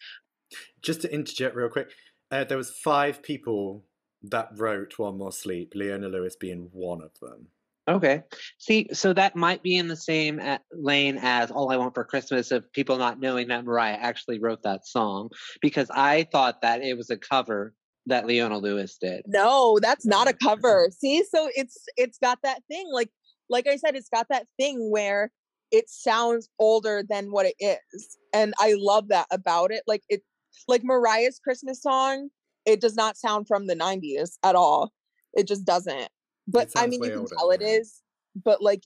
Just 0.82 1.02
to 1.02 1.14
interject 1.14 1.56
real 1.56 1.70
quick, 1.70 1.92
uh, 2.32 2.44
there 2.46 2.58
was 2.58 2.72
five 2.72 3.22
people 3.22 3.86
that 4.24 4.50
wrote 4.56 4.98
"One 4.98 5.18
More 5.18 5.32
Sleep," 5.32 5.74
Leona 5.76 6.08
Lewis 6.08 6.36
being 6.36 6.70
one 6.72 7.02
of 7.02 7.12
them. 7.20 7.48
Okay. 7.88 8.24
See, 8.60 8.88
so 8.94 9.14
that 9.14 9.36
might 9.36 9.64
be 9.64 9.76
in 9.76 9.88
the 9.88 9.96
same 9.96 10.40
a- 10.40 10.60
lane 10.72 11.18
as 11.20 11.50
All 11.50 11.72
I 11.72 11.78
Want 11.78 11.96
for 11.96 12.04
Christmas 12.04 12.52
of 12.52 12.72
people 12.72 12.98
not 12.98 13.20
knowing 13.20 13.48
that 13.48 13.66
Mariah 13.66 13.98
actually 14.00 14.40
wrote 14.40 14.62
that 14.62 14.86
song 14.86 15.30
because 15.60 15.90
I 15.90 16.28
thought 16.32 16.62
that 16.62 16.84
it 16.84 16.96
was 16.96 17.10
a 17.10 17.18
cover 17.18 17.74
that 18.06 18.28
Leona 18.28 18.58
Lewis 18.60 18.98
did. 19.00 19.24
No, 19.26 19.80
that's 19.82 20.06
not 20.06 20.28
a 20.28 20.34
cover. 20.34 20.90
See, 20.98 21.24
so 21.24 21.50
it's 21.56 21.84
it's 21.98 22.20
got 22.20 22.40
that 22.44 22.62
thing 22.68 22.88
like 22.92 23.10
like 23.50 23.68
I 23.68 23.76
said, 23.78 23.96
it's 23.96 24.10
got 24.10 24.28
that 24.30 24.48
thing 24.58 24.92
where 24.92 25.32
it 25.72 25.90
sounds 25.90 26.50
older 26.60 27.04
than 27.08 27.32
what 27.32 27.46
it 27.46 27.56
is. 27.60 28.18
And 28.34 28.54
I 28.60 28.76
love 28.78 29.10
that 29.10 29.28
about 29.32 29.72
it. 29.72 29.84
Like 29.88 30.04
it 30.10 30.22
like 30.68 30.84
Mariah's 30.84 31.40
Christmas 31.44 31.82
song, 31.82 32.30
it 32.66 32.82
does 32.82 32.96
not 32.96 33.18
sound 33.18 33.48
from 33.48 33.68
the 33.68 33.76
90s 33.76 34.32
at 34.44 34.56
all. 34.56 34.92
It 35.34 35.48
just 35.48 35.66
doesn't. 35.66 36.10
But 36.48 36.70
I 36.76 36.88
mean 36.88 37.04
you 37.04 37.10
can 37.10 37.20
older, 37.20 37.36
tell 37.36 37.52
it 37.52 37.62
yeah. 37.62 37.68
is, 37.68 38.02
but 38.44 38.62
like 38.62 38.84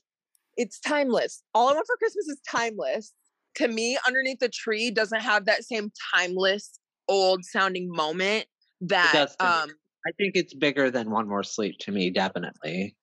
it's 0.56 0.78
timeless. 0.80 1.42
All 1.54 1.68
I 1.68 1.72
want 1.72 1.86
for 1.86 1.96
Christmas 1.96 2.28
is 2.28 2.40
timeless. 2.48 3.12
to 3.56 3.68
me, 3.68 3.96
underneath 4.06 4.40
the 4.40 4.48
tree 4.48 4.90
doesn't 4.90 5.20
have 5.20 5.46
that 5.46 5.64
same 5.64 5.90
timeless, 6.14 6.78
old 7.08 7.44
sounding 7.44 7.88
moment 7.90 8.46
that 8.82 9.12
does 9.12 9.36
me. 9.40 9.46
um 9.46 9.70
I 10.06 10.12
think 10.18 10.36
it's 10.36 10.52
bigger 10.52 10.90
than 10.90 11.10
One 11.10 11.26
More 11.26 11.42
Sleep 11.42 11.78
to 11.80 11.92
me, 11.92 12.10
definitely. 12.10 12.94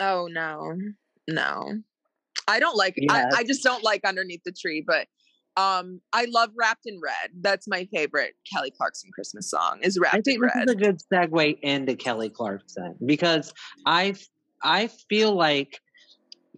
Oh 0.00 0.28
no. 0.30 0.76
No. 1.28 1.80
I 2.46 2.60
don't 2.60 2.76
like 2.76 2.96
I, 3.10 3.20
Yes. 3.22 3.34
I 3.34 3.44
just 3.44 3.62
don't 3.62 3.82
like 3.82 4.04
underneath 4.04 4.42
the 4.44 4.52
tree, 4.52 4.84
but 4.86 5.06
um 5.56 6.00
I 6.12 6.26
love 6.28 6.50
Wrapped 6.56 6.86
in 6.86 7.00
Red. 7.02 7.30
That's 7.40 7.68
my 7.68 7.86
favorite 7.92 8.34
Kelly 8.52 8.70
Clarkson 8.70 9.10
Christmas 9.14 9.50
song 9.50 9.78
is 9.82 9.98
Wrapped 9.98 10.16
I 10.16 10.20
think 10.20 10.36
in 10.36 10.42
this 10.42 10.52
Red. 10.54 10.68
is 10.68 10.74
a 10.74 10.76
good 10.76 11.00
segue 11.12 11.58
into 11.60 11.94
Kelly 11.96 12.28
Clarkson 12.28 12.96
because 13.04 13.52
I 13.86 14.14
I 14.62 14.88
feel 15.08 15.34
like 15.34 15.78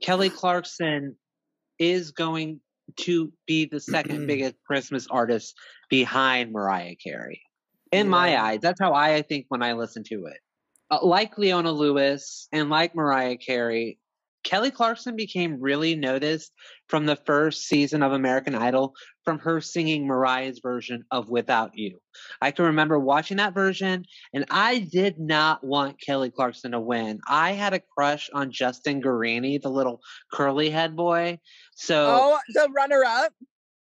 Kelly 0.03 0.30
Clarkson 0.41 1.16
is 1.78 2.11
going 2.11 2.61
to 2.97 3.32
be 3.47 3.66
the 3.66 3.80
second 3.80 4.26
biggest 4.26 4.55
Christmas 4.66 5.07
artist 5.11 5.55
behind 5.91 6.53
Mariah 6.53 6.95
Carey. 6.95 7.43
In 7.93 8.09
my 8.09 8.41
eyes, 8.41 8.61
that's 8.62 8.80
how 8.80 8.95
I 8.95 9.22
think 9.22 9.47
when 9.49 9.62
I 9.62 9.72
listen 9.74 10.03
to 10.05 10.26
it. 10.26 10.39
Like 10.91 11.37
Leona 11.37 11.72
Lewis 11.72 12.49
and 12.53 12.70
like 12.70 12.95
Mariah 12.95 13.37
Carey, 13.37 13.99
Kelly 14.45 14.70
Clarkson 14.70 15.16
became 15.16 15.61
really 15.61 15.97
noticed 15.97 16.53
from 16.89 17.05
the 17.05 17.16
first 17.16 17.66
season 17.66 18.05
of 18.05 18.12
American 18.12 18.55
Idol 18.55 18.95
from 19.24 19.41
her 19.41 19.61
singing 19.61 20.07
Mariah's 20.07 20.61
version 20.62 21.03
of 21.11 21.28
Without 21.28 21.72
You. 21.74 21.99
I 22.41 22.53
can 22.53 22.66
remember 22.66 22.97
watching 22.97 23.39
that 23.39 23.55
version, 23.55 24.05
and 24.32 24.45
I 24.49 24.78
did 24.78 25.18
not 25.18 25.66
want 25.66 26.01
Kelly 26.01 26.30
Clarkson 26.30 26.70
to 26.70 26.80
win. 26.80 27.18
I 27.26 27.53
had 27.53 27.74
a 27.74 27.80
crush 27.80 28.30
on 28.32 28.53
Justin 28.53 29.03
Guarini, 29.03 29.61
the 29.61 29.68
little 29.68 30.01
curly 30.32 30.70
head 30.70 30.95
boy. 30.95 31.41
So, 31.74 32.07
Oh, 32.09 32.39
the 32.55 32.68
runner 32.72 33.03
up. 33.05 33.32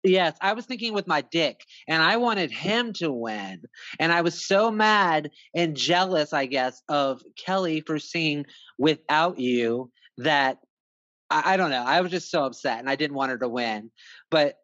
Yes, 0.05 0.37
I 0.41 0.53
was 0.53 0.67
thinking 0.67 0.93
with 0.93 1.07
my 1.07 1.23
dick, 1.23 1.61
and 1.89 2.03
I 2.03 2.17
wanted 2.19 2.51
him 2.51 2.93
to 2.95 3.11
win. 3.11 3.63
And 3.99 4.13
I 4.13 4.21
was 4.21 4.47
so 4.47 4.71
mad 4.71 5.31
and 5.55 5.77
jealous, 5.77 6.33
I 6.33 6.47
guess, 6.47 6.83
of 6.89 7.23
Kelly 7.37 7.81
for 7.81 7.99
singing 7.99 8.47
Without 8.79 9.39
You 9.39 9.91
that 10.19 10.59
I, 11.31 11.55
I 11.55 11.57
don't 11.57 11.71
know. 11.71 11.85
I 11.85 12.01
was 12.01 12.11
just 12.11 12.31
so 12.31 12.45
upset, 12.45 12.79
and 12.79 12.89
I 12.89 12.97
didn't 12.97 13.17
want 13.17 13.31
her 13.31 13.39
to 13.39 13.49
win. 13.49 13.91
But 14.31 14.57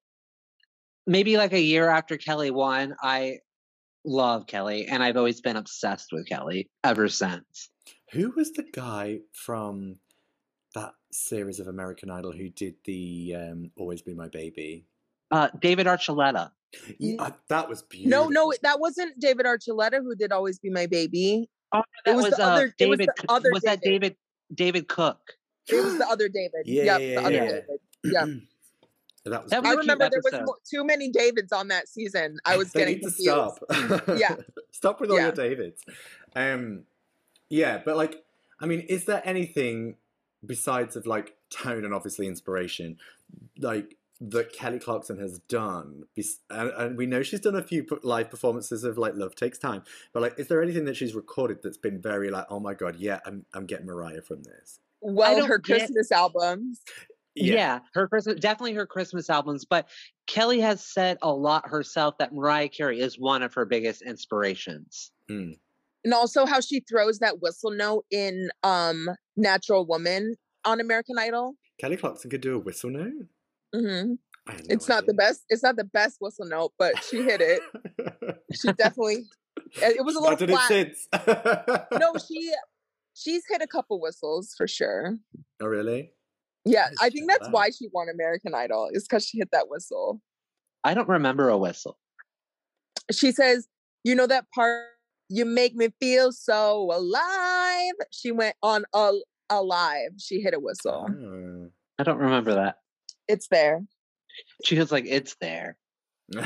maybe 1.06 1.36
like 1.36 1.52
a 1.52 1.60
year 1.60 1.88
after 1.88 2.16
Kelly 2.16 2.50
won, 2.50 2.94
I 3.02 3.38
love 4.04 4.46
Kelly, 4.46 4.86
and 4.86 5.02
I've 5.02 5.16
always 5.16 5.40
been 5.40 5.56
obsessed 5.56 6.08
with 6.12 6.26
Kelly 6.26 6.68
ever 6.84 7.08
since. 7.08 7.70
Who 8.12 8.32
was 8.36 8.52
the 8.52 8.64
guy 8.72 9.20
from 9.32 9.96
that 10.74 10.92
series 11.12 11.60
of 11.60 11.66
American 11.66 12.10
Idol 12.10 12.32
who 12.32 12.48
did 12.48 12.74
the 12.84 13.34
um, 13.36 13.70
"Always 13.76 14.02
Be 14.02 14.14
My 14.14 14.28
Baby"? 14.28 14.86
Uh, 15.30 15.48
David 15.60 15.86
Archuleta. 15.86 16.50
Yeah, 16.98 17.30
that 17.48 17.68
was 17.68 17.82
beautiful. 17.82 18.30
no, 18.30 18.46
no, 18.46 18.52
that 18.62 18.78
wasn't 18.80 19.18
David 19.20 19.46
Archuleta 19.46 19.98
who 20.02 20.14
did 20.14 20.30
Always 20.32 20.58
Be 20.58 20.70
My 20.70 20.86
Baby. 20.86 21.48
Oh, 21.72 21.82
It 22.06 22.14
was 22.16 22.30
the 22.30 22.44
uh, 22.44 22.48
other- 22.48 22.74
it 22.78 22.88
was 22.88 22.98
David. 22.98 23.08
the 23.16 23.32
other 23.32 23.50
was 23.52 23.62
that 23.62 23.80
David. 23.80 24.00
David? 24.02 24.16
David 24.54 24.88
Cook. 24.88 25.18
It 25.68 25.84
was 25.84 25.98
the 25.98 26.06
other 26.08 26.28
David. 26.28 26.62
Yeah, 26.66 26.82
yep, 26.84 27.00
yeah, 27.00 27.06
the 27.14 27.20
other 27.20 27.30
yeah. 27.32 27.40
David. 27.44 27.64
yeah. 28.04 28.24
that 29.26 29.42
was. 29.42 29.50
That 29.50 29.62
was 29.62 29.68
I 29.68 29.72
a 29.72 29.74
cute 29.74 29.78
remember 29.78 30.08
there 30.10 30.20
was 30.24 30.32
episode. 30.34 30.54
too 30.68 30.84
many 30.84 31.10
Davids 31.10 31.52
on 31.52 31.68
that 31.68 31.88
season. 31.88 32.38
I 32.44 32.56
was 32.56 32.72
They 32.72 32.80
getting 32.80 32.94
need 32.96 33.02
to 33.02 33.10
confused. 33.10 33.98
stop. 33.98 34.18
Yeah. 34.18 34.36
stop 34.72 35.00
with 35.00 35.10
all 35.10 35.16
Yeah. 35.18 35.26
your 35.26 35.32
Davids. 35.32 35.82
Um, 36.34 36.84
yeah, 37.48 37.80
but 37.84 37.96
like, 37.96 38.22
I 38.60 38.66
mean, 38.66 38.80
is 38.80 39.04
there 39.04 39.22
anything 39.24 39.96
besides 40.44 40.96
of 40.96 41.06
like 41.06 41.36
tone 41.50 41.84
and 41.84 41.92
obviously 41.94 42.26
inspiration, 42.26 42.96
like 43.58 43.96
that 44.20 44.52
Kelly 44.52 44.78
Clarkson 44.78 45.18
has 45.18 45.38
done? 45.40 46.04
And, 46.50 46.70
and 46.70 46.98
we 46.98 47.06
know 47.06 47.22
she's 47.22 47.40
done 47.40 47.56
a 47.56 47.62
few 47.62 47.86
live 48.02 48.30
performances 48.30 48.84
of 48.84 48.98
like 48.98 49.14
Love 49.14 49.34
Takes 49.34 49.58
Time, 49.58 49.82
but 50.12 50.22
like, 50.22 50.38
is 50.38 50.48
there 50.48 50.62
anything 50.62 50.84
that 50.84 50.96
she's 50.96 51.14
recorded 51.14 51.58
that's 51.62 51.78
been 51.78 52.00
very 52.00 52.30
like, 52.30 52.46
oh 52.50 52.60
my 52.60 52.74
god, 52.74 52.96
yeah, 52.96 53.20
I'm 53.24 53.44
I'm 53.54 53.66
getting 53.66 53.86
Mariah 53.86 54.22
from 54.22 54.42
this. 54.42 54.80
Well, 55.00 55.44
her 55.46 55.58
get- 55.58 55.78
Christmas 55.78 56.12
albums. 56.12 56.80
Yeah. 57.36 57.78
her 57.94 58.08
Christmas, 58.08 58.40
definitely 58.40 58.74
her 58.74 58.86
Christmas 58.86 59.30
albums. 59.30 59.64
But 59.64 59.88
Kelly 60.26 60.60
has 60.60 60.84
said 60.84 61.16
a 61.22 61.32
lot 61.32 61.68
herself 61.68 62.18
that 62.18 62.34
Mariah 62.34 62.68
Carey 62.68 63.00
is 63.00 63.18
one 63.18 63.42
of 63.42 63.54
her 63.54 63.64
biggest 63.64 64.02
inspirations. 64.02 65.12
Mm. 65.30 65.56
And 66.04 66.14
also 66.14 66.44
how 66.44 66.60
she 66.60 66.80
throws 66.80 67.20
that 67.20 67.40
whistle 67.40 67.70
note 67.70 68.04
in 68.10 68.50
um 68.62 69.08
Natural 69.36 69.86
Woman 69.86 70.34
on 70.64 70.80
American 70.80 71.18
Idol. 71.18 71.54
Kelly 71.78 71.96
Clarkson 71.96 72.30
could 72.30 72.40
do 72.40 72.56
a 72.56 72.58
whistle 72.58 72.90
note. 72.90 73.26
Hmm 73.74 74.14
I 74.46 74.52
had 74.52 74.68
no 74.68 74.74
It's 74.74 74.88
not 74.88 75.06
the 75.06 75.14
best. 75.14 75.44
It's 75.48 75.62
not 75.62 75.76
the 75.76 75.84
best 75.84 76.16
whistle 76.20 76.46
note, 76.46 76.72
but 76.78 77.02
she 77.04 77.22
hit 77.22 77.40
it. 77.40 77.60
She 78.54 78.72
definitely. 78.72 79.26
It 79.76 79.96
it 79.98 80.04
was 80.04 80.16
a 80.16 80.20
little 80.20 80.36
did 80.36 80.50
it 80.50 80.54
flat. 80.54 80.68
since. 80.68 81.08
No, 81.98 82.14
she 82.28 82.52
she's 83.14 83.44
hit 83.48 83.62
a 83.62 83.66
couple 83.66 84.00
whistles 84.00 84.54
for 84.56 84.66
sure. 84.66 85.16
Oh 85.60 85.66
really? 85.66 86.12
Yeah, 86.64 86.88
Nice, 86.88 86.96
I 87.00 87.10
think 87.10 87.28
that's 87.28 87.46
that 87.46 87.52
why 87.52 87.70
she 87.70 87.88
won 87.92 88.08
American 88.08 88.54
Idol 88.54 88.90
is 88.92 89.04
because 89.04 89.26
she 89.26 89.38
hit 89.38 89.48
that 89.52 89.68
whistle. 89.68 90.20
I 90.84 90.94
don't 90.94 91.08
remember 91.08 91.48
a 91.48 91.56
whistle. 91.56 91.98
She 93.10 93.32
says, 93.32 93.68
"You 94.04 94.14
know 94.14 94.26
that 94.26 94.46
part? 94.54 94.86
You 95.28 95.44
make 95.44 95.74
me 95.74 95.88
feel 96.00 96.32
so 96.32 96.90
alive." 96.92 97.92
She 98.10 98.32
went 98.32 98.56
on 98.62 98.84
a 98.94 99.12
alive. 99.48 100.10
She 100.18 100.40
hit 100.40 100.54
a 100.54 100.60
whistle. 100.60 101.06
Oh. 101.08 101.70
I 101.98 102.02
don't 102.02 102.18
remember 102.18 102.54
that. 102.54 102.76
It's 103.30 103.48
there. 103.48 103.82
She 104.64 104.78
was 104.78 104.90
like, 104.92 105.04
"It's 105.06 105.36
there." 105.40 105.76
No, 106.32 106.40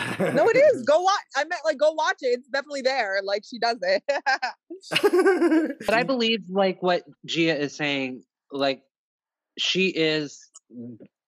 it 0.48 0.56
is. 0.56 0.82
Go 0.86 1.00
watch. 1.02 1.20
I 1.36 1.44
meant 1.44 1.60
like 1.64 1.76
go 1.78 1.92
watch 1.92 2.16
it. 2.22 2.38
It's 2.38 2.48
definitely 2.48 2.82
there. 2.82 3.20
Like 3.22 3.42
she 3.44 3.58
does 3.58 3.78
it. 3.82 4.02
But 5.86 5.94
I 5.94 6.02
believe 6.02 6.44
like 6.48 6.82
what 6.82 7.04
Gia 7.26 7.58
is 7.58 7.74
saying, 7.76 8.22
like 8.50 8.82
she 9.58 9.88
is 9.88 10.48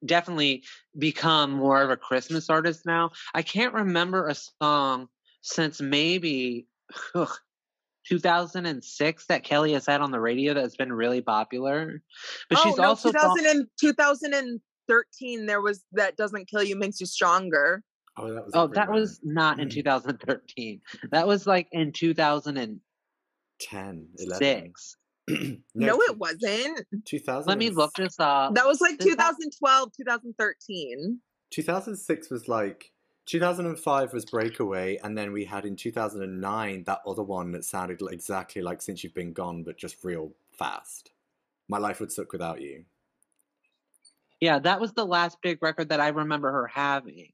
definitely 0.04 0.64
become 0.98 1.52
more 1.52 1.82
of 1.82 1.90
a 1.90 1.96
Christmas 1.96 2.48
artist 2.50 2.86
now. 2.86 3.10
I 3.34 3.42
can't 3.42 3.74
remember 3.74 4.28
a 4.28 4.34
song 4.34 5.08
since 5.42 5.80
maybe 5.80 6.66
ugh, 7.14 7.32
2006 8.08 9.26
that 9.26 9.44
Kelly 9.44 9.72
has 9.72 9.86
had 9.86 10.00
on 10.00 10.10
the 10.10 10.20
radio 10.20 10.54
that's 10.54 10.76
been 10.76 10.92
really 10.92 11.20
popular. 11.20 12.02
But 12.48 12.58
oh 12.58 12.62
she's 12.64 12.76
no, 12.76 12.84
also 12.84 13.12
thought- 13.12 13.38
2000 13.80 14.34
and, 14.34 14.60
2013. 14.88 15.46
There 15.46 15.60
was 15.60 15.84
that 15.92 16.16
doesn't 16.16 16.48
kill 16.48 16.62
you 16.62 16.76
makes 16.76 17.00
you 17.00 17.06
stronger. 17.06 17.82
Oh, 18.18 18.32
that 18.32 18.44
was. 18.44 18.52
Oh, 18.54 18.66
that 18.68 18.82
everywhere. 18.84 19.00
was 19.02 19.20
not 19.22 19.58
in 19.60 19.68
Mm. 19.68 19.72
2013. 19.72 20.80
That 21.10 21.26
was 21.26 21.46
like 21.46 21.68
in 21.72 21.92
2006. 21.92 22.80
10, 23.58 24.08
11. 24.18 24.72
No, 25.74 26.00
it 26.02 26.18
wasn't. 26.18 26.82
2000. 27.04 27.48
Let 27.48 27.58
me 27.58 27.70
look 27.70 27.92
this 27.96 28.14
up. 28.20 28.54
That 28.54 28.66
was 28.66 28.80
like 28.80 28.98
This 28.98 29.08
ha- 29.18 29.30
2012, 29.32 29.90
2013. 29.96 31.20
2006 31.50 32.30
was 32.30 32.46
like 32.48 32.92
2005 33.26 34.12
was 34.12 34.24
Breakaway, 34.24 34.98
and 35.02 35.18
then 35.18 35.32
we 35.32 35.44
had 35.44 35.64
in 35.66 35.74
2009 35.74 36.84
that 36.84 37.00
other 37.06 37.22
one 37.24 37.50
that 37.52 37.64
sounded 37.64 38.00
exactly 38.08 38.62
like 38.62 38.80
Since 38.80 39.02
You've 39.02 39.14
Been 39.14 39.32
Gone, 39.32 39.64
but 39.64 39.76
just 39.76 40.04
real 40.04 40.32
fast. 40.56 41.10
My 41.68 41.78
life 41.78 41.98
would 41.98 42.12
suck 42.12 42.30
without 42.32 42.60
you. 42.60 42.84
Yeah, 44.40 44.58
that 44.60 44.80
was 44.80 44.92
the 44.92 45.04
last 45.04 45.38
big 45.42 45.58
record 45.62 45.88
that 45.88 46.00
I 46.00 46.08
remember 46.08 46.50
her 46.52 46.66
having. 46.66 47.28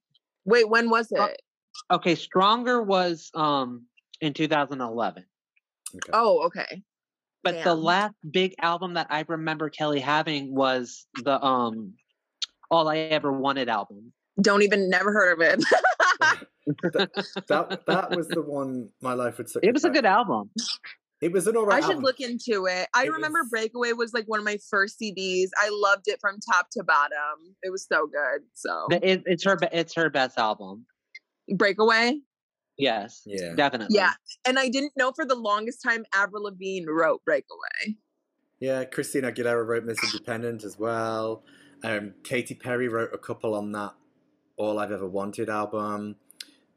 Wait, 0.44 0.68
when 0.68 0.90
was 0.90 1.08
it? 1.10 1.40
Okay, 1.90 2.14
Stronger 2.14 2.82
was 2.82 3.30
um 3.34 3.86
in 4.20 4.34
2011. 4.34 5.24
Okay. 5.94 6.10
Oh, 6.12 6.44
okay. 6.46 6.82
But 7.44 7.64
the 7.64 7.74
last 7.74 8.14
big 8.30 8.54
album 8.60 8.94
that 8.94 9.08
I 9.10 9.24
remember 9.26 9.68
Kelly 9.68 9.98
having 9.98 10.54
was 10.54 11.06
the 11.24 11.42
um 11.44 11.94
All 12.70 12.88
I 12.88 12.98
Ever 12.98 13.32
Wanted 13.32 13.68
album. 13.68 14.12
Don't 14.40 14.62
even 14.62 14.88
never 14.88 15.12
heard 15.12 15.32
of 15.32 15.40
it. 15.40 15.64
that 17.48 17.82
that 17.86 18.16
was 18.16 18.28
the 18.28 18.42
one. 18.42 18.88
My 19.00 19.14
life 19.14 19.38
would 19.38 19.50
suck. 19.50 19.64
It 19.64 19.72
was 19.72 19.84
a 19.84 19.90
good 19.90 20.04
you. 20.04 20.10
album. 20.10 20.50
It 21.22 21.32
was 21.32 21.46
an 21.46 21.56
alright. 21.56 21.78
I 21.78 21.80
should 21.86 21.90
album. 21.96 22.04
look 22.04 22.20
into 22.20 22.66
it. 22.66 22.88
I 22.94 23.04
It 23.06 23.12
remember 23.12 23.40
was- 23.42 23.50
Breakaway 23.50 23.92
was 23.92 24.12
like 24.12 24.24
one 24.26 24.40
of 24.40 24.44
my 24.44 24.58
first 24.68 24.98
CDs. 25.00 25.50
I 25.56 25.70
loved 25.72 26.08
it 26.08 26.18
from 26.20 26.38
top 26.52 26.66
to 26.72 26.82
bottom. 26.82 27.54
It 27.62 27.70
was 27.70 27.86
so 27.86 28.06
good. 28.08 28.42
So 28.54 28.88
It, 28.90 29.22
it's 29.26 29.44
her 29.44 29.56
it's 29.72 29.94
her 29.94 30.10
best 30.10 30.36
album. 30.38 30.84
Breakaway. 31.56 32.18
Yes. 32.76 33.22
Yeah. 33.24 33.54
Definitely. 33.54 33.96
Yeah. 33.96 34.12
And 34.44 34.58
I 34.58 34.68
didn't 34.68 34.92
know 34.96 35.12
for 35.14 35.24
the 35.24 35.34
longest 35.36 35.80
time 35.82 36.04
Avril 36.14 36.44
Lavigne 36.44 36.86
wrote 36.88 37.24
Breakaway. 37.24 37.96
Yeah, 38.60 38.84
Christina 38.84 39.32
Aguilera 39.32 39.66
wrote 39.66 39.84
Miss 39.84 39.98
Independent 40.02 40.64
as 40.64 40.78
well. 40.78 41.44
Um, 41.84 42.14
Katy 42.24 42.54
Perry 42.54 42.88
wrote 42.88 43.10
a 43.12 43.18
couple 43.18 43.54
on 43.54 43.72
that 43.72 43.92
All 44.56 44.78
I've 44.78 44.92
Ever 44.92 45.08
Wanted 45.08 45.48
album. 45.50 46.16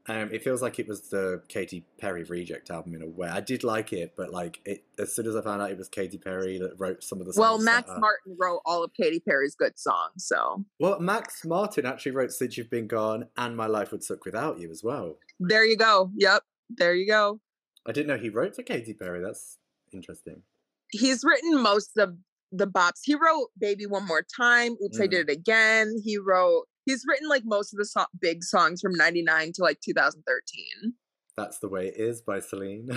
Um, 0.08 0.30
it 0.32 0.44
feels 0.44 0.62
like 0.62 0.78
it 0.78 0.88
was 0.88 1.10
the 1.10 1.42
Katy 1.48 1.84
Perry 1.98 2.24
Reject 2.24 2.70
album 2.70 2.94
in 2.94 3.02
a 3.02 3.08
way. 3.08 3.28
I 3.28 3.42
did 3.42 3.64
like 3.64 3.92
it, 3.92 4.14
but 4.16 4.32
like 4.32 4.60
it, 4.64 4.84
as 5.00 5.14
soon 5.16 5.26
as 5.26 5.36
I 5.36 5.42
found 5.42 5.64
out 5.64 5.72
it 5.72 5.78
was 5.80 5.88
Katy 5.90 6.20
Perry 6.20 6.60
that 6.60 6.74
wrote 6.78 7.04
some 7.04 7.20
of 7.20 7.26
the 7.26 7.34
songs. 7.34 7.40
Well, 7.42 7.58
Max 7.60 7.90
are- 7.90 8.00
Martin 8.00 8.38
wrote 8.40 8.62
all 8.66 8.84
of 8.84 8.92
Katy 8.94 9.20
Perry's 9.22 9.56
good 9.56 9.80
songs, 9.80 10.26
so 10.28 10.64
Well, 10.80 11.00
Max 11.00 11.44
Martin 11.44 11.86
actually 11.88 12.12
wrote 12.12 12.32
"Since 12.32 12.56
You've 12.56 12.70
Been 12.70 12.86
Gone" 12.88 13.30
and 13.36 13.58
"My 13.58 13.66
Life 13.66 13.92
Would 13.92 14.04
Suck 14.04 14.26
Without 14.26 14.60
You" 14.60 14.70
as 14.70 14.84
well. 14.84 15.18
there 15.40 15.66
you 15.66 15.76
go. 15.76 16.12
Yep, 16.16 16.44
there 16.70 16.94
you 16.94 17.08
go. 17.08 17.40
I 17.88 17.92
didn't 17.92 18.08
know 18.08 18.18
he 18.18 18.30
wrote 18.30 18.56
for 18.56 18.62
Katy 18.64 18.94
Perry. 18.94 19.22
That's 19.22 19.58
interesting. 19.92 20.44
He's 20.92 21.24
written 21.24 21.62
most 21.62 21.98
of 21.98 22.16
the 22.52 22.68
bops. 22.68 23.00
He 23.04 23.16
wrote 23.16 23.50
"Baby 23.60 23.88
One 23.88 24.06
More 24.06 24.22
Time," 24.38 24.76
"Oops, 24.84 25.00
I 25.00 25.08
Mm. 25.08 25.10
Did 25.10 25.30
It 25.30 25.34
Again." 25.34 25.96
He 26.04 26.20
wrote. 26.20 26.68
He's 26.86 27.04
written 27.08 27.28
like 27.28 27.44
most 27.46 27.74
of 27.74 27.78
the 27.78 27.86
so- 27.86 28.06
big 28.20 28.44
songs 28.44 28.82
from 28.82 28.94
'99 28.94 29.52
to 29.56 29.64
like 29.64 29.80
2013. 29.82 30.94
That's 31.38 31.60
the 31.60 31.68
way 31.70 31.88
it 31.88 31.96
is 31.98 32.22
by 32.22 32.40
Celine. 32.40 32.88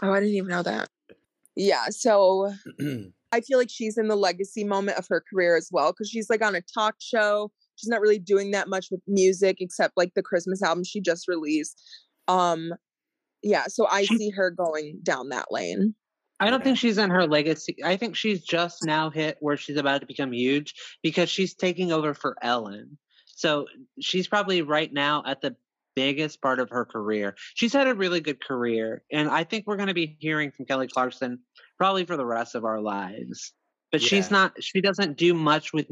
Oh, 0.00 0.12
I 0.12 0.20
didn't 0.20 0.34
even 0.36 0.48
know 0.48 0.62
that. 0.62 0.88
Yeah, 1.56 1.86
so 1.90 2.52
I 3.32 3.40
feel 3.40 3.58
like 3.58 3.70
she's 3.70 3.98
in 3.98 4.06
the 4.06 4.14
legacy 4.16 4.62
moment 4.62 4.96
of 4.98 5.06
her 5.08 5.22
career 5.28 5.56
as 5.56 5.70
well 5.72 5.90
because 5.92 6.08
she's 6.08 6.30
like 6.30 6.40
on 6.44 6.54
a 6.54 6.60
talk 6.72 6.94
show. 7.00 7.50
She's 7.74 7.88
not 7.88 8.00
really 8.00 8.18
doing 8.20 8.52
that 8.52 8.68
much 8.68 8.88
with 8.92 9.00
music 9.08 9.56
except 9.60 9.96
like 9.96 10.12
the 10.14 10.22
Christmas 10.22 10.62
album 10.62 10.84
she 10.84 11.00
just 11.00 11.26
released. 11.26 11.82
Um, 12.28 12.72
yeah, 13.42 13.64
so 13.66 13.86
I 13.88 14.04
She- 14.04 14.16
see 14.18 14.30
her 14.30 14.50
going 14.52 15.00
down 15.02 15.30
that 15.30 15.46
lane. 15.50 15.94
I 16.40 16.50
don't 16.50 16.62
think 16.62 16.78
she's 16.78 16.98
in 16.98 17.10
her 17.10 17.26
legacy. 17.26 17.76
I 17.84 17.96
think 17.96 18.14
she's 18.16 18.44
just 18.44 18.84
now 18.84 19.10
hit 19.10 19.38
where 19.40 19.56
she's 19.56 19.76
about 19.76 20.00
to 20.02 20.06
become 20.06 20.32
huge 20.32 20.74
because 21.02 21.28
she's 21.28 21.54
taking 21.54 21.90
over 21.92 22.14
for 22.14 22.36
Ellen. 22.42 22.98
So 23.26 23.66
she's 24.00 24.28
probably 24.28 24.62
right 24.62 24.92
now 24.92 25.22
at 25.26 25.40
the 25.40 25.56
biggest 25.96 26.40
part 26.40 26.60
of 26.60 26.70
her 26.70 26.84
career. 26.84 27.34
She's 27.54 27.72
had 27.72 27.88
a 27.88 27.94
really 27.94 28.20
good 28.20 28.40
career, 28.44 29.02
and 29.10 29.28
I 29.28 29.42
think 29.44 29.66
we're 29.66 29.76
going 29.76 29.88
to 29.88 29.94
be 29.94 30.16
hearing 30.20 30.52
from 30.52 30.66
Kelly 30.66 30.86
Clarkson 30.86 31.40
probably 31.76 32.04
for 32.04 32.16
the 32.16 32.26
rest 32.26 32.54
of 32.54 32.64
our 32.64 32.80
lives. 32.80 33.52
But 33.90 34.02
she's 34.02 34.30
not. 34.30 34.62
She 34.62 34.80
doesn't 34.80 35.16
do 35.16 35.34
much 35.34 35.72
with 35.72 35.86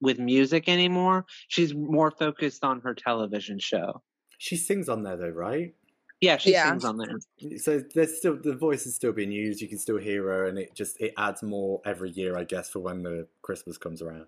with 0.00 0.18
music 0.18 0.68
anymore. 0.68 1.24
She's 1.48 1.74
more 1.74 2.10
focused 2.10 2.62
on 2.64 2.80
her 2.80 2.94
television 2.94 3.58
show. 3.58 4.02
she 4.38 4.56
sings 4.56 4.88
on 4.88 5.02
there 5.02 5.16
though, 5.16 5.28
right? 5.28 5.74
Yeah, 6.22 6.36
she 6.38 6.52
Yeah. 6.52 6.70
sings 6.70 6.84
on 6.84 6.96
there. 6.98 7.58
So 7.58 7.80
there's 7.94 8.16
still 8.16 8.36
the 8.40 8.54
voice 8.54 8.86
is 8.86 8.94
still 8.94 9.12
being 9.12 9.32
used. 9.32 9.60
You 9.60 9.68
can 9.68 9.78
still 9.78 9.98
hear 9.98 10.22
her, 10.28 10.46
and 10.46 10.56
it 10.58 10.72
just 10.74 10.98
it 11.00 11.12
adds 11.18 11.42
more 11.42 11.82
every 11.84 12.10
year, 12.10 12.36
I 12.38 12.44
guess, 12.44 12.70
for 12.70 12.78
when 12.78 13.02
the 13.02 13.26
Christmas 13.42 13.76
comes 13.76 14.00
around. 14.00 14.26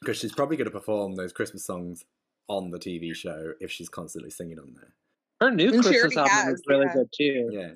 Because 0.00 0.18
she's 0.18 0.32
probably 0.32 0.56
going 0.56 0.66
to 0.66 0.70
perform 0.70 1.14
those 1.16 1.32
Christmas 1.32 1.64
songs 1.64 2.04
on 2.48 2.70
the 2.70 2.78
TV 2.78 3.14
show 3.14 3.54
if 3.60 3.70
she's 3.70 3.88
constantly 3.88 4.30
singing 4.30 4.58
on 4.58 4.74
there. 4.74 4.94
Her 5.40 5.50
new 5.50 5.72
And 5.72 5.82
Christmas 5.82 6.16
album 6.16 6.30
has, 6.30 6.54
is 6.54 6.62
really 6.66 6.86
yeah. 6.86 6.94
good 6.94 7.08
too. 7.16 7.48
Yeah. 7.52 7.70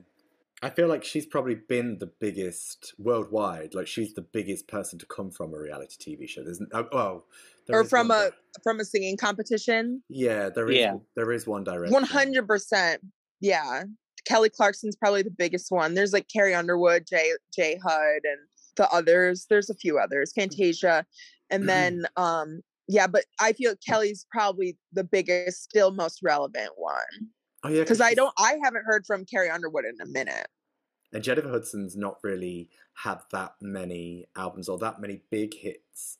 I 0.63 0.71
feel 0.71 0.89
like 0.89 1.05
she's 1.05 1.27
probably 1.27 1.57
been 1.57 1.99
the 1.99 2.07
biggest 2.07 2.95
worldwide. 2.99 3.75
Like 3.75 3.87
she's 3.87 4.15
the 4.15 4.23
biggest 4.23 4.67
person 4.69 4.99
to 4.99 5.07
come 5.07 5.31
from 5.31 5.53
a 5.55 5.59
reality 5.59 5.97
TV 6.17 6.27
show. 6.29 6.43
There's 6.43 6.61
n- 6.61 6.69
oh, 6.73 6.87
well, 6.93 7.27
there 7.67 7.79
Or 7.79 7.83
is 7.83 7.91
from 7.91 8.11
a 8.11 8.31
Di- 8.31 8.37
from 8.63 8.81
a 8.81 8.85
singing 8.85 9.17
competition. 9.19 10.03
yeah, 10.09 10.49
there 10.51 10.71
is 10.71 10.79
Yeah. 10.79 10.95
there 11.17 11.33
is 11.33 11.47
one 11.47 11.65
direction. 11.65 11.93
One 11.93 12.05
hundred 12.05 12.47
percent. 12.47 13.03
Yeah. 13.41 13.85
Kelly 14.27 14.49
Clarkson's 14.49 14.97
probably 14.97 15.23
the 15.23 15.31
biggest 15.31 15.71
one. 15.71 15.95
There's 15.95 16.13
like 16.13 16.29
Carrie 16.33 16.55
Underwood, 16.55 17.07
Jay 17.07 17.33
Jay 17.55 17.79
Hud, 17.85 18.21
and 18.25 18.39
the 18.77 18.89
others. 18.91 19.47
There's 19.51 19.69
a 19.69 19.75
few 19.75 19.99
others, 19.99 20.33
Fantasia, 20.35 21.05
and 21.51 21.69
then 21.69 22.07
um 22.17 22.61
yeah, 22.89 23.07
but 23.07 23.25
I 23.41 23.53
feel 23.53 23.75
Kelly's 23.87 24.27
probably 24.31 24.77
the 24.93 25.05
biggest, 25.05 25.63
still 25.63 25.91
most 25.91 26.21
relevant 26.23 26.73
one 26.77 27.31
Oh 27.65 27.71
yeah, 27.71 27.81
because 27.81 28.03
I 28.03 28.13
don't, 28.13 28.33
I 28.39 28.59
haven't 28.63 28.85
heard 28.85 29.07
from 29.07 29.25
Carrie 29.25 29.49
Underwood 29.49 29.87
in 29.87 29.99
a 30.01 30.07
minute. 30.07 30.49
And 31.13 31.25
Jennifer 31.25 31.49
Hudson's 31.49 31.97
not 31.97 32.19
really 32.23 32.69
had 33.03 33.21
that 33.33 33.55
many 33.63 34.27
albums 34.37 34.69
or 34.69 34.79
that 34.79 35.01
many 35.01 35.23
big 35.31 35.55
hits 35.55 36.19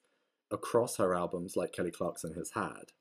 across 0.51 0.97
her 0.97 1.15
albums 1.15 1.55
like 1.55 1.73
Kelly 1.73 1.91
Clarkson 1.91 2.33
has 2.35 2.51
had. 2.55 2.93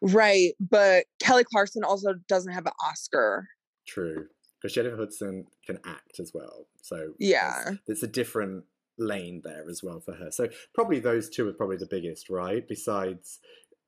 Right, 0.00 0.52
but 0.60 1.06
Kelly 1.20 1.44
Clarkson 1.44 1.84
also 1.84 2.14
doesn't 2.28 2.52
have 2.52 2.66
an 2.66 2.72
Oscar. 2.84 3.48
True. 3.86 4.26
Because 4.60 4.74
Jennifer 4.74 4.96
Hudson 4.96 5.46
can 5.64 5.78
act 5.84 6.18
as 6.18 6.32
well. 6.34 6.66
So 6.82 7.14
Yeah. 7.18 7.72
it's 7.86 8.02
a 8.02 8.06
different 8.06 8.64
lane 8.98 9.42
there 9.44 9.68
as 9.68 9.82
well 9.82 10.00
for 10.00 10.14
her. 10.14 10.30
So 10.30 10.48
probably 10.74 10.98
those 11.00 11.28
two 11.28 11.46
are 11.48 11.52
probably 11.52 11.76
the 11.76 11.86
biggest, 11.86 12.30
right? 12.30 12.66
Besides, 12.66 13.40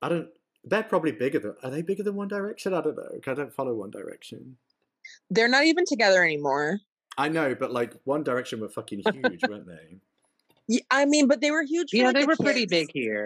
I 0.03 0.09
don't. 0.09 0.29
They're 0.65 0.83
probably 0.83 1.13
bigger 1.13 1.39
than. 1.39 1.55
Are 1.63 1.71
they 1.71 1.83
bigger 1.83 2.03
than 2.03 2.17
One 2.17 2.29
Direction? 2.29 2.75
I 2.75 2.81
don't 2.83 2.97
know. 2.97 3.09
I 3.27 3.35
don't 3.35 3.53
follow 3.55 3.75
One 3.75 3.91
Direction. 3.91 4.59
They're 5.31 5.49
not 5.49 5.65
even 5.65 5.85
together 5.87 6.23
anymore. 6.23 6.81
I 7.17 7.29
know, 7.29 7.55
but 7.55 7.73
like 7.73 7.95
One 8.05 8.23
Direction 8.23 8.61
were 8.61 8.69
fucking 8.69 9.03
huge, 9.13 9.41
weren't 9.49 9.67
they? 9.67 10.01
Yeah, 10.69 10.81
I 10.91 11.07
mean, 11.07 11.27
but 11.27 11.41
they 11.41 11.51
were 11.51 11.63
huge. 11.63 11.89
Yeah, 11.93 12.05
like, 12.07 12.15
they 12.15 12.21
the 12.23 12.27
were 12.29 12.37
pretty 12.37 12.67
big 12.67 12.89
here. 12.93 13.25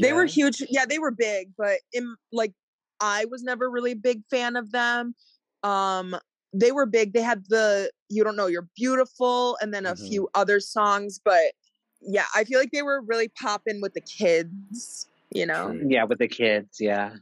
They 0.00 0.12
were 0.12 0.24
huge. 0.24 0.60
Yeah, 0.68 0.86
they 0.86 0.98
were 0.98 1.12
big, 1.12 1.50
but 1.56 1.78
in 1.92 2.16
like 2.32 2.52
I 3.00 3.24
was 3.26 3.42
never 3.44 3.70
really 3.70 3.92
a 3.92 3.96
big 3.96 4.22
fan 4.30 4.56
of 4.56 4.72
them. 4.72 5.14
Um 5.62 6.16
they 6.52 6.72
were 6.72 6.86
big. 6.86 7.12
They 7.12 7.22
had 7.22 7.44
the 7.48 7.90
You 8.08 8.24
Don't 8.24 8.34
Know 8.34 8.48
You're 8.48 8.68
Beautiful 8.76 9.56
and 9.62 9.72
then 9.72 9.86
a 9.86 9.94
Mhm. 9.94 10.08
few 10.08 10.28
other 10.34 10.58
songs, 10.58 11.20
but 11.24 11.52
yeah, 12.00 12.24
I 12.34 12.42
feel 12.42 12.58
like 12.58 12.72
they 12.72 12.82
were 12.82 13.02
really 13.02 13.28
popping 13.28 13.80
with 13.80 13.94
the 13.94 14.00
kids, 14.00 15.06
you 15.32 15.46
know. 15.46 15.78
Yeah, 15.86 16.04
with 16.04 16.18
the 16.18 16.26
kids. 16.26 16.78
Yeah. 16.80 17.14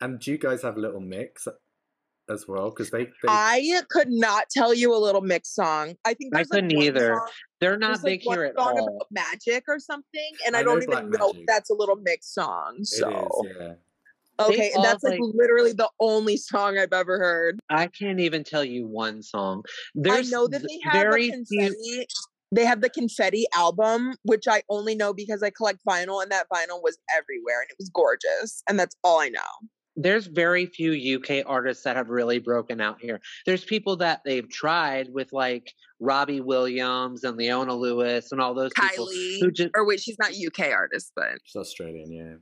And 0.00 0.20
do 0.20 0.30
you 0.30 0.38
guys 0.38 0.62
have 0.62 0.76
a 0.76 0.80
Little 0.80 1.00
Mix 1.00 1.48
as 2.28 2.46
well? 2.46 2.70
Because 2.70 2.90
they, 2.90 3.06
they 3.06 3.10
I 3.28 3.80
could 3.88 4.10
not 4.10 4.50
tell 4.50 4.72
you 4.74 4.94
a 4.94 4.98
little 4.98 5.22
mix 5.22 5.48
song. 5.54 5.96
I 6.04 6.14
think 6.14 6.36
I 6.36 6.44
couldn't 6.44 6.74
one 6.76 6.84
either. 6.84 7.14
song- 7.16 7.28
They're 7.60 7.78
not 7.78 7.88
there's, 7.88 8.02
like, 8.02 8.20
big 8.20 8.26
one 8.26 8.38
here 8.38 8.44
at 8.46 8.54
song 8.56 8.78
all. 8.78 8.88
about 8.88 9.06
magic 9.10 9.64
or 9.68 9.78
something, 9.78 10.30
and 10.46 10.56
I 10.56 10.60
I, 10.60 10.62
don't 10.62 10.82
even 10.82 11.10
know 11.10 11.28
Magic. 11.28 11.40
if 11.40 11.46
that's 11.46 11.70
a 11.70 11.74
little 11.74 11.96
mix 11.96 12.32
song. 12.34 12.78
So 12.82 13.08
is, 13.08 13.52
yeah. 13.58 13.72
okay, 14.44 14.70
all, 14.74 14.76
and 14.76 14.84
that's 14.84 15.02
like, 15.02 15.18
like- 15.20 15.30
literally 15.34 15.72
the 15.72 15.88
only 15.98 16.36
song 16.36 16.76
I've 16.78 16.92
ever 16.92 17.18
heard. 17.18 17.58
I 17.70 17.86
can't 17.86 18.20
even 18.20 18.44
tell 18.44 18.64
you 18.64 18.86
one 18.86 19.22
song. 19.22 19.62
There's 19.94 20.28
I 20.28 20.36
know 20.36 20.46
that 20.48 20.62
they 20.62 20.78
have 20.84 20.92
very 20.92 21.30
the 21.30 21.44
few. 21.48 21.60
confetti. 21.60 22.06
They 22.52 22.64
have 22.64 22.80
the 22.80 22.90
confetti 22.90 23.44
album, 23.56 24.14
which 24.22 24.44
I 24.48 24.62
only 24.68 24.94
know 24.94 25.12
because 25.12 25.42
I 25.42 25.50
collect 25.50 25.80
vinyl, 25.88 26.22
and 26.22 26.30
that 26.30 26.46
vinyl 26.52 26.80
was 26.82 26.96
everywhere, 27.16 27.60
and 27.60 27.68
it 27.70 27.76
was 27.78 27.90
gorgeous, 27.92 28.62
and 28.68 28.78
that's 28.78 28.94
all 29.02 29.18
I 29.18 29.30
know. 29.30 29.40
There's 29.96 30.26
very 30.26 30.66
few 30.66 31.18
UK 31.18 31.44
artists 31.46 31.84
that 31.84 31.96
have 31.96 32.08
really 32.08 32.38
broken 32.38 32.80
out 32.80 32.98
here. 33.00 33.20
There's 33.46 33.64
people 33.64 33.96
that 33.96 34.20
they've 34.24 34.48
tried 34.48 35.08
with 35.12 35.32
like 35.32 35.72
Robbie 36.00 36.40
Williams 36.40 37.24
and 37.24 37.36
Leona 37.36 37.74
Lewis 37.74 38.32
and 38.32 38.40
all 38.40 38.54
those 38.54 38.72
people 38.74 39.06
Kylie, 39.06 39.40
who 39.40 39.50
just 39.50 39.70
or 39.74 39.86
wait, 39.86 40.00
she's 40.00 40.18
not 40.18 40.32
UK 40.32 40.70
artist, 40.72 41.12
but 41.16 41.38
She's 41.44 41.56
Australian, 41.56 42.12
yeah. 42.12 42.34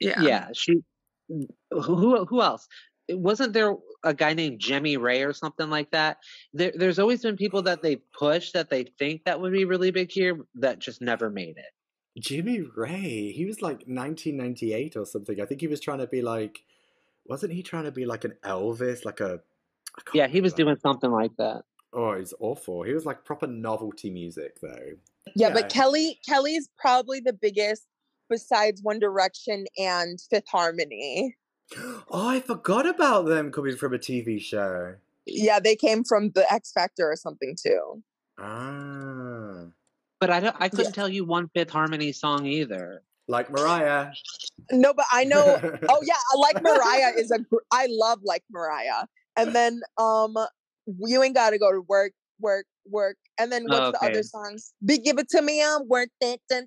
yeah, 0.00 0.22
yeah. 0.22 0.48
She 0.52 0.82
mm, 1.30 1.46
who 1.70 1.96
who 1.96 2.24
who 2.26 2.42
else? 2.42 2.66
Wasn't 3.08 3.54
there 3.54 3.74
a 4.04 4.14
guy 4.14 4.34
named 4.34 4.60
Jimmy 4.60 4.96
Ray 4.96 5.22
or 5.22 5.32
something 5.32 5.68
like 5.68 5.90
that? 5.90 6.18
There, 6.52 6.72
there's 6.74 6.98
always 6.98 7.22
been 7.22 7.36
people 7.36 7.62
that 7.62 7.82
they 7.82 7.96
push 8.16 8.52
that 8.52 8.70
they 8.70 8.84
think 8.98 9.24
that 9.24 9.40
would 9.40 9.52
be 9.52 9.64
really 9.64 9.90
big 9.90 10.10
here 10.12 10.38
that 10.56 10.78
just 10.78 11.00
never 11.00 11.28
made 11.28 11.56
it. 11.56 11.72
Jimmy 12.18 12.62
Ray, 12.76 13.32
he 13.32 13.44
was 13.44 13.62
like 13.62 13.84
1998 13.86 14.96
or 14.96 15.06
something. 15.06 15.40
I 15.40 15.46
think 15.46 15.60
he 15.60 15.66
was 15.66 15.80
trying 15.80 15.98
to 15.98 16.06
be 16.06 16.22
like, 16.22 16.60
wasn't 17.30 17.52
he 17.52 17.62
trying 17.62 17.84
to 17.84 17.92
be 17.92 18.04
like 18.04 18.24
an 18.24 18.34
Elvis, 18.44 19.04
like 19.06 19.20
a? 19.20 19.40
can't 20.04 20.14
Yeah, 20.14 20.26
he 20.26 20.40
was 20.42 20.52
doing 20.52 20.76
something 20.82 21.10
like 21.10 21.30
that. 21.38 21.62
Oh, 21.92 22.14
he's 22.18 22.34
awful. 22.40 22.82
He 22.82 22.92
was 22.92 23.06
like 23.06 23.24
proper 23.24 23.46
novelty 23.46 24.10
music 24.10 24.60
though. 24.60 24.90
yeah. 25.34 25.50
But 25.52 25.68
Kelly, 25.70 26.20
Kelly's 26.28 26.68
probably 26.78 27.20
the 27.20 27.32
biggest 27.32 27.86
besides 28.28 28.82
One 28.82 28.98
Direction 28.98 29.64
and 29.78 30.20
Fifth 30.30 30.48
Harmony. 30.48 31.36
Oh, 32.12 32.26
I 32.28 32.40
forgot 32.40 32.84
about 32.88 33.26
them 33.26 33.52
coming 33.52 33.76
from 33.76 33.94
a 33.94 33.98
TV 33.98 34.40
show. 34.40 34.96
Yeah, 35.26 35.60
they 35.60 35.76
came 35.76 36.02
from 36.02 36.30
the 36.30 36.44
X 36.52 36.72
Factor 36.72 37.08
or 37.08 37.14
something 37.14 37.54
too. 37.56 38.02
Ah, 38.38 39.66
But 40.18 40.30
I 40.30 40.40
don't, 40.40 40.56
I 40.58 40.68
couldn't 40.68 40.86
Yeah. 40.86 40.90
tell 40.90 41.08
you 41.08 41.24
one 41.24 41.48
Fifth 41.54 41.70
Harmony 41.70 42.10
song 42.12 42.44
either. 42.46 43.02
Like 43.30 43.50
Mariah. 43.50 44.12
No, 44.72 44.92
but 44.92 45.06
I 45.12 45.24
know 45.24 45.60
oh 45.88 46.00
yeah, 46.02 46.14
I 46.32 46.36
like 46.36 46.60
Mariah 46.60 47.12
is 47.16 47.30
a 47.30 47.38
gr- 47.38 47.58
I 47.72 47.86
love 47.90 48.20
like 48.22 48.44
Mariah. 48.50 49.06
And 49.36 49.54
then 49.54 49.80
um 49.98 50.36
you 50.98 51.22
ain't 51.22 51.34
gotta 51.34 51.58
go 51.58 51.72
to 51.72 51.80
work, 51.80 52.12
work, 52.40 52.66
work. 52.86 53.16
And 53.38 53.50
then 53.50 53.64
what's 53.64 53.92
the 53.92 53.98
Okay. 53.98 54.12
other 54.12 54.22
songs? 54.22 54.72
Be 54.84 54.98
give 54.98 55.18
it 55.18 55.28
to 55.30 55.42
me, 55.42 55.62
I'm 55.62 55.88
worth 55.88 56.08
it. 56.20 56.40
Oh. 56.50 56.66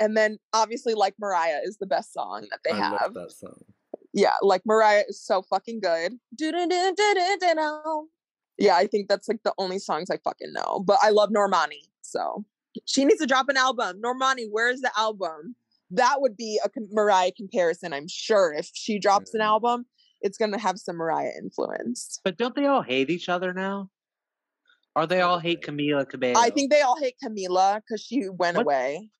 And 0.00 0.16
then 0.16 0.38
obviously 0.52 0.94
like 0.94 1.14
Mariah 1.18 1.60
is 1.62 1.78
the 1.78 1.86
best 1.86 2.12
song 2.12 2.46
that 2.50 2.60
they 2.64 2.72
I 2.72 2.76
have. 2.76 3.02
love 3.02 3.14
that 3.14 3.32
song. 3.32 3.64
Yeah, 4.12 4.34
like 4.42 4.62
Mariah 4.64 5.04
is 5.08 5.20
so 5.20 5.42
fucking 5.42 5.80
good. 5.80 6.18
Yeah, 8.56 8.76
I 8.76 8.86
think 8.86 9.08
that's 9.08 9.28
like 9.28 9.42
the 9.44 9.52
only 9.58 9.80
songs 9.80 10.10
I 10.10 10.18
fucking 10.18 10.52
know. 10.52 10.84
But 10.86 10.98
I 11.02 11.10
love 11.10 11.30
Normani, 11.30 11.88
so 12.00 12.44
she 12.86 13.04
needs 13.04 13.20
to 13.20 13.26
drop 13.26 13.48
an 13.48 13.56
album. 13.56 14.00
Normani, 14.02 14.46
where's 14.50 14.80
the 14.80 14.90
album? 14.96 15.56
that 15.90 16.16
would 16.20 16.36
be 16.36 16.58
a 16.64 16.68
Mariah 16.90 17.30
comparison. 17.36 17.92
I'm 17.92 18.08
sure 18.08 18.52
if 18.52 18.68
she 18.72 18.98
drops 18.98 19.32
an 19.34 19.40
album, 19.42 19.84
it's 20.22 20.36
gonna 20.38 20.58
have 20.58 20.78
some 20.78 20.96
Mariah 20.96 21.30
influence. 21.38 22.18
But 22.24 22.36
don't 22.36 22.54
they 22.56 22.66
all 22.66 22.82
hate 22.82 23.10
each 23.10 23.28
other 23.28 23.52
now? 23.52 23.90
Or 24.96 25.06
they 25.06 25.20
all 25.20 25.38
hate 25.38 25.60
Camila 25.62 26.08
Cabello? 26.08 26.34
I 26.40 26.50
think 26.50 26.72
they 26.72 26.80
all 26.80 26.98
hate 26.98 27.16
Camila 27.22 27.76
because 27.76 28.00
she 28.02 28.28
went 28.28 28.56
What? 28.56 28.62
away. 28.62 29.10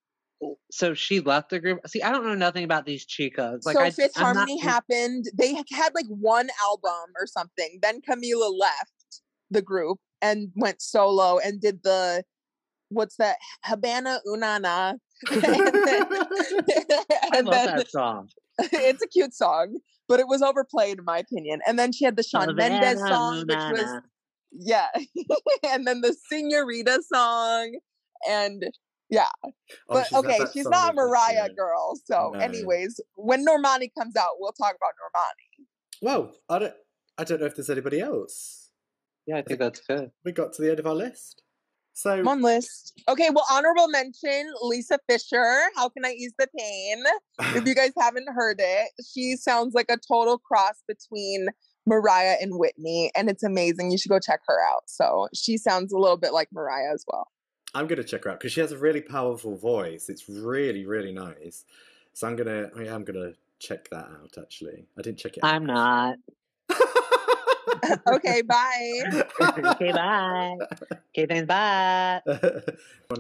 so. 0.71 0.95
She 0.95 1.21
left 1.21 1.51
the 1.51 1.61
group. 1.61 1.87
See, 1.87 2.03
I 2.03 2.11
don't 2.11 2.25
know 2.25 2.35
nothing 2.35 2.65
about 2.65 2.87
these 2.87 3.07
chicas. 3.07 3.65
Like, 3.65 3.77
so 3.77 3.83
I, 3.83 3.91
Fifth 3.91 4.13
I'm 4.17 4.23
not- 4.23 4.37
Harmony 4.37 4.59
happened. 4.59 5.27
They 5.35 5.55
had 5.71 5.95
like 5.95 6.07
one 6.09 6.49
album 6.63 7.13
or 7.21 7.27
something. 7.27 7.79
Then 7.83 8.01
Camila 8.01 8.53
left 8.59 9.21
the 9.51 9.63
group 9.63 9.99
and 10.23 10.51
went 10.57 10.81
solo 10.81 11.39
and 11.39 11.61
did 11.61 11.83
the 11.85 12.25
what's 12.89 13.17
that 13.17 13.37
Habana 13.65 14.21
Unana. 14.27 14.95
and 15.31 15.43
then, 15.43 15.63
I 15.85 17.31
and 17.35 17.47
love 17.47 17.55
then 17.55 17.77
that 17.77 17.91
song. 17.91 18.29
it's 18.59 19.03
a 19.03 19.09
cute 19.09 19.35
song, 19.35 19.79
but 20.09 20.21
it 20.21 20.29
was 20.29 20.43
overplayed 20.43 20.99
in 20.99 21.05
my 21.05 21.19
opinion. 21.19 21.61
And 21.67 21.79
then 21.79 21.93
she 21.93 22.05
had 22.05 22.17
the 22.17 22.23
Shawn 22.23 22.55
Mendes 22.55 23.01
Havana, 23.01 23.09
song, 23.09 23.45
which 23.47 23.57
was 23.81 24.01
yeah, 24.53 24.87
and 25.67 25.87
then 25.87 26.01
the 26.01 26.15
Senorita 26.31 27.01
song, 27.13 27.79
and 28.29 28.65
Oh, 29.17 29.51
but 29.89 30.07
she's 30.07 30.19
okay, 30.19 30.39
she's 30.53 30.69
not 30.69 30.95
with, 30.95 30.97
Mariah 31.05 31.35
yeah. 31.35 31.49
girl. 31.57 31.99
So, 32.05 32.33
No. 32.35 32.41
anyways, 32.41 33.01
when 33.15 33.45
Normani 33.47 33.91
comes 33.97 34.17
out, 34.17 34.31
we'll 34.39 34.53
talk 34.53 34.75
about 34.77 34.93
Normani. 35.01 35.67
Well, 36.03 36.35
I 36.49 36.59
don't. 36.59 36.75
I 37.17 37.25
don't 37.25 37.41
know 37.41 37.47
if 37.47 37.55
there's 37.55 37.71
anybody 37.71 38.01
else. 38.01 38.71
Yeah, 39.27 39.37
I 39.39 39.43
think 39.43 39.61
that's 39.61 39.81
good. 39.81 40.11
We 40.25 40.33
got 40.33 40.53
to 40.55 40.63
the 40.63 40.71
end 40.71 40.81
of 40.81 40.87
our 40.87 40.95
list. 40.95 41.43
So 41.95 42.11
I'm 42.11 42.29
on 42.29 42.43
list. 42.43 43.01
Okay, 43.09 43.31
well, 43.31 43.47
honorable 43.51 43.89
mention 43.89 44.53
Lisa 44.63 44.99
Fischer. 45.09 45.63
How 45.77 45.89
can 45.89 46.05
I 46.05 46.11
ease 46.11 46.35
the 46.39 46.49
pain? 46.59 47.05
If 47.57 47.67
you 47.67 47.75
guys 47.77 47.93
haven't 47.99 48.29
heard 48.35 48.57
it, 48.59 48.91
she 49.09 49.37
sounds 49.37 49.75
like 49.75 49.87
a 49.89 49.97
total 49.97 50.39
cross 50.39 50.83
between 50.89 51.47
Mariah 51.87 52.37
and 52.41 52.59
Whitney, 52.59 53.13
and 53.17 53.31
it's 53.31 53.45
amazing. 53.45 53.93
You 53.93 53.99
should 53.99 54.09
go 54.09 54.19
check 54.19 54.41
her 54.49 54.59
out. 54.67 54.83
So 54.87 55.29
she 55.35 55.57
sounds 55.57 55.93
a 55.93 55.99
little 55.99 56.17
bit 56.17 56.33
like 56.33 56.49
Mariah 56.53 56.93
as 56.93 57.05
well. 57.07 57.29
I'm 57.75 57.87
gonna 57.87 58.05
check 58.05 58.25
her 58.25 58.31
out 58.31 58.41
because 58.41 58.53
she 58.53 58.61
has 58.61 58.73
a 58.73 58.79
really 58.79 59.01
powerful 59.01 59.57
voice. 59.57 60.09
It's 60.09 60.29
really, 60.29 60.87
really 60.87 61.13
nice. 61.13 61.65
So 62.13 62.27
I'm 62.27 62.35
gonna, 62.35 62.71
I 62.77 62.87
am 62.87 63.05
gonna 63.05 63.33
check 63.61 63.89
that 63.91 64.07
out. 64.07 64.37
Actually, 64.37 64.87
I 64.99 65.03
didn't 65.03 65.19
check 65.19 65.37
it. 65.37 65.45
I'm 65.45 65.65
not. 65.65 66.17
Out. 67.69 68.01
Okay, 68.07 68.43
bye. 68.43 69.03
okay, 69.41 69.93
bye. 69.93 70.57
Okay, 71.17 71.27
then 71.27 71.47
bye. 71.47 72.21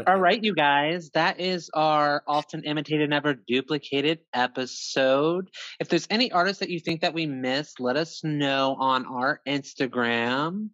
All 0.06 0.18
right, 0.18 0.42
you 0.42 0.54
guys, 0.54 1.10
that 1.10 1.40
is 1.40 1.70
our 1.74 2.22
often 2.26 2.64
imitated, 2.64 3.10
never 3.10 3.34
duplicated 3.34 4.20
episode. 4.32 5.50
If 5.80 5.88
there's 5.88 6.06
any 6.10 6.32
artists 6.32 6.60
that 6.60 6.70
you 6.70 6.80
think 6.80 7.02
that 7.02 7.14
we 7.14 7.26
missed, 7.26 7.80
let 7.80 7.96
us 7.96 8.22
know 8.24 8.76
on 8.78 9.06
our 9.06 9.40
Instagram. 9.46 10.70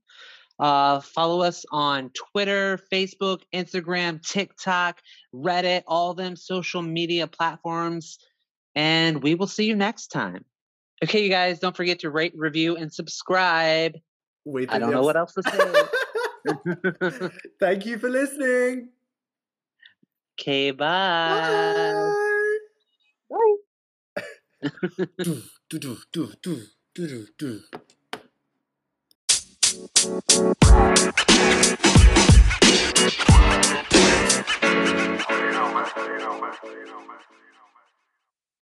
Uh, 0.59 1.01
follow 1.01 1.41
us 1.41 1.65
on 1.73 2.11
Twitter, 2.11 2.79
Facebook, 2.93 3.41
Instagram, 3.55 4.23
TikTok, 4.23 5.01
Reddit, 5.35 5.85
all 5.87 6.13
them 6.13 6.37
social 6.37 6.83
media 6.83 7.27
platforms. 7.27 8.19
And 8.75 9.23
we 9.23 9.35
will 9.35 9.47
see 9.47 9.65
you 9.65 9.75
next 9.75 10.09
time. 10.09 10.45
Okay, 11.03 11.25
you 11.25 11.31
guys, 11.31 11.59
don't 11.59 11.75
forget 11.75 12.01
to 12.01 12.11
rate, 12.11 12.35
review, 12.37 12.77
and 12.77 12.93
subscribe. 12.93 13.97
Wait, 14.45 14.71
I 14.71 14.79
don't 14.79 14.91
know 14.91 15.03
what 15.03 15.17
else 15.17 15.33
to 15.35 15.43
say. 15.43 17.31
Thank 17.61 17.87
you 17.87 17.99
for 17.99 18.11
listening. 18.11 18.91
okay, 20.39 20.73
bye. 20.73 22.13
Bye. 23.31 23.57
do, 25.19 25.43
do, 25.71 25.79
do, 26.13 26.33
do, 26.43 26.63
do, 26.95 27.07
do, 27.07 27.27
do. 27.39 27.61